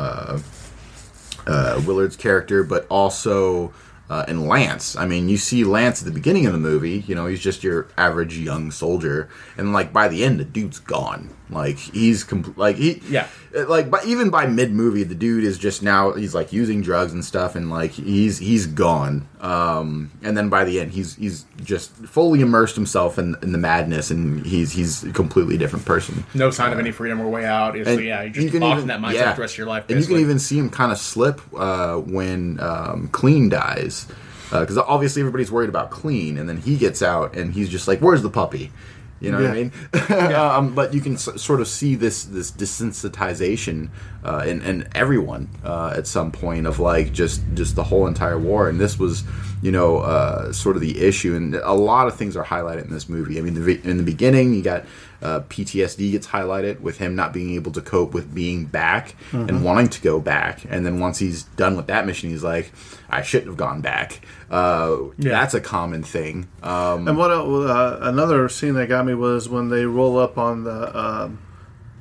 uh, 1.47 1.81
Willard's 1.85 2.15
character, 2.15 2.63
but 2.63 2.85
also 2.89 3.73
uh, 4.09 4.25
in 4.27 4.47
Lance. 4.47 4.95
I 4.95 5.05
mean, 5.05 5.29
you 5.29 5.37
see 5.37 5.63
Lance 5.63 6.01
at 6.01 6.05
the 6.05 6.11
beginning 6.13 6.45
of 6.45 6.53
the 6.53 6.59
movie. 6.59 7.03
You 7.07 7.15
know, 7.15 7.25
he's 7.25 7.39
just 7.39 7.63
your 7.63 7.87
average 7.97 8.37
young 8.37 8.71
soldier, 8.71 9.29
and 9.57 9.73
like 9.73 9.91
by 9.91 10.07
the 10.07 10.23
end, 10.23 10.39
the 10.39 10.45
dude's 10.45 10.79
gone. 10.79 11.29
Like 11.49 11.77
he's 11.77 12.25
compl- 12.25 12.57
like 12.57 12.75
he 12.75 13.01
Yeah. 13.09 13.27
uh, 13.55 13.67
like 13.69 13.89
but 13.89 14.05
even 14.05 14.29
by 14.29 14.47
mid 14.47 14.71
movie 14.73 15.03
the 15.03 15.15
dude 15.15 15.45
is 15.45 15.57
just 15.57 15.81
now 15.81 16.11
he's 16.11 16.35
like 16.35 16.51
using 16.51 16.81
drugs 16.81 17.13
and 17.13 17.23
stuff 17.23 17.55
and 17.55 17.69
like 17.69 17.91
he's 17.91 18.37
he's 18.37 18.67
gone 18.67 19.27
um 19.39 20.11
and 20.23 20.35
then 20.35 20.49
by 20.49 20.65
the 20.65 20.79
end 20.81 20.91
he's 20.91 21.15
he's 21.15 21.45
just 21.63 21.91
fully 22.05 22.41
immersed 22.41 22.75
himself 22.75 23.17
in, 23.17 23.35
in 23.41 23.53
the 23.53 23.57
madness 23.57 24.11
and 24.11 24.45
he's 24.45 24.73
he's 24.73 25.05
a 25.05 25.13
completely 25.13 25.57
different 25.57 25.85
person 25.85 26.25
No 26.33 26.51
sign 26.51 26.73
of 26.73 26.79
any 26.79 26.91
freedom 26.91 27.21
or 27.21 27.29
way 27.29 27.45
out. 27.45 27.77
And 27.77 28.03
yeah, 28.03 28.23
you're 28.23 28.31
just 28.33 28.53
locked 28.55 28.81
in 28.81 28.87
that 28.87 28.99
mindset 28.99 29.35
the 29.35 29.41
rest 29.41 29.53
of 29.53 29.57
your 29.59 29.67
life. 29.67 29.85
and 29.89 30.01
you 30.01 30.05
can 30.05 30.17
even 30.17 30.39
see 30.39 30.57
him 30.59 30.69
kind 30.69 30.91
of 30.91 30.97
slip 30.97 31.39
uh, 31.57 31.95
when 31.95 32.59
um, 32.59 33.07
Clean 33.09 33.47
dies, 33.49 34.05
because 34.51 34.77
obviously 34.77 35.21
everybody's 35.21 35.51
worried 35.51 35.69
about 35.69 35.91
Clean, 35.91 36.37
and 36.37 36.47
then 36.49 36.57
he 36.57 36.75
gets 36.77 37.01
out 37.01 37.35
and 37.37 37.53
he's 37.53 37.69
just 37.69 37.87
like, 37.87 37.99
"Where's 37.99 38.21
the 38.21 38.29
puppy?" 38.29 38.71
You 39.19 39.31
know 39.31 39.41
what 39.41 39.51
I 39.51 39.53
mean? 39.53 40.33
um, 40.35 40.75
but 40.75 40.93
you 40.93 41.01
can 41.01 41.13
s- 41.13 41.41
sort 41.41 41.59
of 41.59 41.67
see 41.67 41.95
this 41.95 42.25
this 42.25 42.51
desensitization 42.51 43.89
uh, 44.23 44.43
in, 44.45 44.61
in 44.61 44.87
everyone 44.93 45.49
uh, 45.63 45.93
at 45.95 46.07
some 46.07 46.31
point 46.31 46.67
of 46.67 46.79
like 46.79 47.13
just 47.13 47.41
just 47.53 47.75
the 47.75 47.83
whole 47.83 48.07
entire 48.07 48.37
war, 48.37 48.69
and 48.69 48.79
this 48.79 48.99
was 48.99 49.23
you 49.61 49.71
know 49.71 49.97
uh, 49.99 50.51
sort 50.51 50.75
of 50.75 50.81
the 50.81 50.99
issue, 51.01 51.35
and 51.35 51.55
a 51.55 51.73
lot 51.73 52.07
of 52.07 52.15
things 52.15 52.35
are 52.37 52.43
highlighted 52.43 52.85
in 52.85 52.91
this 52.91 53.09
movie. 53.09 53.39
I 53.39 53.41
mean, 53.41 53.53
the, 53.55 53.81
in 53.89 53.97
the 53.97 54.03
beginning, 54.03 54.53
you 54.53 54.61
got 54.61 54.85
uh, 55.21 55.39
PTSD 55.41 56.11
gets 56.11 56.27
highlighted 56.27 56.79
with 56.79 56.97
him 56.99 57.15
not 57.15 57.33
being 57.33 57.55
able 57.55 57.71
to 57.71 57.81
cope 57.81 58.13
with 58.13 58.33
being 58.35 58.65
back 58.65 59.15
and 59.31 59.63
wanting 59.63 59.89
to 59.89 60.01
go 60.01 60.19
back, 60.19 60.63
and 60.69 60.85
then 60.85 60.99
once 60.99 61.17
he's 61.19 61.43
done 61.43 61.75
with 61.75 61.87
that 61.87 62.05
mission, 62.05 62.29
he's 62.29 62.43
like, 62.43 62.71
I 63.09 63.21
shouldn't 63.23 63.47
have 63.49 63.57
gone 63.57 63.81
back. 63.81 64.21
Uh, 64.49 64.97
That's 65.17 65.53
a 65.53 65.61
common 65.61 66.03
thing. 66.03 66.47
Um, 66.61 67.07
And 67.07 67.17
what 67.17 67.31
uh, 67.31 67.97
another 68.01 68.47
scene 68.49 68.75
that 68.75 68.87
got 68.89 69.05
me 69.05 69.13
was 69.15 69.49
when 69.49 69.69
they 69.69 69.85
roll 69.85 70.17
up 70.19 70.37
on 70.37 70.63
the 70.63 70.97
um, 70.97 71.39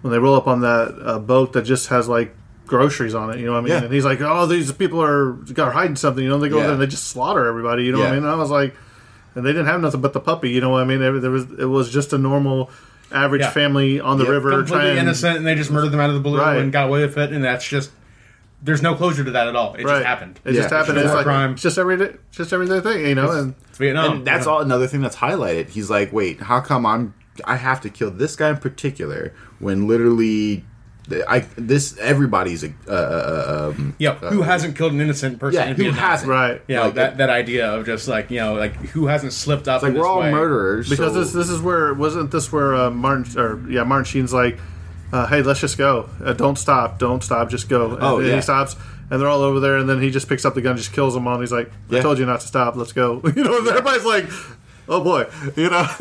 when 0.02 0.12
they 0.12 0.18
roll 0.18 0.34
up 0.36 0.46
on 0.46 0.60
that 0.60 0.94
uh, 1.02 1.18
boat 1.18 1.52
that 1.54 1.62
just 1.62 1.88
has 1.88 2.08
like 2.08 2.34
groceries 2.66 3.14
on 3.14 3.30
it. 3.30 3.38
You 3.38 3.46
know 3.46 3.52
what 3.52 3.58
I 3.58 3.62
mean? 3.62 3.72
Yeah. 3.72 3.84
And 3.84 3.92
he's 3.92 4.04
like, 4.04 4.20
"Oh, 4.20 4.46
these 4.46 4.70
people 4.72 5.00
are 5.02 5.38
are 5.58 5.70
hiding 5.70 5.96
something." 5.96 6.22
You 6.22 6.28
know, 6.30 6.38
they 6.38 6.48
go 6.48 6.56
Yeah. 6.58 6.64
there 6.64 6.72
and 6.72 6.82
they 6.82 6.86
just 6.86 7.04
slaughter 7.08 7.46
everybody. 7.46 7.84
You 7.84 7.92
know 7.92 8.00
what 8.00 8.08
I 8.08 8.14
mean? 8.14 8.24
And 8.24 8.28
I 8.28 8.34
was 8.36 8.50
like, 8.50 8.74
and 9.34 9.44
they 9.44 9.50
didn't 9.52 9.66
have 9.66 9.80
nothing 9.80 10.00
but 10.00 10.12
the 10.12 10.20
puppy. 10.20 10.50
You 10.50 10.60
know 10.60 10.70
what 10.70 10.82
I 10.82 10.84
mean? 10.84 11.00
There, 11.00 11.18
there 11.18 11.30
was 11.30 11.44
it 11.58 11.64
was 11.66 11.90
just 11.90 12.12
a 12.12 12.18
normal 12.18 12.70
average 13.12 13.42
Yeah. 13.42 13.50
family 13.50 14.00
on 14.00 14.18
the 14.18 14.24
Yeah. 14.24 14.30
river 14.30 14.50
completely 14.50 14.86
trying. 14.86 14.98
innocent, 14.98 15.36
and 15.38 15.46
they 15.46 15.54
just 15.54 15.70
murdered 15.70 15.90
them 15.90 16.00
out 16.00 16.08
of 16.10 16.14
the 16.14 16.20
blue 16.20 16.38
Right. 16.38 16.56
and 16.58 16.72
got 16.72 16.88
away 16.88 17.02
with 17.02 17.16
it, 17.18 17.32
and 17.32 17.42
that's 17.44 17.66
just 17.66 17.90
there's 18.62 18.82
no 18.82 18.94
closure 18.94 19.22
to 19.22 19.30
that 19.30 19.46
at 19.46 19.54
all. 19.54 19.74
It 19.74 19.84
Right. 19.84 19.96
just 19.96 20.06
happened. 20.06 20.40
It 20.44 20.54
just 20.54 20.70
happened. 20.70 20.96
It's 20.98 21.06
It's 21.06 21.14
like 21.14 21.24
crime. 21.24 21.52
it's 21.52 21.62
just 21.62 21.78
everyday, 21.78 22.12
just 22.32 22.52
everyday 22.52 22.80
thing, 22.80 23.06
you 23.06 23.14
know. 23.14 23.30
And 23.30 23.54
It's 23.68 23.78
Vietnam. 23.78 24.12
and 24.16 24.26
that's 24.26 24.46
all 24.46 24.60
another 24.60 24.86
thing 24.86 25.02
that's 25.02 25.16
highlighted. 25.16 25.68
He's 25.68 25.90
like, 25.90 26.12
wait, 26.12 26.40
how 26.42 26.60
come 26.60 26.84
I'm 26.86 27.14
I 27.44 27.56
have 27.56 27.82
to 27.82 27.90
kill 27.90 28.10
this 28.10 28.34
guy 28.34 28.48
in 28.48 28.56
particular 28.56 29.32
when 29.58 29.86
literally 29.86 30.64
I 31.28 31.40
this 31.56 31.96
everybody's 31.98 32.64
a 32.64 32.68
uh, 32.88 32.92
uh, 32.92 33.72
um, 33.76 33.94
Yeah, 33.98 34.14
who 34.16 34.42
hasn't 34.42 34.76
killed 34.76 34.92
an 34.92 35.00
innocent 35.00 35.38
person? 35.38 35.60
yeah 35.60 35.66
in 35.70 35.76
who 35.76 35.82
Vietnam? 35.84 36.00
hasn't 36.02 36.30
Right. 36.30 36.62
Yeah, 36.66 36.80
Like, 36.82 36.94
that 36.94 37.16
that 37.18 37.30
idea 37.30 37.70
of 37.72 37.86
just 37.86 38.08
like 38.08 38.30
you 38.30 38.38
know, 38.40 38.54
like 38.54 38.74
who 38.76 39.06
hasn't 39.06 39.32
slipped 39.32 39.68
up? 39.68 39.76
It's 39.76 39.82
like 39.84 39.92
in 39.94 39.98
we're 40.00 40.06
all 40.06 40.20
way? 40.20 40.32
murderers 40.32 40.88
because 40.90 41.12
so- 41.14 41.20
this 41.20 41.32
this 41.32 41.48
is 41.48 41.60
where 41.60 41.94
wasn't 41.94 42.30
this 42.32 42.50
where 42.52 42.74
uh, 42.74 42.90
Martin 42.90 43.38
or 43.38 43.60
yeah 43.70 43.84
Martin 43.84 44.04
Sheen's 44.04 44.32
like, 44.32 44.58
uh, 45.12 45.26
hey, 45.28 45.42
let's 45.42 45.60
just 45.60 45.78
go. 45.78 46.08
Uh, 46.24 46.32
don't 46.32 46.58
stop. 46.58 46.98
Don't 46.98 47.22
stop. 47.22 47.48
Just 47.50 47.68
go. 47.68 47.92
And 47.94 48.02
Oh, 48.02 48.18
then 48.20 48.30
yeah. 48.30 48.34
he 48.36 48.42
stops, 48.42 48.74
and 49.08 49.20
they're 49.20 49.28
all 49.28 49.42
over 49.42 49.60
there, 49.60 49.76
and 49.76 49.88
then 49.88 50.02
he 50.02 50.10
just 50.10 50.28
picks 50.28 50.44
up 50.44 50.54
the 50.54 50.60
gun, 50.60 50.70
and 50.72 50.78
just 50.78 50.92
kills 50.92 51.14
them 51.14 51.28
all. 51.28 51.34
And 51.34 51.42
he's 51.44 51.52
like, 51.52 51.70
"I 51.90 51.96
Yeah. 51.96 52.02
told 52.02 52.18
you 52.18 52.26
not 52.26 52.40
to 52.40 52.48
stop. 52.48 52.74
Let's 52.74 52.92
go." 52.92 53.20
You 53.36 53.44
know, 53.44 53.58
and 53.58 53.68
everybody's 53.68 54.04
like, 54.04 54.26
"Oh 54.88 55.02
boy, 55.02 55.26
you 55.56 55.68
know, 55.70 55.82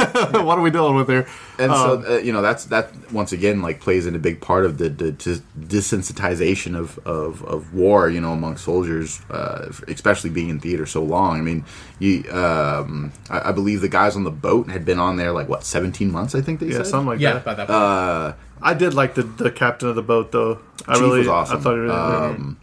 what 0.47 0.57
are 0.57 0.61
we 0.61 0.71
dealing 0.71 0.95
with 0.95 1.07
here?" 1.07 1.27
and 1.57 1.71
Um, 1.71 2.03
so 2.03 2.15
uh, 2.15 2.17
you 2.19 2.31
know 2.33 2.41
that's 2.41 2.65
that 2.65 2.91
once 3.11 3.31
again 3.31 3.61
like 3.61 3.79
plays 3.79 4.05
in 4.05 4.15
a 4.15 4.19
big 4.19 4.41
part 4.41 4.65
of 4.65 4.77
the, 4.77 4.89
the, 4.89 5.11
the 5.11 5.41
desensitization 5.59 6.75
of, 6.77 6.99
of, 7.05 7.43
of 7.45 7.73
war 7.73 8.09
you 8.09 8.19
know 8.19 8.33
among 8.33 8.57
soldiers 8.57 9.21
uh, 9.29 9.71
especially 9.87 10.29
being 10.29 10.49
in 10.49 10.59
theater 10.59 10.85
so 10.85 11.01
long 11.03 11.37
i 11.37 11.41
mean 11.41 11.63
you 11.99 12.23
um, 12.31 13.11
I, 13.29 13.49
I 13.49 13.51
believe 13.53 13.81
the 13.81 13.89
guys 13.89 14.15
on 14.15 14.23
the 14.23 14.31
boat 14.31 14.69
had 14.69 14.83
been 14.85 14.99
on 14.99 15.15
there 15.17 15.31
like 15.31 15.47
what 15.47 15.63
17 15.63 16.11
months 16.11 16.35
i 16.35 16.41
think 16.41 16.59
they 16.59 16.67
yeah, 16.67 16.77
said 16.77 16.87
something 16.87 17.07
like 17.07 17.19
Yeah, 17.19 17.33
that. 17.33 17.41
about 17.43 17.57
that. 17.57 17.67
Point. 17.67 17.79
uh, 17.79 18.33
I 18.61 18.73
did 18.73 18.93
like 18.93 19.15
the 19.15 19.23
the 19.23 19.51
captain 19.51 19.89
of 19.89 19.95
the 19.95 20.01
boat 20.01 20.31
though. 20.31 20.59
I 20.87 20.93
Chief 20.93 21.01
really, 21.03 21.19
was 21.19 21.27
awesome. 21.27 21.57
I 21.57 21.61
thought 21.61 21.73
he 21.73 21.79
really. 21.79 21.95
Um, 21.95 22.57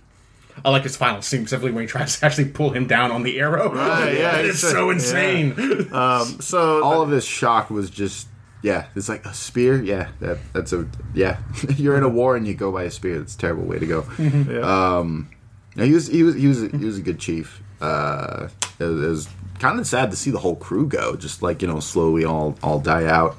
I 0.65 0.71
like 0.71 0.83
his 0.85 0.97
final 0.97 1.23
scene 1.23 1.41
specifically 1.43 1.73
when 1.73 1.83
he 1.83 1.89
tries 1.89 2.19
to 2.21 2.27
actually 2.27 2.47
pull 2.51 2.71
him 2.71 2.87
down 2.87 3.11
on 3.11 3.23
the 3.23 3.39
arrow. 3.41 3.73
Right, 3.75 4.15
yeah, 4.19 4.37
it 4.39 4.47
is 4.47 4.63
it's- 4.63 4.73
so 4.73 4.87
yeah. 4.87 4.93
insane. 4.95 5.93
um, 5.93 6.41
so 6.41 6.83
all 6.85 7.03
of 7.03 7.11
this 7.11 7.25
shock 7.25 7.71
was 7.71 7.91
just 7.91 8.29
yeah 8.63 8.87
it's 8.95 9.09
like 9.09 9.27
a 9.27 9.35
spear 9.35 9.83
yeah 9.83 10.09
that 10.21 10.39
that's 10.53 10.73
a 10.73 10.87
yeah 11.15 11.39
you're 11.77 11.97
in 11.97 12.05
a 12.05 12.09
war 12.09 12.37
and 12.37 12.47
you 12.47 12.55
go 12.55 12.71
by 12.71 12.85
a 12.85 12.91
spear 12.93 13.19
that's 13.19 13.35
a 13.35 13.39
terrible 13.39 13.65
way 13.65 13.77
to 13.81 13.87
go 13.87 14.07
yeah. 14.21 14.99
Um, 14.99 15.29
he 15.75 15.93
was 15.93 16.07
he 16.07 16.23
was 16.23 16.35
he 16.37 16.47
was 16.47 16.61
he 16.61 16.85
was 16.85 16.99
a 16.99 17.03
good 17.03 17.19
chief. 17.19 17.61
Uh, 17.81 18.49
it, 18.79 18.85
was, 18.85 19.03
it 19.03 19.09
was 19.09 19.29
kind 19.59 19.81
of 19.81 19.87
sad 19.89 20.11
to 20.13 20.17
see 20.17 20.31
the 20.31 20.39
whole 20.39 20.55
crew 20.55 20.87
go, 20.87 21.17
just 21.17 21.43
like 21.43 21.63
you 21.63 21.67
know, 21.69 21.81
slowly 21.81 22.25
all 22.25 22.57
all 22.63 22.79
die 22.79 23.07
out. 23.07 23.37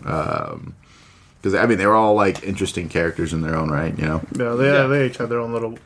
Because 1.41 1.55
I 1.55 1.65
mean, 1.67 1.77
they 1.77 1.85
were 1.85 1.95
all 1.95 2.15
like 2.15 2.43
interesting 2.43 2.89
characters 2.89 3.31
in 3.33 3.41
their 3.41 3.55
own 3.55 3.69
right, 3.69 3.97
you 3.97 4.05
know. 4.05 4.21
yeah, 4.37 4.55
they 4.55 4.65
Yeah. 4.71 4.87
they 4.87 5.05
each 5.07 5.17
had 5.17 5.29
their 5.29 5.39
own 5.39 5.53
little. 5.53 5.77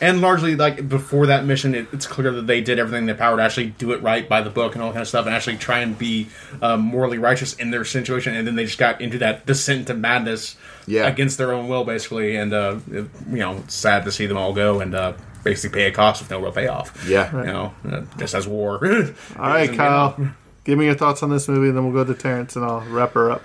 And 0.00 0.20
largely, 0.20 0.56
like 0.56 0.88
before 0.88 1.26
that 1.26 1.44
mission, 1.44 1.74
it, 1.74 1.86
it's 1.92 2.06
clear 2.06 2.30
that 2.32 2.46
they 2.46 2.60
did 2.60 2.78
everything 2.78 3.00
in 3.02 3.06
their 3.06 3.14
power 3.14 3.36
to 3.36 3.42
actually 3.42 3.66
do 3.70 3.92
it 3.92 4.02
right 4.02 4.28
by 4.28 4.40
the 4.42 4.50
book 4.50 4.74
and 4.74 4.82
all 4.82 4.88
that 4.90 4.94
kind 4.94 5.02
of 5.02 5.08
stuff, 5.08 5.26
and 5.26 5.34
actually 5.34 5.56
try 5.56 5.80
and 5.80 5.96
be 5.98 6.28
um, 6.62 6.80
morally 6.80 7.18
righteous 7.18 7.54
in 7.54 7.70
their 7.70 7.84
situation. 7.84 8.34
And 8.34 8.46
then 8.46 8.56
they 8.56 8.64
just 8.64 8.78
got 8.78 9.00
into 9.00 9.18
that 9.18 9.46
descent 9.46 9.80
into 9.80 9.94
madness 9.94 10.56
Yeah. 10.86 11.06
against 11.06 11.38
their 11.38 11.52
own 11.52 11.68
will, 11.68 11.84
basically. 11.84 12.36
And 12.36 12.52
uh, 12.52 12.78
it- 12.90 13.06
you 13.30 13.38
know, 13.38 13.56
it's 13.58 13.74
sad 13.74 14.04
to 14.04 14.12
see 14.12 14.26
them 14.26 14.36
all 14.36 14.52
go 14.52 14.80
and 14.80 14.94
uh, 14.94 15.12
basically 15.44 15.78
pay 15.80 15.86
a 15.86 15.92
cost 15.92 16.20
with 16.22 16.30
no 16.30 16.40
real 16.40 16.52
payoff. 16.52 17.06
Yeah. 17.08 17.30
you 17.40 17.46
know, 17.46 17.74
uh, 17.88 18.02
just 18.18 18.34
as 18.34 18.48
war. 18.48 18.84
All 19.38 19.48
right, 19.48 19.72
Kyle, 19.72 20.16
give 20.64 20.78
me 20.78 20.86
your 20.86 20.94
thoughts 20.96 21.22
on 21.22 21.30
this 21.30 21.46
movie, 21.48 21.68
and 21.68 21.76
then 21.76 21.84
we'll 21.84 22.04
go 22.04 22.12
to 22.12 22.18
Terrence, 22.20 22.56
and 22.56 22.64
I'll 22.64 22.80
wrap 22.90 23.12
her 23.12 23.30
up. 23.30 23.42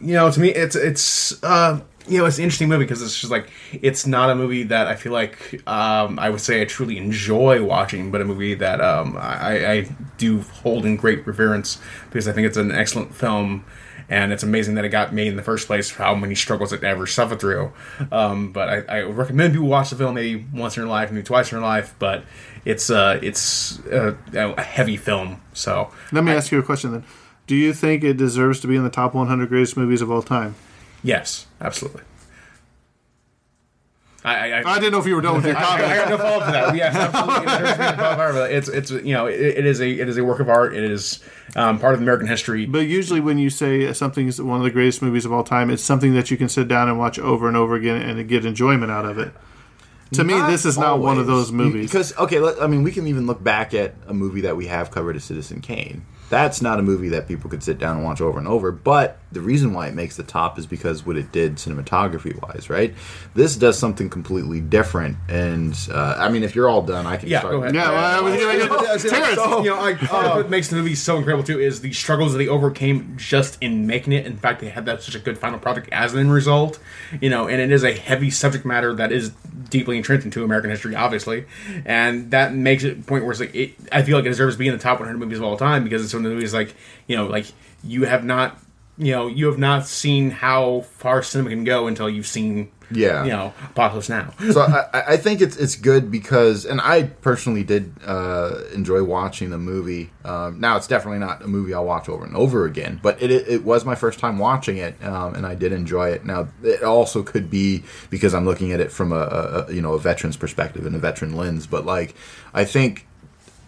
you 0.00 0.14
know, 0.14 0.30
to 0.30 0.40
me, 0.40 0.48
it's 0.48 0.74
it's 0.76 1.42
uh, 1.44 1.80
you 2.06 2.18
know, 2.18 2.26
it's 2.26 2.38
an 2.38 2.44
interesting 2.44 2.68
movie 2.68 2.84
because 2.84 3.02
it's 3.02 3.18
just 3.18 3.30
like 3.30 3.50
it's 3.72 4.06
not 4.06 4.30
a 4.30 4.34
movie 4.34 4.64
that 4.64 4.86
I 4.86 4.94
feel 4.94 5.12
like 5.12 5.62
um, 5.66 6.18
I 6.18 6.28
would 6.28 6.40
say 6.40 6.60
I 6.60 6.64
truly 6.64 6.98
enjoy 6.98 7.64
watching, 7.64 8.10
but 8.10 8.20
a 8.20 8.24
movie 8.24 8.54
that 8.54 8.80
um, 8.80 9.16
I, 9.18 9.66
I 9.66 9.80
do 10.18 10.40
hold 10.40 10.84
in 10.84 10.96
great 10.96 11.26
reverence 11.26 11.78
because 12.10 12.28
I 12.28 12.32
think 12.32 12.46
it's 12.46 12.56
an 12.56 12.72
excellent 12.72 13.14
film. 13.14 13.64
And 14.10 14.34
it's 14.34 14.42
amazing 14.42 14.74
that 14.74 14.84
it 14.84 14.90
got 14.90 15.14
made 15.14 15.28
in 15.28 15.36
the 15.36 15.42
first 15.42 15.66
place. 15.66 15.88
For 15.88 16.02
how 16.02 16.14
many 16.14 16.34
struggles 16.34 16.74
it 16.74 16.84
ever 16.84 17.06
suffered 17.06 17.40
through. 17.40 17.72
Um, 18.12 18.52
but 18.52 18.68
I, 18.68 18.98
I 18.98 19.02
recommend 19.04 19.54
people 19.54 19.68
watch 19.68 19.88
the 19.88 19.96
film 19.96 20.14
maybe 20.14 20.44
once 20.52 20.76
in 20.76 20.82
their 20.82 20.90
life, 20.90 21.10
maybe 21.10 21.24
twice 21.24 21.50
in 21.50 21.56
their 21.56 21.66
life. 21.66 21.94
But 21.98 22.24
it's 22.66 22.90
uh, 22.90 23.18
it's 23.22 23.80
uh, 23.86 24.14
a 24.34 24.60
heavy 24.60 24.98
film. 24.98 25.40
So 25.54 25.90
Let 26.12 26.22
me 26.22 26.32
ask 26.32 26.52
you 26.52 26.58
a 26.58 26.62
question 26.62 26.92
then. 26.92 27.04
Do 27.46 27.56
you 27.56 27.72
think 27.72 28.04
it 28.04 28.18
deserves 28.18 28.60
to 28.60 28.66
be 28.66 28.76
in 28.76 28.84
the 28.84 28.90
top 28.90 29.14
100 29.14 29.48
greatest 29.48 29.76
movies 29.76 30.02
of 30.02 30.10
all 30.10 30.22
time? 30.22 30.54
Yes, 31.04 31.46
absolutely. 31.60 32.02
I, 34.26 34.52
I, 34.52 34.72
I 34.72 34.78
didn't 34.78 34.92
know 34.92 35.00
if 35.00 35.06
you 35.06 35.14
were 35.16 35.20
done 35.20 35.36
with 35.36 35.44
your 35.44 35.54
I, 35.54 35.60
I 35.62 35.64
comment. 35.64 35.94
got 35.96 36.08
no 36.08 36.16
follow 36.16 36.36
up 36.38 36.46
for 36.46 36.52
that. 36.52 36.74
Yes, 36.74 36.96
absolutely. 36.96 37.40
To 37.40 37.58
be 37.58 37.68
in 37.68 37.76
the 37.76 37.92
top 37.92 38.16
five, 38.16 38.34
but 38.34 38.50
It's 38.52 38.68
it's 38.68 38.90
you 38.90 39.12
know 39.12 39.26
it, 39.26 39.38
it 39.38 39.66
is 39.66 39.82
a 39.82 39.90
it 39.90 40.08
is 40.08 40.16
a 40.16 40.24
work 40.24 40.40
of 40.40 40.48
art. 40.48 40.74
It 40.74 40.82
is 40.82 41.22
um, 41.56 41.78
part 41.78 41.92
of 41.94 42.00
American 42.00 42.26
history. 42.26 42.64
But 42.64 42.86
usually, 42.86 43.20
when 43.20 43.36
you 43.36 43.50
say 43.50 43.92
something 43.92 44.26
is 44.26 44.40
one 44.40 44.58
of 44.58 44.64
the 44.64 44.70
greatest 44.70 45.02
movies 45.02 45.26
of 45.26 45.32
all 45.32 45.44
time, 45.44 45.68
it's 45.68 45.82
something 45.82 46.14
that 46.14 46.30
you 46.30 46.38
can 46.38 46.48
sit 46.48 46.68
down 46.68 46.88
and 46.88 46.98
watch 46.98 47.18
over 47.18 47.48
and 47.48 47.56
over 47.56 47.74
again 47.74 48.00
and 48.00 48.26
get 48.26 48.46
enjoyment 48.46 48.90
out 48.90 49.04
of 49.04 49.18
it. 49.18 49.30
To 50.12 50.24
me, 50.24 50.34
this 50.46 50.64
is 50.64 50.78
not 50.78 51.00
one 51.00 51.18
of 51.18 51.26
those 51.26 51.52
movies. 51.52 51.90
Because 51.90 52.16
okay, 52.16 52.38
let, 52.38 52.62
I 52.62 52.66
mean, 52.66 52.82
we 52.82 52.92
can 52.92 53.06
even 53.06 53.26
look 53.26 53.42
back 53.44 53.74
at 53.74 53.94
a 54.06 54.14
movie 54.14 54.42
that 54.42 54.56
we 54.56 54.68
have 54.68 54.90
covered 54.90 55.16
as 55.16 55.24
Citizen 55.24 55.60
Kane. 55.60 56.06
That's 56.34 56.60
not 56.60 56.80
a 56.80 56.82
movie 56.82 57.10
that 57.10 57.28
people 57.28 57.48
could 57.48 57.62
sit 57.62 57.78
down 57.78 57.94
and 57.94 58.04
watch 58.04 58.20
over 58.20 58.40
and 58.40 58.48
over. 58.48 58.72
But 58.72 59.18
the 59.30 59.40
reason 59.40 59.72
why 59.72 59.86
it 59.86 59.94
makes 59.94 60.16
the 60.16 60.24
top 60.24 60.58
is 60.58 60.66
because 60.66 61.06
what 61.06 61.16
it 61.16 61.30
did 61.30 61.56
cinematography 61.58 62.34
wise, 62.42 62.68
right? 62.68 62.92
This 63.34 63.54
does 63.54 63.78
something 63.78 64.10
completely 64.10 64.60
different. 64.60 65.16
And 65.28 65.78
uh, 65.92 66.16
I 66.18 66.28
mean, 66.30 66.42
if 66.42 66.56
you're 66.56 66.68
all 66.68 66.82
done, 66.82 67.06
I 67.06 67.18
can 67.18 67.28
Yeah, 67.28 67.38
start. 67.38 67.52
go 67.52 67.62
ahead. 67.62 67.72
yeah, 67.76 67.88
well, 67.92 68.04
I 68.04 68.20
was 68.20 68.36
gonna 68.40 68.58
get 68.58 69.04
Yeah, 69.12 69.34
so, 69.36 69.62
you 69.62 69.70
know, 69.70 69.80
I, 69.80 69.94
part 69.94 70.26
of 70.26 70.36
what 70.38 70.50
makes 70.50 70.68
the 70.70 70.74
movie 70.76 70.96
so 70.96 71.18
incredible 71.18 71.44
too 71.44 71.60
is 71.60 71.80
the 71.82 71.92
struggles 71.92 72.32
that 72.32 72.38
they 72.38 72.48
overcame 72.48 73.14
just 73.16 73.56
in 73.60 73.86
making 73.86 74.12
it. 74.12 74.26
In 74.26 74.36
fact, 74.36 74.60
they 74.60 74.70
had 74.70 74.86
that 74.86 75.02
such 75.04 75.14
a 75.14 75.20
good 75.20 75.38
final 75.38 75.60
product 75.60 75.88
as 75.92 76.14
an 76.14 76.18
end 76.18 76.32
result. 76.32 76.80
You 77.20 77.30
know, 77.30 77.46
and 77.46 77.60
it 77.60 77.70
is 77.70 77.84
a 77.84 77.92
heavy 77.92 78.30
subject 78.30 78.64
matter 78.64 78.92
that 78.94 79.12
is 79.12 79.30
deeply 79.70 79.96
entrenched 79.96 80.24
into 80.24 80.42
American 80.42 80.70
history, 80.70 80.96
obviously, 80.96 81.44
and 81.84 82.32
that 82.32 82.54
makes 82.54 82.82
it 82.84 82.98
a 82.98 83.02
point 83.02 83.22
where 83.24 83.30
it's 83.30 83.40
like 83.40 83.54
it, 83.54 83.74
I 83.92 84.02
feel 84.02 84.16
like 84.16 84.26
it 84.26 84.30
deserves 84.30 84.56
to 84.56 84.58
be 84.58 84.66
in 84.68 84.72
the 84.76 84.82
top 84.82 84.98
100 84.98 85.16
movies 85.18 85.38
of 85.38 85.44
all 85.44 85.56
time 85.56 85.84
because 85.84 86.04
it's 86.04 86.12
one 86.12 86.23
the 86.24 86.30
movies 86.30 86.52
like 86.54 86.74
you 87.06 87.16
know, 87.16 87.26
like 87.26 87.46
you 87.82 88.04
have 88.04 88.24
not. 88.24 88.58
You 88.96 89.10
know, 89.10 89.26
you 89.26 89.46
have 89.46 89.58
not 89.58 89.88
seen 89.88 90.30
how 90.30 90.82
far 90.98 91.20
cinema 91.24 91.50
can 91.50 91.64
go 91.64 91.88
until 91.88 92.08
you've 92.08 92.28
seen, 92.28 92.70
Yeah. 92.92 93.24
you 93.24 93.30
know, 93.30 93.52
Apocalypse 93.70 94.08
Now. 94.08 94.32
so 94.52 94.60
I, 94.60 95.14
I 95.14 95.16
think 95.16 95.40
it's 95.40 95.56
it's 95.56 95.74
good 95.74 96.12
because, 96.12 96.64
and 96.64 96.80
I 96.80 97.02
personally 97.02 97.64
did 97.64 97.92
uh, 98.06 98.52
enjoy 98.72 99.02
watching 99.02 99.50
the 99.50 99.58
movie. 99.58 100.12
Um, 100.24 100.60
now 100.60 100.76
it's 100.76 100.86
definitely 100.86 101.18
not 101.18 101.42
a 101.42 101.48
movie 101.48 101.74
I'll 101.74 101.84
watch 101.84 102.08
over 102.08 102.24
and 102.24 102.36
over 102.36 102.66
again, 102.66 103.00
but 103.02 103.20
it, 103.20 103.32
it, 103.32 103.48
it 103.48 103.64
was 103.64 103.84
my 103.84 103.96
first 103.96 104.20
time 104.20 104.38
watching 104.38 104.76
it, 104.76 104.94
um, 105.04 105.34
and 105.34 105.44
I 105.44 105.56
did 105.56 105.72
enjoy 105.72 106.10
it. 106.10 106.24
Now 106.24 106.46
it 106.62 106.84
also 106.84 107.24
could 107.24 107.50
be 107.50 107.82
because 108.10 108.32
I'm 108.32 108.44
looking 108.44 108.70
at 108.70 108.78
it 108.78 108.92
from 108.92 109.10
a, 109.10 109.64
a 109.68 109.72
you 109.72 109.82
know 109.82 109.94
a 109.94 109.98
veteran's 109.98 110.36
perspective 110.36 110.86
and 110.86 110.94
a 110.94 111.00
veteran 111.00 111.34
lens, 111.34 111.66
but 111.66 111.84
like 111.84 112.14
I 112.54 112.64
think 112.64 113.08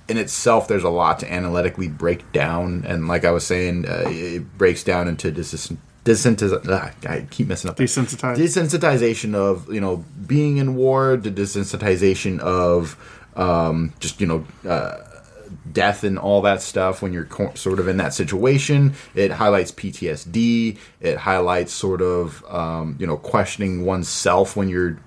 in 0.09 0.17
itself, 0.19 0.69
there's 0.69 0.85
a 0.85 0.89
lot 0.91 1.19
to 1.21 1.33
analytically 1.33 1.89
break 1.89 2.31
down, 2.33 2.85
and 2.87 3.09
like 3.09 3.25
I 3.25 3.31
was 3.33 3.45
saying, 3.47 3.87
uh, 3.89 4.05
it 4.07 4.57
breaks 4.57 4.85
down 4.85 5.09
into 5.09 5.31
dis- 5.33 5.73
desensitiz- 6.05 6.65
ah, 6.69 6.93
I 7.09 7.27
keep 7.31 7.49
messing 7.49 7.71
up. 7.71 7.77
Desensitized. 7.77 8.37
Desensitization 8.37 9.35
of 9.35 9.73
you 9.73 9.81
know 9.81 10.05
being 10.27 10.59
in 10.59 10.77
war, 10.77 11.17
the 11.17 11.31
desensitization 11.31 12.39
of 12.41 12.97
um, 13.37 13.93
just 14.01 14.21
you 14.21 14.27
know. 14.27 14.47
Uh, 14.69 15.03
death 15.73 16.03
and 16.05 16.19
all 16.19 16.43
that 16.43 16.61
stuff 16.63 17.03
when 17.03 17.13
you're 17.13 17.25
co- 17.27 17.53
sort 17.55 17.79
of 17.79 17.87
in 17.87 17.99
that 17.99 18.13
situation 18.15 18.95
it 19.15 19.31
highlights 19.31 19.71
ptsd 19.71 20.77
it 21.01 21.17
highlights 21.17 21.73
sort 21.73 22.01
of 22.03 22.45
um, 22.53 22.97
you 22.99 23.07
know 23.07 23.17
questioning 23.17 23.85
oneself 23.85 24.57
when 24.57 24.69
you're 24.69 24.99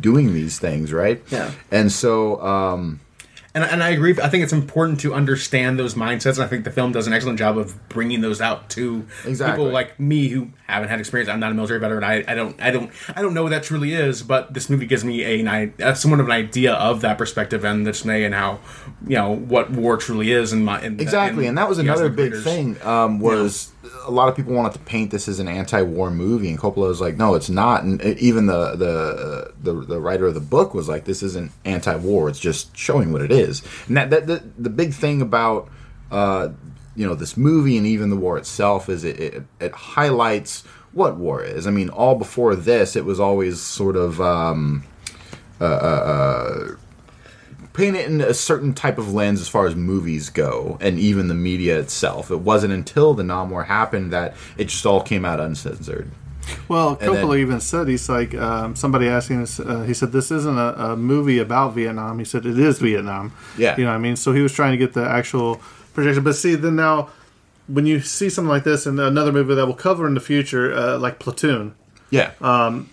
doing 0.00 0.32
these 0.34 0.58
things 0.58 0.92
right 0.92 1.22
Yeah. 1.30 1.50
and 1.70 1.90
so 1.90 2.40
um, 2.42 3.00
And, 3.62 3.70
and 3.72 3.82
I 3.82 3.88
agree. 3.90 4.16
I 4.22 4.28
think 4.28 4.44
it's 4.44 4.52
important 4.52 5.00
to 5.00 5.14
understand 5.14 5.78
those 5.78 5.94
mindsets. 5.94 6.34
And 6.34 6.42
I 6.42 6.46
think 6.46 6.64
the 6.64 6.70
film 6.70 6.92
does 6.92 7.06
an 7.06 7.12
excellent 7.12 7.38
job 7.38 7.58
of 7.58 7.88
bringing 7.88 8.20
those 8.20 8.40
out 8.40 8.70
to 8.70 9.04
Exactly. 9.26 9.56
people 9.64 9.72
like 9.72 9.98
me 9.98 10.28
who 10.28 10.50
haven't 10.68 10.88
had 10.90 11.00
experience. 11.00 11.28
I'm 11.28 11.40
not 11.40 11.50
a 11.50 11.54
military 11.54 11.80
veteran. 11.80 12.04
I, 12.04 12.24
I 12.28 12.34
don't 12.34 12.60
I 12.62 12.70
don't 12.70 12.90
I 13.16 13.22
don't 13.22 13.34
know 13.34 13.42
what 13.42 13.50
that 13.50 13.62
truly 13.64 13.94
is. 13.94 14.22
But 14.22 14.54
this 14.54 14.70
movie 14.70 14.86
gives 14.86 15.04
me 15.04 15.24
a, 15.24 15.48
i- 15.48 15.72
uh, 15.82 15.94
somewhat 15.94 16.20
of 16.20 16.26
an 16.26 16.32
idea 16.32 16.74
of 16.74 17.00
that 17.00 17.18
perspective 17.18 17.64
and 17.64 17.84
the 17.86 17.92
dismay 17.92 18.24
and 18.24 18.34
how 18.34 18.60
you 19.06 19.16
know 19.16 19.34
what 19.34 19.70
war 19.70 19.96
truly 19.96 20.30
is. 20.30 20.52
In 20.52 20.64
my 20.64 20.80
in, 20.82 21.00
Exactly, 21.00 21.44
in 21.44 21.50
and 21.50 21.58
that 21.58 21.68
was 21.68 21.78
another 21.78 22.08
big 22.08 22.30
creators. 22.32 22.44
thing. 22.44 22.82
Um, 22.82 23.18
was 23.20 23.72
a 24.06 24.10
lot 24.10 24.28
of 24.28 24.34
people 24.34 24.54
wanted 24.54 24.72
to 24.72 24.80
paint 24.80 25.10
this 25.10 25.28
as 25.28 25.38
an 25.38 25.48
anti-war 25.48 26.10
movie, 26.10 26.50
and 26.50 26.58
Coppola 26.58 26.88
was 26.88 27.00
like, 27.00 27.16
"No, 27.16 27.34
it's 27.34 27.48
not." 27.48 27.84
And 27.84 28.02
even 28.02 28.46
the, 28.46 28.74
the 28.74 29.52
the 29.62 29.72
the 29.86 30.00
writer 30.00 30.26
of 30.26 30.34
the 30.34 30.40
book 30.40 30.74
was 30.74 30.88
like, 30.88 31.04
"This 31.04 31.22
isn't 31.22 31.52
anti-war. 31.64 32.28
It's 32.28 32.40
just 32.40 32.76
showing 32.76 33.12
what 33.12 33.22
it 33.22 33.30
is." 33.30 33.62
And 33.86 33.96
that, 33.96 34.10
that 34.10 34.26
the, 34.26 34.42
the 34.58 34.70
big 34.70 34.94
thing 34.94 35.22
about 35.22 35.68
uh, 36.10 36.48
you 36.96 37.06
know 37.06 37.14
this 37.14 37.36
movie 37.36 37.76
and 37.76 37.86
even 37.86 38.10
the 38.10 38.16
war 38.16 38.36
itself 38.36 38.88
is 38.88 39.04
it, 39.04 39.20
it 39.20 39.42
it 39.60 39.72
highlights 39.72 40.64
what 40.92 41.16
war 41.16 41.42
is. 41.44 41.66
I 41.66 41.70
mean, 41.70 41.88
all 41.88 42.16
before 42.16 42.56
this, 42.56 42.96
it 42.96 43.04
was 43.04 43.20
always 43.20 43.60
sort 43.60 43.96
of. 43.96 44.20
Um, 44.20 44.84
paint 47.78 47.96
it 47.96 48.06
in 48.10 48.20
a 48.20 48.34
certain 48.34 48.74
type 48.74 48.98
of 48.98 49.14
lens 49.14 49.40
as 49.40 49.48
far 49.48 49.66
as 49.66 49.74
movies 49.76 50.28
go, 50.30 50.76
and 50.80 50.98
even 50.98 51.28
the 51.28 51.34
media 51.34 51.78
itself. 51.78 52.30
It 52.30 52.40
wasn't 52.40 52.72
until 52.74 53.14
the 53.14 53.22
Nam 53.24 53.50
War 53.50 53.64
happened 53.64 54.12
that 54.12 54.34
it 54.58 54.64
just 54.68 54.84
all 54.84 55.00
came 55.00 55.24
out 55.24 55.38
uncensored. 55.40 56.10
Well, 56.66 56.90
And 57.00 57.10
Coppola 57.12 57.30
then- 57.32 57.38
even 57.40 57.60
said 57.60 57.88
he's 57.88 58.08
like 58.08 58.34
um, 58.34 58.74
somebody 58.74 59.06
asking 59.06 59.42
us. 59.42 59.60
Uh, 59.60 59.82
he 59.82 59.94
said 59.94 60.12
this 60.12 60.30
isn't 60.30 60.58
a, 60.58 60.74
a 60.92 60.96
movie 60.96 61.38
about 61.38 61.74
Vietnam. 61.74 62.18
He 62.18 62.24
said 62.24 62.44
it 62.46 62.58
is 62.58 62.78
Vietnam. 62.78 63.32
Yeah. 63.56 63.76
you 63.76 63.84
know 63.84 63.90
what 63.90 63.96
I 63.96 63.98
mean. 63.98 64.16
So 64.16 64.32
he 64.32 64.40
was 64.42 64.52
trying 64.52 64.72
to 64.72 64.78
get 64.78 64.92
the 64.94 65.06
actual 65.08 65.60
projection. 65.94 66.24
But 66.24 66.34
see, 66.36 66.54
then 66.56 66.74
now 66.76 67.10
when 67.68 67.84
you 67.86 68.00
see 68.00 68.30
something 68.30 68.48
like 68.48 68.64
this 68.64 68.86
and 68.86 68.98
another 68.98 69.30
movie 69.30 69.54
that 69.54 69.66
we'll 69.66 69.74
cover 69.76 70.06
in 70.06 70.14
the 70.14 70.20
future, 70.20 70.72
uh, 70.72 70.98
like 70.98 71.18
Platoon, 71.18 71.74
Yeah, 72.10 72.30
Um, 72.40 72.88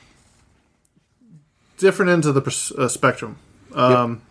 different 1.77 2.11
ends 2.11 2.27
of 2.27 2.35
the 2.35 2.41
pers- 2.41 2.71
uh, 2.73 2.87
spectrum. 2.89 3.37
Um, 3.73 4.21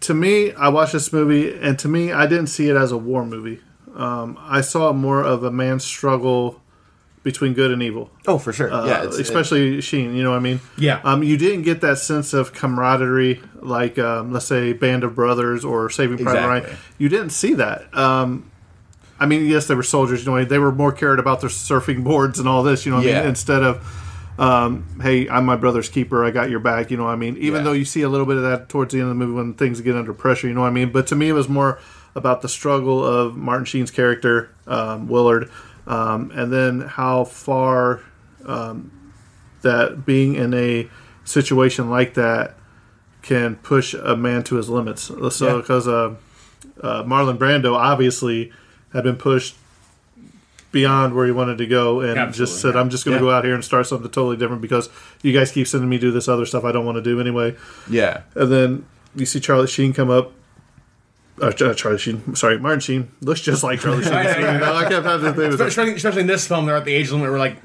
to 0.00 0.14
me, 0.14 0.52
I 0.52 0.68
watched 0.68 0.92
this 0.92 1.12
movie, 1.12 1.54
and 1.54 1.78
to 1.80 1.88
me, 1.88 2.12
I 2.12 2.26
didn't 2.26 2.48
see 2.48 2.68
it 2.68 2.76
as 2.76 2.92
a 2.92 2.96
war 2.96 3.24
movie. 3.24 3.60
Um, 3.94 4.38
I 4.40 4.60
saw 4.60 4.90
it 4.90 4.94
more 4.94 5.22
of 5.22 5.44
a 5.44 5.50
man's 5.50 5.84
struggle 5.84 6.60
between 7.22 7.52
good 7.52 7.70
and 7.70 7.82
evil. 7.82 8.10
Oh, 8.26 8.38
for 8.38 8.52
sure. 8.52 8.72
Uh, 8.72 8.86
yeah, 8.86 9.04
it's, 9.04 9.18
especially 9.18 9.80
Sheen. 9.82 10.14
You 10.14 10.22
know 10.22 10.30
what 10.30 10.36
I 10.36 10.40
mean? 10.40 10.60
Yeah. 10.78 11.00
Um, 11.04 11.22
you 11.22 11.36
didn't 11.36 11.62
get 11.62 11.82
that 11.82 11.98
sense 11.98 12.32
of 12.32 12.54
camaraderie, 12.54 13.42
like 13.56 13.98
um, 13.98 14.32
let's 14.32 14.46
say 14.46 14.72
Band 14.72 15.04
of 15.04 15.14
Brothers 15.14 15.64
or 15.64 15.90
Saving 15.90 16.18
Private 16.18 16.46
Ryan. 16.46 16.76
You 16.98 17.08
didn't 17.08 17.30
see 17.30 17.54
that. 17.54 17.94
Um, 17.94 18.50
I 19.18 19.26
mean, 19.26 19.44
yes, 19.44 19.66
they 19.66 19.74
were 19.74 19.82
soldiers. 19.82 20.24
You 20.24 20.32
know, 20.32 20.44
they 20.44 20.58
were 20.58 20.72
more 20.72 20.92
cared 20.92 21.18
about 21.18 21.42
their 21.42 21.50
surfing 21.50 22.02
boards 22.04 22.38
and 22.38 22.48
all 22.48 22.62
this. 22.62 22.86
You 22.86 22.92
know, 22.92 22.98
what 22.98 23.08
I 23.08 23.20
mean, 23.20 23.28
instead 23.28 23.62
of. 23.62 23.99
Um, 24.40 24.86
hey, 25.02 25.28
I'm 25.28 25.44
my 25.44 25.56
brother's 25.56 25.90
keeper. 25.90 26.24
I 26.24 26.30
got 26.30 26.48
your 26.48 26.60
back. 26.60 26.90
You 26.90 26.96
know 26.96 27.04
what 27.04 27.10
I 27.10 27.16
mean? 27.16 27.36
Even 27.36 27.58
Yeah. 27.60 27.64
though 27.64 27.72
you 27.72 27.84
see 27.84 28.00
a 28.02 28.08
little 28.08 28.24
bit 28.26 28.36
of 28.38 28.42
that 28.44 28.70
towards 28.70 28.92
the 28.94 29.00
end 29.00 29.10
of 29.10 29.16
the 29.18 29.24
movie 29.26 29.34
when 29.34 29.52
things 29.52 29.80
get 29.82 29.94
under 29.94 30.14
pressure, 30.14 30.48
you 30.48 30.54
know 30.54 30.62
what 30.62 30.68
I 30.68 30.70
mean? 30.72 30.90
But 30.90 31.06
to 31.08 31.14
me, 31.14 31.28
it 31.28 31.34
was 31.34 31.48
more 31.48 31.78
about 32.14 32.40
the 32.40 32.48
struggle 32.48 33.04
of 33.04 33.36
Martin 33.36 33.66
Sheen's 33.66 33.90
character, 33.90 34.48
um, 34.66 35.08
Willard, 35.08 35.50
um, 35.86 36.32
and 36.34 36.50
then 36.50 36.80
how 36.80 37.24
far 37.24 38.00
um, 38.46 38.90
that 39.60 40.06
being 40.06 40.34
in 40.36 40.54
a 40.54 40.88
situation 41.24 41.90
like 41.90 42.14
that 42.14 42.56
can 43.22 43.56
push 43.56 43.92
a 43.92 44.16
man 44.16 44.42
to 44.44 44.56
his 44.56 44.70
limits. 44.70 45.12
So, 45.36 45.46
Yeah. 45.48 45.56
because 45.60 45.86
uh, 45.86 46.14
uh, 46.82 47.02
Marlon 47.04 47.36
Brando 47.36 47.74
obviously 47.74 48.50
had 48.94 49.04
been 49.04 49.16
pushed 49.16 49.56
beyond 50.72 51.14
where 51.14 51.26
he 51.26 51.32
wanted 51.32 51.58
to 51.58 51.66
go 51.66 52.00
and 52.00 52.18
Absolutely, 52.18 52.38
just 52.38 52.60
said, 52.62 52.74
yeah. 52.74 52.80
I'm 52.80 52.90
just 52.90 53.04
going 53.04 53.18
to 53.18 53.24
Yeah. 53.24 53.30
go 53.30 53.36
out 53.36 53.44
here 53.44 53.54
and 53.54 53.64
start 53.64 53.86
something 53.86 54.10
totally 54.10 54.36
different 54.36 54.62
because 54.62 54.88
you 55.22 55.32
guys 55.32 55.50
keep 55.52 55.66
sending 55.66 55.88
me 55.88 55.98
do 55.98 56.10
this 56.12 56.28
other 56.28 56.46
stuff 56.46 56.64
I 56.64 56.72
don't 56.72 56.84
want 56.86 56.96
to 56.96 57.02
do 57.02 57.20
anyway. 57.20 57.56
yeah. 57.88 58.22
And 58.34 58.52
then 58.52 58.86
you 59.16 59.26
see 59.26 59.40
Charlie 59.40 59.66
Sheen 59.66 59.92
come 59.92 60.10
up. 60.10 60.32
Uh, 61.40 61.50
Ch- 61.52 61.74
Charlie 61.74 61.96
Sheen, 61.96 62.34
sorry, 62.36 62.58
Martin 62.58 62.80
Sheen 62.80 63.10
looks 63.22 63.40
just 63.40 63.64
like 63.64 63.80
Charlie 63.80 64.02
Sheen. 64.02 64.12
Yeah, 64.12 64.38
yeah, 64.38 64.58
yeah. 64.60 64.72
I 64.74 64.86
kept 64.86 65.06
having 65.06 65.24
to 65.26 65.32
think 65.32 65.54
of 65.54 65.60
it. 65.60 65.66
Especially, 65.66 65.94
especially 65.94 66.20
in 66.20 66.26
this 66.26 66.46
film, 66.46 66.66
they're 66.66 66.76
at 66.76 66.84
the 66.84 66.92
age 66.92 67.10
limit 67.10 67.30
where, 67.30 67.38
like, 67.38 67.56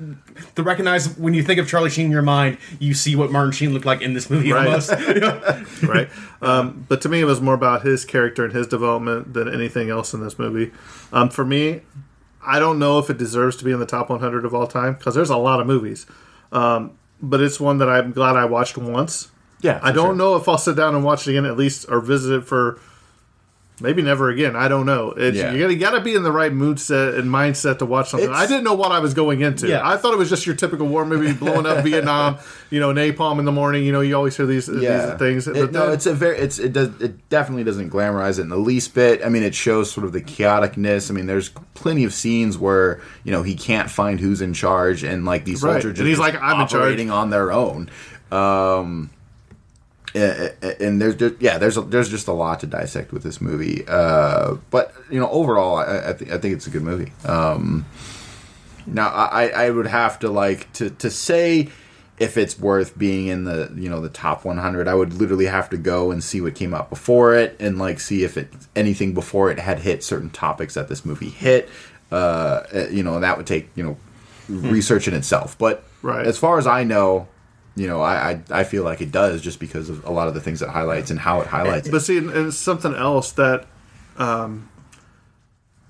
to 0.55 0.63
recognize 0.63 1.17
when 1.17 1.33
you 1.33 1.43
think 1.43 1.59
of 1.59 1.67
Charlie 1.67 1.89
Sheen 1.89 2.05
in 2.05 2.11
your 2.11 2.21
mind, 2.21 2.57
you 2.79 2.93
see 2.93 3.17
what 3.17 3.33
Martin 3.33 3.51
Sheen 3.51 3.73
looked 3.73 3.85
like 3.85 4.01
in 4.01 4.13
this 4.13 4.29
movie 4.29 4.53
Right. 4.53 4.65
almost. 4.65 4.91
Right? 5.83 6.09
Um, 6.41 6.85
but 6.87 7.01
to 7.01 7.09
me, 7.09 7.19
it 7.19 7.25
was 7.25 7.41
more 7.41 7.53
about 7.53 7.83
his 7.85 8.05
character 8.05 8.45
and 8.45 8.53
his 8.53 8.65
development 8.65 9.33
than 9.33 9.53
anything 9.53 9.89
else 9.89 10.13
in 10.13 10.21
this 10.23 10.39
movie. 10.39 10.71
Um, 11.11 11.27
for 11.29 11.43
me, 11.43 11.81
I 12.45 12.59
don't 12.59 12.79
know 12.79 12.99
if 12.99 13.09
it 13.09 13.17
deserves 13.17 13.55
to 13.57 13.65
be 13.65 13.71
in 13.71 13.79
the 13.79 13.85
top 13.85 14.09
100 14.09 14.45
of 14.45 14.53
all 14.53 14.67
time 14.67 14.93
because 14.93 15.15
there's 15.15 15.29
a 15.29 15.37
lot 15.37 15.59
of 15.59 15.67
movies. 15.67 16.05
Um, 16.51 16.97
but 17.21 17.41
it's 17.41 17.59
one 17.59 17.79
that 17.79 17.89
I'm 17.89 18.11
glad 18.11 18.35
I 18.35 18.45
watched 18.45 18.77
once. 18.77 19.29
Yeah, 19.61 19.79
I 19.81 19.91
don't 19.91 20.09
sure. 20.09 20.15
know 20.15 20.35
if 20.35 20.47
I'll 20.47 20.57
sit 20.57 20.75
down 20.75 20.95
and 20.95 21.03
watch 21.03 21.27
it 21.27 21.31
again 21.31 21.45
at 21.45 21.57
least 21.57 21.85
or 21.89 21.99
visit 22.01 22.35
it 22.35 22.41
for 22.41 22.79
maybe 23.81 24.01
never 24.01 24.29
again. 24.29 24.55
I 24.55 24.67
don't 24.67 24.85
know. 24.85 25.11
It's, 25.11 25.37
Yeah. 25.37 25.51
You 25.51 25.59
gotta, 25.59 25.75
gotta 25.75 26.01
be 26.01 26.15
in 26.15 26.23
the 26.23 26.31
right 26.31 26.51
mood 26.53 26.79
set 26.79 27.15
and 27.15 27.29
mindset 27.29 27.79
to 27.79 27.85
watch 27.85 28.09
something. 28.09 28.29
It's- 28.29 28.41
I 28.41 28.47
didn't 28.47 28.63
know 28.63 28.73
what 28.73 28.91
I 28.91 28.99
was 28.99 29.13
going 29.13 29.41
into. 29.41 29.67
Yeah. 29.67 29.81
I 29.87 29.97
thought 29.97 30.13
it 30.13 30.17
was 30.17 30.29
just 30.29 30.45
your 30.45 30.55
typical 30.55 30.87
war 30.87 31.05
movie, 31.05 31.33
blowing 31.33 31.65
up 31.65 31.83
Vietnam. 31.83 32.37
You 32.69 32.79
know, 32.79 32.93
napalm 32.93 33.39
in 33.39 33.45
the 33.45 33.51
morning. 33.51 33.83
You 33.83 33.91
know, 33.91 34.01
you 34.01 34.15
always 34.15 34.35
hear 34.37 34.45
these, 34.45 34.67
yeah. 34.69 35.05
these 35.11 35.19
things. 35.19 35.47
It- 35.47 35.71
no, 35.71 35.85
then- 35.85 35.91
it's 35.93 36.05
a 36.05 36.13
very 36.13 36.37
it's 36.37 36.57
it 36.59 36.73
does 36.73 36.89
it 37.01 37.29
definitely 37.29 37.63
doesn't 37.63 37.89
glamorize 37.89 38.39
it 38.39 38.43
in 38.43 38.49
the 38.49 38.57
least 38.57 38.93
bit. 38.93 39.23
I 39.25 39.29
mean, 39.29 39.43
it 39.43 39.53
shows 39.55 39.91
sort 39.91 40.05
of 40.05 40.13
the 40.13 40.21
chaoticness. 40.21 41.09
I 41.09 41.13
mean, 41.13 41.25
there's 41.27 41.49
plenty 41.73 42.03
of 42.05 42.13
scenes 42.13 42.57
where 42.57 43.01
you 43.23 43.31
know 43.31 43.43
he 43.43 43.55
can't 43.55 43.89
find 43.89 44.19
who's 44.19 44.41
in 44.41 44.53
charge, 44.53 45.03
and 45.03 45.25
like 45.25 45.45
these 45.45 45.61
Right. 45.61 45.81
soldiers 45.81 45.99
And 45.99 46.07
he's 46.07 46.19
like, 46.19 46.35
"I'm 46.41 46.61
in 46.61 46.67
charge." 46.67 46.73
operating 46.81 47.11
on 47.11 47.29
their 47.29 47.51
own. 47.51 47.89
Um, 48.31 49.09
and 50.15 51.01
there's 51.01 51.15
just 51.15 51.35
yeah, 51.41 51.57
there's 51.57 51.77
a, 51.77 51.81
there's 51.81 52.09
just 52.09 52.27
a 52.27 52.31
lot 52.33 52.61
to 52.61 52.67
dissect 52.67 53.11
with 53.11 53.23
this 53.23 53.41
movie. 53.41 53.83
Uh, 53.87 54.55
but 54.71 54.93
you 55.11 55.19
know, 55.19 55.29
overall, 55.29 55.77
I, 55.77 56.09
I, 56.09 56.13
th- 56.13 56.31
I 56.31 56.37
think 56.37 56.55
it's 56.55 56.67
a 56.67 56.69
good 56.69 56.83
movie. 56.83 57.11
Um, 57.25 57.85
now, 58.87 59.09
I, 59.09 59.47
I 59.49 59.69
would 59.71 59.87
have 59.87 60.19
to 60.19 60.29
like 60.29 60.71
to 60.73 60.89
to 60.91 61.09
say 61.09 61.69
if 62.17 62.37
it's 62.37 62.57
worth 62.57 62.97
being 62.97 63.27
in 63.27 63.43
the 63.43 63.71
you 63.75 63.89
know 63.89 63.99
the 63.99 64.09
top 64.09 64.45
100. 64.45 64.87
I 64.87 64.93
would 64.93 65.13
literally 65.13 65.47
have 65.47 65.69
to 65.71 65.77
go 65.77 66.11
and 66.11 66.23
see 66.23 66.39
what 66.39 66.55
came 66.55 66.73
out 66.73 66.89
before 66.89 67.35
it 67.35 67.57
and 67.59 67.77
like 67.77 67.99
see 67.99 68.23
if 68.23 68.37
it 68.37 68.47
anything 68.75 69.13
before 69.13 69.51
it 69.51 69.59
had 69.59 69.79
hit 69.79 70.03
certain 70.03 70.29
topics 70.29 70.75
that 70.75 70.87
this 70.87 71.03
movie 71.03 71.29
hit. 71.29 71.67
Uh, 72.11 72.63
eh, 72.71 72.87
you 72.89 73.03
know, 73.03 73.15
and 73.15 73.23
that 73.23 73.35
would 73.37 73.47
take 73.47 73.67
you 73.75 73.83
know 73.83 73.97
research 74.47 75.07
in 75.07 75.13
itself. 75.13 75.57
But 75.57 75.83
Right. 76.01 76.25
as 76.25 76.37
far 76.37 76.57
as 76.57 76.67
I 76.67 76.83
know. 76.85 77.27
You 77.75 77.87
know, 77.87 78.01
I, 78.01 78.31
I 78.31 78.41
I 78.51 78.63
feel 78.63 78.83
like 78.83 79.01
it 79.01 79.11
does 79.11 79.41
just 79.41 79.59
because 79.59 79.89
of 79.89 80.05
a 80.05 80.11
lot 80.11 80.27
of 80.27 80.33
the 80.33 80.41
things 80.41 80.61
it 80.61 80.69
highlights 80.69 81.11
and 81.11 81.19
how 81.19 81.41
it 81.41 81.47
highlights. 81.47 81.89
But 81.89 82.01
see, 82.01 82.17
and 82.17 82.29
and 82.29 82.47
it's 82.47 82.57
something 82.57 82.95
else 82.95 83.33
that, 83.33 83.67
um, 84.17 84.69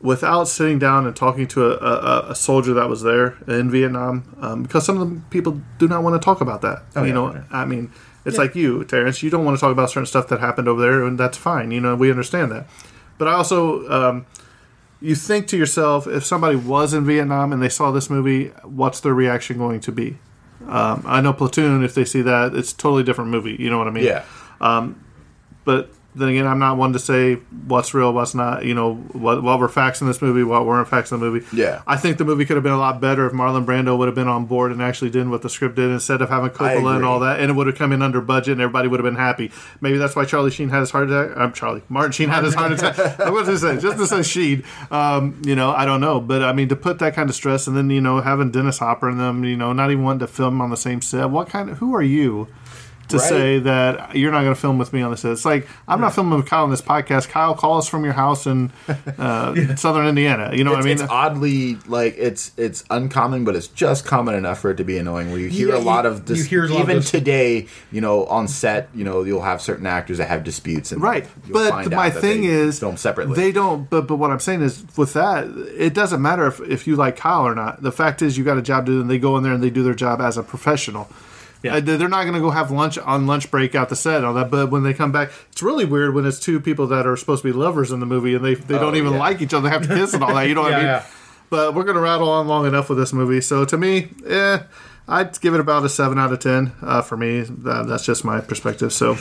without 0.02 0.46
sitting 0.46 0.80
down 0.80 1.06
and 1.06 1.16
talking 1.16 1.48
to 1.50 1.66
a, 1.66 1.76
a, 1.76 2.32
a 2.32 2.36
soldier 2.36 2.74
that 2.74 2.90
was 2.90 3.04
there 3.04 3.38
in 3.48 3.70
Vietnam, 3.70 4.36
um, 4.42 4.64
because 4.64 4.84
some 4.84 5.00
of 5.00 5.10
the 5.10 5.22
people 5.30 5.62
do 5.78 5.88
not 5.88 6.02
want 6.02 6.20
to 6.20 6.26
talk 6.26 6.42
about 6.42 6.62
that. 6.62 6.84
you 6.96 7.06
yeah, 7.06 7.14
know, 7.14 7.34
yeah. 7.34 7.44
I 7.52 7.66
mean, 7.66 7.92
it's 8.26 8.40
like 8.40 8.56
you, 8.56 8.84
Terrence. 8.84 9.22
You 9.22 9.30
don't 9.30 9.46
want 9.46 9.56
to 9.56 9.62
talk 9.62 9.72
about 9.72 9.92
certain 9.92 10.08
stuff 10.08 10.28
that 10.30 10.40
happened 10.40 10.68
over 10.68 10.82
there, 10.82 11.04
and 11.04 11.20
that's 11.20 11.38
fine. 11.38 11.70
You 11.70 11.82
know, 11.82 11.96
we 11.96 12.10
understand 12.10 12.52
that. 12.52 12.68
But 13.20 13.28
I 13.28 13.34
also, 13.34 13.88
um, 13.90 14.26
you 15.00 15.14
think 15.14 15.48
to 15.50 15.58
yourself, 15.58 16.08
if 16.08 16.26
somebody 16.26 16.56
was 16.56 16.94
in 16.94 17.06
Vietnam 17.06 17.54
and 17.54 17.62
they 17.62 17.70
saw 17.70 17.92
this 17.92 18.10
movie, 18.10 18.48
what's 18.64 19.00
their 19.00 19.14
reaction 19.14 19.58
going 19.58 19.80
to 19.82 19.92
be? 19.92 20.18
Um, 20.68 21.04
I 21.06 21.22
know 21.22 21.34
Platoon. 21.34 21.84
If 21.84 21.94
they 21.96 22.06
see 22.06 22.22
that, 22.24 22.56
it's 22.56 22.72
a 22.72 22.78
totally 22.78 23.04
different 23.04 23.30
movie. 23.32 23.56
You 23.60 23.70
know 23.70 23.78
what 23.78 23.88
I 23.88 23.92
mean? 23.92 24.04
yeah, 24.06 24.24
Um, 24.62 25.04
but 25.64 25.92
then 26.16 26.30
again, 26.30 26.48
I'm 26.48 26.60
not 26.60 26.78
one 26.78 26.94
to 26.94 27.00
say 27.00 27.36
what's 27.68 27.94
real, 27.94 28.14
what's 28.14 28.34
not. 28.34 28.64
You 28.64 28.74
know, 28.74 28.96
what, 28.96 29.44
what 29.44 29.60
were 29.60 29.68
facts 29.68 30.00
in 30.00 30.08
this 30.08 30.22
movie, 30.22 30.44
what 30.44 30.66
weren't 30.66 30.88
facts 30.88 31.12
in 31.12 31.20
the 31.20 31.26
movie. 31.26 31.46
Yeah. 31.56 31.82
I 31.86 31.98
think 31.98 32.18
the 32.18 32.26
movie 32.26 32.46
could 32.46 32.56
have 32.56 32.64
been 32.64 32.72
a 32.72 32.78
lot 32.78 33.02
better 33.02 33.26
if 33.28 33.34
Marlon 33.34 33.66
Brando 33.66 33.98
would 33.98 34.08
have 34.08 34.16
been 34.16 34.30
on 34.30 34.46
board 34.46 34.72
and 34.72 34.82
actually 34.82 35.10
did 35.10 35.28
what 35.28 35.42
the 35.42 35.50
script 35.50 35.76
did 35.76 35.92
instead 35.92 36.22
of 36.22 36.30
having 36.30 36.52
Coppola 36.52 36.96
and 36.96 37.04
all 37.04 37.20
that, 37.20 37.40
and 37.42 37.52
it 37.52 37.54
would 37.54 37.68
have 37.68 37.76
come 37.76 37.92
in 37.92 38.02
under 38.02 38.22
budget 38.22 38.54
and 38.54 38.62
everybody 38.62 38.88
would 38.88 39.00
have 39.00 39.06
been 39.06 39.20
happy. 39.20 39.52
Maybe 39.82 39.98
that's 39.98 40.16
why 40.16 40.24
Charlie 40.24 40.52
Sheen 40.52 40.70
had 40.70 40.80
his 40.80 40.92
heart 40.92 41.10
attack. 41.10 41.38
I'm 41.38 41.52
Charlie 41.52 41.82
Martin 41.90 42.14
Sheen 42.14 42.30
had 42.30 42.44
his 42.44 42.54
heart 42.54 42.72
attack. 42.72 43.20
I 43.20 43.30
was 43.30 43.48
to 43.48 43.58
say 43.58 43.78
just 43.78 43.98
to 43.98 44.08
say 44.08 44.24
Sheen. 44.24 44.64
Um, 44.92 45.42
you 45.46 45.56
know, 45.56 45.72
I 45.72 45.86
don't 45.86 46.02
know, 46.02 46.22
but 46.22 46.44
I 46.44 46.54
mean 46.54 46.70
to 46.70 46.76
put 46.76 47.00
that 47.00 47.14
kind 47.14 47.30
of 47.30 47.36
stress 47.36 47.68
and 47.68 47.76
then 47.76 47.90
you 47.90 48.02
know 48.02 48.22
having 48.22 48.52
Dennis 48.52 48.80
Hopper 48.80 49.10
and 49.10 49.20
them, 49.20 49.44
you 49.44 49.58
know, 49.58 49.74
not 49.74 49.92
even 49.92 50.04
wanting 50.04 50.20
to 50.20 50.28
film 50.28 50.62
on 50.62 50.70
the 50.70 50.78
same 50.78 51.02
set. 51.02 51.30
What 51.30 51.50
kind 51.50 51.70
of 51.70 51.80
who 51.80 51.94
are 51.94 52.02
you? 52.02 52.48
To 53.10 53.18
Right. 53.18 53.30
say 53.30 53.60
that 53.60 54.16
you're 54.16 54.32
not 54.32 54.42
going 54.42 54.56
to 54.56 54.60
film 54.60 54.78
with 54.78 54.92
me 54.94 55.02
on 55.02 55.12
this. 55.12 55.24
It's 55.26 55.46
like 55.46 55.68
I'm 55.88 56.02
not 56.02 56.16
filming 56.16 56.38
with 56.40 56.48
Kyle 56.48 56.64
on 56.64 56.72
this 56.72 56.82
podcast. 56.82 57.30
Kyle, 57.30 57.54
call 57.54 57.78
us 57.78 57.88
from 57.88 58.04
your 58.04 58.14
house 58.14 58.48
in 58.48 58.72
uh, 59.18 59.76
Southern 59.76 60.08
Indiana. 60.08 60.52
You 60.54 60.64
know 60.64 60.72
it's, 60.72 60.78
what 60.78 60.86
I 60.86 60.86
mean? 60.86 61.02
it's 61.02 61.12
oddly 61.12 61.76
like 61.88 62.16
it's 62.18 62.52
it's 62.58 62.84
uncommon, 62.90 63.46
but 63.46 63.56
it's 63.56 63.68
just 63.68 64.06
common 64.06 64.36
enough 64.36 64.60
for 64.60 64.72
it 64.72 64.78
to 64.78 64.84
be 64.84 64.98
annoying. 64.98 65.30
Where 65.32 65.40
you 65.40 65.50
hear 65.50 65.70
Yeah, 65.70 65.78
a 65.78 65.80
lot 65.80 66.06
of 66.06 66.26
this, 66.26 66.40
you 66.40 66.44
hear 66.46 66.66
a 66.66 66.68
lot 66.68 66.78
of 66.78 66.84
even 66.84 66.96
this- 66.98 67.12
today, 67.12 67.68
you 67.92 68.02
know, 68.02 68.26
on 68.26 68.48
set, 68.48 68.90
you 68.96 69.04
know, 69.04 69.24
you'll 69.24 69.42
have 69.44 69.62
certain 69.62 69.86
actors 69.86 70.18
that 70.18 70.28
have 70.28 70.44
disputes, 70.44 70.92
and 70.92 71.02
Right, 71.02 71.28
but 71.52 71.92
my 71.92 72.10
thing 72.10 72.44
is, 72.46 72.80
film 72.80 72.98
separately. 72.98 73.36
They 73.36 73.52
don't. 73.52 73.90
But 73.90 74.08
but 74.08 74.16
what 74.18 74.32
I'm 74.32 74.40
saying 74.40 74.62
is, 74.62 74.84
with 74.98 75.14
that, 75.14 75.46
it 75.78 75.94
doesn't 75.94 76.22
matter 76.22 76.48
if, 76.48 76.60
if 76.62 76.88
you 76.88 76.96
like 76.96 77.16
Kyle 77.18 77.46
or 77.46 77.54
not. 77.56 77.84
The 77.84 77.92
fact 77.92 78.22
is, 78.22 78.38
you 78.38 78.44
got 78.44 78.58
a 78.58 78.62
job 78.62 78.86
to 78.88 78.92
do, 78.94 79.02
and 79.02 79.10
they 79.10 79.20
go 79.20 79.38
in 79.38 79.44
there 79.44 79.54
and 79.54 79.62
they 79.64 79.70
do 79.70 79.84
their 79.84 79.94
job 79.94 80.22
as 80.22 80.38
a 80.38 80.44
professional. 80.44 81.08
Yeah. 81.66 81.76
Uh, 81.76 81.80
they- 81.82 81.98
they're 81.98 82.08
not 82.10 82.24
going 82.24 82.36
to 82.36 82.40
go 82.40 82.52
have 82.52 82.72
lunch 82.72 82.98
on 82.98 83.28
lunch 83.28 83.52
break 83.52 83.76
out 83.76 83.90
the 83.90 83.96
set 83.96 84.18
and 84.18 84.26
all 84.26 84.34
that. 84.36 84.50
But 84.52 84.72
when 84.72 84.84
they 84.84 84.94
come 84.94 85.12
back, 85.12 85.32
it's 85.52 85.62
really 85.64 85.86
weird 85.86 86.14
when 86.14 86.26
it's 86.26 86.40
two 86.40 86.60
people 86.60 86.88
that 86.88 87.06
are 87.08 87.18
supposed 87.18 87.42
to 87.44 87.48
be 87.48 87.54
lovers 87.54 87.92
in 87.92 88.00
the 88.00 88.06
movie 88.06 88.36
and 88.36 88.44
they 88.46 88.54
they 88.56 88.76
don't 88.78 88.94
Oh, 88.94 88.98
even 88.98 89.14
yeah. 89.14 89.20
like 89.20 89.42
each 89.42 89.54
other. 89.54 89.68
They 89.68 89.74
have 89.74 89.88
to 89.88 89.96
kiss 89.96 90.14
and 90.14 90.24
all 90.24 90.34
that. 90.36 90.48
You 90.48 90.56
know 90.56 90.62
what 90.62 90.74
I 90.74 90.78
mean? 90.80 90.86
yeah. 90.86 91.06
But 91.50 91.76
we're 91.76 91.84
going 91.84 91.96
to 91.96 92.02
rattle 92.02 92.30
on 92.30 92.48
long 92.48 92.66
enough 92.66 92.90
with 92.90 92.98
this 92.98 93.14
movie. 93.14 93.42
So 93.42 93.66
to 93.66 93.78
me, 93.78 94.10
eh, 94.28 94.60
I'd 95.08 95.40
give 95.42 95.54
it 95.54 95.60
about 95.60 95.84
a 95.86 95.90
seven 95.90 96.18
out 96.18 96.32
of 96.34 96.40
ten. 96.40 96.72
Uh, 96.82 97.02
for 97.02 97.16
me, 97.18 97.42
that, 97.42 97.88
that's 97.88 98.06
just 98.06 98.24
my 98.26 98.40
perspective. 98.42 98.94
So. 98.94 99.18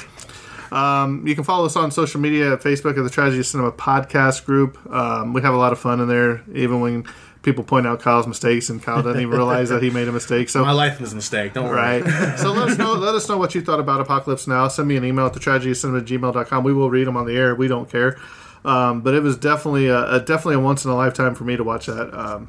Um, 0.73 1.25
you 1.25 1.37
can 1.37 1.45
follow 1.45 1.67
us 1.67 1.77
on 1.77 1.93
social 1.93 2.21
media 2.21 2.53
at 2.55 2.61
Facebook 2.61 2.99
at 2.99 3.05
the 3.05 3.11
Tragedy 3.11 3.43
Cinema 3.45 3.71
Podcast 3.71 4.45
Group. 4.45 4.77
Um, 4.93 5.33
we 5.33 5.41
have 5.43 5.55
a 5.55 5.57
lot 5.57 5.73
of 5.73 5.79
fun 5.79 6.01
in 6.01 6.09
there, 6.09 6.43
even 6.53 6.81
when 6.81 7.05
people 7.45 7.63
point 7.63 7.87
out 7.87 8.01
Kyle's 8.01 8.27
mistakes, 8.27 8.69
and 8.71 8.83
Kyle 8.83 9.03
doesn't 9.03 9.21
even 9.21 9.31
realize 9.37 9.69
that 9.69 9.83
he 9.83 9.91
made 9.91 10.09
a 10.09 10.13
mistake. 10.13 10.49
So 10.49 10.65
My 10.65 10.73
life 10.73 11.01
was 11.01 11.13
a 11.13 11.17
mistake. 11.17 11.53
Don't 11.53 11.69
worry. 11.69 12.01
Right. 12.03 12.39
so 12.39 12.53
let 12.53 12.71
us 12.71 12.79
know 12.79 12.95
let 12.95 13.15
us 13.15 13.29
know 13.29 13.39
what 13.39 13.55
you 13.55 13.61
thought 13.61 13.79
about 13.81 14.01
Apocalypse 14.01 14.47
Now. 14.49 14.67
Send 14.69 14.89
me 14.89 14.97
an 14.97 15.05
email 15.05 15.27
at 15.27 15.35
the 15.35 15.41
gmail.com. 15.41 16.65
We 16.65 16.73
will 16.73 16.91
read 16.91 17.07
them 17.07 17.17
on 17.17 17.27
the 17.27 17.37
air. 17.37 17.55
We 17.55 17.69
don't 17.69 17.89
care. 17.91 18.19
Um, 18.65 19.03
but 19.03 19.15
it 19.15 19.23
was 19.23 19.37
definitely 19.37 19.89
a, 19.89 20.15
a 20.15 20.21
definitely 20.21 20.55
a 20.55 20.61
once 20.61 20.85
in 20.85 20.91
a 20.91 20.97
lifetime 20.97 21.35
for 21.35 21.45
me 21.45 21.57
to 21.57 21.63
watch 21.65 21.87
that. 21.87 22.13
Um, 22.19 22.49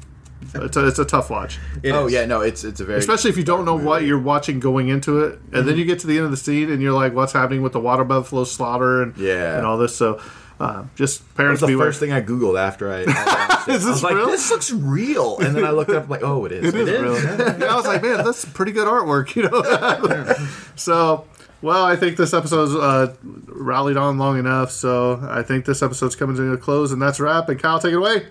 it's, 0.54 0.76
a, 0.76 0.86
it's 0.86 0.98
a 0.98 1.04
tough 1.04 1.28
watch, 1.28 1.58
It 1.82 1.90
oh 1.92 2.06
is. 2.06 2.12
yeah, 2.12 2.24
no, 2.24 2.40
it's 2.40 2.62
it's 2.64 2.80
a 2.80 2.84
very 2.84 2.98
especially 2.98 3.30
if 3.30 3.36
you 3.36 3.42
don't 3.44 3.64
know 3.64 3.74
what 3.76 4.04
you're 4.04 4.18
watching 4.18 4.60
going 4.60 4.88
into 4.88 5.20
it, 5.24 5.38
and 5.52 5.66
then 5.66 5.76
you 5.76 5.84
get 5.84 5.98
to 6.00 6.06
the 6.06 6.16
end 6.16 6.24
of 6.24 6.30
the 6.30 6.36
scene 6.36 6.70
and 6.70 6.80
you're 6.80 6.92
like, 6.92 7.14
"What's 7.14 7.32
happening 7.32 7.62
with 7.62 7.72
the 7.72 7.80
water 7.80 8.04
buffalo 8.04 8.44
slaughter 8.44 9.02
and 9.02 9.16
Yeah. 9.16 9.56
and 9.58 9.66
all 9.66 9.76
this?" 9.76 9.94
So, 9.96 10.20
uh, 10.60 10.84
just 10.94 11.20
That 11.20 11.26
was 11.28 11.36
parents 11.36 11.60
the 11.60 11.66
beware. 11.68 11.86
first 11.88 12.00
thing 12.00 12.12
I 12.12 12.20
googled 12.22 12.58
after 12.58 12.90
I. 12.92 13.02
I 13.02 13.04
watched 13.04 13.68
it. 13.68 13.74
Is 13.74 13.84
I 13.84 13.86
this 13.86 13.86
was 13.86 14.02
like, 14.04 14.14
real? 14.14 14.26
"This 14.28 14.50
looks 14.50 14.70
real," 14.70 15.38
and 15.38 15.54
then 15.56 15.64
I 15.64 15.70
looked 15.70 15.90
up, 15.90 16.04
I'm 16.04 16.08
like, 16.08 16.22
"Oh, 16.22 16.44
it 16.44 16.52
is. 16.52 16.72
It 16.72 16.74
is 16.88 17.00
real. 17.00 17.14
Yeah, 17.58 17.66
I 17.72 17.74
was 17.76 17.84
like, 17.86 18.00
man, 18.02 18.24
that's 18.24 18.44
pretty 18.44 18.72
good 18.72 18.86
artwork, 18.86 19.34
you 19.34 19.42
know. 19.42 20.46
so 20.76 21.24
Well, 21.62 21.84
I 21.84 21.96
think 21.96 22.16
this 22.16 22.32
episode's 22.32 22.74
uh, 22.74 23.14
rallied 23.46 23.96
on 23.96 24.18
long 24.18 24.38
enough, 24.38 24.70
so 24.70 25.18
I 25.28 25.42
think 25.42 25.64
this 25.64 25.82
episode's 25.82 26.14
coming 26.14 26.36
to 26.36 26.52
a 26.52 26.56
close, 26.56 26.92
and 26.92 27.02
that's 27.02 27.18
a 27.18 27.24
wrap. 27.24 27.48
And 27.48 27.60
Kyle, 27.60 27.80
take 27.80 27.92
it 27.92 27.96
away. 27.96 28.28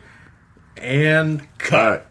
And 0.77 1.45
cut. 1.57 2.07